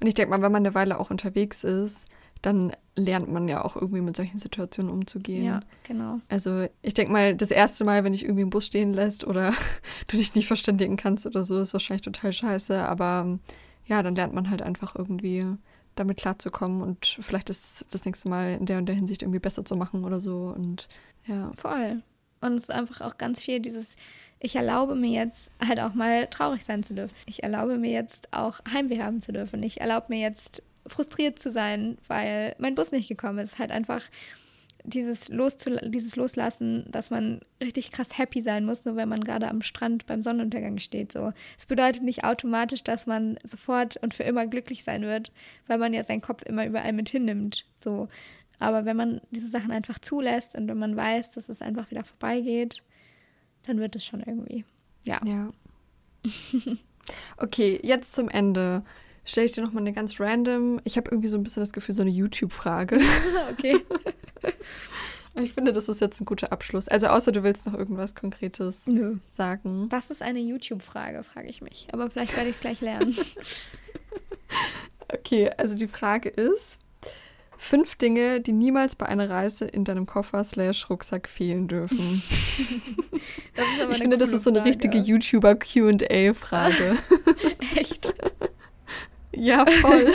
Und 0.00 0.06
ich 0.06 0.14
denke 0.14 0.30
mal, 0.30 0.42
wenn 0.42 0.52
man 0.52 0.64
eine 0.64 0.74
Weile 0.74 0.98
auch 0.98 1.10
unterwegs 1.10 1.64
ist, 1.64 2.06
dann 2.42 2.72
lernt 2.96 3.30
man 3.30 3.48
ja 3.48 3.64
auch 3.64 3.76
irgendwie 3.76 4.00
mit 4.00 4.16
solchen 4.16 4.38
Situationen 4.38 4.92
umzugehen. 4.92 5.44
Ja, 5.44 5.60
genau. 5.84 6.20
Also 6.28 6.66
ich 6.82 6.94
denke 6.94 7.12
mal, 7.12 7.36
das 7.36 7.50
erste 7.50 7.84
Mal, 7.84 8.04
wenn 8.04 8.12
dich 8.12 8.24
irgendwie 8.24 8.42
im 8.42 8.50
Bus 8.50 8.66
stehen 8.66 8.94
lässt 8.94 9.26
oder 9.26 9.52
du 10.08 10.16
dich 10.16 10.34
nicht 10.34 10.46
verständigen 10.46 10.96
kannst 10.96 11.26
oder 11.26 11.42
so, 11.42 11.58
ist 11.58 11.72
wahrscheinlich 11.72 12.02
total 12.02 12.32
scheiße. 12.32 12.82
Aber 12.82 13.38
ja, 13.86 14.02
dann 14.02 14.14
lernt 14.14 14.34
man 14.34 14.50
halt 14.50 14.62
einfach 14.62 14.94
irgendwie 14.96 15.46
damit 15.96 16.16
klarzukommen 16.16 16.82
und 16.82 17.18
vielleicht 17.20 17.50
das, 17.50 17.84
das 17.90 18.04
nächste 18.04 18.28
Mal 18.28 18.56
in 18.58 18.64
der 18.64 18.78
und 18.78 18.86
der 18.86 18.94
Hinsicht 18.94 19.22
irgendwie 19.22 19.40
besser 19.40 19.64
zu 19.64 19.76
machen 19.76 20.04
oder 20.04 20.20
so. 20.20 20.54
Und 20.56 20.88
ja. 21.30 21.52
Voll. 21.56 22.02
Und 22.40 22.54
es 22.54 22.64
ist 22.64 22.70
einfach 22.70 23.00
auch 23.00 23.18
ganz 23.18 23.40
viel 23.40 23.60
dieses, 23.60 23.96
ich 24.40 24.56
erlaube 24.56 24.94
mir 24.94 25.10
jetzt 25.10 25.50
halt 25.64 25.80
auch 25.80 25.94
mal 25.94 26.26
traurig 26.26 26.64
sein 26.64 26.82
zu 26.82 26.94
dürfen. 26.94 27.14
Ich 27.26 27.42
erlaube 27.42 27.76
mir 27.76 27.90
jetzt 27.90 28.32
auch 28.32 28.60
Heimweh 28.72 29.02
haben 29.02 29.20
zu 29.20 29.32
dürfen. 29.32 29.62
Ich 29.62 29.80
erlaube 29.80 30.06
mir 30.08 30.20
jetzt 30.20 30.62
frustriert 30.86 31.40
zu 31.40 31.50
sein, 31.50 31.98
weil 32.08 32.54
mein 32.58 32.74
Bus 32.74 32.90
nicht 32.90 33.08
gekommen 33.08 33.38
ist. 33.38 33.58
Halt 33.58 33.70
einfach 33.70 34.02
dieses, 34.84 35.28
Loszul 35.28 35.78
dieses 35.84 36.16
Loslassen, 36.16 36.86
dass 36.90 37.10
man 37.10 37.40
richtig 37.62 37.92
krass 37.92 38.16
happy 38.16 38.40
sein 38.40 38.64
muss, 38.64 38.86
nur 38.86 38.96
wenn 38.96 39.10
man 39.10 39.22
gerade 39.22 39.48
am 39.48 39.60
Strand 39.60 40.06
beim 40.06 40.22
Sonnenuntergang 40.22 40.78
steht. 40.78 41.12
So. 41.12 41.32
Es 41.58 41.66
bedeutet 41.66 42.02
nicht 42.02 42.24
automatisch, 42.24 42.82
dass 42.82 43.06
man 43.06 43.38
sofort 43.42 43.98
und 43.98 44.14
für 44.14 44.22
immer 44.22 44.46
glücklich 44.46 44.84
sein 44.84 45.02
wird, 45.02 45.32
weil 45.66 45.78
man 45.78 45.92
ja 45.92 46.02
seinen 46.02 46.22
Kopf 46.22 46.42
immer 46.42 46.66
überall 46.66 46.94
mit 46.94 47.10
hinnimmt. 47.10 47.66
So. 47.84 48.08
Aber 48.60 48.84
wenn 48.84 48.96
man 48.96 49.20
diese 49.30 49.48
Sachen 49.48 49.72
einfach 49.72 49.98
zulässt 49.98 50.54
und 50.54 50.68
wenn 50.68 50.78
man 50.78 50.94
weiß, 50.94 51.30
dass 51.30 51.48
es 51.48 51.62
einfach 51.62 51.90
wieder 51.90 52.04
vorbeigeht, 52.04 52.82
dann 53.66 53.80
wird 53.80 53.96
es 53.96 54.04
schon 54.04 54.20
irgendwie. 54.20 54.64
Ja. 55.02 55.18
Ja. 55.24 55.50
okay, 57.38 57.80
jetzt 57.82 58.12
zum 58.12 58.28
Ende 58.28 58.84
stelle 59.24 59.46
ich 59.46 59.52
dir 59.52 59.62
nochmal 59.62 59.82
eine 59.82 59.92
ganz 59.92 60.20
random, 60.20 60.80
ich 60.84 60.96
habe 60.96 61.10
irgendwie 61.10 61.28
so 61.28 61.38
ein 61.38 61.42
bisschen 61.42 61.62
das 61.62 61.72
Gefühl, 61.72 61.94
so 61.94 62.02
eine 62.02 62.10
YouTube-Frage. 62.10 63.00
okay. 63.50 63.80
ich 65.36 65.54
finde, 65.54 65.72
das 65.72 65.88
ist 65.88 66.02
jetzt 66.02 66.20
ein 66.20 66.26
guter 66.26 66.52
Abschluss. 66.52 66.86
Also 66.86 67.06
außer 67.06 67.32
du 67.32 67.42
willst 67.42 67.64
noch 67.64 67.74
irgendwas 67.74 68.14
Konkretes 68.14 68.86
Nö. 68.86 69.16
sagen. 69.32 69.86
Was 69.90 70.10
ist 70.10 70.22
eine 70.22 70.40
YouTube-Frage, 70.40 71.22
frage 71.22 71.48
ich 71.48 71.62
mich. 71.62 71.86
Aber 71.92 72.10
vielleicht 72.10 72.36
werde 72.36 72.50
ich 72.50 72.56
es 72.56 72.60
gleich 72.60 72.82
lernen. 72.82 73.16
okay, 75.14 75.50
also 75.56 75.76
die 75.76 75.88
Frage 75.88 76.28
ist, 76.28 76.78
Fünf 77.62 77.96
Dinge, 77.96 78.40
die 78.40 78.52
niemals 78.52 78.96
bei 78.96 79.04
einer 79.04 79.28
Reise 79.28 79.66
in 79.66 79.84
deinem 79.84 80.06
Koffer 80.06 80.42
slash 80.44 80.88
Rucksack 80.88 81.28
fehlen 81.28 81.68
dürfen. 81.68 82.22
ich 83.90 83.98
finde, 83.98 84.16
das 84.16 84.32
ist 84.32 84.44
so 84.44 84.50
eine 84.50 84.60
Frage. 84.60 84.70
richtige 84.70 84.96
YouTuber 84.96 85.56
QA-Frage. 85.56 86.96
Echt? 87.76 88.14
ja, 89.32 89.66
voll. 89.66 90.10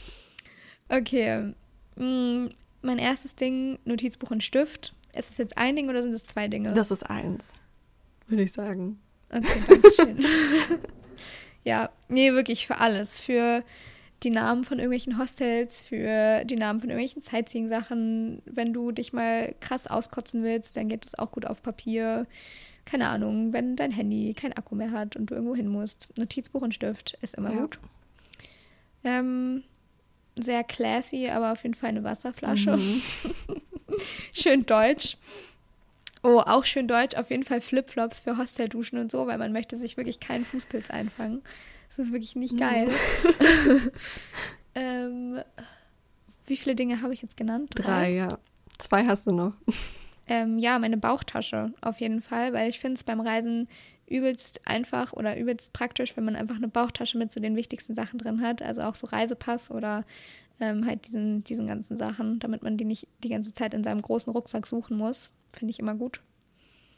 okay. 0.88 1.54
Mm, 1.96 2.46
mein 2.82 2.98
erstes 3.00 3.34
Ding, 3.34 3.80
Notizbuch 3.84 4.30
und 4.30 4.44
Stift. 4.44 4.94
Ist 5.12 5.30
es 5.32 5.38
jetzt 5.38 5.58
ein 5.58 5.74
Ding 5.74 5.88
oder 5.90 6.04
sind 6.04 6.12
es 6.12 6.24
zwei 6.24 6.46
Dinge? 6.46 6.72
Das 6.72 6.92
ist 6.92 7.02
eins, 7.02 7.58
würde 8.28 8.44
ich 8.44 8.52
sagen. 8.52 9.00
Okay, 9.30 9.60
danke 9.66 9.90
schön. 9.90 10.20
ja, 11.64 11.90
nee, 12.06 12.32
wirklich 12.32 12.68
für 12.68 12.78
alles. 12.78 13.18
Für 13.18 13.64
die 14.22 14.30
Namen 14.30 14.64
von 14.64 14.78
irgendwelchen 14.78 15.18
Hostels, 15.18 15.80
für 15.80 16.44
die 16.44 16.56
Namen 16.56 16.80
von 16.80 16.90
irgendwelchen 16.90 17.22
Sightseeing-Sachen. 17.22 18.42
Wenn 18.44 18.72
du 18.72 18.92
dich 18.92 19.12
mal 19.12 19.54
krass 19.60 19.86
auskotzen 19.86 20.42
willst, 20.42 20.76
dann 20.76 20.88
geht 20.88 21.04
das 21.04 21.18
auch 21.18 21.32
gut 21.32 21.46
auf 21.46 21.62
Papier. 21.62 22.26
Keine 22.84 23.08
Ahnung, 23.08 23.52
wenn 23.52 23.76
dein 23.76 23.92
Handy 23.92 24.34
kein 24.34 24.52
Akku 24.52 24.74
mehr 24.74 24.90
hat 24.90 25.16
und 25.16 25.26
du 25.26 25.34
irgendwo 25.34 25.54
hin 25.54 25.68
musst. 25.68 26.08
Notizbuch 26.18 26.62
und 26.62 26.74
Stift 26.74 27.16
ist 27.22 27.34
immer 27.34 27.52
ja. 27.52 27.60
gut. 27.60 27.78
Ähm, 29.04 29.62
sehr 30.38 30.64
classy, 30.64 31.28
aber 31.28 31.52
auf 31.52 31.62
jeden 31.62 31.74
Fall 31.74 31.90
eine 31.90 32.04
Wasserflasche. 32.04 32.76
Mhm. 32.76 33.02
schön 34.34 34.66
deutsch. 34.66 35.16
Oh, 36.22 36.42
auch 36.44 36.64
schön 36.64 36.86
deutsch. 36.86 37.16
Auf 37.16 37.30
jeden 37.30 37.44
Fall 37.44 37.60
Flipflops 37.60 38.20
für 38.20 38.36
Hostelduschen 38.36 38.98
und 38.98 39.10
so, 39.10 39.26
weil 39.26 39.38
man 39.38 39.52
möchte 39.52 39.78
sich 39.78 39.96
wirklich 39.96 40.20
keinen 40.20 40.44
Fußpilz 40.44 40.90
einfangen. 40.90 41.42
Das 41.90 42.06
ist 42.06 42.12
wirklich 42.12 42.36
nicht 42.36 42.56
geil. 42.56 42.88
ähm, 44.74 45.40
wie 46.46 46.56
viele 46.56 46.74
Dinge 46.74 47.02
habe 47.02 47.12
ich 47.12 47.22
jetzt 47.22 47.36
genannt? 47.36 47.70
Drei, 47.74 47.82
Drei 47.82 48.12
ja. 48.14 48.28
Zwei 48.78 49.06
hast 49.06 49.26
du 49.26 49.32
noch. 49.32 49.52
Ähm, 50.26 50.58
ja, 50.58 50.78
meine 50.78 50.96
Bauchtasche 50.96 51.72
auf 51.80 52.00
jeden 52.00 52.22
Fall, 52.22 52.52
weil 52.52 52.68
ich 52.68 52.78
finde 52.78 52.94
es 52.94 53.04
beim 53.04 53.20
Reisen 53.20 53.68
übelst 54.06 54.66
einfach 54.66 55.12
oder 55.12 55.36
übelst 55.36 55.72
praktisch, 55.72 56.16
wenn 56.16 56.24
man 56.24 56.36
einfach 56.36 56.56
eine 56.56 56.68
Bauchtasche 56.68 57.18
mit 57.18 57.32
so 57.32 57.40
den 57.40 57.56
wichtigsten 57.56 57.94
Sachen 57.94 58.18
drin 58.18 58.40
hat. 58.40 58.62
Also 58.62 58.82
auch 58.82 58.94
so 58.94 59.08
Reisepass 59.08 59.70
oder 59.70 60.04
ähm, 60.60 60.86
halt 60.86 61.06
diesen, 61.06 61.42
diesen 61.44 61.66
ganzen 61.66 61.96
Sachen, 61.96 62.38
damit 62.38 62.62
man 62.62 62.76
die 62.76 62.84
nicht 62.84 63.08
die 63.24 63.28
ganze 63.28 63.52
Zeit 63.54 63.74
in 63.74 63.82
seinem 63.82 64.02
großen 64.02 64.32
Rucksack 64.32 64.66
suchen 64.66 64.96
muss. 64.96 65.30
Finde 65.52 65.70
ich 65.70 65.78
immer 65.78 65.94
gut. 65.94 66.20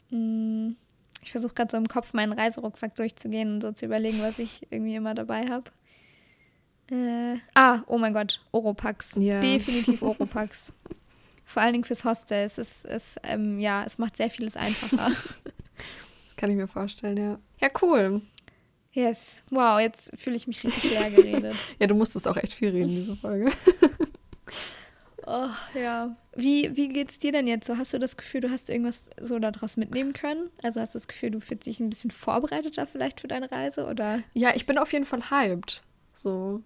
Mm, 0.09 0.71
ich 1.23 1.31
versuche 1.31 1.53
gerade 1.53 1.71
so 1.71 1.77
im 1.77 1.87
Kopf 1.87 2.13
meinen 2.13 2.33
Reiserucksack 2.33 2.95
durchzugehen 2.95 3.55
und 3.55 3.61
so 3.61 3.71
zu 3.71 3.85
überlegen, 3.85 4.21
was 4.21 4.39
ich 4.39 4.67
irgendwie 4.69 4.95
immer 4.95 5.15
dabei 5.15 5.47
habe. 5.47 5.71
Äh, 6.91 7.37
ah, 7.55 7.81
oh 7.87 7.97
mein 7.97 8.13
Gott, 8.13 8.41
Oropax. 8.51 9.11
Ja. 9.15 9.39
Definitiv 9.39 10.01
Oropax. 10.01 10.71
Vor 11.45 11.61
allen 11.61 11.73
Dingen 11.73 11.85
fürs 11.85 12.03
Hostel. 12.03 12.45
Es 12.45 12.57
ist, 12.57 12.85
es, 12.85 13.15
ähm, 13.23 13.59
ja, 13.59 13.83
es 13.85 13.97
macht 13.97 14.17
sehr 14.17 14.29
vieles 14.29 14.57
einfacher. 14.57 15.11
das 15.43 15.55
kann 16.35 16.51
ich 16.51 16.57
mir 16.57 16.67
vorstellen, 16.67 17.17
ja. 17.17 17.39
Ja, 17.61 17.69
cool. 17.81 18.21
Yes. 18.91 19.37
Wow, 19.49 19.79
jetzt 19.79 20.11
fühle 20.17 20.35
ich 20.35 20.45
mich 20.45 20.63
richtig 20.63 20.91
leer 20.91 21.09
geredet. 21.09 21.55
ja, 21.79 21.87
du 21.87 21.95
musstest 21.95 22.27
auch 22.27 22.37
echt 22.37 22.53
viel 22.53 22.69
reden, 22.69 22.89
diese 22.89 23.15
Folge. 23.15 23.51
Oh, 25.33 25.77
ja. 25.77 26.15
Wie, 26.35 26.75
wie 26.75 26.89
geht's 26.89 27.19
dir 27.19 27.31
denn 27.31 27.47
jetzt 27.47 27.67
so? 27.67 27.77
Hast 27.77 27.93
du 27.93 27.99
das 27.99 28.17
Gefühl, 28.17 28.41
du 28.41 28.51
hast 28.51 28.69
irgendwas 28.69 29.09
so 29.19 29.39
daraus 29.39 29.77
mitnehmen 29.77 30.13
können? 30.13 30.49
Also 30.61 30.79
hast 30.79 30.95
du 30.95 30.99
das 30.99 31.07
Gefühl, 31.07 31.31
du 31.31 31.39
fühlst 31.39 31.65
dich 31.65 31.79
ein 31.79 31.89
bisschen 31.89 32.11
vorbereiteter 32.11 32.87
vielleicht 32.87 33.21
für 33.21 33.27
deine 33.27 33.51
Reise, 33.51 33.85
oder? 33.85 34.19
Ja, 34.33 34.51
ich 34.55 34.65
bin 34.65 34.77
auf 34.77 34.93
jeden 34.93 35.05
Fall 35.05 35.29
hyped. 35.29 35.81
So. 36.13 36.61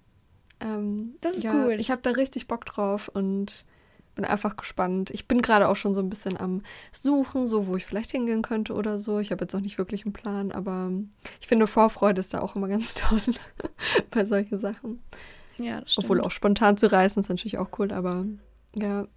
Ähm, 0.59 1.15
das 1.21 1.35
ist 1.37 1.43
ja, 1.43 1.53
cool. 1.53 1.79
Ich 1.79 1.91
habe 1.91 2.01
da 2.01 2.11
richtig 2.11 2.47
Bock 2.47 2.65
drauf 2.65 3.09
und 3.13 3.65
bin 4.15 4.25
einfach 4.25 4.57
gespannt. 4.57 5.11
Ich 5.11 5.27
bin 5.27 5.41
gerade 5.41 5.69
auch 5.69 5.75
schon 5.75 5.93
so 5.93 6.01
ein 6.01 6.09
bisschen 6.09 6.37
am 6.37 6.63
Suchen, 6.91 7.45
so 7.47 7.67
wo 7.67 7.75
ich 7.75 7.85
vielleicht 7.85 8.11
hingehen 8.11 8.41
könnte 8.41 8.73
oder 8.73 8.99
so. 8.99 9.19
Ich 9.19 9.31
habe 9.31 9.43
jetzt 9.43 9.53
noch 9.53 9.61
nicht 9.61 9.77
wirklich 9.77 10.05
einen 10.05 10.13
Plan, 10.13 10.51
aber 10.51 10.91
ich 11.39 11.47
finde 11.47 11.67
Vorfreude 11.67 12.19
ist 12.19 12.33
da 12.33 12.41
auch 12.41 12.55
immer 12.55 12.67
ganz 12.69 12.95
toll 12.95 13.21
bei 14.11 14.25
solchen 14.25 14.57
Sachen. 14.57 15.01
Ja, 15.59 15.81
das 15.81 15.93
stimmt. 15.93 16.05
Obwohl 16.05 16.21
auch 16.21 16.31
spontan 16.31 16.77
zu 16.77 16.91
reisen 16.91 17.19
ist 17.19 17.29
natürlich 17.29 17.57
auch 17.57 17.69
cool, 17.79 17.91
aber 17.91 18.25
ja, 18.79 19.07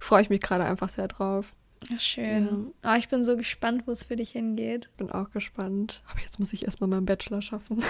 freue 0.00 0.22
ich 0.22 0.30
mich 0.30 0.40
gerade 0.40 0.64
einfach 0.64 0.88
sehr 0.88 1.08
drauf. 1.08 1.54
Ach, 1.94 2.00
schön. 2.00 2.72
Ja. 2.82 2.92
Oh, 2.92 2.98
ich 2.98 3.08
bin 3.08 3.24
so 3.24 3.36
gespannt, 3.36 3.84
wo 3.86 3.92
es 3.92 4.04
für 4.04 4.16
dich 4.16 4.30
hingeht. 4.30 4.88
Bin 4.96 5.10
auch 5.10 5.30
gespannt. 5.30 6.02
Aber 6.10 6.20
jetzt 6.20 6.38
muss 6.38 6.52
ich 6.52 6.64
erstmal 6.64 6.88
meinen 6.88 7.06
Bachelor 7.06 7.42
schaffen. 7.42 7.82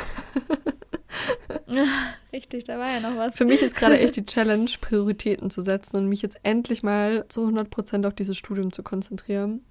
Richtig, 2.33 2.65
da 2.65 2.79
war 2.79 2.91
ja 2.91 3.01
noch 3.01 3.17
was. 3.17 3.35
Für 3.35 3.45
mich 3.45 3.63
ist 3.63 3.77
gerade 3.77 3.99
echt 3.99 4.17
die 4.17 4.27
Challenge, 4.27 4.71
Prioritäten 4.81 5.51
zu 5.51 5.63
setzen 5.63 5.97
und 5.97 6.09
mich 6.09 6.23
jetzt 6.23 6.39
endlich 6.43 6.83
mal 6.83 7.27
zu 7.29 7.47
100% 7.47 8.07
auf 8.07 8.15
dieses 8.15 8.37
Studium 8.37 8.73
zu 8.73 8.83
konzentrieren 8.83 9.63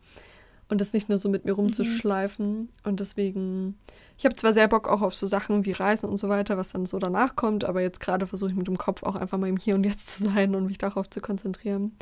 und 0.69 0.81
das 0.81 0.93
nicht 0.93 1.09
nur 1.09 1.17
so 1.17 1.29
mit 1.29 1.45
mir 1.45 1.53
rumzuschleifen. 1.53 2.59
Mhm. 2.59 2.69
Und 2.83 2.99
deswegen, 2.99 3.77
ich 4.17 4.25
habe 4.25 4.35
zwar 4.35 4.53
sehr 4.53 4.67
Bock 4.67 4.87
auch 4.87 5.01
auf 5.01 5.15
so 5.15 5.27
Sachen 5.27 5.65
wie 5.65 5.71
Reisen 5.71 6.09
und 6.09 6.17
so 6.17 6.27
weiter, 6.27 6.57
was 6.57 6.69
dann 6.69 6.85
so 6.85 6.97
danach 6.97 7.35
kommt, 7.35 7.63
aber 7.65 7.81
jetzt 7.81 7.99
gerade 7.99 8.25
versuche 8.25 8.49
ich 8.49 8.55
mit 8.55 8.67
dem 8.67 8.77
Kopf 8.77 9.03
auch 9.03 9.15
einfach 9.15 9.37
mal 9.37 9.47
im 9.47 9.57
Hier 9.57 9.75
und 9.75 9.83
Jetzt 9.83 10.09
zu 10.09 10.23
sein 10.25 10.55
und 10.55 10.65
mich 10.65 10.79
darauf 10.79 11.09
zu 11.09 11.21
konzentrieren. 11.21 11.93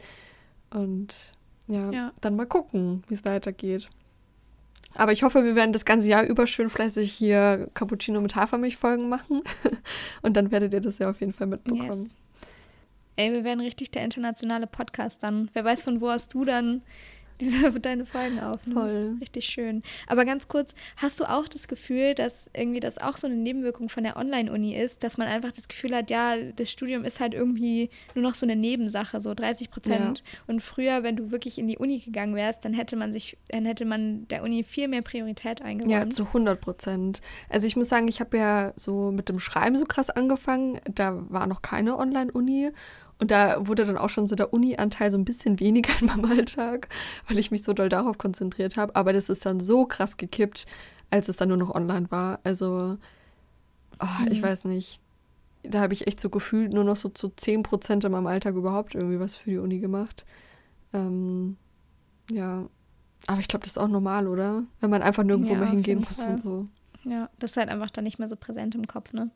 Und 0.70 1.34
ja, 1.68 1.92
ja. 1.92 2.12
dann 2.22 2.36
mal 2.36 2.46
gucken, 2.46 3.04
wie 3.08 3.16
es 3.16 3.26
weitergeht. 3.26 3.90
Aber 4.94 5.12
ich 5.12 5.24
hoffe, 5.24 5.44
wir 5.44 5.56
werden 5.56 5.74
das 5.74 5.84
ganze 5.84 6.08
Jahr 6.08 6.24
über 6.24 6.48
schön 6.48 6.70
fleißig 6.70 7.12
hier 7.12 7.70
Cappuccino 7.74 8.22
mit 8.22 8.36
Hafermilch-Folgen 8.36 9.10
machen. 9.10 9.42
Und 10.22 10.38
dann 10.38 10.52
werdet 10.52 10.74
ihr 10.74 10.80
das 10.80 11.00
ja 11.00 11.10
auf 11.10 11.20
jeden 11.20 11.34
Fall 11.34 11.48
mitbekommen. 11.48 12.04
Yes. 12.04 12.18
Ey, 13.18 13.34
wir 13.34 13.44
werden 13.44 13.60
richtig 13.60 13.92
der 13.92 14.04
internationale 14.04 14.68
Podcast 14.68 15.22
dann. 15.22 15.50
Wer 15.54 15.66
weiß, 15.66 15.82
von 15.82 16.00
wo 16.00 16.10
hast 16.10 16.34
du 16.34 16.46
dann 16.46 16.82
diese, 17.40 17.72
deine 17.80 18.06
Folgen 18.06 18.40
aufnimmst. 18.40 18.96
Voll. 18.96 19.18
Richtig 19.20 19.46
schön. 19.46 19.84
Aber 20.08 20.26
ganz 20.26 20.48
kurz, 20.48 20.74
hast 20.98 21.20
du 21.20 21.26
auch 21.26 21.48
das 21.48 21.68
Gefühl, 21.68 22.16
dass 22.16 22.50
irgendwie 22.54 22.80
das 22.80 22.98
auch 22.98 23.18
so 23.18 23.28
eine 23.28 23.36
Nebenwirkung 23.36 23.90
von 23.90 24.04
der 24.04 24.18
Online-Uni 24.18 24.76
ist, 24.76 25.04
dass 25.04 25.18
man 25.18 25.28
einfach 25.28 25.52
das 25.52 25.68
Gefühl 25.68 25.96
hat, 25.96 26.10
ja, 26.10 26.36
das 26.56 26.72
Studium 26.72 27.04
ist 27.04 27.20
halt 27.20 27.34
irgendwie 27.34 27.90
nur 28.14 28.24
noch 28.24 28.36
so 28.36 28.46
eine 28.46 28.56
Nebensache, 28.56 29.20
so 29.20 29.34
30 29.34 29.70
Prozent. 29.70 30.20
Ja. 30.20 30.40
Und 30.48 30.62
früher, 30.62 31.04
wenn 31.04 31.16
du 31.16 31.32
wirklich 31.32 31.58
in 31.58 31.68
die 31.68 31.78
Uni 31.78 32.00
gegangen 32.00 32.36
wärst, 32.36 32.64
dann 32.64 32.74
hätte 32.74 32.96
man 32.96 33.12
sich, 33.12 33.38
dann 33.50 33.66
hätte 33.66 33.86
man 33.86 34.28
der 34.30 34.44
Uni 34.44 34.64
viel 34.64 34.88
mehr 34.88 35.02
Priorität 35.02 35.62
eingeräumt. 35.62 35.92
Ja, 35.92 36.10
zu 36.10 36.26
100 36.26 36.60
Prozent. 36.60 37.22
Also 37.50 37.68
ich 37.68 37.76
muss 37.76 37.90
sagen, 37.90 38.08
ich 38.08 38.20
habe 38.20 38.38
ja 38.38 38.74
so 38.76 39.12
mit 39.12 39.30
dem 39.30 39.40
Schreiben 39.40 39.78
so 39.78 39.86
krass 39.86 40.10
angefangen. 40.10 40.80
Da 40.94 41.24
war 41.30 41.48
noch 41.48 41.62
keine 41.62 41.98
Online-Uni. 41.98 42.72
Und 43.18 43.32
da 43.32 43.66
wurde 43.68 43.86
dann 43.86 43.98
auch 43.98 44.10
schon 44.10 44.28
so 44.28 44.36
der 44.36 44.54
Uni-Anteil 44.54 45.10
so 45.10 45.18
ein 45.18 45.26
bisschen 45.26 45.60
weniger 45.60 45.94
in 46.02 46.08
meinem 46.08 46.26
Alltag, 46.26 46.88
weil 47.28 47.38
ich 47.38 47.52
mich 47.52 47.64
so 47.64 47.74
doll 47.74 47.90
darauf 47.90 48.18
konzentriert 48.18 48.78
habe. 48.78 48.96
Aber 48.96 49.14
das 49.14 49.30
ist 49.30 49.46
dann 49.46 49.60
so 49.60 49.86
krass 49.86 50.18
gekippt, 50.18 50.66
als 51.12 51.30
es 51.30 51.36
dann 51.36 51.50
nur 51.50 51.58
noch 51.58 51.74
online 51.74 52.10
war. 52.12 52.40
Also, 52.44 52.98
oh, 54.00 54.22
mhm. 54.22 54.32
ich 54.32 54.42
weiß 54.42 54.66
nicht. 54.66 55.00
Da 55.64 55.82
habe 55.82 55.94
ich 55.94 56.08
echt 56.08 56.20
so 56.20 56.30
gefühlt 56.30 56.74
nur 56.74 56.84
noch 56.84 56.96
so 56.96 57.10
zu 57.10 57.28
10% 57.28 58.06
in 58.06 58.12
meinem 58.12 58.28
Alltag 58.28 58.56
überhaupt 58.56 58.94
irgendwie 58.94 59.20
was 59.20 59.36
für 59.36 59.50
die 59.50 59.58
Uni 59.58 59.80
gemacht. 59.80 60.26
Ähm, 60.94 61.58
ja. 62.30 62.68
Aber 63.28 63.40
ich 63.40 63.48
glaube, 63.48 63.64
das 63.64 63.72
ist 63.72 63.78
auch 63.80 63.88
normal, 63.88 64.28
oder? 64.28 64.64
Wenn 64.80 64.92
man 64.92 65.02
einfach 65.02 65.24
nirgendwo 65.24 65.54
ja, 65.54 65.60
mehr 65.60 65.70
hingehen 65.70 66.00
muss 66.00 66.22
Fall. 66.22 66.36
und 66.36 66.44
so. 66.44 66.68
Ja, 67.06 67.30
das 67.40 67.52
ist 67.52 67.58
halt 67.58 67.70
einfach 67.70 67.90
dann 67.90 68.04
nicht 68.04 68.20
mehr 68.20 68.28
so 68.28 68.36
präsent 68.36 68.76
im 68.76 68.88
Kopf, 68.88 69.14
ne? 69.14 69.30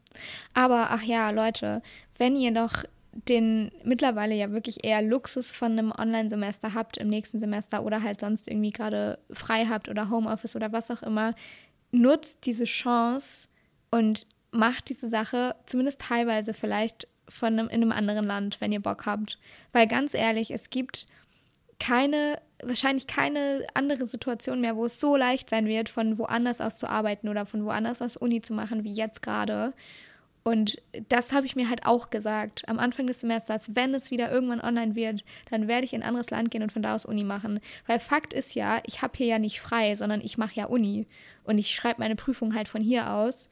Aber 0.54 0.88
ach 0.92 1.04
ja, 1.04 1.30
Leute, 1.30 1.82
wenn 2.18 2.36
ihr 2.36 2.54
doch 2.54 2.84
den 3.12 3.72
mittlerweile 3.84 4.36
ja 4.36 4.52
wirklich 4.52 4.84
eher 4.84 5.02
Luxus 5.02 5.52
von 5.52 5.74
einem 5.74 5.92
Online-Semester 5.92 6.74
habt 6.74 6.98
im 6.98 7.10
nächsten 7.10 7.40
Semester 7.40 7.84
oder 7.84 8.04
halt 8.04 8.22
sonst 8.22 8.48
irgendwie 8.48 8.72
gerade 8.72 9.20
frei 9.32 9.66
habt 9.66 9.90
oder 9.90 10.10
Homeoffice 10.10 10.56
oder 10.56 10.72
was 10.72 10.92
auch 10.92 11.02
immer, 11.02 11.34
nutzt 11.92 12.46
diese 12.46 12.66
Chance 12.66 13.50
und 13.92 14.28
macht 14.52 14.90
diese 14.90 15.08
Sache 15.08 15.56
zumindest 15.66 16.02
teilweise 16.02 16.54
vielleicht 16.54 17.08
von 17.28 17.54
einem, 17.54 17.68
in 17.68 17.82
einem 17.82 17.92
anderen 17.92 18.26
Land, 18.26 18.62
wenn 18.62 18.72
ihr 18.72 18.82
Bock 18.82 19.06
habt. 19.06 19.40
Weil 19.72 19.88
ganz 19.88 20.14
ehrlich, 20.14 20.52
es 20.52 20.70
gibt 20.70 21.08
keine, 21.80 22.42
wahrscheinlich 22.64 23.08
keine 23.08 23.66
andere 23.74 24.06
Situation 24.06 24.62
mehr, 24.62 24.76
wo 24.76 24.86
es 24.86 25.00
so 25.00 25.16
leicht 25.16 25.50
sein 25.50 25.66
wird, 25.68 25.90
von 25.90 26.18
woanders 26.18 26.62
aus 26.62 26.78
zu 26.78 26.90
arbeiten 26.90 27.30
oder 27.30 27.46
von 27.46 27.64
woanders 27.66 28.02
aus 28.02 28.18
Uni 28.18 28.42
zu 28.42 28.54
machen, 28.54 28.84
wie 28.84 28.94
jetzt 28.94 29.22
gerade. 29.22 29.74
Und 30.50 30.82
das 31.10 31.32
habe 31.32 31.46
ich 31.46 31.56
mir 31.56 31.70
halt 31.70 31.86
auch 31.86 32.10
gesagt 32.10 32.68
am 32.68 32.80
Anfang 32.80 33.06
des 33.06 33.22
Semesters, 33.22 33.76
wenn 33.76 33.94
es 33.94 34.10
wieder 34.10 34.32
irgendwann 34.32 34.60
online 34.60 34.96
wird, 34.96 35.24
dann 35.52 35.68
werde 35.68 35.86
ich 35.86 35.94
in 35.94 36.02
ein 36.02 36.08
anderes 36.08 36.32
Land 36.32 36.50
gehen 36.50 36.64
und 36.64 36.74
von 36.74 36.82
da 36.82 36.96
aus 36.96 37.06
Uni 37.06 37.24
machen. 37.24 37.60
Weil 37.86 38.00
Fakt 38.00 38.34
ist 38.34 38.56
ja, 38.56 38.82
ich 38.88 39.04
habe 39.04 39.14
hier 39.16 39.28
ja 39.28 39.38
nicht 39.38 39.62
frei, 39.62 39.96
sondern 39.96 40.22
ich 40.22 40.40
mache 40.40 40.56
ja 40.56 40.66
Uni. 40.66 41.06
Und 41.44 41.60
ich 41.60 41.76
schreibe 41.76 42.00
meine 42.00 42.16
Prüfung 42.16 42.56
halt 42.56 42.68
von 42.68 42.82
hier 42.82 43.12
aus. 43.14 43.48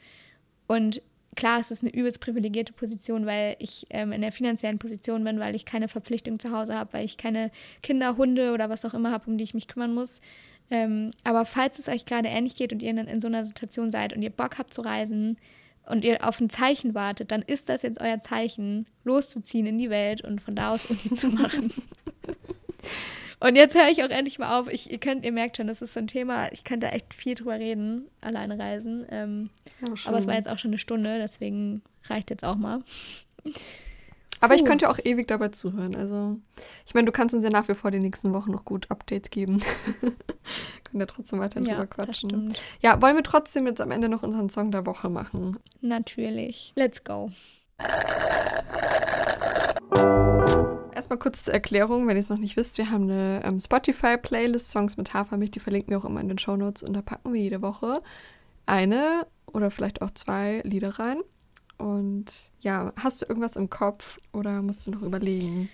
Und 0.65 1.03
klar, 1.35 1.59
es 1.59 1.69
ist 1.69 1.83
eine 1.83 1.93
übelst 1.93 2.19
privilegierte 2.19 2.73
Position, 2.73 3.27
weil 3.27 3.57
ich 3.59 3.85
ähm, 3.91 4.11
in 4.11 4.21
der 4.21 4.31
finanziellen 4.31 4.79
Position 4.79 5.23
bin, 5.23 5.39
weil 5.39 5.53
ich 5.53 5.65
keine 5.65 5.89
Verpflichtung 5.89 6.39
zu 6.39 6.51
Hause 6.51 6.73
habe, 6.73 6.93
weil 6.93 7.05
ich 7.05 7.17
keine 7.17 7.51
Kinder, 7.83 8.17
Hunde 8.17 8.53
oder 8.53 8.71
was 8.71 8.85
auch 8.85 8.95
immer 8.95 9.11
habe, 9.11 9.29
um 9.29 9.37
die 9.37 9.43
ich 9.43 9.53
mich 9.53 9.67
kümmern 9.67 9.93
muss. 9.93 10.19
Ähm, 10.71 11.11
aber 11.23 11.45
falls 11.45 11.77
es 11.77 11.89
euch 11.89 12.07
gerade 12.07 12.27
ähnlich 12.27 12.55
geht 12.55 12.73
und 12.73 12.81
ihr 12.81 12.89
in, 12.89 12.97
in 12.97 13.21
so 13.21 13.27
einer 13.27 13.45
Situation 13.45 13.91
seid 13.91 14.13
und 14.13 14.23
ihr 14.23 14.31
Bock 14.31 14.57
habt 14.57 14.73
zu 14.73 14.81
reisen, 14.81 15.37
und 15.87 16.03
ihr 16.03 16.27
auf 16.27 16.39
ein 16.39 16.49
Zeichen 16.49 16.93
wartet, 16.93 17.31
dann 17.31 17.41
ist 17.41 17.69
das 17.69 17.81
jetzt 17.81 18.01
euer 18.01 18.21
Zeichen, 18.21 18.85
loszuziehen 19.03 19.65
in 19.65 19.77
die 19.77 19.89
Welt 19.89 20.21
und 20.21 20.41
von 20.41 20.55
da 20.55 20.71
aus 20.71 20.85
Uni 20.87 21.15
zu 21.15 21.29
machen. 21.29 21.71
und 23.39 23.55
jetzt 23.55 23.75
höre 23.75 23.89
ich 23.89 24.03
auch 24.03 24.09
endlich 24.09 24.37
mal 24.37 24.59
auf. 24.59 24.71
Ich, 24.71 24.91
ihr 24.91 24.99
könnt, 24.99 25.25
ihr 25.25 25.31
merkt 25.31 25.57
schon, 25.57 25.67
das 25.67 25.81
ist 25.81 25.93
so 25.93 25.99
ein 25.99 26.07
Thema, 26.07 26.51
ich 26.51 26.63
könnte 26.63 26.87
echt 26.87 27.13
viel 27.13 27.35
drüber 27.35 27.55
reden, 27.55 28.07
alleine 28.21 28.59
reisen. 28.59 29.05
Ähm, 29.09 29.49
aber 30.05 30.17
es 30.17 30.27
war 30.27 30.35
jetzt 30.35 30.49
auch 30.49 30.59
schon 30.59 30.71
eine 30.71 30.77
Stunde, 30.77 31.17
deswegen 31.19 31.81
reicht 32.09 32.29
jetzt 32.29 32.43
auch 32.43 32.57
mal. 32.57 32.83
Aber 34.39 34.55
ich 34.55 34.65
könnte 34.65 34.89
auch 34.89 34.99
ewig 35.03 35.27
dabei 35.27 35.49
zuhören. 35.49 35.95
Also, 35.95 36.37
ich 36.85 36.93
meine, 36.93 37.05
du 37.05 37.11
kannst 37.11 37.33
uns 37.33 37.43
ja 37.43 37.49
nach 37.49 37.67
wie 37.67 37.73
vor 37.73 37.91
die 37.91 37.99
nächsten 37.99 38.33
Wochen 38.33 38.51
noch 38.51 38.65
gut 38.65 38.89
Updates 38.89 39.29
geben. 39.29 39.61
Können 40.83 40.99
ja 40.99 41.05
trotzdem 41.05 41.39
weiter 41.39 41.61
ja, 41.61 41.73
drüber 41.73 41.87
quatschen. 41.87 42.53
Ja, 42.81 43.01
wollen 43.01 43.15
wir 43.15 43.23
trotzdem 43.23 43.65
jetzt 43.67 43.81
am 43.81 43.91
Ende 43.91 44.09
noch 44.09 44.23
unseren 44.23 44.49
Song 44.49 44.71
der 44.71 44.85
Woche 44.85 45.09
machen? 45.09 45.57
Natürlich. 45.81 46.73
Let's 46.75 47.03
go. 47.03 47.31
Erstmal 50.93 51.19
kurz 51.19 51.43
zur 51.43 51.53
Erklärung, 51.53 52.07
wenn 52.07 52.17
ihr 52.17 52.21
es 52.21 52.29
noch 52.29 52.37
nicht 52.37 52.57
wisst. 52.57 52.77
Wir 52.77 52.89
haben 52.89 53.03
eine 53.03 53.41
ähm, 53.43 53.59
Spotify-Playlist 53.59 54.71
Songs 54.71 54.97
mit 54.97 55.13
Hafermilch, 55.13 55.51
die 55.51 55.59
verlinken 55.59 55.91
wir 55.91 55.99
auch 55.99 56.05
immer 56.05 56.21
in 56.21 56.27
den 56.27 56.39
Show 56.39 56.55
Notes 56.55 56.83
und 56.83 56.93
da 56.93 57.01
packen 57.01 57.33
wir 57.33 57.41
jede 57.41 57.61
Woche 57.61 57.99
eine 58.67 59.25
oder 59.45 59.71
vielleicht 59.71 60.01
auch 60.01 60.11
zwei 60.11 60.61
Lieder 60.63 60.99
rein. 60.99 61.17
Und 61.77 62.51
ja, 62.59 62.91
hast 62.97 63.21
du 63.21 63.25
irgendwas 63.27 63.55
im 63.55 63.69
Kopf 63.69 64.17
oder 64.33 64.61
musst 64.61 64.87
du 64.87 64.91
noch 64.91 65.01
überlegen? 65.01 65.69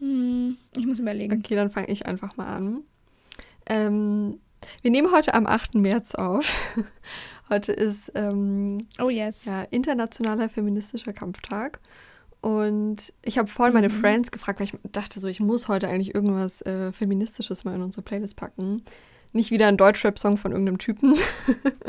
Hm, 0.00 0.56
ich 0.76 0.86
muss 0.86 0.98
überlegen. 0.98 1.38
Okay, 1.38 1.54
dann 1.54 1.70
fange 1.70 1.88
ich 1.88 2.06
einfach 2.06 2.36
mal 2.36 2.46
an. 2.46 2.82
Ähm, 3.66 4.40
wir 4.82 4.90
nehmen 4.90 5.12
heute 5.12 5.34
am 5.34 5.46
8. 5.46 5.76
März 5.76 6.14
auf. 6.14 6.52
heute 7.48 7.72
ist 7.72 8.12
ähm, 8.14 8.80
oh 8.98 9.08
yes. 9.08 9.44
ja, 9.44 9.62
internationaler 9.62 10.48
feministischer 10.48 11.12
Kampftag. 11.12 11.80
Und 12.40 13.12
ich 13.22 13.38
habe 13.38 13.48
voll 13.48 13.72
meine 13.72 13.88
mhm. 13.88 13.92
Friends 13.92 14.30
gefragt, 14.30 14.60
weil 14.60 14.66
ich 14.66 14.74
dachte 14.92 15.20
so, 15.20 15.28
ich 15.28 15.40
muss 15.40 15.68
heute 15.68 15.88
eigentlich 15.88 16.14
irgendwas 16.14 16.62
äh, 16.62 16.92
Feministisches 16.92 17.64
mal 17.64 17.74
in 17.74 17.82
unsere 17.82 18.02
Playlist 18.02 18.36
packen. 18.36 18.82
Nicht 19.32 19.50
wieder 19.50 19.68
ein 19.68 19.76
Deutschrap-Song 19.76 20.36
von 20.36 20.52
irgendeinem 20.52 20.78
Typen. 20.78 21.14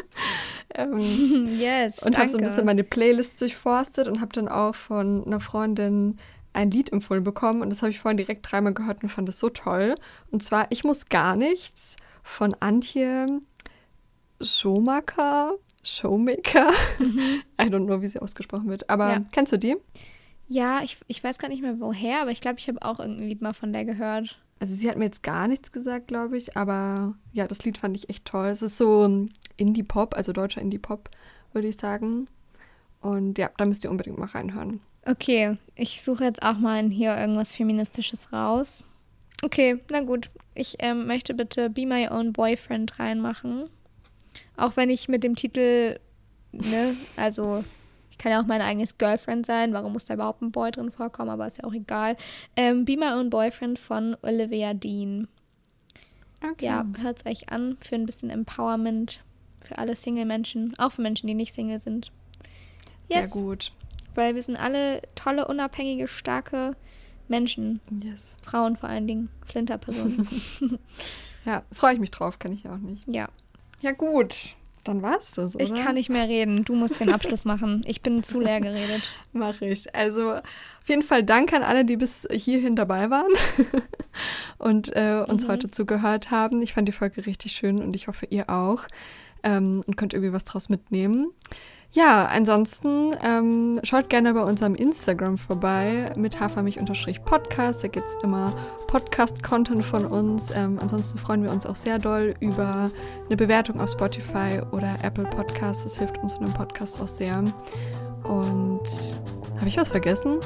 ähm, 0.75 0.99
yes. 1.59 1.99
Und 1.99 2.17
habe 2.17 2.29
so 2.29 2.37
ein 2.37 2.43
bisschen 2.43 2.65
meine 2.65 2.83
Playlist 2.83 3.41
durchforstet 3.41 4.07
und 4.07 4.21
habe 4.21 4.33
dann 4.33 4.47
auch 4.47 4.75
von 4.75 5.25
einer 5.25 5.39
Freundin 5.39 6.17
ein 6.53 6.71
Lied 6.71 6.91
empfohlen 6.91 7.23
bekommen. 7.23 7.61
Und 7.61 7.69
das 7.69 7.81
habe 7.81 7.91
ich 7.91 7.99
vorhin 7.99 8.17
direkt 8.17 8.51
dreimal 8.51 8.73
gehört 8.73 9.03
und 9.03 9.09
fand 9.09 9.29
es 9.29 9.39
so 9.39 9.49
toll. 9.49 9.95
Und 10.31 10.43
zwar 10.43 10.67
Ich 10.71 10.83
muss 10.83 11.07
gar 11.07 11.35
nichts 11.35 11.95
von 12.23 12.55
Antje 12.59 13.41
Showmaker. 14.41 15.55
Showmaker. 15.83 16.71
Mhm. 16.99 17.41
I 17.61 17.65
don't 17.65 17.85
know, 17.85 18.01
wie 18.01 18.07
sie 18.07 18.19
ausgesprochen 18.19 18.69
wird. 18.69 18.89
Aber 18.89 19.09
ja. 19.09 19.23
kennst 19.31 19.53
du 19.53 19.57
die? 19.57 19.75
Ja, 20.47 20.81
ich, 20.81 20.97
ich 21.07 21.23
weiß 21.23 21.39
gar 21.39 21.49
nicht 21.49 21.61
mehr 21.61 21.79
woher, 21.79 22.21
aber 22.21 22.31
ich 22.31 22.41
glaube, 22.41 22.59
ich 22.59 22.67
habe 22.67 22.81
auch 22.81 22.99
irgendein 22.99 23.27
Lied 23.27 23.41
mal 23.41 23.53
von 23.53 23.73
der 23.73 23.85
gehört. 23.85 24.39
Also 24.59 24.75
sie 24.75 24.89
hat 24.89 24.97
mir 24.97 25.05
jetzt 25.05 25.23
gar 25.23 25.47
nichts 25.47 25.71
gesagt, 25.71 26.07
glaube 26.07 26.37
ich, 26.37 26.57
aber 26.57 27.15
ja, 27.31 27.47
das 27.47 27.63
Lied 27.63 27.77
fand 27.77 27.95
ich 27.95 28.09
echt 28.09 28.25
toll. 28.25 28.47
Es 28.47 28.61
ist 28.61 28.77
so 28.77 29.27
Indie-Pop, 29.57 30.15
also 30.15 30.33
deutscher 30.33 30.61
Indie-Pop, 30.61 31.09
würde 31.53 31.67
ich 31.67 31.77
sagen. 31.77 32.27
Und 33.01 33.37
ja, 33.37 33.51
da 33.57 33.65
müsst 33.65 33.83
ihr 33.83 33.91
unbedingt 33.91 34.17
mal 34.17 34.27
reinhören. 34.27 34.79
Okay, 35.05 35.57
ich 35.75 36.01
suche 36.01 36.25
jetzt 36.25 36.41
auch 36.41 36.57
mal 36.57 36.89
hier 36.89 37.15
irgendwas 37.15 37.51
Feministisches 37.51 38.33
raus. 38.33 38.89
Okay, 39.43 39.79
na 39.89 40.01
gut. 40.01 40.29
Ich 40.55 40.77
ähm, 40.79 41.05
möchte 41.05 41.33
bitte 41.35 41.69
Be 41.69 41.85
My 41.85 42.09
Own 42.09 42.33
Boyfriend 42.33 42.99
reinmachen. 42.99 43.69
Auch 44.55 44.75
wenn 44.75 44.89
ich 44.89 45.07
mit 45.07 45.23
dem 45.23 45.35
Titel, 45.35 45.99
ne, 46.51 46.95
also 47.15 47.63
ich 48.17 48.23
kann 48.23 48.31
ja 48.31 48.41
auch 48.41 48.47
mein 48.47 48.61
eigenes 48.61 48.97
Girlfriend 48.97 49.45
sein. 49.45 49.73
Warum 49.73 49.93
muss 49.93 50.05
da 50.05 50.15
überhaupt 50.15 50.41
ein 50.41 50.51
Boy 50.51 50.71
drin 50.71 50.89
vorkommen? 50.89 51.29
Aber 51.29 51.45
ist 51.45 51.59
ja 51.59 51.65
auch 51.65 51.73
egal. 51.73 52.17
Ähm, 52.55 52.83
Be 52.83 52.97
My 52.97 53.11
Own 53.11 53.29
Boyfriend 53.29 53.77
von 53.77 54.17
Olivia 54.23 54.73
Dean. 54.73 55.27
Okay. 56.43 56.65
Ja, 56.65 56.83
hört 56.99 57.19
es 57.19 57.25
euch 57.27 57.49
an 57.49 57.77
für 57.79 57.93
ein 57.93 58.07
bisschen 58.07 58.31
Empowerment 58.31 59.21
für 59.61 59.77
alle 59.77 59.95
Single-Menschen, 59.95 60.73
auch 60.79 60.93
für 60.93 61.03
Menschen, 61.03 61.27
die 61.27 61.35
nicht 61.35 61.53
Single 61.53 61.79
sind. 61.79 62.11
Yes. 63.07 63.33
Sehr 63.33 63.43
gut. 63.43 63.71
Weil 64.15 64.33
wir 64.33 64.41
sind 64.41 64.55
alle 64.55 65.03
tolle, 65.13 65.47
unabhängige, 65.47 66.07
starke 66.07 66.71
Menschen. 67.27 67.81
Yes. 68.03 68.35
Frauen 68.43 68.77
vor 68.77 68.89
allen 68.89 69.05
Dingen, 69.05 69.29
Flinterpersonen. 69.45 70.27
ja, 71.45 71.61
freue 71.71 71.93
ich 71.93 71.99
mich 71.99 72.09
drauf, 72.09 72.39
kann 72.39 72.51
ich 72.51 72.67
auch 72.67 72.77
nicht. 72.77 73.07
Ja. 73.07 73.29
Ja, 73.81 73.91
gut. 73.91 74.55
Dann 74.87 75.01
war's 75.01 75.31
das, 75.31 75.55
oder? 75.55 75.63
Ich 75.63 75.73
kann 75.73 75.95
nicht 75.95 76.09
mehr 76.09 76.29
reden. 76.29 76.63
Du 76.63 76.73
musst 76.73 76.99
den 77.01 77.11
Abschluss 77.11 77.43
machen. 77.43 77.83
Ich 77.85 78.01
bin 78.01 78.23
zu 78.23 78.39
leer 78.39 78.61
geredet. 78.61 79.11
Mache 79.33 79.67
ich. 79.67 79.93
Also 79.93 80.31
auf 80.31 80.87
jeden 80.87 81.01
Fall 81.01 81.23
Dank 81.23 81.51
an 81.51 81.61
alle, 81.61 81.83
die 81.83 81.97
bis 81.97 82.25
hierhin 82.31 82.77
dabei 82.77 83.09
waren 83.09 83.33
und 84.57 84.95
äh, 84.95 85.25
uns 85.27 85.45
mhm. 85.45 85.51
heute 85.51 85.69
zugehört 85.69 86.31
haben. 86.31 86.61
Ich 86.61 86.73
fand 86.73 86.87
die 86.87 86.93
Folge 86.93 87.25
richtig 87.25 87.51
schön 87.51 87.81
und 87.81 87.95
ich 87.95 88.07
hoffe, 88.07 88.27
ihr 88.29 88.49
auch. 88.49 88.85
Ähm, 89.43 89.83
und 89.85 89.97
könnt 89.97 90.13
irgendwie 90.13 90.33
was 90.33 90.45
draus 90.45 90.69
mitnehmen. 90.69 91.31
Ja, 91.91 92.25
ansonsten 92.25 93.15
ähm, 93.23 93.79
schaut 93.83 94.09
gerne 94.09 94.33
bei 94.33 94.43
unserem 94.43 94.75
Instagram 94.75 95.37
vorbei 95.37 96.11
mit 96.15 96.39
hafermich-podcast. 96.39 97.83
Da 97.83 97.87
gibt 97.87 98.07
es 98.07 98.15
immer 98.23 98.53
Podcast-Content 98.87 99.85
von 99.85 100.05
uns. 100.05 100.49
Ähm, 100.53 100.79
ansonsten 100.79 101.17
freuen 101.17 101.43
wir 101.43 101.51
uns 101.51 101.65
auch 101.65 101.75
sehr 101.75 101.97
doll 101.97 102.35
über 102.39 102.91
eine 103.25 103.37
Bewertung 103.37 103.79
auf 103.79 103.89
Spotify 103.89 104.61
oder 104.71 104.97
Apple 105.01 105.25
Podcasts. 105.25 105.83
Das 105.83 105.97
hilft 105.97 106.17
uns 106.17 106.35
in 106.35 106.41
dem 106.41 106.53
Podcast 106.53 106.99
auch 106.99 107.07
sehr. 107.07 107.39
Und 108.23 108.83
habe 109.55 109.67
ich 109.67 109.77
was 109.77 109.89
vergessen? 109.89 110.39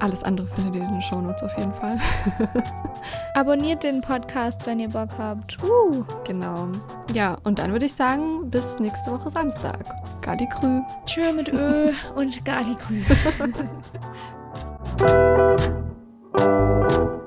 Alles 0.00 0.22
andere 0.22 0.46
findet 0.46 0.76
ihr 0.76 0.82
in 0.82 0.92
den 0.92 1.02
Shownotes 1.02 1.42
auf 1.42 1.56
jeden 1.58 1.72
Fall. 1.74 1.98
Abonniert 3.34 3.82
den 3.82 4.00
Podcast, 4.00 4.66
wenn 4.66 4.78
ihr 4.78 4.88
Bock 4.88 5.10
habt. 5.18 5.58
Uh. 5.62 6.04
Genau. 6.24 6.68
Ja, 7.12 7.36
und 7.44 7.58
dann 7.58 7.72
würde 7.72 7.86
ich 7.86 7.94
sagen, 7.94 8.48
bis 8.50 8.78
nächste 8.78 9.10
Woche 9.10 9.30
Samstag. 9.30 9.84
Gardi 10.20 10.48
Krü. 10.48 10.80
Tschö 11.06 11.32
mit 11.32 11.48
Ö 11.52 11.92
und 12.14 12.44
Gardi 12.44 12.76
Krü. 12.76 13.02